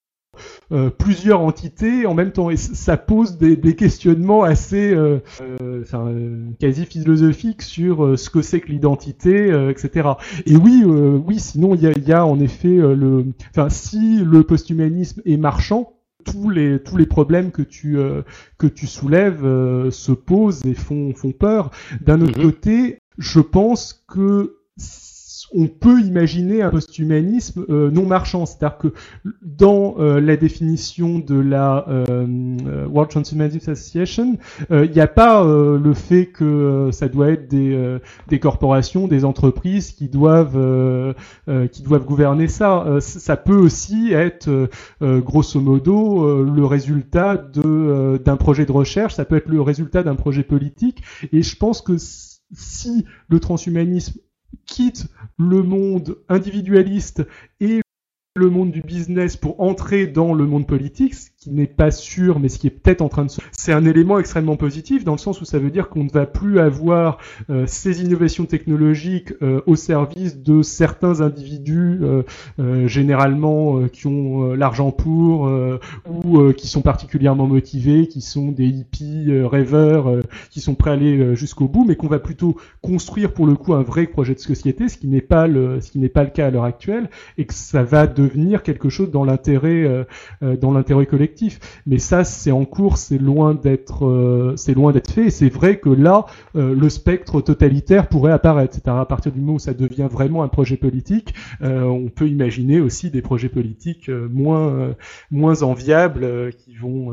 euh, 0.73 0.89
plusieurs 0.89 1.41
entités 1.41 2.07
en 2.07 2.15
même 2.15 2.33
temps. 2.33 2.49
Et 2.49 2.57
ça 2.57 2.97
pose 2.97 3.37
des, 3.37 3.77
questionnements 3.77 4.43
assez 4.43 4.93
euh, 4.95 5.19
euh, 5.61 6.47
quasi 6.59 6.87
philosophiques 6.87 7.63
sur 7.63 8.19
ce 8.19 8.31
que 8.31 8.43
c'est 8.43 8.61
que 8.61 8.69
l'identité 8.69 9.51
etc 9.71 10.11
et 10.47 10.57
oui 10.57 10.85
oui 10.85 11.39
sinon 11.39 11.75
il 11.75 12.07
y 12.07 12.13
a, 12.13 12.27
en 12.27 12.39
effet 12.39 12.77
le 12.77 13.25
enfin 13.51 13.71
si 13.71 14.23
le 14.23 14.43
posthumanisme 14.43 15.23
est 15.25 15.39
marchand 15.39 15.95
tous 16.25 16.51
les 16.51 16.83
tous 16.83 16.97
les 16.97 17.07
problèmes 17.07 17.51
que 17.51 17.63
tu 17.63 17.99
que 18.59 18.67
tu 18.67 18.87
soulèves 18.87 19.43
se 19.91 20.13
posent 20.13 20.65
et 20.67 20.75
font 20.75 21.15
font 21.15 21.33
peur. 21.33 21.71
D'un 22.03 22.21
autre 22.21 22.39
mm-hmm. 22.39 22.43
côté 22.43 22.99
je 23.19 23.41
pense 23.41 24.05
que 24.07 24.62
on 25.55 25.69
peut 25.69 26.01
imaginer 26.01 26.63
un 26.63 26.71
posthumanisme 26.71 27.65
euh, 27.69 27.91
non 27.91 28.07
marchand, 28.07 28.47
c'est-à-dire 28.47 28.79
que 28.79 28.89
dans 29.43 29.97
euh, 29.99 30.21
la 30.21 30.37
définition 30.37 31.19
de 31.19 31.39
la 31.39 31.87
euh, 31.89 32.87
World 32.87 33.11
Transhumanism 33.11 33.71
Association, 33.71 34.39
il 34.71 34.91
n'y 34.91 35.01
a 35.01 35.07
pas 35.07 35.45
le 35.45 35.95
fait 35.95 36.27
que 36.27 36.91
ça 36.93 37.09
doit 37.09 37.31
être 37.31 37.49
des, 37.49 37.99
des 38.29 38.39
corporations, 38.39 39.09
des 39.09 39.25
entreprises 39.25 39.93
qui 39.93 40.09
doivent 40.09 41.15
qui 41.71 41.83
doivent 41.83 42.05
gouverner 42.05 42.49
ça. 42.49 42.99
ça 43.01 43.37
peut 43.37 43.57
aussi 43.57 44.13
être 44.13 44.69
grosso 45.01 45.61
modo 45.61 46.45
le 46.45 46.65
résultat 46.65 47.37
de 47.37 48.21
d'un 48.25 48.37
projet 48.37 48.67
de 48.67 48.73
recherche, 48.73 49.15
ça 49.15 49.25
peut 49.25 49.37
être 49.37 49.49
le 49.49 49.61
résultat 49.61 50.03
d'un 50.03 50.15
projet 50.15 50.43
politique, 50.43 51.03
et 51.33 51.43
je 51.43 51.57
pense 51.57 51.83
que 51.83 51.97
si 51.99 53.05
le 53.29 53.41
transhumanisme 53.41 54.21
quitte 54.67 55.07
le 55.39 55.63
monde 55.63 56.19
individualiste 56.29 57.27
et 57.61 57.81
le 58.35 58.51
monde 58.51 58.71
du 58.71 58.83
business 58.83 59.37
pour 59.37 59.61
entrer 59.61 60.07
dans 60.07 60.33
le 60.33 60.47
monde 60.47 60.67
politique, 60.67 61.15
qui 61.43 61.51
n'est 61.51 61.67
pas 61.67 61.91
sûr, 61.91 62.39
mais 62.39 62.49
ce 62.49 62.61
qui 62.61 62.69
est 62.69 62.71
peut-être 62.71 63.03
en 63.03 63.09
train 63.09 63.25
de 63.25 63.31
se... 63.31 63.41
C'est 63.51 63.73
un 63.73 63.85
élément 63.85 64.21
extrêmement 64.21 64.55
positif 64.55 65.03
dans 65.03 65.13
le 65.13 65.19
sens 65.19 65.41
où 65.41 65.45
ça 65.45 65.59
veut 65.59 65.71
dire 65.71 65.89
qu'on 65.89 66.05
ne 66.05 66.09
va 66.09 66.25
plus 66.25 66.61
avoir 66.61 67.19
euh, 67.51 67.65
ces 67.67 68.01
innovations 68.01 68.45
technologiques 68.45 69.33
euh, 69.43 69.61
au 69.67 69.75
service 69.75 70.39
de 70.39 70.63
certains 70.63 71.21
individus, 71.21 71.99
euh, 72.03 72.87
généralement 72.87 73.89
qui 73.89 74.07
ont 74.07 74.53
l'argent 74.55 74.93
pour, 74.93 75.51
ou 76.09 76.53
qui 76.53 76.69
sont 76.69 76.83
particulièrement 76.83 77.47
motivés, 77.47 78.07
qui 78.07 78.21
sont 78.21 78.53
des 78.53 78.67
hippies 78.67 79.33
rêveurs, 79.43 80.09
qui 80.51 80.61
sont 80.61 80.75
prêts 80.75 80.91
à 80.91 80.93
aller 80.95 81.35
jusqu'au 81.35 81.67
bout, 81.67 81.85
mais 81.85 81.97
qu'on 81.97 82.07
va 82.07 82.19
plutôt 82.19 82.57
construire 82.83 83.33
pour 83.33 83.47
le 83.47 83.55
coup 83.55 83.75
un 83.75 83.83
vrai 83.83 84.07
projet 84.07 84.35
de 84.35 84.39
société, 84.39 84.89
ce 84.89 84.97
qui 84.97 85.09
n'est 85.09 85.21
pas 85.21 85.47
le, 85.47 85.81
ce 85.81 85.91
qui 85.91 85.99
n'est 85.99 86.09
pas 86.09 86.25
le 86.25 86.31
cas 86.31 86.47
à 86.47 86.51
l'heure 86.51 86.65
actuelle, 86.65 87.11
et 87.39 87.47
que 87.47 87.55
ça 87.55 87.83
va 87.83 88.07
de 88.07 88.23
devenir 88.23 88.63
quelque 88.63 88.89
chose 88.89 89.11
dans 89.11 89.25
l'intérêt 89.25 90.07
dans 90.41 90.73
l'intérêt 90.73 91.07
collectif. 91.07 91.32
Mais 91.87 91.99
ça, 91.99 92.25
c'est 92.25 92.51
en 92.51 92.65
cours, 92.65 92.97
c'est 92.97 93.19
loin 93.19 93.55
d'être 93.55 94.07
euh, 94.07 94.55
c'est 94.57 94.75
loin 94.75 94.93
d'être 94.93 95.11
fait. 95.11 95.27
Et 95.27 95.31
c'est 95.31 95.49
vrai 95.49 95.79
que 95.79 95.89
là, 95.89 96.27
le 96.55 96.89
spectre 96.89 97.41
totalitaire 97.41 98.09
pourrait 98.09 98.33
apparaître. 98.33 98.79
À 98.87 99.07
partir 99.07 99.33
du 99.33 99.41
moment 99.41 99.55
où 99.55 99.59
ça 99.59 99.75
devient 99.75 100.09
vraiment 100.11 100.43
un 100.43 100.49
projet 100.49 100.77
politique, 100.77 101.35
on 101.61 102.09
peut 102.15 102.29
imaginer 102.29 102.81
aussi 102.81 103.11
des 103.11 103.23
projets 103.23 103.49
politiques 103.49 104.09
moins 104.09 104.95
moins 105.31 105.63
enviables 105.63 106.53
qui 106.55 106.75
vont 106.75 107.13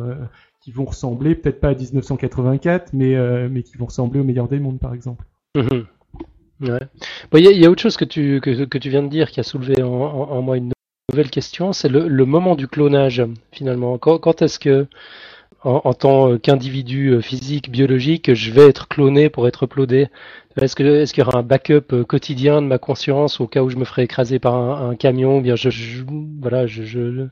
qui 0.61 0.71
vont 0.71 0.85
ressembler 0.85 1.35
peut-être 1.35 1.59
pas 1.59 1.69
à 1.69 1.75
1984, 1.75 2.93
mais 2.93 3.15
mais 3.49 3.63
qui 3.63 3.77
vont 3.77 3.85
ressembler 3.85 4.19
au 4.19 4.23
meilleur 4.23 4.47
des 4.47 4.59
mondes, 4.59 4.79
par 4.79 4.93
exemple. 4.93 5.25
Mmh. 5.55 5.85
Il 6.61 7.39
y, 7.39 7.65
a 7.65 7.69
autre 7.69 7.81
chose 7.81 7.95
que 7.95 8.05
tu, 8.05 8.41
que, 8.41 8.65
que, 8.65 8.77
tu 8.77 8.89
viens 8.89 9.03
de 9.03 9.07
dire 9.07 9.31
qui 9.31 9.39
a 9.39 9.43
soulevé 9.43 9.81
en 9.81 10.41
moi 10.41 10.57
une 10.57 10.73
nouvelle 11.09 11.29
question, 11.29 11.73
c'est 11.73 11.89
le, 11.89 12.25
moment 12.25 12.55
du 12.55 12.67
clonage, 12.67 13.23
finalement. 13.51 13.97
Quand, 13.97 14.41
est-ce 14.41 14.59
que, 14.59 14.87
en, 15.63 15.93
tant 15.93 16.37
qu'individu 16.37 17.09
euh, 17.09 17.21
physique, 17.21 17.69
biologique, 17.69 18.33
je 18.33 18.51
vais 18.51 18.67
être 18.67 18.87
cloné 18.87 19.29
pour 19.29 19.47
être 19.47 19.63
uploadé? 19.63 20.07
Est-ce 20.59 20.75
qu'il 20.75 20.85
est 20.87 21.17
y 21.17 21.21
aura 21.21 21.39
un 21.39 21.43
backup 21.43 21.93
euh, 21.93 22.03
quotidien 22.03 22.61
de 22.61 22.67
ma 22.67 22.77
conscience 22.77 23.39
au 23.39 23.47
cas 23.47 23.61
où 23.61 23.69
je 23.69 23.77
me 23.77 23.85
ferais 23.85 24.03
écraser 24.03 24.39
par 24.39 24.55
un, 24.55 24.95
camion 24.95 25.41
bien 25.41 25.55
je, 25.55 26.03
voilà, 26.41 26.67
je, 26.67 27.27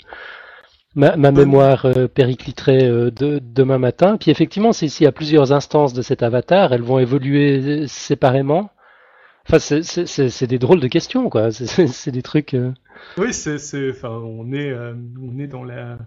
ma, 0.95 1.15
mémoire 1.15 1.85
euh, 1.85 2.07
péricliterait 2.07 3.11
de, 3.11 3.39
demain 3.41 3.77
matin? 3.77 4.17
Puis 4.17 4.31
effectivement, 4.31 4.73
s'il 4.73 5.03
y 5.03 5.07
a 5.07 5.11
plusieurs 5.11 5.51
instances 5.51 5.93
de 5.93 6.01
cet 6.01 6.23
avatar, 6.23 6.73
elles 6.73 6.81
vont 6.81 6.99
évoluer 6.99 7.87
séparément. 7.87 8.69
Enfin, 9.49 9.59
c'est 9.59 10.47
des 10.47 10.59
drôles 10.59 10.81
de 10.81 10.87
questions, 10.87 11.29
quoi. 11.29 11.51
C'est 11.51 12.11
des 12.11 12.21
trucs. 12.21 12.55
Oui, 13.17 13.33
c'est, 13.33 13.89
enfin, 13.89 14.09
on 14.09 14.51
est, 14.51 14.71
euh, 14.71 14.93
on 15.21 15.39
est 15.39 15.47
dans 15.47 15.63
la, 15.63 15.97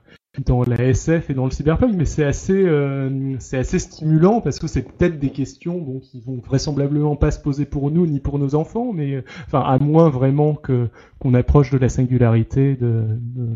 dans 0.44 0.62
la 0.62 0.76
SF 0.76 1.30
et 1.30 1.34
dans 1.34 1.44
le 1.44 1.50
cyberpunk, 1.50 1.94
mais 1.96 2.04
c'est 2.04 2.24
assez, 2.24 2.64
euh, 2.64 3.34
c'est 3.40 3.58
assez 3.58 3.80
stimulant 3.80 4.40
parce 4.40 4.60
que 4.60 4.68
c'est 4.68 4.82
peut-être 4.82 5.18
des 5.18 5.30
questions 5.30 5.78
bon, 5.78 5.98
qui 5.98 6.20
vont 6.20 6.36
vraisemblablement 6.36 7.16
pas 7.16 7.32
se 7.32 7.40
poser 7.40 7.64
pour 7.64 7.90
nous 7.90 8.06
ni 8.06 8.20
pour 8.20 8.38
nos 8.38 8.54
enfants, 8.54 8.92
mais 8.92 9.24
enfin 9.46 9.60
à 9.60 9.78
moins 9.78 10.08
vraiment 10.08 10.54
que 10.54 10.88
qu'on 11.18 11.34
approche 11.34 11.70
de 11.70 11.78
la 11.78 11.88
singularité 11.88 12.76
de, 12.76 13.04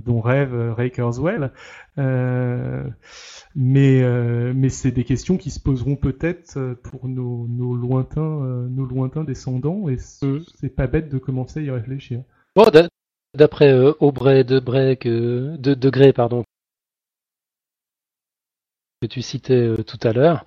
dont 0.04 0.20
rêve 0.20 0.52
Ray 0.76 0.90
Kurzweil. 0.90 1.48
Euh, 1.98 2.82
mais 3.54 4.02
mais 4.52 4.68
c'est 4.68 4.90
des 4.90 5.04
questions 5.04 5.36
qui 5.36 5.50
se 5.50 5.60
poseront 5.60 5.94
peut-être 5.94 6.76
pour 6.82 7.08
nos, 7.08 7.46
nos 7.48 7.76
lointains 7.76 8.66
nos 8.68 8.84
lointains 8.84 9.22
descendants 9.22 9.88
et 9.88 9.96
mm. 10.22 10.40
c'est 10.60 10.74
pas 10.74 10.88
bête 10.88 11.08
de 11.08 11.18
commencer 11.18 11.60
à 11.60 11.62
y 11.62 11.70
réfléchir. 11.70 12.22
Bon, 12.56 12.64
D'après 13.34 13.72
euh, 13.72 13.92
Aubrey 14.00 14.44
de 14.44 14.60
que, 14.94 15.56
de 15.56 15.74
Degré, 15.74 16.12
pardon, 16.12 16.44
que 19.02 19.06
tu 19.06 19.22
citais 19.22 19.54
euh, 19.54 19.82
tout 19.82 19.98
à 20.02 20.12
l'heure, 20.12 20.44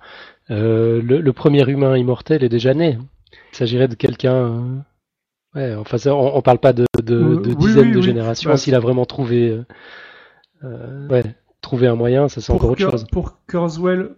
euh, 0.50 1.02
le, 1.02 1.32
premier 1.32 1.68
humain 1.68 1.96
immortel 1.98 2.42
est 2.42 2.48
déjà 2.48 2.72
né. 2.72 2.98
Il 3.52 3.56
s'agirait 3.56 3.88
de 3.88 3.94
quelqu'un. 3.94 4.84
ouais, 5.54 5.74
enfin, 5.74 5.98
on, 6.10 6.36
on, 6.36 6.42
parle 6.42 6.58
pas 6.58 6.72
de, 6.72 6.86
dizaines 7.54 7.92
de 7.92 8.00
générations. 8.00 8.50
Bah, 8.50 8.56
S'il 8.56 8.74
a 8.74 8.80
vraiment 8.80 9.04
trouvé, 9.04 9.60
ouais, 10.62 11.24
trouvé 11.60 11.88
un 11.88 11.94
moyen, 11.94 12.28
ça 12.28 12.40
c'est 12.40 12.52
encore 12.52 12.70
autre 12.70 12.90
chose. 12.90 13.06
Pour 13.12 13.44
Kurzweil, 13.46 14.08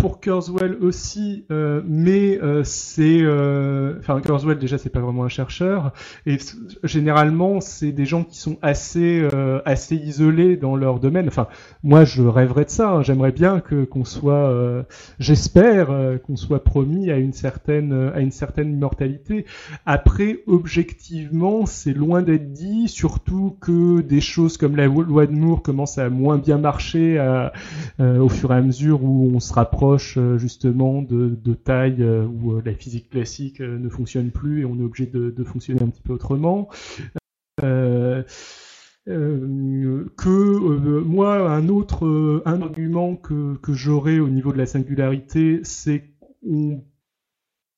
pour 0.00 0.18
Kurzweil 0.20 0.76
aussi, 0.80 1.44
euh, 1.50 1.82
mais 1.86 2.38
euh, 2.42 2.64
c'est, 2.64 3.20
euh, 3.20 3.98
enfin 3.98 4.20
Kurzweil 4.22 4.56
déjà 4.56 4.78
c'est 4.78 4.88
pas 4.88 5.00
vraiment 5.00 5.24
un 5.24 5.28
chercheur 5.28 5.92
et 6.24 6.38
généralement 6.84 7.60
c'est 7.60 7.92
des 7.92 8.06
gens 8.06 8.24
qui 8.24 8.38
sont 8.38 8.56
assez 8.62 9.28
assez 9.66 9.96
isolés 9.96 10.56
dans 10.56 10.74
leur 10.76 11.00
domaine. 11.00 11.28
Enfin 11.28 11.48
moi 11.82 12.04
je 12.04 12.22
rêverais 12.22 12.64
de 12.64 12.70
ça. 12.70 12.90
Hein. 12.90 13.02
J'aimerais 13.02 13.32
bien 13.32 13.60
que 13.60 13.84
qu'on 13.84 14.04
soit, 14.04 14.86
j'espère 15.18 15.88
qu'on 16.26 16.36
soit 16.36 16.64
promis 16.64 17.10
à 17.10 17.18
une 17.18 17.32
certaine 17.32 18.10
à 18.14 18.20
une 18.20 18.30
certaine 18.30 18.72
immortalité. 18.72 19.44
Après 19.84 20.40
objectivement 20.46 21.66
c'est 21.66 21.92
loin 21.92 22.22
d'être 22.22 22.52
dit, 22.52 22.88
surtout 22.88 23.56
que 23.60 24.00
des 24.00 24.20
choses 24.20 24.56
comme 24.56 24.76
la 24.76 24.86
loi 24.86 25.26
de 25.26 25.32
Moore 25.32 25.62
commencent 25.62 25.98
à 25.98 26.08
moins 26.08 26.38
bien 26.38 26.56
marcher 26.58 27.20
au 27.98 28.28
fur 28.28 28.52
et 28.52 28.56
à 28.56 28.62
mesure 28.62 29.04
où 29.04 29.30
on 29.34 29.40
se 29.40 29.52
rapproche 29.52 29.89
euh, 30.16 30.38
justement 30.38 31.02
de, 31.02 31.28
de 31.28 31.54
taille 31.54 32.02
euh, 32.02 32.24
où 32.24 32.52
euh, 32.52 32.62
la 32.64 32.74
physique 32.74 33.10
classique 33.10 33.60
ne 33.60 33.88
fonctionne 33.88 34.30
plus 34.30 34.60
et 34.60 34.64
on 34.64 34.78
est 34.78 34.82
obligé 34.82 35.06
de, 35.06 35.44
fonctionner 35.44 35.82
un 35.82 35.88
petit 35.88 36.02
peu 36.02 36.12
autrement. 36.12 36.68
Que 37.60 38.24
moi 41.00 41.50
un 41.50 41.68
autre 41.68 42.42
un 42.44 42.62
argument 42.62 43.16
que, 43.16 43.56
que 43.56 43.72
j'aurais 43.72 44.18
au 44.18 44.28
niveau 44.28 44.52
de 44.52 44.58
la 44.58 44.66
singularité 44.66 45.60
c'est 45.64 46.04
qu'on 46.42 46.84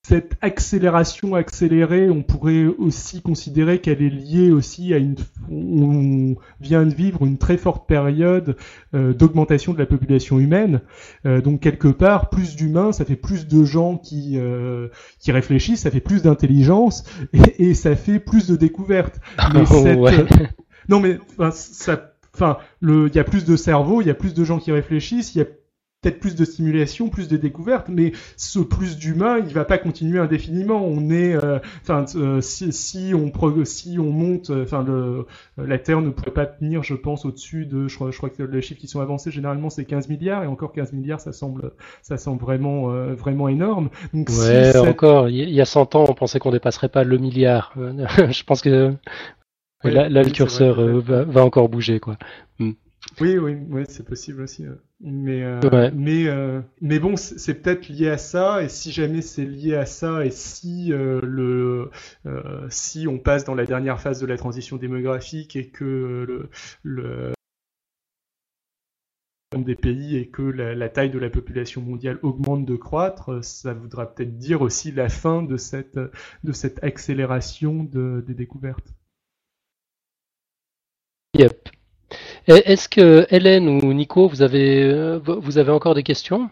cette 0.04 0.32
accélération 0.40 1.36
accélérée, 1.36 2.10
on 2.10 2.24
pourrait 2.24 2.64
aussi 2.64 3.22
considérer 3.22 3.80
qu'elle 3.80 4.02
est 4.02 4.10
liée 4.10 4.50
aussi 4.50 4.92
à 4.92 4.98
une. 4.98 5.14
On 5.48 6.34
vient 6.60 6.84
de 6.84 6.92
vivre 6.92 7.24
une 7.24 7.38
très 7.38 7.56
forte 7.56 7.86
période 7.86 8.56
euh, 8.94 9.14
d'augmentation 9.14 9.72
de 9.72 9.78
la 9.78 9.86
population 9.86 10.40
humaine. 10.40 10.80
Euh, 11.24 11.40
donc 11.40 11.60
quelque 11.60 11.86
part, 11.86 12.30
plus 12.30 12.56
d'humains, 12.56 12.90
ça 12.90 13.04
fait 13.04 13.14
plus 13.14 13.46
de 13.46 13.64
gens 13.64 13.96
qui 13.96 14.32
euh, 14.38 14.88
qui 15.20 15.30
réfléchissent, 15.30 15.82
ça 15.82 15.92
fait 15.92 16.00
plus 16.00 16.22
d'intelligence 16.22 17.04
et, 17.32 17.68
et, 17.70 17.74
ça 17.74 17.94
fait 17.94 18.18
plus 18.18 18.48
de 18.48 18.56
découvertes. 18.56 19.20
Mais 19.54 19.64
cette... 19.66 19.98
ouais. 20.00 20.26
Non 20.88 20.98
mais 20.98 21.18
enfin, 21.38 21.52
ça, 21.52 22.12
enfin, 22.34 22.58
le, 22.80 23.06
il 23.06 23.14
y 23.14 23.20
a 23.20 23.24
plus 23.24 23.44
de 23.44 23.54
cerveaux, 23.54 24.00
il 24.00 24.08
y 24.08 24.10
a 24.10 24.14
plus 24.14 24.34
de 24.34 24.42
gens 24.42 24.58
qui 24.58 24.72
réfléchissent, 24.72 25.36
il 25.36 25.38
y 25.38 25.42
a 25.42 25.46
peut-être 26.02 26.18
plus 26.18 26.34
de 26.34 26.44
stimulation, 26.44 27.08
plus 27.08 27.28
de 27.28 27.36
découvertes, 27.36 27.88
mais 27.88 28.12
ce 28.36 28.58
plus 28.58 28.98
d'humain, 28.98 29.38
il 29.38 29.54
va 29.54 29.64
pas 29.64 29.78
continuer 29.78 30.18
indéfiniment. 30.18 30.84
On 30.84 31.10
est, 31.10 31.34
euh, 31.34 31.60
enfin, 31.82 32.04
euh, 32.16 32.40
si, 32.40 32.72
si, 32.72 33.12
on 33.14 33.32
si 33.64 33.98
on 34.00 34.10
monte, 34.10 34.50
euh, 34.50 34.64
enfin, 34.64 34.82
le 34.82 35.26
la 35.56 35.78
Terre 35.78 36.00
ne 36.00 36.10
pourrait 36.10 36.32
pas 36.32 36.46
tenir, 36.46 36.82
je 36.82 36.94
pense, 36.94 37.24
au-dessus 37.24 37.66
de, 37.66 37.86
je 37.86 37.94
crois, 37.94 38.10
je 38.10 38.16
crois 38.16 38.30
que 38.30 38.42
les 38.42 38.62
chiffres 38.62 38.80
qui 38.80 38.88
sont 38.88 39.00
avancés 39.00 39.30
généralement 39.30 39.70
c'est 39.70 39.84
15 39.84 40.08
milliards 40.08 40.42
et 40.42 40.46
encore 40.48 40.72
15 40.72 40.92
milliards, 40.92 41.20
ça 41.20 41.32
semble, 41.32 41.70
ça 42.02 42.16
semble 42.16 42.40
vraiment, 42.40 42.88
vraiment 43.14 43.48
énorme. 43.48 43.88
Donc, 44.12 44.28
ouais, 44.28 44.76
encore. 44.76 45.28
Il 45.28 45.50
y 45.50 45.60
a 45.60 45.64
100 45.64 45.94
ans, 45.94 46.06
on 46.08 46.14
pensait 46.14 46.40
qu'on 46.40 46.50
dépasserait 46.50 46.88
pas 46.88 47.04
le 47.04 47.18
milliard. 47.18 47.74
je 47.76 48.42
pense 48.42 48.60
que 48.60 48.94
là, 49.84 50.08
là, 50.08 50.22
le 50.22 50.30
curseur 50.30 50.80
va, 51.00 51.22
va, 51.22 51.44
encore 51.44 51.68
bouger, 51.68 52.00
quoi. 52.00 52.16
Mm. 52.58 52.72
Oui, 53.20 53.38
oui, 53.38 53.56
oui 53.70 53.82
c'est 53.88 54.06
possible 54.06 54.42
aussi. 54.42 54.64
Mais, 55.04 55.42
euh, 55.42 55.90
mais, 55.94 56.28
euh, 56.28 56.60
mais 56.80 57.00
bon, 57.00 57.16
c'est 57.16 57.54
peut-être 57.54 57.88
lié 57.88 58.08
à 58.08 58.18
ça. 58.18 58.62
Et 58.62 58.68
si 58.68 58.92
jamais 58.92 59.20
c'est 59.20 59.44
lié 59.44 59.74
à 59.74 59.84
ça, 59.84 60.24
et 60.24 60.30
si 60.30 60.92
euh, 60.92 61.20
le, 61.22 61.90
si 62.70 63.08
on 63.08 63.18
passe 63.18 63.44
dans 63.44 63.56
la 63.56 63.66
dernière 63.66 64.00
phase 64.00 64.20
de 64.20 64.26
la 64.26 64.36
transition 64.36 64.76
démographique 64.76 65.56
et 65.56 65.68
que 65.68 65.84
le, 65.84 66.50
le 66.84 67.32
des 69.58 69.74
pays 69.74 70.16
et 70.16 70.28
que 70.28 70.42
la, 70.42 70.74
la, 70.74 70.88
taille 70.88 71.10
de 71.10 71.18
la 71.18 71.28
population 71.28 71.82
mondiale 71.82 72.18
augmente 72.22 72.64
de 72.64 72.76
croître, 72.76 73.44
ça 73.44 73.74
voudra 73.74 74.06
peut-être 74.06 74.38
dire 74.38 74.62
aussi 74.62 74.92
la 74.92 75.08
fin 75.08 75.42
de 75.42 75.56
cette, 75.56 75.98
de 75.98 76.52
cette 76.52 76.82
accélération 76.82 77.84
de, 77.84 78.24
des 78.26 78.34
découvertes. 78.34 78.94
Yep. 81.34 81.68
Est-ce 82.46 82.88
que 82.88 83.26
Hélène 83.30 83.68
ou 83.68 83.92
Nico, 83.92 84.28
vous 84.28 84.42
avez, 84.42 84.82
euh, 84.82 85.18
vous 85.18 85.58
avez 85.58 85.70
encore 85.70 85.94
des 85.94 86.02
questions? 86.02 86.50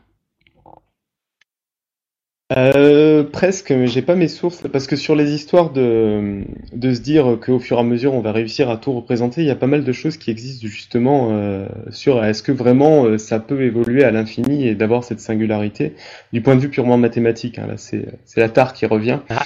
Euh, 2.52 3.22
presque, 3.22 3.70
mais 3.70 3.86
j'ai 3.86 4.02
pas 4.02 4.16
mes 4.16 4.26
sources 4.26 4.66
parce 4.72 4.88
que 4.88 4.96
sur 4.96 5.14
les 5.14 5.32
histoires 5.32 5.70
de, 5.70 6.42
de 6.72 6.92
se 6.92 7.00
dire 7.00 7.38
qu'au 7.40 7.60
fur 7.60 7.76
et 7.76 7.80
à 7.80 7.84
mesure 7.84 8.12
on 8.12 8.20
va 8.20 8.32
réussir 8.32 8.70
à 8.70 8.76
tout 8.76 8.92
représenter, 8.92 9.42
il 9.42 9.46
y 9.46 9.52
a 9.52 9.56
pas 9.56 9.68
mal 9.68 9.84
de 9.84 9.92
choses 9.92 10.16
qui 10.16 10.32
existent 10.32 10.66
justement 10.66 11.28
euh, 11.30 11.66
sur 11.90 12.24
est-ce 12.24 12.42
que 12.42 12.50
vraiment 12.50 13.04
euh, 13.04 13.18
ça 13.18 13.38
peut 13.38 13.62
évoluer 13.62 14.02
à 14.02 14.10
l'infini 14.10 14.66
et 14.66 14.74
d'avoir 14.74 15.04
cette 15.04 15.20
singularité? 15.20 15.94
Du 16.32 16.40
point 16.42 16.56
de 16.56 16.60
vue 16.60 16.70
purement 16.70 16.98
mathématique. 16.98 17.60
Hein, 17.60 17.66
là, 17.68 17.76
c'est 17.76 18.06
c'est 18.24 18.40
la 18.40 18.48
tare 18.48 18.72
qui 18.72 18.84
revient. 18.84 19.20
Ah. 19.28 19.44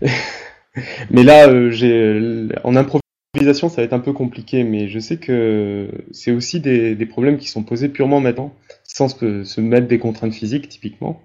mais 1.10 1.24
là, 1.24 1.70
j'ai 1.70 2.48
en 2.64 2.74
improvisation 2.74 3.05
ça 3.52 3.68
va 3.68 3.82
être 3.82 3.92
un 3.92 4.00
peu 4.00 4.12
compliqué, 4.12 4.64
mais 4.64 4.88
je 4.88 4.98
sais 4.98 5.16
que 5.16 5.88
c'est 6.10 6.32
aussi 6.32 6.60
des, 6.60 7.06
problèmes 7.06 7.38
qui 7.38 7.48
sont 7.48 7.62
posés 7.62 7.88
purement 7.88 8.20
maintenant, 8.20 8.52
sans 8.84 9.08
se, 9.08 9.60
mettre 9.60 9.86
des 9.86 9.98
contraintes 9.98 10.34
physiques 10.34 10.68
typiquement, 10.68 11.22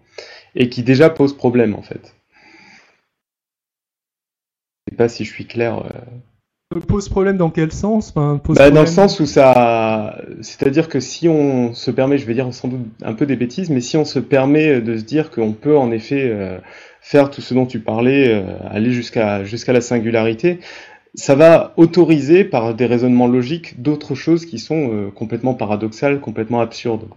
et 0.55 0.69
qui 0.69 0.83
déjà 0.83 1.09
posent 1.09 1.35
problème 1.35 1.75
en 1.75 1.81
fait. 1.81 2.15
Je 4.87 4.93
sais 4.93 4.97
pas 4.97 5.09
si 5.09 5.25
je 5.25 5.31
suis 5.31 5.45
clair. 5.45 5.85
Euh. 5.85 6.79
Pose 6.87 7.09
problème 7.09 7.35
dans 7.35 7.49
quel 7.49 7.71
sens? 7.73 8.13
Bah, 8.13 8.39
Dans 8.47 8.81
le 8.81 8.87
sens 8.87 9.19
où 9.19 9.25
ça. 9.25 10.17
C'est-à-dire 10.41 10.87
que 10.87 11.01
si 11.01 11.27
on 11.27 11.73
se 11.73 11.91
permet, 11.91 12.17
je 12.17 12.25
vais 12.25 12.33
dire 12.33 12.53
sans 12.53 12.69
doute 12.69 12.87
un 13.03 13.13
peu 13.13 13.25
des 13.25 13.35
bêtises, 13.35 13.69
mais 13.69 13.81
si 13.81 13.97
on 13.97 14.05
se 14.05 14.19
permet 14.19 14.79
de 14.79 14.97
se 14.97 15.03
dire 15.03 15.31
qu'on 15.31 15.51
peut 15.51 15.77
en 15.77 15.91
effet 15.91 16.29
euh, 16.29 16.59
faire 17.01 17.29
tout 17.29 17.41
ce 17.41 17.53
dont 17.53 17.65
tu 17.65 17.81
parlais, 17.81 18.33
euh, 18.33 18.43
aller 18.69 18.91
jusqu'à 18.91 19.43
jusqu'à 19.43 19.73
la 19.73 19.81
singularité, 19.81 20.59
ça 21.13 21.35
va 21.35 21.73
autoriser 21.77 22.43
par 22.43 22.73
des 22.73 22.85
raisonnements 22.85 23.27
logiques 23.27 23.81
d'autres 23.81 24.15
choses 24.15 24.45
qui 24.45 24.59
sont 24.59 24.91
euh, 24.93 25.11
complètement 25.11 25.53
paradoxales, 25.53 26.21
complètement 26.21 26.61
absurdes. 26.61 27.07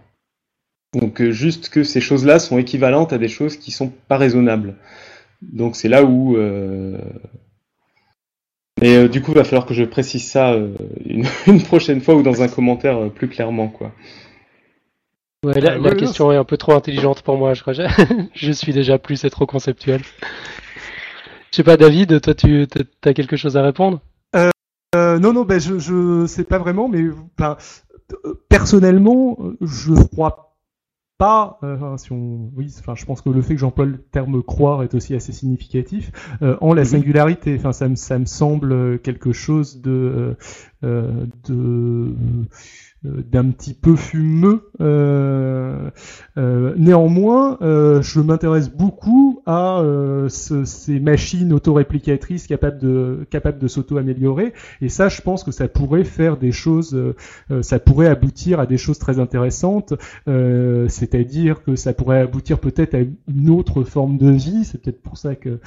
Donc 0.93 1.21
euh, 1.21 1.31
juste 1.31 1.69
que 1.69 1.83
ces 1.83 2.01
choses-là 2.01 2.39
sont 2.39 2.57
équivalentes 2.57 3.13
à 3.13 3.17
des 3.17 3.27
choses 3.27 3.57
qui 3.57 3.71
sont 3.71 3.91
pas 4.07 4.17
raisonnables. 4.17 4.75
Donc 5.41 5.75
c'est 5.75 5.89
là 5.89 6.03
où... 6.03 6.37
Euh... 6.37 6.97
Mais 8.81 9.07
du 9.07 9.21
coup, 9.21 9.31
il 9.31 9.37
va 9.37 9.45
falloir 9.45 9.65
que 9.65 9.73
je 9.73 9.85
précise 9.85 10.29
ça 10.29 10.53
une, 11.05 11.63
prochaine 11.63 12.01
fois 12.01 12.15
ou 12.15 12.23
dans 12.23 12.41
un 12.41 12.49
commentaire 12.49 13.09
plus 13.09 13.29
clairement, 13.29 13.69
quoi. 13.69 13.93
Ouais, 15.45 15.61
la, 15.61 15.77
la 15.77 15.95
question 15.95 16.31
est 16.33 16.37
un 16.37 16.43
peu 16.43 16.57
trop 16.57 16.73
intelligente 16.73 17.21
pour 17.21 17.37
moi, 17.37 17.53
je 17.53 17.61
crois. 17.61 17.73
je 18.33 18.51
suis 18.51 18.73
déjà 18.73 18.97
plus, 18.97 19.15
c'est 19.15 19.29
trop 19.29 19.45
conceptuel. 19.45 20.01
Je 21.55 21.61
sais 21.61 21.63
pas, 21.63 21.77
David, 21.77 22.19
toi, 22.19 22.33
tu 22.33 22.67
as 23.05 23.13
quelque 23.13 23.37
chose 23.37 23.55
à 23.55 23.61
répondre? 23.61 24.01
Euh, 24.35 24.49
euh, 24.93 25.19
Non, 25.19 25.31
non, 25.31 25.45
ben 25.45 25.57
je, 25.57 25.79
je 25.79 26.25
sais 26.25 26.43
pas 26.43 26.57
vraiment, 26.57 26.89
mais 26.89 27.05
personnellement, 28.49 29.37
je 29.61 29.93
crois 29.93 30.57
pas, 31.17 31.57
euh, 31.63 31.95
si 31.95 32.11
on, 32.11 32.51
oui, 32.57 32.75
enfin, 32.77 32.93
je 32.95 33.05
pense 33.05 33.21
que 33.21 33.29
le 33.29 33.41
fait 33.41 33.53
que 33.53 33.61
j'emploie 33.61 33.85
le 33.85 33.97
terme 33.97 34.43
croire 34.43 34.83
est 34.83 34.93
aussi 34.95 35.15
assez 35.15 35.31
significatif 35.31 36.11
euh, 36.41 36.57
en 36.59 36.73
la 36.73 36.81
mhm. 36.81 36.87
singularité. 36.89 37.55
Enfin, 37.57 37.71
ça 37.71 37.87
me, 37.87 37.95
ça 37.95 38.19
me 38.19 38.25
semble 38.25 38.99
quelque 38.99 39.31
chose 39.31 39.79
de, 39.79 40.35
euh, 40.83 41.25
de 41.47 42.13
d'un 43.31 43.49
petit 43.51 43.73
peu 43.73 43.95
fumeux. 43.95 44.69
Euh, 44.81 45.89
euh, 46.37 46.73
néanmoins, 46.77 47.57
je 47.61 48.19
m'intéresse 48.19 48.69
beaucoup 48.69 49.41
à 49.45 49.83
ces 50.29 50.99
machines 50.99 51.53
autoréplicatrices 51.53 52.47
capables 52.47 52.79
de 52.79 53.25
capables 53.29 53.59
de 53.59 53.67
s'auto-améliorer. 53.67 54.53
Et 54.81 54.89
ça, 54.89 55.09
je 55.09 55.21
pense 55.21 55.43
que 55.43 55.51
ça 55.51 55.67
pourrait 55.67 56.03
faire 56.03 56.37
des 56.37 56.51
choses, 56.51 56.97
ça 57.61 57.79
pourrait 57.79 58.07
aboutir 58.07 58.59
à 58.59 58.65
des 58.65 58.77
choses 58.77 58.99
très 58.99 59.19
intéressantes. 59.19 59.93
C'est-à-dire 60.25 61.63
que 61.63 61.75
ça 61.75 61.93
pourrait 61.93 62.21
aboutir 62.21 62.59
peut-être 62.59 62.95
à 62.95 62.99
une 63.27 63.49
autre 63.49 63.83
forme 63.83 64.17
de 64.17 64.29
vie. 64.29 64.65
C'est 64.65 64.81
peut-être 64.81 65.01
pour 65.01 65.17
ça 65.17 65.35
que 65.35 65.59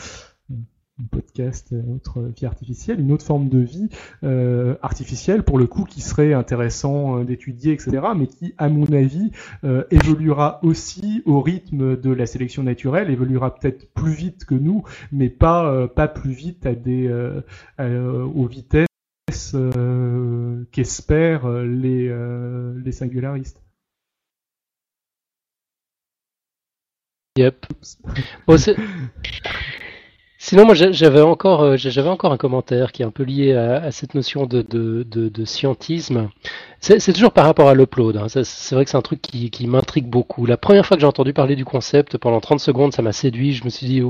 podcast, 1.07 1.73
euh, 1.73 1.83
autre 1.95 2.20
vie 2.23 2.47
artificielle, 2.47 3.01
une 3.01 3.12
autre 3.12 3.25
forme 3.25 3.49
de 3.49 3.59
vie 3.59 3.89
euh, 4.25 4.77
artificielle 4.83 5.43
pour 5.43 5.59
le 5.59 5.66
coup 5.66 5.85
qui 5.85 6.01
serait 6.01 6.33
intéressant 6.33 7.20
euh, 7.20 7.25
d'étudier, 7.25 7.73
etc., 7.73 8.03
mais 8.16 8.27
qui, 8.27 8.55
à 8.59 8.69
mon 8.69 8.91
avis, 8.93 9.31
euh, 9.65 9.85
évoluera 9.91 10.61
aussi 10.62 11.23
au 11.27 11.41
rythme 11.41 11.97
de 11.97 12.11
la 12.11 12.27
sélection 12.27 12.62
naturelle, 12.62 13.11
évoluera 13.11 13.55
peut-être 13.55 13.93
plus 13.93 14.12
vite 14.12 14.45
que 14.45 14.55
nous, 14.55 14.83
mais 15.12 15.29
pas 15.29 15.89
pas 15.89 16.09
plus 16.09 16.33
vite 16.33 16.66
à 16.66 16.75
des 16.75 17.09
aux 17.79 18.47
vitesses 18.47 18.87
qu'espèrent 20.73 21.49
les 21.62 22.12
les 22.85 22.93
singularistes. 22.93 23.62
Yep. 27.37 27.66
Sinon, 30.49 30.65
moi, 30.65 30.75
j'avais 30.75 31.20
encore, 31.20 31.61
euh, 31.61 31.77
j'avais 31.77 32.09
encore 32.09 32.33
un 32.33 32.39
commentaire 32.39 32.93
qui 32.93 33.03
est 33.03 33.05
un 33.05 33.11
peu 33.11 33.23
lié 33.23 33.53
à, 33.53 33.91
cette 33.91 34.15
notion 34.15 34.47
de, 34.47 34.62
de, 34.62 35.05
de, 35.05 35.45
scientisme. 35.45 36.31
C'est 36.81 37.12
toujours 37.12 37.33
par 37.33 37.45
rapport 37.45 37.69
à 37.69 37.75
l'upload. 37.75 38.16
Hein. 38.16 38.29
C'est 38.29 38.75
vrai 38.75 38.87
que 38.87 38.91
c'est 38.91 38.97
un 38.97 39.03
truc 39.03 39.20
qui, 39.20 39.51
qui 39.51 39.66
m'intrigue 39.66 40.07
beaucoup. 40.07 40.47
La 40.47 40.57
première 40.57 40.87
fois 40.87 40.97
que 40.97 41.03
j'ai 41.03 41.07
entendu 41.07 41.35
parler 41.35 41.55
du 41.55 41.66
concept, 41.66 42.16
pendant 42.16 42.41
30 42.41 42.61
secondes, 42.61 42.95
ça 42.95 43.03
m'a 43.03 43.12
séduit. 43.12 43.53
Je 43.53 43.65
me 43.65 43.69
suis 43.69 43.87
dit, 43.87 44.03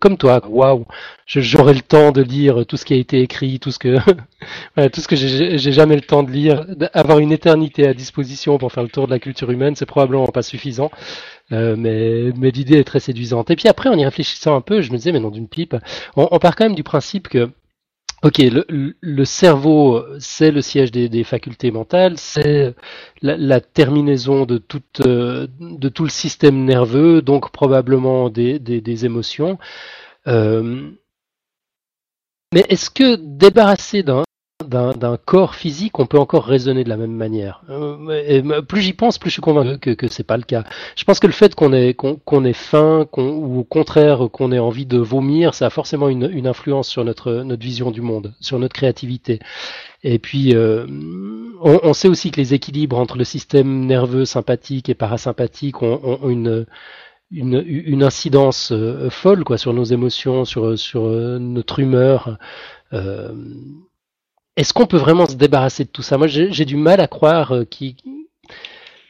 comme 0.00 0.16
toi, 0.16 0.40
waouh, 0.48 0.86
j'aurai 1.26 1.74
le 1.74 1.82
temps 1.82 2.12
de 2.12 2.22
lire 2.22 2.64
tout 2.64 2.78
ce 2.78 2.86
qui 2.86 2.94
a 2.94 2.96
été 2.96 3.20
écrit, 3.20 3.60
tout 3.60 3.70
ce 3.70 3.78
que, 3.78 3.98
voilà, 4.76 4.88
tout 4.88 5.02
ce 5.02 5.08
que 5.08 5.16
j'ai 5.16 5.58
jamais 5.58 5.96
le 5.96 6.00
temps 6.00 6.22
de 6.22 6.30
lire. 6.30 6.64
Avoir 6.94 7.18
une 7.18 7.30
éternité 7.32 7.86
à 7.86 7.92
disposition 7.92 8.56
pour 8.56 8.72
faire 8.72 8.84
le 8.84 8.88
tour 8.88 9.04
de 9.04 9.12
la 9.12 9.18
culture 9.18 9.50
humaine, 9.50 9.76
c'est 9.76 9.84
probablement 9.84 10.28
pas 10.28 10.42
suffisant. 10.42 10.90
Euh, 11.52 11.76
mais, 11.76 12.32
mais 12.36 12.50
l'idée 12.50 12.78
est 12.78 12.84
très 12.84 13.00
séduisante. 13.00 13.50
Et 13.50 13.56
puis 13.56 13.68
après, 13.68 13.88
en 13.88 13.98
y 13.98 14.04
réfléchissant 14.04 14.56
un 14.56 14.60
peu, 14.60 14.80
je 14.80 14.90
me 14.92 14.96
disais, 14.96 15.12
mais 15.12 15.20
non, 15.20 15.30
d'une 15.30 15.48
pipe, 15.48 15.76
on, 16.16 16.28
on, 16.30 16.38
part 16.38 16.56
quand 16.56 16.64
même 16.64 16.74
du 16.74 16.82
principe 16.82 17.28
que, 17.28 17.50
ok, 18.22 18.38
le, 18.38 18.96
le 19.00 19.24
cerveau, 19.24 20.02
c'est 20.18 20.50
le 20.50 20.62
siège 20.62 20.90
des, 20.90 21.08
des 21.08 21.24
facultés 21.24 21.70
mentales, 21.70 22.18
c'est 22.18 22.74
la, 23.20 23.36
la, 23.36 23.60
terminaison 23.60 24.46
de, 24.46 24.58
toute, 24.58 25.02
de 25.02 25.88
tout 25.90 26.04
le 26.04 26.10
système 26.10 26.64
nerveux, 26.64 27.20
donc 27.22 27.50
probablement 27.52 28.30
des, 28.30 28.58
des, 28.58 28.80
des 28.80 29.04
émotions. 29.04 29.58
Euh, 30.26 30.90
mais 32.54 32.64
est-ce 32.68 32.88
que 32.88 33.16
débarrasser 33.16 34.02
d'un 34.02 34.24
d'un 34.74 35.16
corps 35.16 35.54
physique, 35.54 35.98
on 35.98 36.06
peut 36.06 36.18
encore 36.18 36.44
raisonner 36.44 36.84
de 36.84 36.88
la 36.88 36.96
même 36.96 37.14
manière. 37.14 37.62
Euh, 37.70 38.62
plus 38.62 38.80
j'y 38.80 38.92
pense, 38.92 39.18
plus 39.18 39.30
je 39.30 39.34
suis 39.34 39.42
convaincu 39.42 39.78
que, 39.78 39.90
que 39.90 40.08
c'est 40.08 40.24
pas 40.24 40.36
le 40.36 40.42
cas. 40.42 40.64
Je 40.96 41.04
pense 41.04 41.20
que 41.20 41.26
le 41.26 41.32
fait 41.32 41.54
qu'on 41.54 41.72
ait, 41.72 42.52
faim, 42.52 43.06
ou 43.16 43.60
au 43.60 43.64
contraire 43.64 44.28
qu'on 44.32 44.52
ait 44.52 44.58
envie 44.58 44.86
de 44.86 44.98
vomir, 44.98 45.54
ça 45.54 45.66
a 45.66 45.70
forcément 45.70 46.08
une, 46.08 46.46
influence 46.46 46.88
sur 46.88 47.04
notre, 47.04 47.32
notre 47.42 47.62
vision 47.62 47.90
du 47.90 48.00
monde, 48.00 48.34
sur 48.40 48.58
notre 48.58 48.74
créativité. 48.74 49.38
Et 50.02 50.18
puis, 50.18 50.54
euh, 50.54 50.86
on, 51.60 51.94
sait 51.94 52.08
aussi 52.08 52.30
que 52.30 52.40
les 52.40 52.52
équilibres 52.52 52.98
entre 52.98 53.16
le 53.16 53.24
système 53.24 53.86
nerveux 53.86 54.26
sympathique 54.26 54.88
et 54.88 54.94
parasympathique 54.94 55.82
ont, 55.82 56.28
une 56.28 56.66
une, 57.30 58.02
incidence 58.04 58.70
euh, 58.70 59.10
folle 59.10 59.44
quoi 59.44 59.58
sur 59.58 59.72
nos 59.72 59.82
émotions, 59.82 60.44
sur, 60.44 60.78
sur 60.78 61.08
notre 61.08 61.80
humeur. 61.80 62.38
Est-ce 64.56 64.72
qu'on 64.72 64.86
peut 64.86 64.98
vraiment 64.98 65.26
se 65.26 65.34
débarrasser 65.34 65.84
de 65.84 65.88
tout 65.88 66.02
ça? 66.02 66.16
Moi, 66.16 66.28
j'ai 66.28 66.64
du 66.64 66.76
mal 66.76 67.00
à 67.00 67.08
croire 67.08 67.52
euh, 67.52 67.64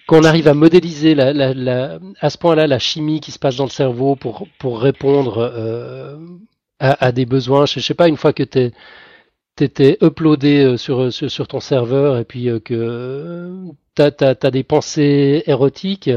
qu'on 0.07 0.25
arrive 0.25 0.49
à 0.49 0.55
modéliser 0.55 1.15
la, 1.15 1.33
la, 1.35 1.53
la, 1.53 1.99
à 2.21 2.31
ce 2.31 2.39
point-là 2.39 2.67
la 2.67 2.79
chimie 2.79 3.21
qui 3.21 3.31
se 3.31 3.39
passe 3.39 3.57
dans 3.57 3.65
le 3.65 3.71
cerveau 3.71 4.17
pour, 4.17 4.49
pour 4.59 4.81
répondre 4.81 5.39
euh, 5.39 6.17
à, 6.79 7.07
à, 7.07 7.13
des 7.13 7.27
besoins. 7.27 7.67
Je, 7.67 7.75
je 7.75 7.85
sais 7.85 7.95
pas, 7.95 8.09
une 8.09 8.17
fois 8.17 8.33
que 8.33 8.43
tu 8.43 8.73
t'étais 9.57 9.99
uploadé 10.01 10.77
sur, 10.79 11.13
sur, 11.13 11.31
sur, 11.31 11.47
ton 11.47 11.61
serveur 11.61 12.19
et 12.19 12.25
puis 12.25 12.49
que 12.65 13.61
tu 13.95 14.03
as, 14.03 14.13
as, 14.21 14.51
des 14.51 14.65
pensées 14.65 15.43
érotiques, 15.47 16.11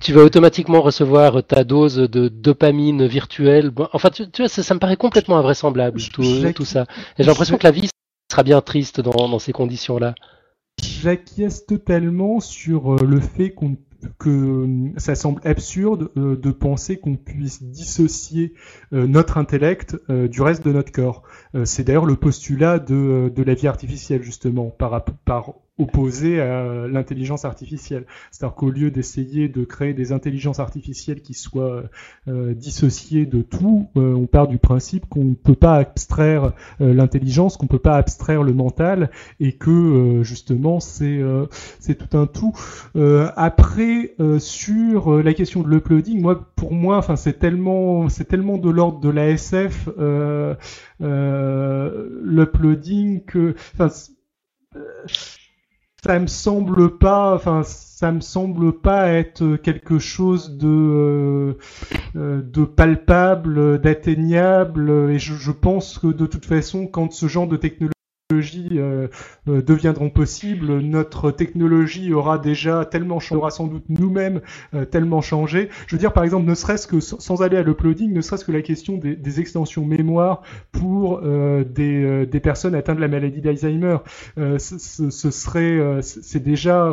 tu 0.00 0.12
vas 0.12 0.22
automatiquement 0.22 0.80
recevoir 0.80 1.42
ta 1.44 1.64
dose 1.64 1.96
de 1.96 2.28
dopamine 2.28 3.04
virtuelle. 3.04 3.72
Enfin, 3.92 4.10
tu, 4.10 4.30
tu 4.30 4.42
vois, 4.42 4.48
ça, 4.48 4.62
ça, 4.62 4.74
me 4.74 4.78
paraît 4.80 4.96
complètement 4.96 5.38
invraisemblable, 5.38 6.00
tout, 6.12 6.22
tout 6.54 6.64
ça. 6.64 6.86
J'ai 7.18 7.24
l'impression 7.24 7.58
que 7.58 7.64
la 7.64 7.72
vie 7.72 7.88
sera 8.32 8.42
bien 8.42 8.62
triste 8.62 9.00
dans, 9.00 9.38
ces 9.38 9.52
conditions-là. 9.52 10.14
J'acquiesce 10.82 11.66
totalement 11.66 12.40
sur 12.40 12.94
euh, 12.94 13.04
le 13.06 13.20
fait 13.20 13.54
que 14.18 14.90
ça 14.96 15.14
semble 15.14 15.40
absurde 15.44 16.10
euh, 16.16 16.34
de 16.36 16.50
penser 16.50 16.98
qu'on 16.98 17.16
puisse 17.16 17.62
dissocier 17.62 18.54
euh, 18.92 19.06
notre 19.06 19.36
intellect 19.36 19.96
euh, 20.08 20.28
du 20.28 20.40
reste 20.40 20.64
de 20.64 20.72
notre 20.72 20.92
corps. 20.92 21.22
Euh, 21.54 21.66
c'est 21.66 21.84
d'ailleurs 21.84 22.06
le 22.06 22.16
postulat 22.16 22.78
de, 22.78 23.30
de, 23.34 23.42
la 23.42 23.52
vie 23.52 23.68
artificielle, 23.68 24.22
justement, 24.22 24.70
par, 24.70 25.04
par 25.24 25.54
opposé 25.78 26.40
à 26.40 26.86
l'intelligence 26.86 27.44
artificielle. 27.44 28.04
C'est-à-dire 28.30 28.54
qu'au 28.54 28.70
lieu 28.70 28.90
d'essayer 28.90 29.48
de 29.48 29.64
créer 29.64 29.94
des 29.94 30.12
intelligences 30.12 30.60
artificielles 30.60 31.22
qui 31.22 31.34
soient 31.34 31.84
euh, 32.28 32.54
dissociées 32.54 33.26
de 33.26 33.42
tout, 33.42 33.88
euh, 33.96 34.14
on 34.14 34.26
part 34.26 34.48
du 34.48 34.58
principe 34.58 35.06
qu'on 35.08 35.24
ne 35.24 35.34
peut 35.34 35.54
pas 35.54 35.76
abstraire 35.76 36.52
euh, 36.80 36.94
l'intelligence, 36.94 37.56
qu'on 37.56 37.66
ne 37.66 37.70
peut 37.70 37.78
pas 37.78 37.96
abstraire 37.96 38.42
le 38.42 38.52
mental, 38.52 39.10
et 39.40 39.52
que 39.52 39.70
euh, 39.70 40.22
justement 40.22 40.80
c'est 40.80 41.18
euh, 41.18 41.46
c'est 41.80 41.96
tout 41.96 42.16
un 42.16 42.26
tout. 42.26 42.52
après, 43.36 44.14
sur 44.38 45.22
la 45.22 45.34
question 45.34 45.62
de 45.62 45.68
l'uploading, 45.68 46.20
moi 46.20 46.52
pour 46.56 46.72
moi, 46.72 46.98
enfin 46.98 47.16
c'est 47.16 47.38
tellement 47.38 48.08
c'est 48.08 48.24
tellement 48.24 48.58
de 48.58 48.70
l'ordre 48.70 49.00
de 49.00 49.08
la 49.08 49.30
SF 49.30 49.88
l'uploading 51.00 53.24
que 53.24 53.54
ça 56.04 56.18
me 56.18 56.26
semble 56.26 56.98
pas, 56.98 57.34
enfin, 57.34 57.62
ça 57.64 58.10
me 58.10 58.20
semble 58.20 58.72
pas 58.72 59.08
être 59.08 59.56
quelque 59.56 59.98
chose 59.98 60.56
de 60.56 61.56
euh, 62.16 62.42
de 62.42 62.64
palpable, 62.64 63.80
d'atteignable, 63.80 65.10
et 65.10 65.18
je, 65.18 65.34
je, 65.34 65.52
pense 65.52 65.98
que 65.98 66.08
de 66.08 66.26
toute 66.26 66.44
façon, 66.44 66.86
quand 66.88 67.12
ce 67.12 67.26
genre 67.28 67.46
de 67.46 67.56
technologie 67.56 67.92
euh, 68.32 69.08
euh, 69.48 69.62
deviendront 69.62 70.10
possibles, 70.10 70.80
notre 70.80 71.30
technologie 71.30 72.12
aura 72.12 72.38
déjà 72.38 72.84
tellement 72.84 73.20
changé, 73.20 73.38
aura 73.38 73.50
sans 73.50 73.66
doute 73.66 73.84
nous-mêmes 73.88 74.40
euh, 74.74 74.84
tellement 74.84 75.20
changé. 75.20 75.68
Je 75.86 75.96
veux 75.96 76.00
dire, 76.00 76.12
par 76.12 76.24
exemple, 76.24 76.46
ne 76.46 76.54
serait-ce 76.54 76.86
que 76.86 77.00
sans 77.00 77.42
aller 77.42 77.56
à 77.56 77.62
l'uploading, 77.62 78.12
ne 78.12 78.20
serait-ce 78.20 78.44
que 78.44 78.52
la 78.52 78.62
question 78.62 78.98
des, 78.98 79.40
extensions 79.40 79.84
mémoire 79.84 80.42
pour 80.72 81.20
des, 81.22 82.40
personnes 82.42 82.74
atteintes 82.74 82.96
de 82.96 83.00
la 83.00 83.08
maladie 83.08 83.40
d'Alzheimer, 83.40 83.98
ce, 84.36 85.30
serait, 85.30 86.00
c'est 86.02 86.42
déjà, 86.42 86.92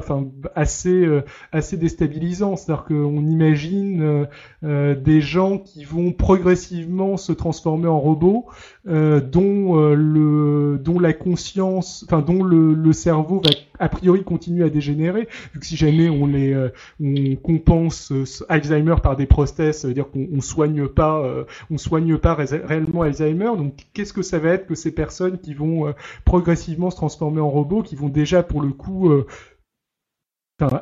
assez, 0.56 1.06
assez 1.52 1.78
déstabilisant. 1.78 2.56
C'est-à-dire 2.56 2.86
qu'on 2.86 3.26
imagine 3.26 4.28
des 4.64 5.22
gens 5.22 5.58
qui 5.58 5.84
vont 5.84 6.14
progressivement 6.14 7.18
se 7.18 7.34
transformer 7.34 7.88
en 7.88 8.00
robots, 8.00 8.46
dont 8.86 9.94
le, 9.94 10.80
dont 10.82 11.00
la 11.00 11.14
conscience, 11.14 12.06
enfin 12.08 12.22
dont 12.22 12.44
le, 12.44 12.74
le, 12.74 12.94
cerveau 12.94 13.42
va 13.44 13.52
a 13.80 13.90
priori 13.90 14.24
continuer 14.24 14.66
à 14.66 14.70
dégénérer, 14.70 15.28
vu 15.54 15.60
que 15.60 15.66
si 15.66 15.76
jamais 15.76 16.10
on 16.10 16.28
les 16.28 16.54
euh, 16.54 16.70
on 17.02 17.36
compense 17.36 18.12
euh, 18.12 18.26
Alzheimer 18.50 18.96
par 19.02 19.16
des 19.16 19.26
prothèses, 19.26 19.80
ça 19.80 19.88
veut 19.88 19.94
dire 19.94 20.10
qu'on 20.10 20.28
on 20.34 20.42
soigne 20.42 20.88
pas 20.88 21.20
euh, 21.20 21.46
on 21.72 21.78
soigne 21.78 22.18
pas 22.18 22.36
réellement 22.36 23.02
Alzheimer. 23.04 23.52
Donc 23.58 23.74
qu'est-ce 23.94 24.14
que 24.14 24.22
ça 24.22 24.40
va 24.40 24.50
être 24.50 24.68
que 24.68 24.76
ces 24.76 24.92
personnes 24.92 25.40
qui 25.40 25.54
vont 25.54 25.88
euh, 25.88 25.92
progressivement 26.26 26.90
se 26.92 26.98
transformer 26.98 27.42
en 27.42 27.50
robots, 27.50 27.84
qui 27.84 27.96
vont 27.96 28.10
déjà 28.10 28.44
pour 28.44 28.62
le 28.62 28.70
coup 28.70 29.12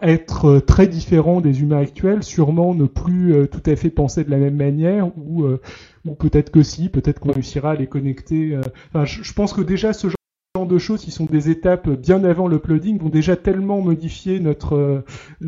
être 0.01 0.59
très 0.59 0.87
différents 0.87 1.41
des 1.41 1.61
humains 1.61 1.79
actuels, 1.79 2.23
sûrement 2.23 2.73
ne 2.73 2.85
plus 2.85 3.33
euh, 3.33 3.47
tout 3.47 3.61
à 3.65 3.75
fait 3.75 3.89
penser 3.89 4.23
de 4.23 4.31
la 4.31 4.37
même 4.37 4.55
manière, 4.55 5.11
ou, 5.17 5.43
euh, 5.43 5.61
ou 6.05 6.15
peut-être 6.15 6.51
que 6.51 6.63
si, 6.63 6.89
peut-être 6.89 7.19
qu'on 7.19 7.31
réussira 7.31 7.71
à 7.71 7.75
les 7.75 7.87
connecter. 7.87 8.55
Euh, 8.55 8.61
enfin, 8.89 9.05
je, 9.05 9.23
je, 9.23 9.33
pense 9.33 9.53
que 9.53 9.61
déjà 9.61 9.93
ce 9.93 10.07
genre 10.07 10.67
de 10.67 10.77
choses 10.79 11.03
qui 11.03 11.11
sont 11.11 11.25
des 11.25 11.49
étapes 11.51 11.87
bien 11.89 12.23
avant 12.23 12.47
l'uploading 12.47 12.97
vont 12.97 13.09
déjà 13.09 13.35
tellement 13.35 13.79
modifier 13.81 14.39
notre 14.39 15.03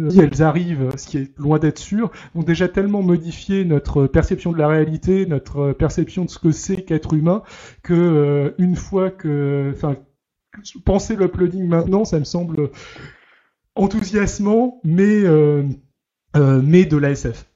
si 0.09 0.19
elles 0.19 0.43
arrivent 0.43 0.91
ce 0.97 1.07
qui 1.07 1.17
est 1.17 1.37
loin 1.39 1.57
d'être 1.57 1.79
sûr 1.79 2.11
vont 2.35 2.43
déjà 2.43 2.67
tellement 2.67 3.01
modifier 3.01 3.65
notre 3.65 4.05
perception 4.05 4.51
de 4.51 4.59
la 4.59 4.67
réalité 4.67 5.25
notre 5.25 5.71
perception 5.71 6.25
de 6.25 6.29
ce 6.29 6.37
que 6.37 6.51
c'est 6.51 6.83
qu'être 6.83 7.15
humain 7.15 7.41
que 7.81 8.53
une 8.59 8.75
fois 8.75 9.09
que 9.09 9.71
enfin 9.73 9.95
penser 10.85 11.15
l'uploading 11.15 11.67
maintenant 11.67 12.05
ça 12.05 12.19
me 12.19 12.23
semble 12.23 12.69
enthousiasmant, 13.75 14.79
mais, 14.83 15.23
euh, 15.23 15.63
euh, 16.35 16.61
mais 16.63 16.85
de 16.85 16.97
l'ASF. 16.97 17.49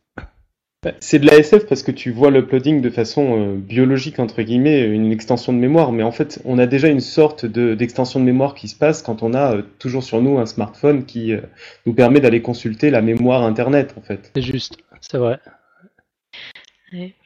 C'est 0.99 1.19
de 1.19 1.25
l'ASF 1.25 1.65
parce 1.67 1.83
que 1.83 1.91
tu 1.91 2.11
vois 2.11 2.29
l'uploading 2.29 2.81
de 2.81 2.89
façon 2.89 3.39
euh, 3.39 3.55
biologique, 3.55 4.19
entre 4.19 4.41
guillemets, 4.41 4.81
une 4.81 5.11
extension 5.11 5.53
de 5.53 5.57
mémoire, 5.57 5.91
mais 5.91 6.03
en 6.03 6.11
fait, 6.11 6.41
on 6.45 6.57
a 6.57 6.65
déjà 6.65 6.89
une 6.89 6.99
sorte 6.99 7.45
d'extension 7.45 8.19
de, 8.19 8.25
de, 8.25 8.31
mémoire 8.31 8.53
qui 8.53 8.67
se 8.67 8.75
passe 8.75 9.01
quand 9.01 9.23
on 9.23 9.33
a 9.33 9.55
euh, 9.55 9.61
toujours 9.79 10.03
sur 10.03 10.21
nous 10.21 10.39
un 10.39 10.45
smartphone 10.45 11.05
qui 11.05 11.33
euh, 11.33 11.41
nous 11.85 11.93
permet 11.93 12.19
d'aller 12.19 12.41
consulter 12.41 12.89
la 12.89 13.01
mémoire 13.01 13.43
Internet, 13.43 13.93
en 13.97 14.01
fait. 14.01 14.31
C'est 14.35 14.41
juste, 14.41 14.77
c'est 14.99 15.17
vrai. 15.17 15.39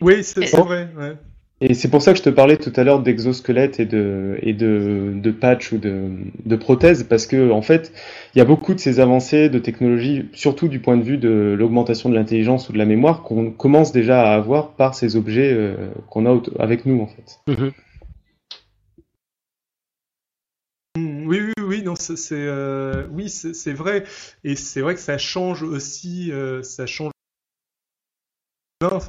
Oui, 0.01 0.23
c'est 0.23 0.49
vrai. 0.55 0.89
Ouais. 0.95 1.17
Et 1.59 1.73
c'est 1.73 1.89
pour 1.89 2.03
ça 2.03 2.11
que 2.13 2.19
je 2.19 2.23
te 2.23 2.29
parlais 2.29 2.57
tout 2.57 2.73
à 2.75 2.83
l'heure 2.83 3.01
d'exosquelettes 3.01 3.79
et 3.79 3.85
de 3.85 4.37
et 4.43 4.53
de, 4.53 5.13
de 5.15 5.31
patch 5.31 5.71
ou 5.71 5.79
de, 5.79 6.09
de 6.45 6.55
prothèses 6.55 7.03
parce 7.03 7.25
que 7.25 7.49
en 7.49 7.63
fait 7.63 7.91
il 8.35 8.37
y 8.37 8.41
a 8.41 8.45
beaucoup 8.45 8.75
de 8.75 8.79
ces 8.79 8.99
avancées 8.99 9.49
de 9.49 9.57
technologie, 9.57 10.29
surtout 10.33 10.67
du 10.67 10.79
point 10.79 10.97
de 10.97 11.03
vue 11.03 11.17
de 11.17 11.55
l'augmentation 11.57 12.09
de 12.09 12.15
l'intelligence 12.15 12.69
ou 12.69 12.73
de 12.73 12.77
la 12.77 12.85
mémoire 12.85 13.23
qu'on 13.23 13.51
commence 13.51 13.91
déjà 13.91 14.21
à 14.21 14.35
avoir 14.35 14.73
par 14.73 14.93
ces 14.93 15.15
objets 15.15 15.51
euh, 15.51 15.75
qu'on 16.11 16.27
a 16.27 16.41
avec 16.59 16.85
nous 16.85 17.01
en 17.01 17.07
fait. 17.07 17.39
Mm-hmm. 17.47 17.71
Mmh. 20.97 21.27
Oui, 21.27 21.41
oui, 21.41 21.53
oui, 21.63 21.83
non, 21.83 21.95
c'est 21.95 22.15
euh, 22.31 23.05
oui, 23.11 23.29
c'est 23.29 23.73
vrai, 23.73 24.03
et 24.43 24.55
c'est 24.55 24.81
vrai 24.81 24.95
que 24.95 25.01
ça 25.01 25.17
change 25.17 25.61
aussi, 25.61 26.31
euh, 26.31 26.63
ça 26.63 26.85
change 26.85 27.11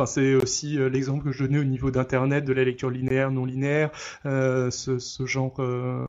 C'est 0.06 0.34
aussi 0.34 0.78
euh, 0.78 0.88
l'exemple 0.88 1.24
que 1.24 1.32
je 1.32 1.44
donnais 1.44 1.58
au 1.58 1.64
niveau 1.64 1.90
d'Internet, 1.90 2.42
de 2.46 2.54
la 2.54 2.64
lecture 2.64 2.88
linéaire, 2.88 3.30
non 3.30 3.44
linéaire, 3.44 3.90
euh, 4.24 4.70
ce, 4.70 5.26
genre 5.26 5.60
euh, 5.60 6.06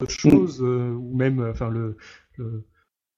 de 0.00 0.08
choses, 0.08 0.62
ou 0.62 1.14
même, 1.14 1.40
enfin, 1.40 1.70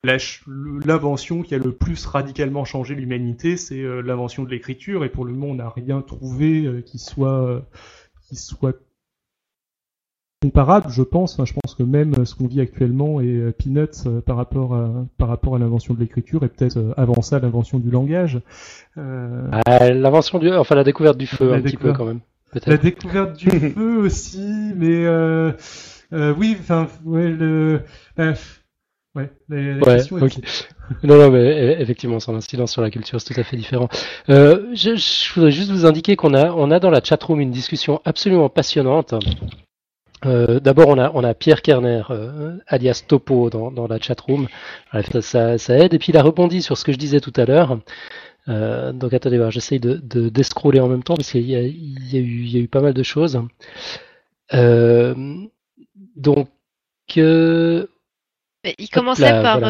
l'invention 0.02 1.43
qui 1.43 1.55
a 1.55 1.59
le 1.59 1.72
plus 1.72 2.05
radicalement 2.05 2.64
changé 2.64 2.97
l'humanité, 2.97 3.56
c'est 3.56 3.80
l'invention 4.02 4.43
de 4.43 4.51
l'écriture, 4.51 5.05
et 5.05 5.09
pour 5.09 5.24
le 5.24 5.35
moment, 5.35 5.52
on 5.52 5.56
n'a 5.56 5.70
rien 5.70 6.02
trouvé 6.02 6.82
qui 6.85 6.98
soit 6.98 7.64
comparable, 10.43 10.90
je 10.90 11.02
pense. 11.02 11.35
Enfin, 11.35 11.44
je 11.44 11.55
pense 11.55 11.74
que 11.74 11.82
même 11.82 12.24
ce 12.24 12.35
qu'on 12.35 12.47
vit 12.47 12.60
actuellement 12.60 13.20
est 13.20 13.52
peanuts 13.52 14.06
euh, 14.06 14.20
par 14.20 14.36
rapport 14.36 14.74
à, 14.74 14.90
par 15.19 15.28
rapport 15.28 15.56
à 15.56 15.59
l'invention 15.59 15.94
de 15.94 16.01
l'écriture 16.01 16.44
et 16.44 16.48
peut-être 16.48 16.77
euh, 16.77 16.94
avant 16.97 17.23
ça 17.23 17.39
l'invention 17.39 17.78
du 17.78 17.90
langage. 17.90 18.40
Euh... 18.97 19.48
Ah, 19.66 19.90
l'invention 19.90 20.39
du, 20.39 20.52
enfin 20.52 20.74
la 20.74 20.85
découverte 20.85 21.19
du 21.19 21.27
feu 21.27 21.52
un 21.52 21.60
petit 21.60 21.77
peu 21.77 21.93
quand 21.93 22.05
même. 22.05 22.20
La 22.66 22.77
découverte 22.77 23.36
du 23.36 23.51
feu 23.74 23.98
aussi, 23.98 24.73
mais 24.77 25.05
euh, 25.05 25.52
euh, 26.12 26.35
oui, 26.39 26.56
enfin, 26.59 26.89
ouais, 27.05 27.28
le, 27.28 27.82
bref. 28.16 28.62
Ouais, 29.15 29.31
la, 29.48 29.60
la 29.60 29.77
ouais, 29.78 29.94
question 29.97 30.16
okay. 30.16 30.43
Non, 31.02 31.19
non, 31.19 31.31
mais 31.31 31.77
effectivement, 31.81 32.20
son 32.20 32.36
incidence 32.36 32.73
sur 32.73 32.82
la 32.82 32.90
culture, 32.90 33.20
c'est 33.20 33.35
tout 33.35 33.40
à 33.40 33.43
fait 33.43 33.56
différent. 33.56 33.89
Euh, 34.28 34.69
je, 34.74 34.94
je, 34.97 35.35
voudrais 35.35 35.51
juste 35.51 35.70
vous 35.70 35.86
indiquer 35.86 36.15
qu'on 36.15 36.35
a, 36.35 36.52
on 36.52 36.70
a 36.70 36.78
dans 36.78 36.90
la 36.90 37.02
chatroom 37.02 37.40
une 37.40 37.51
discussion 37.51 38.01
absolument 38.05 38.48
passionnante 38.48 39.15
D'abord, 40.22 40.88
on 40.88 40.98
a, 40.98 41.10
on 41.14 41.24
a 41.24 41.34
Pierre 41.34 41.62
Kerner, 41.62 42.02
alias 42.66 43.04
Topo, 43.06 43.50
dans, 43.50 43.70
dans 43.70 43.86
la 43.86 44.00
chatroom. 44.00 44.48
Ça, 45.20 45.58
ça, 45.58 45.78
aide. 45.78 45.94
Et 45.94 45.98
puis, 45.98 46.12
il 46.12 46.16
a 46.16 46.22
rebondi 46.22 46.62
sur 46.62 46.76
ce 46.76 46.84
que 46.84 46.92
je 46.92 46.98
disais 46.98 47.20
tout 47.20 47.32
à 47.36 47.44
l'heure. 47.44 47.78
donc, 48.46 49.12
attendez, 49.12 49.44
j'essaye 49.50 49.80
de, 49.80 50.00
de 50.02 50.80
en 50.80 50.88
même 50.88 51.02
temps 51.02 51.14
parce 51.14 51.30
qu'il 51.30 51.42
y 51.42 51.54
y, 51.54 52.50
y 52.50 52.56
a 52.56 52.60
eu 52.60 52.68
pas 52.68 52.80
mal 52.80 52.94
de 52.94 53.02
choses. 53.02 53.40
donc, 56.16 56.48
il 57.16 58.90
commençait 58.90 59.42
par 59.42 59.60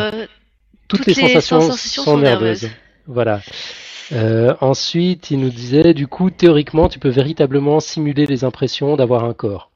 toutes, 0.88 1.06
les, 1.06 1.14
sensations, 1.14 1.60
sont, 1.60 2.18
nerveuses. 2.18 2.70
Voilà. 3.06 3.40
Euh, 4.12 4.54
ensuite, 4.60 5.30
il 5.30 5.40
nous 5.40 5.50
disait, 5.50 5.92
du 5.92 6.06
coup, 6.06 6.30
théoriquement, 6.30 6.88
tu 6.88 6.98
peux 6.98 7.10
véritablement 7.10 7.78
simuler 7.78 8.26
les 8.26 8.44
impressions 8.44 8.96
d'avoir 8.96 9.24
un 9.24 9.34
corps. 9.34 9.70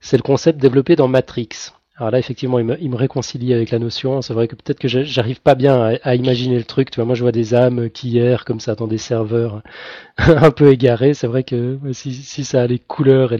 C'est 0.00 0.16
le 0.16 0.22
concept 0.22 0.58
développé 0.58 0.96
dans 0.96 1.08
Matrix. 1.08 1.72
Alors 2.00 2.12
là, 2.12 2.18
effectivement, 2.18 2.58
il 2.58 2.64
me, 2.64 2.96
réconcilie 2.96 3.52
avec 3.52 3.70
la 3.70 3.78
notion. 3.78 4.22
C'est 4.22 4.32
vrai 4.32 4.48
que 4.48 4.54
peut-être 4.56 4.78
que 4.78 4.88
j'arrive 4.88 5.42
pas 5.42 5.54
bien 5.54 5.98
à, 6.02 6.14
imaginer 6.14 6.56
le 6.56 6.64
truc. 6.64 6.90
Tu 6.90 6.96
vois, 6.96 7.04
moi, 7.04 7.14
je 7.14 7.20
vois 7.20 7.30
des 7.30 7.54
âmes 7.54 7.90
qui 7.90 8.16
errent 8.16 8.46
comme 8.46 8.58
ça 8.58 8.74
dans 8.74 8.86
des 8.86 8.96
serveurs 8.96 9.62
un 10.16 10.50
peu 10.50 10.72
égarés. 10.72 11.12
C'est 11.12 11.26
vrai 11.26 11.44
que 11.44 11.78
si, 11.92 12.44
ça 12.44 12.62
a 12.62 12.66
les 12.66 12.78
couleurs 12.78 13.34
et 13.34 13.38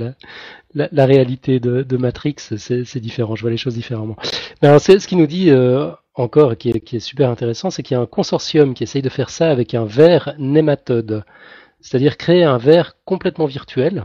la, 0.74 1.06
réalité 1.06 1.58
de, 1.58 1.96
Matrix, 1.96 2.36
c'est 2.58 3.00
différent. 3.00 3.34
Je 3.34 3.40
vois 3.40 3.50
les 3.50 3.56
choses 3.56 3.74
différemment. 3.76 4.16
Mais 4.62 4.78
c'est 4.78 4.98
ce 4.98 5.08
qu'il 5.08 5.16
nous 5.16 5.26
dit 5.26 5.48
euh, 5.48 5.90
encore, 6.14 6.54
qui 6.58 6.68
est, 6.68 6.80
qui 6.80 6.96
est 6.96 7.00
super 7.00 7.30
intéressant, 7.30 7.70
c'est 7.70 7.82
qu'il 7.82 7.94
y 7.94 7.98
a 7.98 8.02
un 8.02 8.06
consortium 8.06 8.74
qui 8.74 8.82
essaye 8.82 9.00
de 9.00 9.08
faire 9.08 9.30
ça 9.30 9.50
avec 9.50 9.72
un 9.72 9.86
verre 9.86 10.34
nématode. 10.38 11.24
C'est-à-dire 11.80 12.18
créer 12.18 12.44
un 12.44 12.58
verre 12.58 12.96
complètement 13.06 13.46
virtuel. 13.46 14.04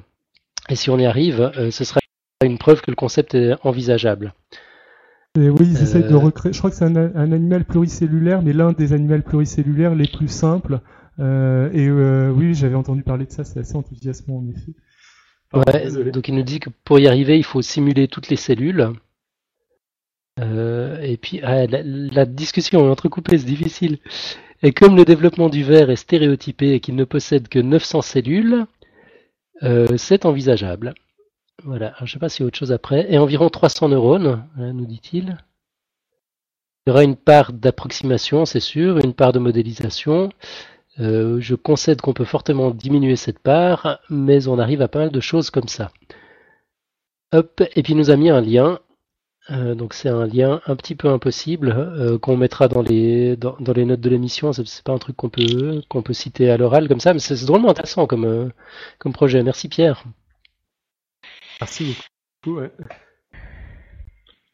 Et 0.69 0.75
si 0.75 0.89
on 0.89 0.97
y 0.97 1.05
arrive, 1.05 1.51
euh, 1.57 1.71
ce 1.71 1.83
sera 1.83 1.99
une 2.45 2.57
preuve 2.57 2.81
que 2.81 2.91
le 2.91 2.95
concept 2.95 3.35
est 3.35 3.53
envisageable. 3.63 4.33
oui, 5.35 5.53
ils 5.61 5.81
essayent 5.81 6.03
de 6.03 6.13
euh, 6.13 6.17
recréer. 6.17 6.53
Je 6.53 6.59
crois 6.59 6.69
que 6.69 6.75
c'est 6.75 6.85
un, 6.85 6.95
animal 6.95 7.65
pluricellulaire, 7.65 8.41
mais 8.41 8.53
l'un 8.53 8.71
des 8.71 8.93
animaux 8.93 9.21
pluricellulaires 9.21 9.95
les 9.95 10.07
plus 10.07 10.27
simples. 10.27 10.79
Euh, 11.19 11.69
et 11.71 11.87
euh, 11.87 12.29
oui, 12.31 12.53
j'avais 12.53 12.75
entendu 12.75 13.03
parler 13.03 13.25
de 13.25 13.31
ça, 13.31 13.43
c'est 13.43 13.59
assez 13.59 13.75
enthousiasmant 13.75 14.39
en 14.39 14.47
effet. 14.49 14.73
ouais, 15.53 16.11
donc 16.11 16.27
il 16.27 16.35
nous 16.35 16.43
dit 16.43 16.59
que 16.59 16.69
pour 16.83 16.99
y 16.99 17.07
arriver, 17.07 17.37
il 17.37 17.45
faut 17.45 17.61
simuler 17.61 18.07
toutes 18.07 18.29
les 18.29 18.35
cellules. 18.35 18.91
et 20.39 21.17
puis 21.21 21.39
ah, 21.43 21.65
la, 21.67 22.25
discussion 22.25 22.85
est 22.85 22.91
entrecoupée, 22.91 23.37
c'est 23.37 23.45
difficile. 23.45 23.99
Et 24.63 24.71
comme 24.71 24.95
le 24.95 25.05
développement 25.05 25.49
du 25.49 25.63
verre 25.63 25.89
est 25.89 25.95
stéréotypé 25.95 26.73
et 26.73 26.79
qu'il 26.79 26.95
ne 26.95 27.03
possède 27.03 27.47
que 27.47 27.59
900 27.59 28.01
cellules, 28.01 28.65
c'est 29.97 30.25
envisageable. 30.25 30.95
Voilà, 31.63 31.93
je 31.99 32.03
ne 32.03 32.09
sais 32.09 32.19
pas 32.19 32.29
s'il 32.29 32.45
autre 32.45 32.57
chose 32.57 32.71
après. 32.71 33.11
Et 33.11 33.17
environ 33.17 33.49
300 33.49 33.89
neurones, 33.89 34.45
hein, 34.57 34.73
nous 34.73 34.85
dit-il. 34.85 35.37
Il 36.85 36.89
y 36.89 36.91
aura 36.91 37.03
une 37.03 37.15
part 37.15 37.53
d'approximation, 37.53 38.45
c'est 38.45 38.59
sûr, 38.59 38.99
une 38.99 39.13
part 39.13 39.33
de 39.33 39.39
modélisation. 39.39 40.29
Euh, 40.99 41.39
je 41.41 41.55
concède 41.55 42.01
qu'on 42.01 42.13
peut 42.13 42.25
fortement 42.25 42.71
diminuer 42.71 43.15
cette 43.15 43.39
part, 43.39 43.99
mais 44.09 44.47
on 44.47 44.59
arrive 44.59 44.81
à 44.81 44.87
pas 44.87 44.99
mal 44.99 45.11
de 45.11 45.19
choses 45.19 45.49
comme 45.49 45.67
ça. 45.67 45.91
Hop, 47.33 47.61
et 47.75 47.83
puis 47.83 47.93
il 47.93 47.97
nous 47.97 48.11
a 48.11 48.15
mis 48.15 48.29
un 48.29 48.41
lien. 48.41 48.79
Euh, 49.51 49.75
donc 49.75 49.93
c'est 49.93 50.09
un 50.09 50.25
lien 50.25 50.61
un 50.65 50.75
petit 50.75 50.95
peu 50.95 51.09
impossible 51.09 51.69
euh, 51.77 52.17
qu'on 52.17 52.37
mettra 52.37 52.67
dans 52.67 52.81
les 52.81 53.37
notes 53.37 54.01
de 54.01 54.09
l'émission. 54.09 54.53
C'est 54.53 54.83
pas 54.83 54.93
un 54.93 54.97
truc 54.97 55.15
qu'on 55.17 55.29
peut 55.29 56.13
citer 56.13 56.49
à 56.49 56.57
l'oral 56.57 56.87
comme 56.87 56.99
ça, 56.99 57.13
mais 57.13 57.19
c'est 57.19 57.45
drôlement 57.45 57.69
intéressant 57.71 58.07
comme 58.07 58.51
projet. 59.13 59.43
Merci 59.43 59.69
Pierre. 59.69 60.03
Merci 61.61 61.95
beaucoup. 62.43 62.61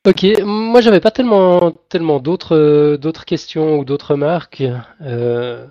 Ok, 0.08 0.26
moi 0.44 0.82
j'avais 0.82 1.00
pas 1.00 1.12
tellement 1.12 1.72
tellement 1.90 2.20
d'autres 2.20 2.98
d'autres 2.98 3.24
questions 3.26 3.78
ou 3.78 3.86
d'autres 3.86 4.14
remarques 4.14 4.64
euh, 5.02 5.68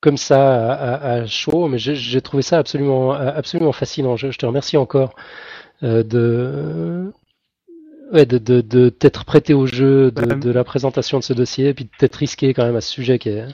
comme 0.00 0.16
ça 0.16 0.72
à, 0.72 1.26
chaud, 1.26 1.68
mais 1.68 1.78
j'ai 1.78 2.20
trouvé 2.20 2.42
ça 2.42 2.58
absolument 2.58 3.12
absolument 3.12 3.72
fascinant. 3.72 4.16
Je, 4.16 4.28
te 4.36 4.44
remercie 4.44 4.76
encore 4.76 5.14
euh, 5.84 6.02
de 6.02 7.12
ouais, 8.12 8.26
de, 8.26 8.38
de, 8.38 8.88
t'être 8.88 9.24
prêté 9.24 9.54
au 9.54 9.66
jeu 9.66 10.10
de, 10.10 10.34
de, 10.34 10.50
la 10.50 10.64
présentation 10.64 11.18
de 11.20 11.24
ce 11.24 11.32
dossier, 11.32 11.68
et 11.68 11.74
puis 11.74 11.84
de 11.84 11.90
t'être 11.98 12.16
risqué 12.16 12.54
quand 12.54 12.64
même 12.64 12.76
à 12.76 12.80
ce 12.80 12.90
sujet 12.90 13.18
qui 13.20 13.28
est, 13.30 13.46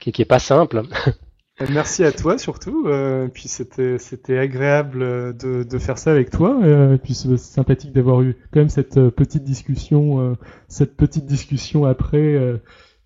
qui, 0.00 0.12
qui 0.12 0.22
est 0.22 0.26
pas 0.26 0.38
simple. 0.40 0.82
Merci 1.70 2.04
à 2.04 2.12
toi 2.12 2.36
surtout. 2.36 2.86
Euh, 2.86 3.28
puis 3.28 3.48
c'était 3.48 3.98
c'était 3.98 4.36
agréable 4.38 5.02
euh, 5.02 5.32
de, 5.32 5.62
de 5.62 5.78
faire 5.78 5.96
ça 5.96 6.10
avec 6.10 6.30
toi. 6.30 6.60
Euh, 6.62 6.98
puis 6.98 7.14
c'est 7.14 7.34
sympathique 7.38 7.92
d'avoir 7.92 8.20
eu 8.20 8.36
quand 8.52 8.60
même 8.60 8.68
cette 8.68 8.98
euh, 8.98 9.10
petite 9.10 9.42
discussion, 9.42 10.20
euh, 10.20 10.34
cette 10.68 10.96
petite 10.96 11.24
discussion 11.24 11.86
après 11.86 12.38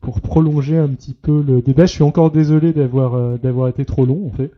pour 0.01 0.21
prolonger 0.21 0.79
un 0.79 0.89
petit 0.89 1.15
peu 1.15 1.43
le 1.43 1.63
débat. 1.63 1.87
Je 1.87 1.93
suis 1.93 2.03
encore 2.03 2.33
désolé 2.33 2.73
d'avoir 2.73 3.39
d'avoir 3.39 3.69
été 3.69 3.85
trop 3.85 4.05
long 4.05 4.27
en 4.27 4.33
fait. 4.33 4.51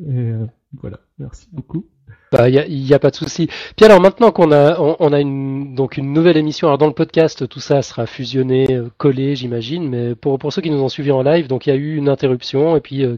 Et 0.00 0.32
voilà. 0.80 0.98
Merci 1.18 1.48
beaucoup. 1.52 1.86
Bah, 2.30 2.48
il 2.50 2.82
n'y 2.82 2.92
a, 2.92 2.98
pas 2.98 3.10
de 3.10 3.16
souci. 3.16 3.48
Puis 3.76 3.86
alors 3.86 4.00
maintenant 4.00 4.30
qu'on 4.32 4.52
a, 4.52 4.78
on, 4.78 5.12
a 5.12 5.20
une, 5.20 5.74
donc 5.74 5.96
une 5.96 6.12
nouvelle 6.12 6.36
émission, 6.36 6.68
alors 6.68 6.76
dans 6.76 6.86
le 6.86 6.92
podcast, 6.92 7.48
tout 7.48 7.60
ça 7.60 7.80
sera 7.80 8.06
fusionné, 8.06 8.66
euh, 8.70 8.90
collé, 8.98 9.34
j'imagine, 9.34 9.88
mais 9.88 10.14
pour, 10.14 10.38
pour 10.38 10.52
ceux 10.52 10.60
qui 10.60 10.70
nous 10.70 10.82
ont 10.82 10.90
suivis 10.90 11.10
en 11.10 11.22
live, 11.22 11.46
donc 11.46 11.66
il 11.66 11.70
y 11.70 11.72
a 11.72 11.76
eu 11.76 11.96
une 11.96 12.08
interruption, 12.10 12.76
et 12.76 12.80
puis 12.80 13.02
euh, 13.02 13.16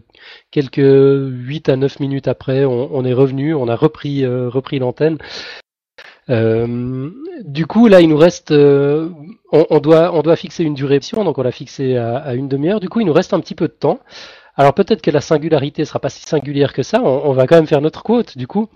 quelques 0.52 0.76
8 0.78 1.68
à 1.68 1.76
9 1.76 1.98
minutes 1.98 2.28
après, 2.28 2.64
on, 2.64 3.04
est 3.04 3.12
revenu, 3.12 3.52
on 3.52 3.66
a 3.66 3.74
repris, 3.74 4.24
euh, 4.24 4.48
repris 4.48 4.78
l'antenne. 4.78 5.18
du 6.28 7.66
coup, 7.66 7.88
là, 7.88 8.00
il 8.00 8.08
nous 8.08 8.16
reste, 8.16 8.52
on, 8.52 9.80
doit, 9.80 10.14
on 10.14 10.22
doit 10.22 10.36
fixer 10.36 10.62
une 10.62 10.74
durée, 10.74 11.00
donc 11.12 11.38
on 11.38 11.42
l'a 11.42 11.50
fixé 11.50 11.96
à 11.96 12.34
une 12.34 12.48
demi-heure. 12.48 12.78
Du 12.78 12.88
coup, 12.88 13.00
il 13.00 13.06
nous 13.06 13.12
reste 13.12 13.34
un 13.34 13.40
petit 13.40 13.56
peu 13.56 13.66
de 13.66 13.72
temps. 13.72 13.98
Alors 14.60 14.74
peut-être 14.74 15.00
que 15.00 15.10
la 15.10 15.22
singularité 15.22 15.86
sera 15.86 16.00
pas 16.00 16.10
si 16.10 16.20
singulière 16.20 16.74
que 16.74 16.82
ça. 16.82 17.02
On, 17.02 17.32
va 17.32 17.46
quand 17.46 17.56
même 17.56 17.66
faire 17.66 17.80
notre 17.80 18.02
quote 18.02 18.36
du 18.36 18.46
coup. 18.46 18.68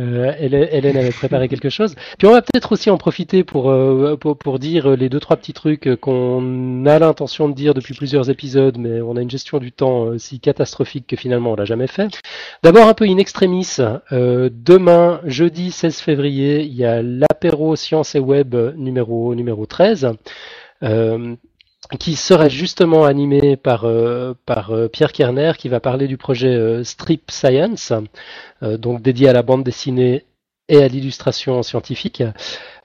Euh, 0.00 0.32
Hélène 0.36 0.96
avait 0.96 1.12
préparé 1.12 1.46
quelque 1.48 1.70
chose. 1.70 1.94
Puis 2.18 2.26
on 2.26 2.32
va 2.32 2.42
peut-être 2.42 2.72
aussi 2.72 2.90
en 2.90 2.98
profiter 2.98 3.44
pour, 3.44 3.70
euh, 3.70 4.16
pour, 4.16 4.58
dire 4.58 4.96
les 4.96 5.08
deux 5.08 5.20
trois 5.20 5.36
petits 5.36 5.52
trucs 5.52 5.94
qu'on 6.00 6.84
a 6.86 6.98
l'intention 6.98 7.48
de 7.48 7.54
dire 7.54 7.72
depuis 7.72 7.94
plusieurs 7.94 8.30
épisodes, 8.30 8.78
mais 8.78 9.00
on 9.00 9.16
a 9.16 9.22
une 9.22 9.30
gestion 9.30 9.58
du 9.58 9.70
temps 9.70 10.06
euh, 10.06 10.18
si 10.18 10.40
catastrophique 10.40 11.06
que 11.06 11.14
finalement 11.14 11.52
on 11.52 11.54
l'a 11.54 11.64
jamais 11.64 11.86
fait. 11.86 12.20
D'abord 12.64 12.88
un 12.88 12.94
peu 12.94 13.04
in 13.04 13.18
extremis. 13.18 13.76
demain, 14.10 15.20
jeudi 15.24 15.70
16 15.70 16.00
février, 16.00 16.62
il 16.62 16.74
y 16.74 16.84
a 16.84 17.00
l'apéro 17.00 17.76
science 17.76 18.16
et 18.16 18.20
web 18.20 18.56
numéro 18.76 19.36
numéro 19.36 19.66
13 19.66 20.16
qui 21.96 22.16
serait 22.16 22.50
justement 22.50 23.04
animé 23.04 23.56
par, 23.56 23.84
euh, 23.84 24.34
par 24.44 24.70
euh, 24.70 24.88
Pierre 24.88 25.12
Kerner, 25.12 25.52
qui 25.56 25.68
va 25.68 25.80
parler 25.80 26.06
du 26.06 26.18
projet 26.18 26.54
euh, 26.54 26.84
Strip 26.84 27.30
Science, 27.30 27.92
donc 28.60 29.02
dédié 29.02 29.28
à 29.28 29.32
la 29.32 29.42
bande 29.42 29.62
dessinée 29.62 30.26
et 30.68 30.82
à 30.82 30.88
l'illustration 30.88 31.62
scientifique. 31.62 32.22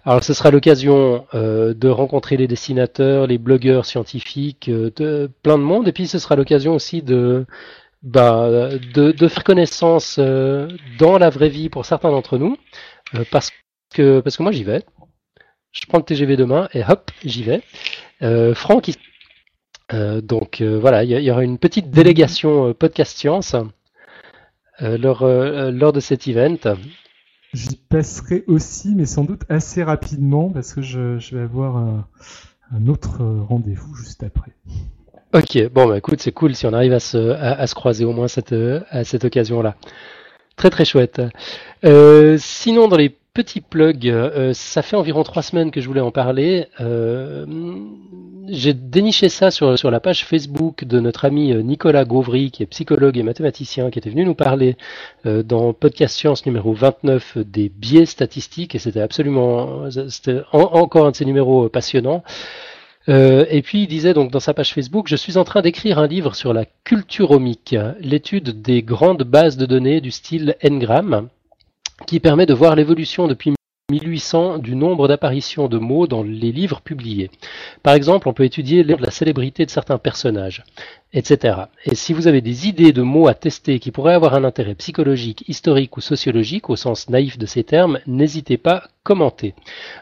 Alors 0.06 0.24
ce 0.24 0.34
sera 0.34 0.52
l'occasion 0.52 1.26
de 1.34 1.90
rencontrer 1.90 2.38
les 2.38 2.48
dessinateurs, 2.48 3.26
les 3.26 3.40
blogueurs 3.40 3.86
scientifiques, 3.86 4.70
plein 5.42 5.58
de 5.58 5.64
monde, 5.64 5.88
et 5.88 5.92
puis 5.92 6.08
ce 6.08 6.20
sera 6.20 6.36
l'occasion 6.36 6.76
aussi 6.76 7.02
de, 7.02 7.46
bah, 8.04 8.70
de, 8.94 9.12
de, 9.12 9.28
faire 9.28 9.44
connaissance 9.44 10.20
dans 10.20 11.18
la 11.18 11.30
vraie 11.32 11.50
vie 11.50 11.70
pour 11.70 11.86
certains 11.86 12.12
d'entre 12.12 12.38
nous, 12.38 12.56
parce 13.32 13.50
que 13.94 14.20
parce 14.20 14.38
que 14.38 14.44
moi 14.44 14.52
j'y 14.52 14.64
vais. 14.64 14.84
Je 15.74 15.88
prends 15.88 15.98
le 15.98 16.04
TGV 16.04 16.38
demain 16.38 16.70
et 16.74 16.84
hop, 16.88 17.10
j'y 17.26 17.44
vais. 17.44 17.64
Euh, 18.22 18.54
Franck, 18.54 18.92
euh, 19.92 20.22
donc 20.22 20.62
euh, 20.62 20.78
voilà, 20.80 21.04
il 21.04 21.10
y, 21.10 21.32
aura 21.32 21.44
une 21.44 21.58
petite 21.58 21.90
délégation 21.90 22.74
podcast 22.76 23.18
science 23.18 23.56
lors, 24.80 25.26
lors 25.26 25.92
de 25.92 26.00
cet 26.00 26.28
event. 26.28 26.76
J'y 27.54 27.76
passerai 27.76 28.44
aussi, 28.46 28.94
mais 28.96 29.06
sans 29.06 29.24
doute 29.24 29.42
assez 29.50 29.84
rapidement, 29.84 30.50
parce 30.50 30.74
que 30.74 30.82
je, 30.82 31.36
vais 31.36 31.42
avoir 31.42 31.78
un, 31.78 32.88
autre 32.88 33.24
rendez-vous 33.24 33.96
juste 33.96 34.24
après. 34.24 34.52
Ok, 35.34 35.58
bon 35.72 35.88
bah 35.88 35.98
écoute, 35.98 36.22
c'est 36.22 36.32
cool 36.32 36.54
si 36.56 36.68
on 36.68 36.74
arrive 36.74 36.94
à 36.94 37.00
se, 37.00 37.32
à, 37.32 37.66
se 37.66 37.74
croiser 37.74 38.06
au 38.06 38.14
moins 38.14 38.28
cette, 38.28 38.54
à 38.90 39.04
cette 39.04 39.26
occasion-là. 39.26 39.76
Très 40.56 40.70
très 40.70 40.86
chouette. 40.86 41.20
sinon, 42.38 42.88
dans 42.88 42.98
les 42.98 43.18
petit 43.34 43.62
plug, 43.62 44.08
euh, 44.08 44.54
ça 44.54 44.84
fait 44.84 44.96
environ 44.96 45.24
trois 45.24 45.42
semaines 45.42 45.72
que 45.72 45.82
je 45.82 45.88
voulais 45.88 46.02
en 46.02 46.12
parler. 46.12 46.68
Euh, 46.80 47.48
j'ai 48.48 48.74
déniché 48.74 49.28
ça 49.28 49.50
sur, 49.50 49.78
sur 49.80 49.90
la 49.90 50.00
page 50.00 50.24
Facebook 50.26 50.84
de 50.84 51.00
notre 51.00 51.26
ami 51.26 51.52
euh, 51.52 51.64
Nicolas 51.64 52.06
Gauvry, 52.06 52.52
qui 52.52 52.62
est 52.62 52.68
psychologue 52.68 53.18
et 53.18 53.24
mathématicien, 53.24 53.90
qui 53.90 53.98
était 53.98 54.12
venu 54.12 54.24
nous 54.26 54.36
parler 54.36 54.78
dans 55.26 55.74
Podcast 55.74 56.16
Science 56.16 56.46
numéro 56.46 56.74
29 56.74 57.40
des 57.40 57.70
biais 57.70 58.06
statistiques, 58.06 58.76
et 58.76 58.80
c'était 58.80 59.02
absolument, 59.02 59.90
c'était 60.10 60.42
encore 60.52 61.08
un 61.08 61.12
de 61.12 61.16
ces 61.16 61.26
numéros 61.26 61.70
passionnants. 61.70 62.24
et 63.08 63.62
puis 63.64 63.84
il 63.84 63.88
disait 63.88 64.14
donc 64.14 64.32
dans 64.32 64.40
sa 64.40 64.54
page 64.54 64.74
Facebook, 64.74 65.08
je 65.08 65.16
suis 65.16 65.38
en 65.38 65.44
train 65.44 65.62
d'écrire 65.62 65.98
un 65.98 66.08
livre 66.08 66.36
sur 66.36 66.54
la 66.54 66.66
culturomique, 66.84 67.76
l'étude 68.00 68.62
des 68.62 68.84
grandes 68.84 69.24
bases 69.24 69.58
de 69.58 69.66
données 69.66 70.02
du 70.02 70.12
style 70.12 70.56
Ngram 70.64 71.30
qui 72.08 72.20
permet 72.20 72.46
de 72.46 72.54
voir 72.54 72.76
l'évolution 72.76 73.28
depuis 73.28 73.54
1800 73.92 74.60
du 74.60 74.76
nombre 74.76 75.10
d'apparitions 75.10 75.68
de 75.68 75.78
mots 75.78 76.08
dans 76.08 76.24
les 76.24 76.52
livres 76.52 76.80
publiés. 76.82 77.30
Par 77.84 77.94
exemple, 77.94 78.30
on 78.30 78.34
peut 78.34 78.46
étudier 78.46 78.84
la 78.84 79.12
célébrité 79.12 79.66
de 79.66 79.70
certains 79.70 79.98
personnages, 79.98 80.64
etc. 81.12 81.64
Et 81.86 81.94
si 81.94 82.14
vous 82.14 82.28
avez 82.28 82.40
des 82.40 82.68
idées 82.68 82.94
de 82.94 83.02
mots 83.02 83.28
à 83.28 83.34
tester 83.34 83.80
qui 83.80 83.92
pourraient 83.92 84.14
avoir 84.14 84.36
un 84.36 84.46
intérêt 84.46 84.76
psychologique, 84.76 85.44
historique 85.50 85.98
ou 85.98 86.02
sociologique 86.02 86.70
au 86.70 86.78
sens 86.78 87.10
naïf 87.10 87.38
de 87.38 87.46
ces 87.46 87.66
termes, 87.66 88.00
n'hésitez 88.08 88.58
pas, 88.58 88.84
commentez. 89.04 89.54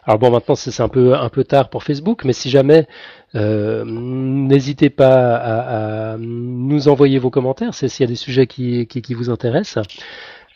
Alors 0.05 0.19
bon, 0.19 0.30
maintenant 0.30 0.55
c'est 0.55 0.80
un 0.80 0.89
peu 0.89 1.15
un 1.15 1.30
peu 1.30 1.43
tard 1.43 1.69
pour 1.69 1.84
Facebook, 1.84 2.23
mais 2.23 2.34
si 2.34 2.51
jamais 2.51 2.88
euh, 3.34 3.84
n'hésitez 3.85 4.91
pas 4.91 5.35
à, 6.13 6.18
nous 6.19 6.88
envoyer 6.88 7.18
vos 7.18 7.31
commentaires, 7.31 7.73
c'est 7.73 7.88
s'il 7.88 8.03
y 8.03 8.07
a 8.07 8.11
des 8.11 8.15
sujets 8.15 8.45
qui, 8.45 8.85
qui 8.85 9.13
vous 9.15 9.31
intéressent. 9.31 9.84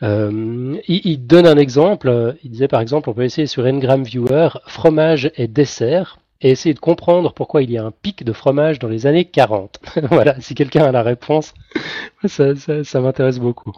Euh, 0.04 0.78
il, 0.88 1.26
donne 1.26 1.48
un 1.48 1.58
exemple. 1.58 2.36
Il 2.44 2.52
disait 2.52 2.68
par 2.68 2.82
exemple, 2.82 3.10
on 3.10 3.14
peut 3.14 3.24
essayer 3.24 3.48
sur 3.48 3.66
Ngram 3.66 4.04
Viewer 4.04 4.50
fromage 4.68 5.32
et 5.36 5.48
dessert 5.48 6.20
et 6.42 6.52
essayer 6.52 6.74
de 6.74 6.80
comprendre 6.80 7.34
pourquoi 7.34 7.64
il 7.64 7.72
y 7.72 7.78
a 7.78 7.84
un 7.84 7.92
pic 7.92 8.24
de 8.24 8.34
fromage 8.34 8.80
dans 8.80 8.90
les 8.90 9.08
années 9.08 9.26
40. 9.26 9.80
voilà, 10.10 10.40
si 10.42 10.54
quelqu'un 10.54 10.86
a 10.86 10.92
la 10.92 11.04
réponse, 11.04 11.54
ça, 12.26 12.54
ça, 12.84 13.02
m'intéresse 13.02 13.40
beaucoup. 13.40 13.72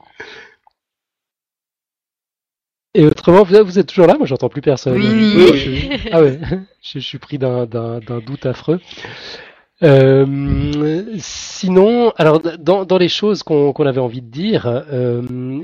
Et 2.93 3.05
autrement, 3.05 3.43
vous 3.43 3.77
êtes 3.77 3.87
toujours 3.87 4.07
là? 4.07 4.15
Moi, 4.17 4.25
j'entends 4.25 4.49
plus 4.49 4.61
personne. 4.61 4.97
Oui. 4.97 5.89
ah 6.11 6.21
ouais, 6.21 6.39
je, 6.81 6.97
suis 6.97 7.19
pris 7.19 7.37
d'un 7.37 7.67
doute 8.25 8.45
affreux. 8.47 8.81
Euh, 9.83 11.05
sinon, 11.19 12.11
alors 12.17 12.41
dans, 12.41 12.85
dans 12.85 12.97
les 12.97 13.09
choses 13.09 13.43
qu'on 13.43 13.73
avait 13.73 14.01
envie 14.01 14.21
de 14.21 14.31
dire, 14.31 14.65
euh, 14.65 15.21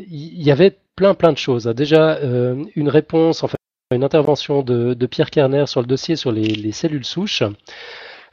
il 0.07 0.44
y, 0.44 0.52
avait 0.52 0.77
plein 0.95 1.15
plein 1.15 1.31
de 1.31 1.38
choses. 1.38 1.65
Déjà, 1.65 2.18
euh, 2.18 2.64
une 2.76 2.90
réponse, 2.90 3.44
enfin 3.44 3.57
une 3.91 4.03
intervention 4.03 4.61
de, 4.61 4.94
de, 4.94 5.06
Pierre 5.07 5.30
Kerner 5.30 5.65
sur 5.68 5.81
le 5.81 5.88
dossier 5.88 6.15
sur 6.15 6.31
les, 6.31 6.44
les 6.44 6.72
cellules 6.72 7.06
souches. 7.06 7.44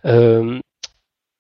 Euh, 0.07 0.59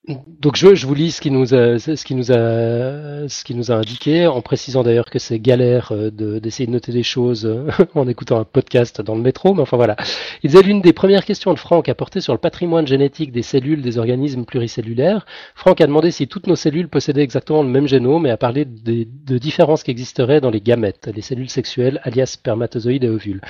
donc 0.09 0.57
je, 0.57 0.75
je, 0.75 0.87
vous 0.87 0.95
lis 0.95 1.11
ce 1.13 1.21
qu'il 1.21 1.35
nous 1.35 1.53
a, 1.55 1.79
ce 1.79 2.05
qui 2.05 2.15
nous 2.15 2.33
a, 2.33 3.29
ce 3.29 3.45
qui 3.45 3.55
nous 3.55 3.71
a 3.71 3.75
indiqué, 3.75 4.27
en 4.27 4.41
précisant 4.41 4.83
d'ailleurs 4.83 5.11
que 5.11 5.19
c'est 5.19 5.39
galère 5.39 5.93
euh, 5.93 6.11
d'essayer 6.11 6.67
de, 6.67 6.73
noter 6.73 6.91
des 6.91 7.03
choses 7.03 7.45
euh, 7.45 7.69
en 7.95 8.09
écoutant 8.09 8.41
un 8.41 8.45
podcast 8.45 9.03
dans 9.03 9.15
le 9.15 9.21
métro, 9.21 9.53
mais 9.53 9.61
enfin 9.61 9.77
voilà. 9.77 9.97
Il 10.43 10.51
disait 10.51 10.63
l'une 10.63 10.81
des 10.81 10.95
premières 10.95 11.27
questions 11.27 11.53
de 11.53 11.59
Franck 11.59 11.91
a 11.91 11.95
porté 11.95 12.23
sur 12.23 12.33
le 12.33 12.39
patrimoine 12.39 12.87
génétique 12.87 13.31
des 13.31 13.43
cellules 13.43 13.83
des 13.83 13.99
organismes 13.99 14.47
pluricellulaires. 14.47 15.27
Franck 15.55 15.83
a 15.83 15.87
demandé 15.87 16.11
si 16.11 16.27
toutes 16.27 16.47
nos 16.47 16.57
cellules 16.57 16.89
possédaient 16.89 17.23
exactement 17.23 17.63
le 17.63 17.69
même 17.69 17.87
génome 17.87 18.27
et 18.27 18.31
a 18.31 18.39
parlé 18.39 18.65
de, 18.65 19.07
de 19.07 19.39
différences 19.39 19.83
qui 19.83 19.91
existeraient 19.91 20.41
dans 20.41 20.51
les 20.51 20.63
gamètes, 20.63 21.11
les 21.15 21.23
cellules 21.23 21.51
sexuelles, 21.51 22.01
alias 22.05 22.27
spermatozoïdes 22.27 23.05
et 23.05 23.09
ovules. 23.11 23.43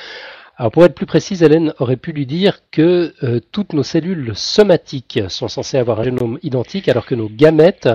Alors 0.60 0.72
pour 0.72 0.84
être 0.84 0.94
plus 0.94 1.06
précise, 1.06 1.42
Hélène 1.42 1.72
aurait 1.78 1.96
pu 1.96 2.12
lui 2.12 2.26
dire 2.26 2.58
que 2.70 3.14
euh, 3.22 3.40
toutes 3.50 3.72
nos 3.72 3.82
cellules 3.82 4.32
somatiques 4.34 5.18
sont 5.30 5.48
censées 5.48 5.78
avoir 5.78 6.00
un 6.00 6.02
génome 6.02 6.38
identique, 6.42 6.86
alors 6.90 7.06
que 7.06 7.14
nos 7.14 7.30
gamètes 7.30 7.88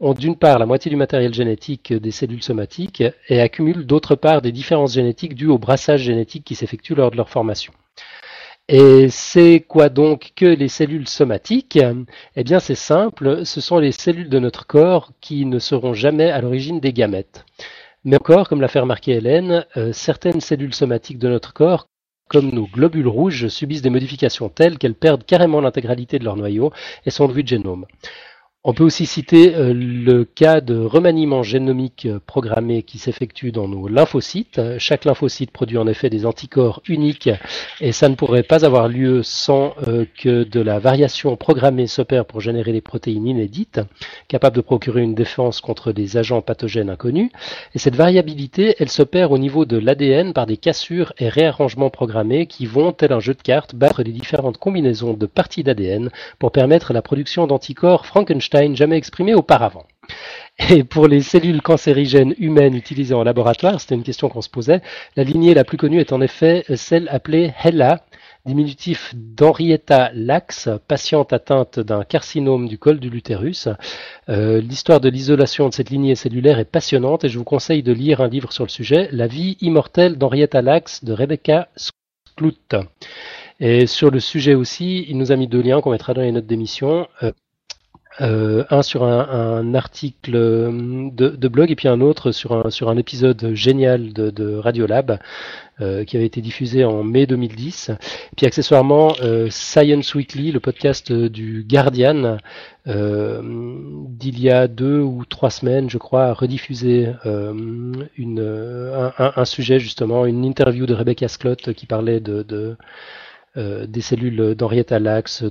ont 0.00 0.14
d'une 0.14 0.34
part 0.34 0.58
la 0.58 0.66
moitié 0.66 0.90
du 0.90 0.96
matériel 0.96 1.32
génétique 1.32 1.92
des 1.92 2.10
cellules 2.10 2.42
somatiques 2.42 3.04
et 3.28 3.40
accumulent 3.40 3.86
d'autre 3.86 4.16
part 4.16 4.42
des 4.42 4.50
différences 4.50 4.94
génétiques 4.94 5.36
dues 5.36 5.46
au 5.46 5.58
brassage 5.58 6.00
génétique 6.00 6.42
qui 6.42 6.56
s'effectue 6.56 6.96
lors 6.96 7.12
de 7.12 7.16
leur 7.16 7.30
formation. 7.30 7.72
Et 8.66 9.10
c'est 9.10 9.60
quoi 9.60 9.88
donc 9.88 10.32
que 10.34 10.46
les 10.46 10.66
cellules 10.66 11.06
somatiques? 11.06 11.78
Eh 12.34 12.42
bien 12.42 12.58
c'est 12.58 12.74
simple, 12.74 13.44
ce 13.44 13.60
sont 13.60 13.78
les 13.78 13.92
cellules 13.92 14.28
de 14.28 14.40
notre 14.40 14.66
corps 14.66 15.12
qui 15.20 15.44
ne 15.46 15.60
seront 15.60 15.94
jamais 15.94 16.32
à 16.32 16.40
l'origine 16.40 16.80
des 16.80 16.92
gamètes. 16.92 17.44
Mais 18.02 18.16
encore, 18.16 18.48
comme 18.48 18.60
l'a 18.60 18.66
fait 18.66 18.80
remarquer 18.80 19.12
Hélène, 19.12 19.66
euh, 19.76 19.92
certaines 19.92 20.40
cellules 20.40 20.74
somatiques 20.74 21.20
de 21.20 21.28
notre 21.28 21.52
corps 21.52 21.86
comme 22.28 22.50
nos 22.50 22.66
globules 22.66 23.08
rouges 23.08 23.48
subissent 23.48 23.82
des 23.82 23.90
modifications 23.90 24.48
telles 24.48 24.78
qu'elles 24.78 24.94
perdent 24.94 25.24
carrément 25.24 25.60
l'intégralité 25.60 26.18
de 26.18 26.24
leur 26.24 26.36
noyau 26.36 26.72
et 27.06 27.10
sont 27.10 27.26
devenues 27.26 27.42
de 27.42 27.48
génome. 27.48 27.86
On 28.70 28.74
peut 28.74 28.84
aussi 28.84 29.06
citer 29.06 29.54
euh, 29.54 29.72
le 29.72 30.26
cas 30.26 30.60
de 30.60 30.76
remaniement 30.76 31.42
génomique 31.42 32.04
euh, 32.04 32.20
programmé 32.26 32.82
qui 32.82 32.98
s'effectue 32.98 33.50
dans 33.50 33.66
nos 33.66 33.88
lymphocytes. 33.88 34.60
Chaque 34.76 35.06
lymphocyte 35.06 35.52
produit 35.52 35.78
en 35.78 35.86
effet 35.86 36.10
des 36.10 36.26
anticorps 36.26 36.82
uniques 36.86 37.30
et 37.80 37.92
ça 37.92 38.10
ne 38.10 38.14
pourrait 38.14 38.42
pas 38.42 38.66
avoir 38.66 38.88
lieu 38.88 39.22
sans 39.22 39.72
euh, 39.86 40.04
que 40.22 40.44
de 40.44 40.60
la 40.60 40.80
variation 40.80 41.34
programmée 41.36 41.86
s'opère 41.86 42.26
pour 42.26 42.42
générer 42.42 42.72
des 42.72 42.82
protéines 42.82 43.26
inédites, 43.26 43.80
capables 44.28 44.56
de 44.56 44.60
procurer 44.60 45.00
une 45.00 45.14
défense 45.14 45.62
contre 45.62 45.92
des 45.92 46.18
agents 46.18 46.42
pathogènes 46.42 46.90
inconnus. 46.90 47.30
Et 47.74 47.78
cette 47.78 47.96
variabilité, 47.96 48.74
elle 48.80 48.90
s'opère 48.90 49.32
au 49.32 49.38
niveau 49.38 49.64
de 49.64 49.78
l'ADN 49.78 50.34
par 50.34 50.44
des 50.44 50.58
cassures 50.58 51.14
et 51.16 51.30
réarrangements 51.30 51.88
programmés 51.88 52.46
qui 52.46 52.66
vont, 52.66 52.92
tel 52.92 53.14
un 53.14 53.20
jeu 53.20 53.32
de 53.32 53.40
cartes, 53.40 53.74
battre 53.74 54.02
les 54.02 54.12
différentes 54.12 54.58
combinaisons 54.58 55.14
de 55.14 55.24
parties 55.24 55.62
d'ADN 55.62 56.10
pour 56.38 56.52
permettre 56.52 56.92
la 56.92 57.00
production 57.00 57.46
d'anticorps 57.46 58.04
Frankenstein 58.04 58.57
jamais 58.74 58.96
exprimé 58.96 59.34
auparavant. 59.34 59.86
Et 60.70 60.82
pour 60.82 61.06
les 61.06 61.20
cellules 61.20 61.62
cancérigènes 61.62 62.34
humaines 62.38 62.74
utilisées 62.74 63.14
en 63.14 63.22
laboratoire, 63.22 63.80
c'était 63.80 63.94
une 63.94 64.02
question 64.02 64.28
qu'on 64.28 64.42
se 64.42 64.48
posait, 64.48 64.82
la 65.16 65.24
lignée 65.24 65.54
la 65.54 65.64
plus 65.64 65.76
connue 65.76 66.00
est 66.00 66.12
en 66.12 66.20
effet 66.20 66.64
celle 66.74 67.08
appelée 67.10 67.52
HeLa, 67.62 68.04
diminutif 68.44 69.14
d'Henrietta 69.14 70.10
Lacks, 70.14 70.68
patiente 70.88 71.32
atteinte 71.32 71.78
d'un 71.78 72.02
carcinome 72.02 72.66
du 72.66 72.78
col 72.78 72.98
de 72.98 73.08
l'utérus. 73.08 73.68
Euh, 74.28 74.60
l'histoire 74.60 75.00
de 75.00 75.08
l'isolation 75.08 75.68
de 75.68 75.74
cette 75.74 75.90
lignée 75.90 76.14
cellulaire 76.14 76.58
est 76.58 76.64
passionnante 76.64 77.24
et 77.24 77.28
je 77.28 77.38
vous 77.38 77.44
conseille 77.44 77.82
de 77.82 77.92
lire 77.92 78.20
un 78.20 78.28
livre 78.28 78.52
sur 78.52 78.64
le 78.64 78.70
sujet, 78.70 79.08
La 79.12 79.26
vie 79.26 79.58
immortelle 79.60 80.16
d'Henrietta 80.16 80.62
Lacks 80.62 81.04
de 81.04 81.12
Rebecca 81.12 81.68
Skloot. 81.76 82.74
Et 83.60 83.86
sur 83.86 84.10
le 84.10 84.20
sujet 84.20 84.54
aussi, 84.54 85.04
il 85.08 85.18
nous 85.18 85.30
a 85.30 85.36
mis 85.36 85.48
deux 85.48 85.60
liens 85.60 85.80
qu'on 85.80 85.90
mettra 85.90 86.14
dans 86.14 86.22
les 86.22 86.32
notes 86.32 86.46
d'émission. 86.46 87.06
Euh, 87.22 87.32
euh, 88.20 88.64
un 88.70 88.82
sur 88.82 89.04
un, 89.04 89.74
article 89.74 90.32
de, 90.32 91.48
blog 91.48 91.70
et 91.70 91.76
puis 91.76 91.88
un 91.88 92.00
autre 92.00 92.32
sur 92.32 92.52
un, 92.66 92.70
sur 92.70 92.88
un 92.88 92.96
épisode 92.96 93.54
génial 93.54 94.12
de, 94.12 94.30
de 94.30 94.56
Radiolab 94.56 95.20
euh, 95.80 96.04
qui 96.04 96.16
avait 96.16 96.26
été 96.26 96.40
diffusé 96.40 96.84
en 96.84 97.04
mai 97.04 97.26
2010. 97.26 97.92
puis 98.36 98.46
accessoirement 98.46 99.14
euh, 99.22 99.48
Science 99.50 100.14
Weekly, 100.14 100.50
le 100.50 100.58
podcast 100.58 101.12
du 101.12 101.64
Guardian, 101.68 102.38
d'il 102.86 104.40
y 104.40 104.50
a 104.50 104.66
deux 104.66 105.00
ou 105.00 105.24
trois 105.24 105.50
semaines, 105.50 105.88
je 105.88 105.98
crois, 105.98 106.24
a 106.24 106.32
rediffusé 106.32 107.12
une, 107.24 108.08
un, 109.18 109.44
sujet 109.44 109.78
justement, 109.78 110.26
une 110.26 110.44
interview 110.44 110.86
de 110.86 110.94
Rebecca 110.94 111.28
Scott 111.28 111.72
qui 111.74 111.86
parlait 111.86 112.20
de 112.20 112.76
euh, 113.58 113.86
des 113.86 114.00
cellules 114.00 114.54
d'Henrietta 114.54 114.98
Lacks, 114.98 115.42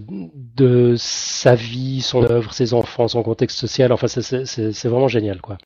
de 0.56 0.96
sa 0.98 1.56
vie, 1.56 2.02
son 2.02 2.24
œuvre, 2.24 2.54
ses 2.54 2.74
enfants, 2.74 3.08
son 3.08 3.24
contexte 3.24 3.60
social. 3.60 3.92
Enfin, 3.92 4.08
c'est 4.08 4.88
vraiment 4.88 5.08
génial, 5.08 5.42
quoi. 5.42 5.58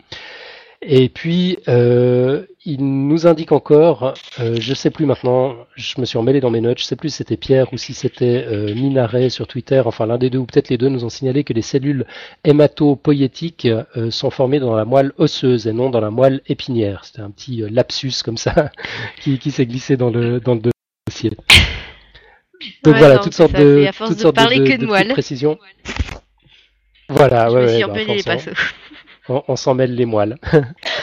Et 0.83 1.09
puis, 1.09 1.59
euh, 1.67 2.43
il 2.65 2.83
nous 3.07 3.27
indique 3.27 3.51
encore, 3.51 4.15
euh, 4.39 4.55
je 4.59 4.73
sais 4.73 4.89
plus 4.89 5.05
maintenant, 5.05 5.55
je 5.75 6.01
me 6.01 6.05
suis 6.05 6.17
emmêlé 6.17 6.39
dans 6.39 6.49
mes 6.49 6.61
notes, 6.61 6.79
je 6.79 6.85
sais 6.85 6.95
plus 6.95 7.09
si 7.09 7.17
c'était 7.17 7.37
Pierre 7.37 7.71
ou 7.71 7.77
si 7.77 7.93
c'était 7.93 8.45
euh, 8.47 8.73
Minaret 8.73 9.29
sur 9.29 9.45
Twitter, 9.45 9.81
enfin 9.85 10.07
l'un 10.07 10.17
des 10.17 10.31
deux 10.31 10.39
ou 10.39 10.45
peut-être 10.45 10.69
les 10.69 10.79
deux 10.79 10.89
nous 10.89 11.05
ont 11.05 11.09
signalé 11.09 11.43
que 11.43 11.53
les 11.53 11.61
cellules 11.61 12.05
hématopoïétiques 12.43 13.67
euh, 13.67 14.09
sont 14.09 14.31
formées 14.31 14.59
dans 14.59 14.75
la 14.75 14.85
moelle 14.85 15.11
osseuse 15.17 15.67
et 15.67 15.73
non 15.73 15.91
dans 15.91 16.01
la 16.01 16.09
moelle 16.09 16.41
épinière. 16.47 17.05
C'était 17.05 17.21
un 17.21 17.29
petit 17.29 17.63
lapsus 17.69 18.23
comme 18.25 18.37
ça 18.37 18.71
qui, 19.21 19.37
qui 19.37 19.51
s'est 19.51 19.67
glissé 19.67 19.97
dans 19.97 20.09
le, 20.09 20.39
dans 20.39 20.55
le 20.55 20.61
dossier. 21.07 21.31
Donc 22.83 22.95
voilà, 22.97 23.19
toutes 23.19 23.33
sortes 23.33 23.53
de, 23.53 23.87
toutes 24.05 24.19
sortes 24.19 24.35
de, 24.37 24.77
de, 24.77 25.07
de 25.07 25.11
précisions. 25.11 25.57
Voilà, 27.13 27.51
ouais, 27.51 27.65
ouais, 27.65 28.23
bah, 28.25 28.37
on, 29.27 29.43
on 29.49 29.55
s'en 29.57 29.73
mêle 29.73 29.93
les 29.95 30.05
moelles. 30.05 30.37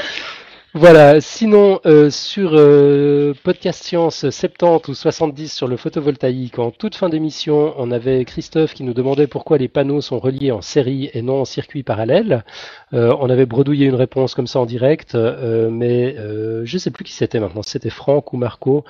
Voilà, 0.75 1.21
sinon 1.23 1.81
euh, 1.87 2.11
sur 2.11 2.51
euh, 2.53 3.33
Podcast 3.43 3.83
Science 3.83 4.29
70 4.29 4.89
ou 4.89 4.95
70 4.95 5.51
sur 5.51 5.67
le 5.67 5.79
photovoltaïque, 5.79 6.59
en 6.59 6.71
toute 6.71 6.95
fin 6.95 7.09
d'émission, 7.09 7.73
on 7.79 7.91
avait 7.91 8.25
Christophe 8.27 8.75
qui 8.75 8.85
nous 8.85 8.93
demandait 8.93 9.27
pourquoi 9.27 9.57
les 9.57 9.69
panneaux 9.69 10.03
sont 10.03 10.19
reliés 10.19 10.53
en 10.53 10.61
série 10.61 11.11
et 11.15 11.23
non 11.23 11.41
en 11.41 11.45
circuit 11.47 11.83
parallèle. 11.83 12.45
Euh, 12.93 13.17
on 13.19 13.31
avait 13.31 13.47
bredouillé 13.47 13.87
une 13.87 13.95
réponse 13.95 14.35
comme 14.35 14.47
ça 14.47 14.61
en 14.61 14.67
direct, 14.67 15.15
mais 15.15 16.15
je 16.17 16.75
ne 16.75 16.79
sais 16.79 16.91
plus 16.91 17.03
qui 17.03 17.13
c'était 17.13 17.41
maintenant, 17.41 17.63
c'était 17.63 17.91
Franck 17.91 18.35
ou 18.35 18.37
Marco 18.37 18.85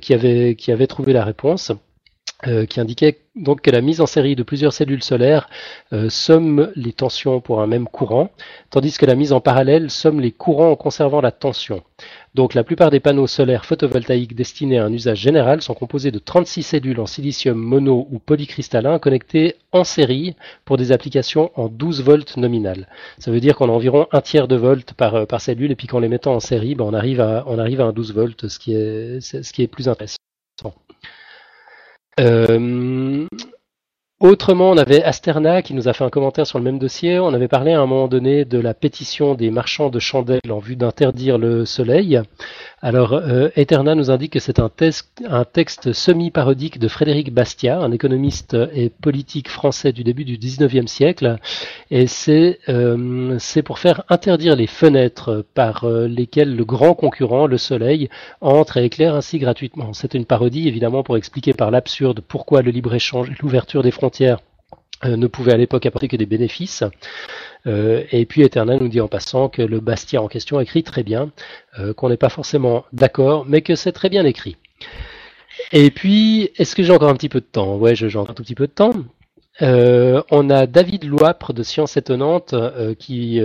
qui, 0.00 0.14
avait, 0.14 0.56
qui 0.56 0.72
avait 0.72 0.88
trouvé 0.88 1.12
la 1.12 1.24
réponse. 1.24 1.72
Euh, 2.48 2.66
qui 2.66 2.80
indiquait 2.80 3.20
donc 3.36 3.60
que 3.60 3.70
la 3.70 3.80
mise 3.80 4.00
en 4.00 4.06
série 4.06 4.34
de 4.34 4.42
plusieurs 4.42 4.72
cellules 4.72 5.04
solaires 5.04 5.48
euh, 5.92 6.10
somme 6.10 6.72
les 6.74 6.92
tensions 6.92 7.40
pour 7.40 7.60
un 7.60 7.68
même 7.68 7.86
courant, 7.86 8.30
tandis 8.70 8.98
que 8.98 9.06
la 9.06 9.14
mise 9.14 9.32
en 9.32 9.40
parallèle 9.40 9.90
somme 9.90 10.18
les 10.18 10.32
courants 10.32 10.72
en 10.72 10.74
conservant 10.74 11.20
la 11.20 11.30
tension. 11.30 11.84
Donc 12.34 12.54
la 12.54 12.64
plupart 12.64 12.90
des 12.90 12.98
panneaux 12.98 13.28
solaires 13.28 13.64
photovoltaïques 13.64 14.34
destinés 14.34 14.78
à 14.78 14.84
un 14.84 14.92
usage 14.92 15.18
général 15.18 15.62
sont 15.62 15.74
composés 15.74 16.10
de 16.10 16.18
36 16.18 16.64
cellules 16.64 16.98
en 16.98 17.06
silicium 17.06 17.56
mono 17.56 18.08
ou 18.10 18.18
polycristallin 18.18 18.98
connectées 18.98 19.54
en 19.70 19.84
série 19.84 20.34
pour 20.64 20.78
des 20.78 20.90
applications 20.90 21.52
en 21.54 21.68
12 21.68 22.02
volts 22.02 22.36
nominal. 22.38 22.88
Ça 23.18 23.30
veut 23.30 23.38
dire 23.40 23.54
qu'on 23.56 23.68
a 23.68 23.72
environ 23.72 24.08
un 24.10 24.20
tiers 24.20 24.48
de 24.48 24.56
volts 24.56 24.94
par, 24.94 25.14
euh, 25.14 25.26
par 25.26 25.40
cellule 25.40 25.70
et 25.70 25.76
puis 25.76 25.86
qu'en 25.86 26.00
les 26.00 26.08
mettant 26.08 26.34
en 26.34 26.40
série, 26.40 26.74
ben, 26.74 26.86
on, 26.86 26.92
arrive 26.92 27.20
à, 27.20 27.44
on 27.46 27.60
arrive 27.60 27.80
à 27.80 27.84
un 27.84 27.92
12 27.92 28.12
volts, 28.12 28.48
ce 28.48 28.58
qui 28.58 28.74
est, 28.74 29.20
ce 29.20 29.52
qui 29.52 29.62
est 29.62 29.68
plus 29.68 29.88
intéressant. 29.88 30.16
Euh, 32.20 33.26
Autrement, 34.22 34.70
on 34.70 34.76
avait 34.76 35.02
Asterna 35.02 35.62
qui 35.62 35.74
nous 35.74 35.88
a 35.88 35.92
fait 35.92 36.04
un 36.04 36.08
commentaire 36.08 36.46
sur 36.46 36.58
le 36.58 36.64
même 36.64 36.78
dossier. 36.78 37.18
On 37.18 37.34
avait 37.34 37.48
parlé 37.48 37.72
à 37.72 37.80
un 37.80 37.86
moment 37.86 38.06
donné 38.06 38.44
de 38.44 38.60
la 38.60 38.72
pétition 38.72 39.34
des 39.34 39.50
marchands 39.50 39.90
de 39.90 39.98
chandelles 39.98 40.40
en 40.48 40.60
vue 40.60 40.76
d'interdire 40.76 41.38
le 41.38 41.64
soleil. 41.64 42.22
Alors, 42.84 43.12
euh, 43.12 43.48
Eterna 43.54 43.94
nous 43.94 44.10
indique 44.10 44.32
que 44.32 44.40
c'est 44.40 44.58
un, 44.58 44.68
un, 45.28 45.44
texte 45.44 45.92
semi-parodique 45.92 46.80
de 46.80 46.88
Frédéric 46.88 47.32
Bastiat, 47.32 47.78
un 47.78 47.92
économiste 47.92 48.56
et 48.74 48.88
politique 48.88 49.48
français 49.48 49.92
du 49.92 50.02
début 50.02 50.24
du 50.24 50.36
19e 50.36 50.88
siècle. 50.88 51.38
Et 51.92 52.08
c'est 52.08 52.58
euh, 52.68 53.38
pour 53.64 53.78
faire 53.78 54.02
interdire 54.08 54.56
les 54.56 54.66
fenêtres 54.66 55.46
par 55.54 55.84
euh, 55.84 56.08
lesquelles 56.08 56.56
le 56.56 56.64
grand 56.64 56.94
concurrent, 56.94 57.46
le 57.46 57.56
soleil, 57.56 58.08
entre 58.40 58.78
et 58.78 58.84
éclaire 58.84 59.14
ainsi 59.14 59.38
gratuitement. 59.38 59.92
C'est 59.92 60.14
une 60.14 60.26
parodie, 60.26 60.66
évidemment, 60.66 61.04
pour 61.04 61.16
expliquer 61.16 61.52
par 61.52 61.70
l'absurde 61.70 62.20
pourquoi 62.26 62.62
le 62.62 62.72
libre-échange 62.72 63.30
et 63.30 63.34
l'ouverture 63.40 63.84
des 63.84 63.92
frontières 63.92 64.40
euh, 65.04 65.16
ne 65.16 65.26
pouvait 65.26 65.52
à 65.52 65.56
l'époque 65.56 65.84
apporter 65.86 66.06
que 66.06 66.16
des 66.16 66.26
bénéfices. 66.26 66.84
Euh, 67.66 68.04
et 68.10 68.26
puis 68.26 68.42
Eternal 68.42 68.78
nous 68.80 68.88
dit 68.88 69.00
en 69.00 69.08
passant 69.08 69.48
que 69.48 69.62
le 69.62 69.80
Bastia 69.80 70.22
en 70.22 70.28
question 70.28 70.60
écrit 70.60 70.82
très 70.82 71.02
bien, 71.02 71.30
euh, 71.78 71.94
qu'on 71.94 72.08
n'est 72.08 72.16
pas 72.16 72.28
forcément 72.28 72.84
d'accord, 72.92 73.44
mais 73.46 73.62
que 73.62 73.74
c'est 73.74 73.92
très 73.92 74.08
bien 74.08 74.24
écrit. 74.24 74.56
Et 75.70 75.90
puis, 75.90 76.50
est-ce 76.56 76.74
que 76.74 76.82
j'ai 76.82 76.92
encore 76.92 77.08
un 77.08 77.14
petit 77.14 77.28
peu 77.28 77.40
de 77.40 77.46
temps? 77.46 77.76
Ouais, 77.76 77.94
j'ai 77.94 78.06
encore 78.16 78.30
un 78.30 78.34
tout 78.34 78.42
petit 78.42 78.54
peu 78.54 78.66
de 78.66 78.72
temps. 78.72 78.92
on 79.60 80.50
a 80.50 80.66
David 80.66 81.04
Loipre 81.04 81.52
de 81.52 81.62
Science 81.62 81.96
Étonnante 81.96 82.54
qui, 82.98 83.40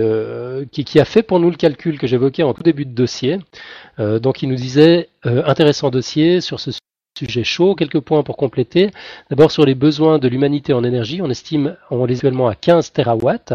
qui, 0.72 1.00
a 1.00 1.04
fait 1.04 1.22
pour 1.22 1.38
nous 1.38 1.50
le 1.50 1.56
calcul 1.56 1.98
que 1.98 2.06
j'évoquais 2.06 2.42
en 2.42 2.54
tout 2.54 2.62
début 2.62 2.86
de 2.86 2.94
dossier. 2.94 3.38
donc 3.98 4.42
il 4.42 4.48
nous 4.48 4.56
disait 4.56 5.10
intéressant 5.22 5.90
dossier 5.90 6.40
sur 6.40 6.60
ce 6.60 6.70
sujet 7.18 7.44
chaud. 7.44 7.74
Quelques 7.74 8.00
points 8.00 8.22
pour 8.22 8.36
compléter. 8.36 8.90
D'abord 9.30 9.50
sur 9.50 9.64
les 9.64 9.74
besoins 9.74 10.18
de 10.18 10.28
l'humanité 10.28 10.72
en 10.72 10.84
énergie, 10.84 11.20
on 11.20 11.30
estime 11.30 11.76
on 11.90 12.04
les 12.04 12.18
actuellement 12.28 12.48
à 12.48 12.54
15 12.54 12.92
terawatts. 12.92 13.54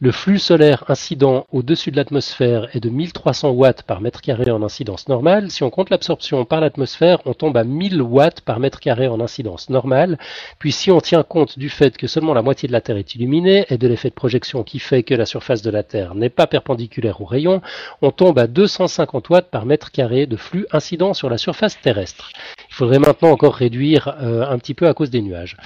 Le 0.00 0.10
flux 0.10 0.38
solaire 0.38 0.84
incident 0.88 1.46
au-dessus 1.52 1.90
de 1.90 1.96
l'atmosphère 1.96 2.68
est 2.74 2.80
de 2.80 2.88
1300 2.88 3.50
watts 3.50 3.82
par 3.82 4.00
mètre 4.00 4.22
carré 4.22 4.50
en 4.50 4.62
incidence 4.62 5.08
normale. 5.08 5.50
Si 5.50 5.62
on 5.62 5.70
compte 5.70 5.90
l'absorption 5.90 6.44
par 6.44 6.60
l'atmosphère, 6.60 7.18
on 7.26 7.34
tombe 7.34 7.56
à 7.56 7.64
1000 7.64 8.00
watts 8.00 8.40
par 8.40 8.58
mètre 8.58 8.80
carré 8.80 9.06
en 9.06 9.20
incidence 9.20 9.68
normale. 9.70 10.18
Puis 10.58 10.72
si 10.72 10.90
on 10.90 11.00
tient 11.00 11.22
compte 11.22 11.58
du 11.58 11.68
fait 11.68 11.96
que 11.96 12.06
seulement 12.06 12.34
la 12.34 12.42
moitié 12.42 12.66
de 12.66 12.72
la 12.72 12.80
Terre 12.80 12.96
est 12.96 13.14
illuminée 13.14 13.66
et 13.68 13.78
de 13.78 13.86
l'effet 13.86 14.08
de 14.08 14.14
projection 14.14 14.62
qui 14.62 14.78
fait 14.78 15.02
que 15.02 15.14
la 15.14 15.26
surface 15.26 15.62
de 15.62 15.70
la 15.70 15.82
Terre 15.82 16.14
n'est 16.14 16.30
pas 16.30 16.46
perpendiculaire 16.46 17.20
aux 17.20 17.26
rayons, 17.26 17.60
on 18.02 18.10
tombe 18.10 18.38
à 18.38 18.46
250 18.46 19.28
watts 19.28 19.50
par 19.50 19.66
mètre 19.66 19.90
carré 19.90 20.26
de 20.26 20.36
flux 20.36 20.66
incident 20.72 21.12
sur 21.12 21.28
la 21.28 21.38
surface 21.38 21.78
terrestre. 21.80 22.30
Il 22.76 22.80
faudrait 22.80 22.98
maintenant 22.98 23.30
encore 23.30 23.54
réduire 23.54 24.14
euh, 24.20 24.46
un 24.46 24.58
petit 24.58 24.74
peu 24.74 24.86
à 24.86 24.92
cause 24.92 25.08
des 25.08 25.22
nuages. 25.22 25.56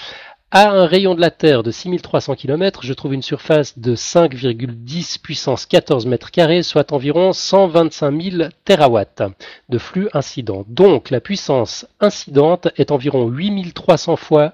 À 0.53 0.69
un 0.73 0.85
rayon 0.87 1.15
de 1.15 1.21
la 1.21 1.31
Terre 1.31 1.63
de 1.63 1.71
6300 1.71 2.35
km, 2.35 2.81
je 2.83 2.93
trouve 2.93 3.15
une 3.15 3.23
surface 3.23 3.79
de 3.79 3.95
5,10 3.95 5.21
puissance 5.21 5.65
14 5.65 6.07
mètres 6.07 6.33
carrés, 6.33 6.65
soit 6.65 6.93
environ 6.93 7.33
125 7.33 8.21
000 8.21 8.49
terawatts 8.65 9.23
de 9.69 9.79
flux 9.79 10.09
incident. 10.13 10.65
Donc 10.67 11.11
la 11.11 11.21
puissance 11.21 11.87
incidente 12.01 12.67
est 12.77 12.91
environ 12.91 13.29
8300 13.29 14.17
fois 14.17 14.53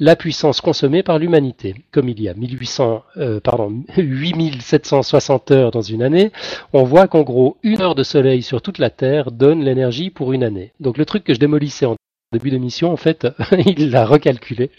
la 0.00 0.16
puissance 0.16 0.60
consommée 0.60 1.04
par 1.04 1.20
l'humanité. 1.20 1.76
Comme 1.92 2.08
il 2.08 2.20
y 2.20 2.28
a 2.28 2.34
1800, 2.34 3.04
euh, 3.18 3.38
pardon, 3.38 3.84
8760 3.96 5.52
heures 5.52 5.70
dans 5.70 5.80
une 5.80 6.02
année, 6.02 6.32
on 6.72 6.82
voit 6.82 7.06
qu'en 7.06 7.22
gros, 7.22 7.56
une 7.62 7.82
heure 7.82 7.94
de 7.94 8.02
soleil 8.02 8.42
sur 8.42 8.62
toute 8.62 8.78
la 8.78 8.90
Terre 8.90 9.30
donne 9.30 9.62
l'énergie 9.62 10.10
pour 10.10 10.32
une 10.32 10.42
année. 10.42 10.72
Donc 10.80 10.98
le 10.98 11.04
truc 11.04 11.22
que 11.22 11.34
je 11.34 11.38
démolissais 11.38 11.86
en 11.86 11.94
début 12.38 12.50
d'émission, 12.50 12.92
en 12.92 12.96
fait, 12.96 13.26
il 13.66 13.90
l'a 13.90 14.04
recalculé 14.04 14.70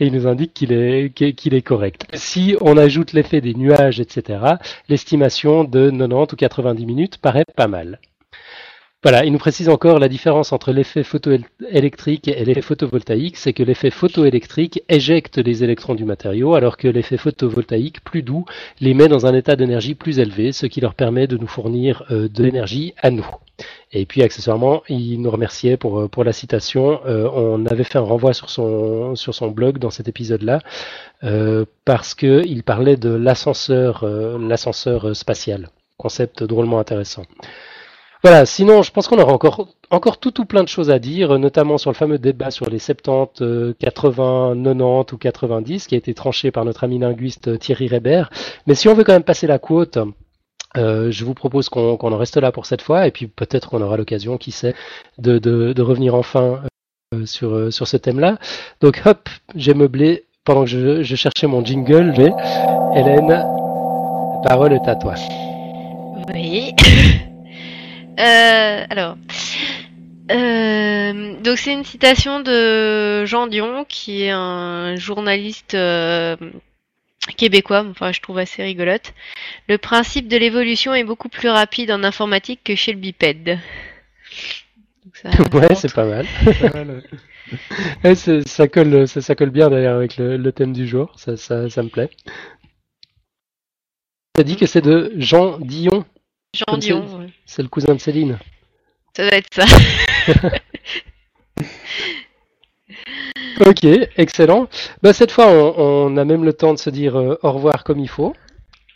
et 0.00 0.06
il 0.06 0.12
nous 0.12 0.26
indique 0.26 0.54
qu'il 0.54 0.72
est, 0.72 1.12
qu'il 1.12 1.54
est 1.54 1.62
correct. 1.62 2.06
Si 2.14 2.56
on 2.60 2.76
ajoute 2.76 3.12
l'effet 3.12 3.40
des 3.40 3.54
nuages, 3.54 4.00
etc., 4.00 4.40
l'estimation 4.88 5.64
de 5.64 5.90
90 5.90 6.32
ou 6.32 6.36
90 6.36 6.86
minutes 6.86 7.18
paraît 7.18 7.44
pas 7.56 7.68
mal. 7.68 7.98
Voilà, 9.02 9.24
il 9.24 9.32
nous 9.32 9.38
précise 9.38 9.68
encore 9.68 9.98
la 9.98 10.08
différence 10.08 10.52
entre 10.52 10.70
l'effet 10.70 11.02
photoélectrique 11.02 12.28
et 12.28 12.44
l'effet 12.44 12.62
photovoltaïque, 12.62 13.36
c'est 13.36 13.52
que 13.52 13.64
l'effet 13.64 13.90
photoélectrique 13.90 14.84
éjecte 14.88 15.38
les 15.38 15.64
électrons 15.64 15.96
du 15.96 16.04
matériau, 16.04 16.54
alors 16.54 16.76
que 16.76 16.86
l'effet 16.86 17.16
photovoltaïque, 17.16 18.04
plus 18.04 18.22
doux, 18.22 18.44
les 18.80 18.94
met 18.94 19.08
dans 19.08 19.26
un 19.26 19.34
état 19.34 19.56
d'énergie 19.56 19.96
plus 19.96 20.20
élevé, 20.20 20.52
ce 20.52 20.66
qui 20.66 20.80
leur 20.80 20.94
permet 20.94 21.26
de 21.26 21.36
nous 21.36 21.48
fournir 21.48 22.04
euh, 22.12 22.28
de 22.28 22.44
l'énergie 22.44 22.94
à 22.96 23.10
nous. 23.10 23.26
Et 23.90 24.06
puis 24.06 24.22
accessoirement, 24.22 24.84
il 24.88 25.20
nous 25.20 25.32
remerciait 25.32 25.76
pour, 25.76 25.98
euh, 25.98 26.24
la 26.24 26.32
citation. 26.32 27.00
Euh, 27.04 27.28
on 27.34 27.66
avait 27.66 27.82
fait 27.82 27.98
un 27.98 28.02
renvoi 28.02 28.32
sur 28.34 28.50
son, 28.50 29.50
blog 29.50 29.78
dans 29.78 29.90
cet 29.90 30.06
épisode-là, 30.06 30.60
parce 31.84 32.14
qu'il 32.14 32.62
parlait 32.62 32.96
de 32.96 33.10
l'ascenseur 33.10 34.06
spatial. 35.16 35.70
Concept 35.98 36.44
drôlement 36.44 36.78
intéressant. 36.78 37.24
Voilà, 38.22 38.46
sinon 38.46 38.82
je 38.82 38.92
pense 38.92 39.08
qu'on 39.08 39.18
aura 39.18 39.32
encore, 39.32 39.68
encore 39.90 40.18
tout, 40.18 40.30
tout 40.30 40.44
plein 40.44 40.62
de 40.62 40.68
choses 40.68 40.90
à 40.90 41.00
dire, 41.00 41.38
notamment 41.40 41.76
sur 41.76 41.90
le 41.90 41.96
fameux 41.96 42.18
débat 42.18 42.52
sur 42.52 42.70
les 42.70 42.78
70, 42.78 43.74
80, 43.80 44.54
90 44.62 45.12
ou 45.12 45.18
90 45.18 45.86
qui 45.88 45.94
a 45.96 45.98
été 45.98 46.14
tranché 46.14 46.52
par 46.52 46.64
notre 46.64 46.84
ami 46.84 46.98
linguiste 47.00 47.58
Thierry 47.58 47.88
Reber. 47.88 48.30
Mais 48.66 48.74
si 48.74 48.88
on 48.88 48.94
veut 48.94 49.02
quand 49.02 49.12
même 49.12 49.24
passer 49.24 49.48
la 49.48 49.58
quote, 49.58 49.98
euh, 50.76 51.10
je 51.10 51.24
vous 51.24 51.34
propose 51.34 51.68
qu'on 51.68 51.98
en 51.98 52.16
reste 52.16 52.36
là 52.36 52.52
pour 52.52 52.66
cette 52.66 52.82
fois, 52.82 53.06
et 53.06 53.10
puis 53.10 53.26
peut-être 53.26 53.70
qu'on 53.70 53.82
aura 53.82 53.96
l'occasion, 53.96 54.38
qui 54.38 54.52
sait, 54.52 54.74
de, 55.18 55.38
de, 55.38 55.82
revenir 55.82 56.14
enfin 56.14 56.62
euh, 57.14 57.26
sur, 57.26 57.54
euh, 57.54 57.70
sur 57.70 57.86
ce 57.88 57.96
thème-là. 57.96 58.38
Donc 58.80 59.02
hop, 59.04 59.28
j'ai 59.54 59.74
meublé, 59.74 60.24
pendant 60.44 60.64
que 60.64 60.70
je, 60.70 61.02
je 61.02 61.16
cherchais 61.16 61.46
mon 61.46 61.64
jingle, 61.64 62.14
mais 62.16 62.32
Hélène, 62.98 63.28
la 63.28 64.48
parole 64.48 64.72
est 64.72 64.88
à 64.88 64.96
toi. 64.96 65.14
Oui. 66.32 66.72
Euh, 68.18 68.84
alors, 68.90 69.16
euh, 70.30 71.40
donc 71.42 71.58
c'est 71.58 71.72
une 71.72 71.84
citation 71.84 72.40
de 72.40 73.24
Jean 73.24 73.46
Dion, 73.46 73.84
qui 73.88 74.24
est 74.24 74.30
un 74.30 74.96
journaliste 74.96 75.74
euh, 75.74 76.36
québécois, 77.36 77.84
enfin 77.90 78.12
je 78.12 78.20
trouve 78.20 78.38
assez 78.38 78.62
rigolote. 78.62 79.14
Le 79.68 79.78
principe 79.78 80.28
de 80.28 80.36
l'évolution 80.36 80.94
est 80.94 81.04
beaucoup 81.04 81.28
plus 81.28 81.48
rapide 81.48 81.90
en 81.90 82.04
informatique 82.04 82.60
que 82.64 82.74
chez 82.74 82.92
le 82.92 82.98
bipède. 82.98 83.58
ouais, 85.24 85.74
c'est 85.74 85.92
pas 85.92 86.04
mal. 86.04 86.26
ça, 88.46 88.68
colle, 88.68 89.08
ça, 89.08 89.34
colle 89.34 89.50
bien 89.50 89.68
d'ailleurs 89.68 89.96
avec 89.96 90.16
le, 90.16 90.50
thème 90.52 90.72
du 90.72 90.86
jour, 90.86 91.12
ça, 91.16 91.36
ça, 91.36 91.68
ça 91.68 91.82
me 91.82 91.88
plaît. 91.88 92.10
as 94.38 94.44
dit 94.44 94.56
que 94.56 94.66
c'est 94.66 94.80
de 94.80 95.12
Jean 95.16 95.58
Dion. 95.58 96.04
Jean 96.54 96.76
Dion, 96.76 97.30
C'est 97.46 97.62
le 97.62 97.68
cousin 97.68 97.94
de 97.94 98.00
Céline. 98.00 98.38
Ça 99.16 99.22
doit 99.28 99.38
être 99.38 99.52
ça. 99.52 99.64
Ok, 103.66 103.84
excellent. 104.16 104.66
Bah, 105.02 105.12
cette 105.12 105.30
fois, 105.30 105.46
on, 105.46 106.16
a 106.16 106.24
même 106.24 106.44
le 106.44 106.52
temps 106.52 106.74
de 106.74 106.78
se 106.78 106.90
dire 106.90 107.16
euh, 107.16 107.38
au 107.42 107.52
revoir 107.52 107.84
comme 107.84 108.00
il 108.00 108.08
faut, 108.08 108.34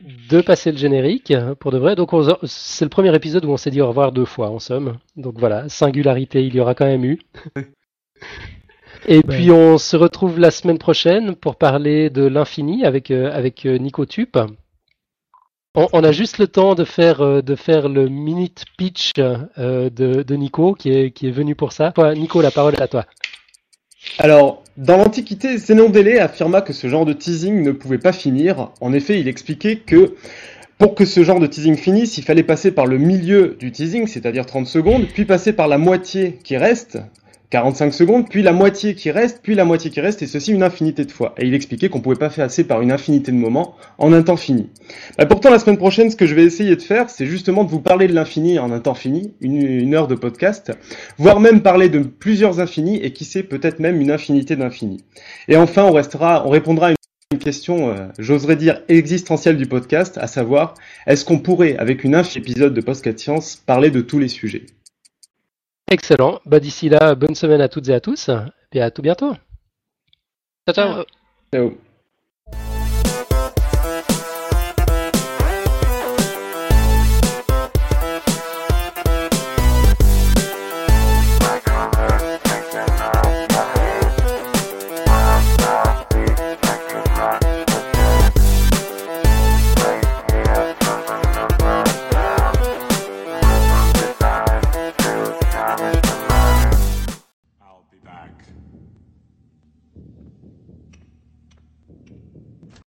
de 0.00 0.40
passer 0.40 0.72
le 0.72 0.78
générique 0.78 1.32
pour 1.60 1.70
de 1.70 1.78
vrai. 1.78 1.94
Donc, 1.94 2.10
c'est 2.44 2.84
le 2.84 2.88
premier 2.88 3.14
épisode 3.14 3.44
où 3.44 3.50
on 3.50 3.56
s'est 3.56 3.70
dit 3.70 3.80
au 3.80 3.86
revoir 3.86 4.12
deux 4.12 4.24
fois, 4.24 4.50
en 4.50 4.58
somme. 4.58 4.98
Donc 5.16 5.38
voilà, 5.38 5.68
singularité, 5.68 6.44
il 6.44 6.54
y 6.54 6.60
aura 6.60 6.74
quand 6.74 6.86
même 6.86 7.04
eu. 7.04 7.20
Et 9.06 9.22
puis, 9.22 9.50
on 9.52 9.78
se 9.78 9.96
retrouve 9.96 10.40
la 10.40 10.50
semaine 10.50 10.78
prochaine 10.78 11.36
pour 11.36 11.56
parler 11.56 12.10
de 12.10 12.26
l'infini 12.26 12.84
avec, 12.84 13.10
euh, 13.10 13.30
avec 13.32 13.66
euh, 13.66 13.78
Nico 13.78 14.04
Tup. 14.04 14.36
On, 15.76 16.02
a 16.04 16.10
juste 16.12 16.38
le 16.38 16.46
temps 16.46 16.74
de 16.74 16.84
faire, 16.84 17.42
de 17.42 17.54
faire 17.54 17.90
le 17.90 18.08
minute 18.08 18.64
pitch 18.78 19.12
de, 19.14 19.90
de 19.90 20.34
Nico 20.34 20.74
qui 20.74 20.90
est, 20.90 21.10
qui 21.10 21.28
est 21.28 21.32
venu 21.32 21.54
pour 21.54 21.72
ça. 21.72 21.92
Nico, 22.16 22.40
la 22.40 22.50
parole 22.50 22.74
est 22.74 22.82
à 22.82 22.88
toi. 22.88 23.04
Alors, 24.18 24.62
dans 24.76 24.96
l'Antiquité, 24.96 25.58
Zénon 25.58 25.90
Délé 25.90 26.18
affirma 26.18 26.60
que 26.60 26.72
ce 26.72 26.88
genre 26.88 27.04
de 27.04 27.12
teasing 27.12 27.62
ne 27.62 27.72
pouvait 27.72 27.98
pas 27.98 28.12
finir. 28.12 28.70
En 28.80 28.92
effet, 28.92 29.20
il 29.20 29.28
expliquait 29.28 29.76
que 29.76 30.14
pour 30.78 30.94
que 30.94 31.04
ce 31.04 31.24
genre 31.24 31.40
de 31.40 31.46
teasing 31.46 31.76
finisse, 31.76 32.18
il 32.18 32.24
fallait 32.24 32.42
passer 32.42 32.70
par 32.70 32.86
le 32.86 32.98
milieu 32.98 33.56
du 33.58 33.72
teasing, 33.72 34.06
c'est-à-dire 34.06 34.44
30 34.44 34.66
secondes, 34.66 35.06
puis 35.06 35.24
passer 35.24 35.52
par 35.52 35.68
la 35.68 35.78
moitié 35.78 36.38
qui 36.44 36.56
reste, 36.56 36.98
45 37.50 37.92
secondes, 37.92 38.28
puis 38.28 38.42
la 38.42 38.52
moitié 38.52 38.94
qui 38.94 39.10
reste, 39.10 39.40
puis 39.42 39.54
la 39.54 39.64
moitié 39.64 39.90
qui 39.90 40.00
reste, 40.00 40.22
et 40.22 40.26
ceci 40.26 40.52
une 40.52 40.62
infinité 40.62 41.04
de 41.04 41.12
fois. 41.12 41.34
Et 41.38 41.46
il 41.46 41.54
expliquait 41.54 41.88
qu'on 41.88 42.00
pouvait 42.00 42.16
pas 42.16 42.30
faire 42.30 42.44
assez 42.44 42.64
par 42.64 42.80
une 42.82 42.90
infinité 42.90 43.30
de 43.30 43.36
moments 43.36 43.76
en 43.98 44.12
un 44.12 44.22
temps 44.22 44.36
fini. 44.36 44.68
Bah 45.16 45.26
pourtant, 45.26 45.50
la 45.50 45.58
semaine 45.58 45.78
prochaine, 45.78 46.10
ce 46.10 46.16
que 46.16 46.26
je 46.26 46.34
vais 46.34 46.44
essayer 46.44 46.74
de 46.74 46.82
faire, 46.82 47.08
c'est 47.08 47.26
justement 47.26 47.64
de 47.64 47.70
vous 47.70 47.80
parler 47.80 48.08
de 48.08 48.14
l'infini 48.14 48.58
en 48.58 48.72
un 48.72 48.80
temps 48.80 48.94
fini, 48.94 49.34
une, 49.40 49.94
heure 49.94 50.08
de 50.08 50.16
podcast, 50.16 50.72
voire 51.18 51.40
même 51.40 51.62
parler 51.62 51.88
de 51.88 52.00
plusieurs 52.00 52.60
infinis, 52.60 52.96
et 53.02 53.12
qui 53.12 53.24
sait, 53.24 53.42
peut-être 53.42 53.78
même 53.78 54.00
une 54.00 54.10
infinité 54.10 54.56
d'infinis. 54.56 55.04
Et 55.48 55.56
enfin, 55.56 55.84
on 55.84 55.92
restera, 55.92 56.46
on 56.46 56.50
répondra 56.50 56.88
à 56.88 56.90
une 57.32 57.38
question, 57.38 57.90
euh, 57.90 58.08
j'oserais 58.18 58.56
dire 58.56 58.82
existentielle 58.88 59.56
du 59.56 59.66
podcast, 59.66 60.18
à 60.18 60.26
savoir, 60.26 60.74
est-ce 61.06 61.24
qu'on 61.24 61.38
pourrait, 61.38 61.76
avec 61.76 62.04
une 62.04 62.14
infime 62.14 62.42
épisode 62.42 62.74
de 62.74 62.80
Podcast 62.80 63.18
Science, 63.18 63.56
parler 63.56 63.90
de 63.90 64.00
tous 64.00 64.18
les 64.18 64.28
sujets? 64.28 64.66
Excellent. 65.88 66.40
Bah, 66.46 66.60
D'ici 66.60 66.88
là, 66.88 67.14
bonne 67.14 67.34
semaine 67.34 67.60
à 67.60 67.68
toutes 67.68 67.88
et 67.88 67.94
à 67.94 68.00
tous. 68.00 68.30
Et 68.72 68.80
à 68.80 68.90
tout 68.90 69.02
bientôt. 69.02 69.34
Ciao, 70.66 70.74
ciao. 70.74 71.04
Ciao. 71.52 71.85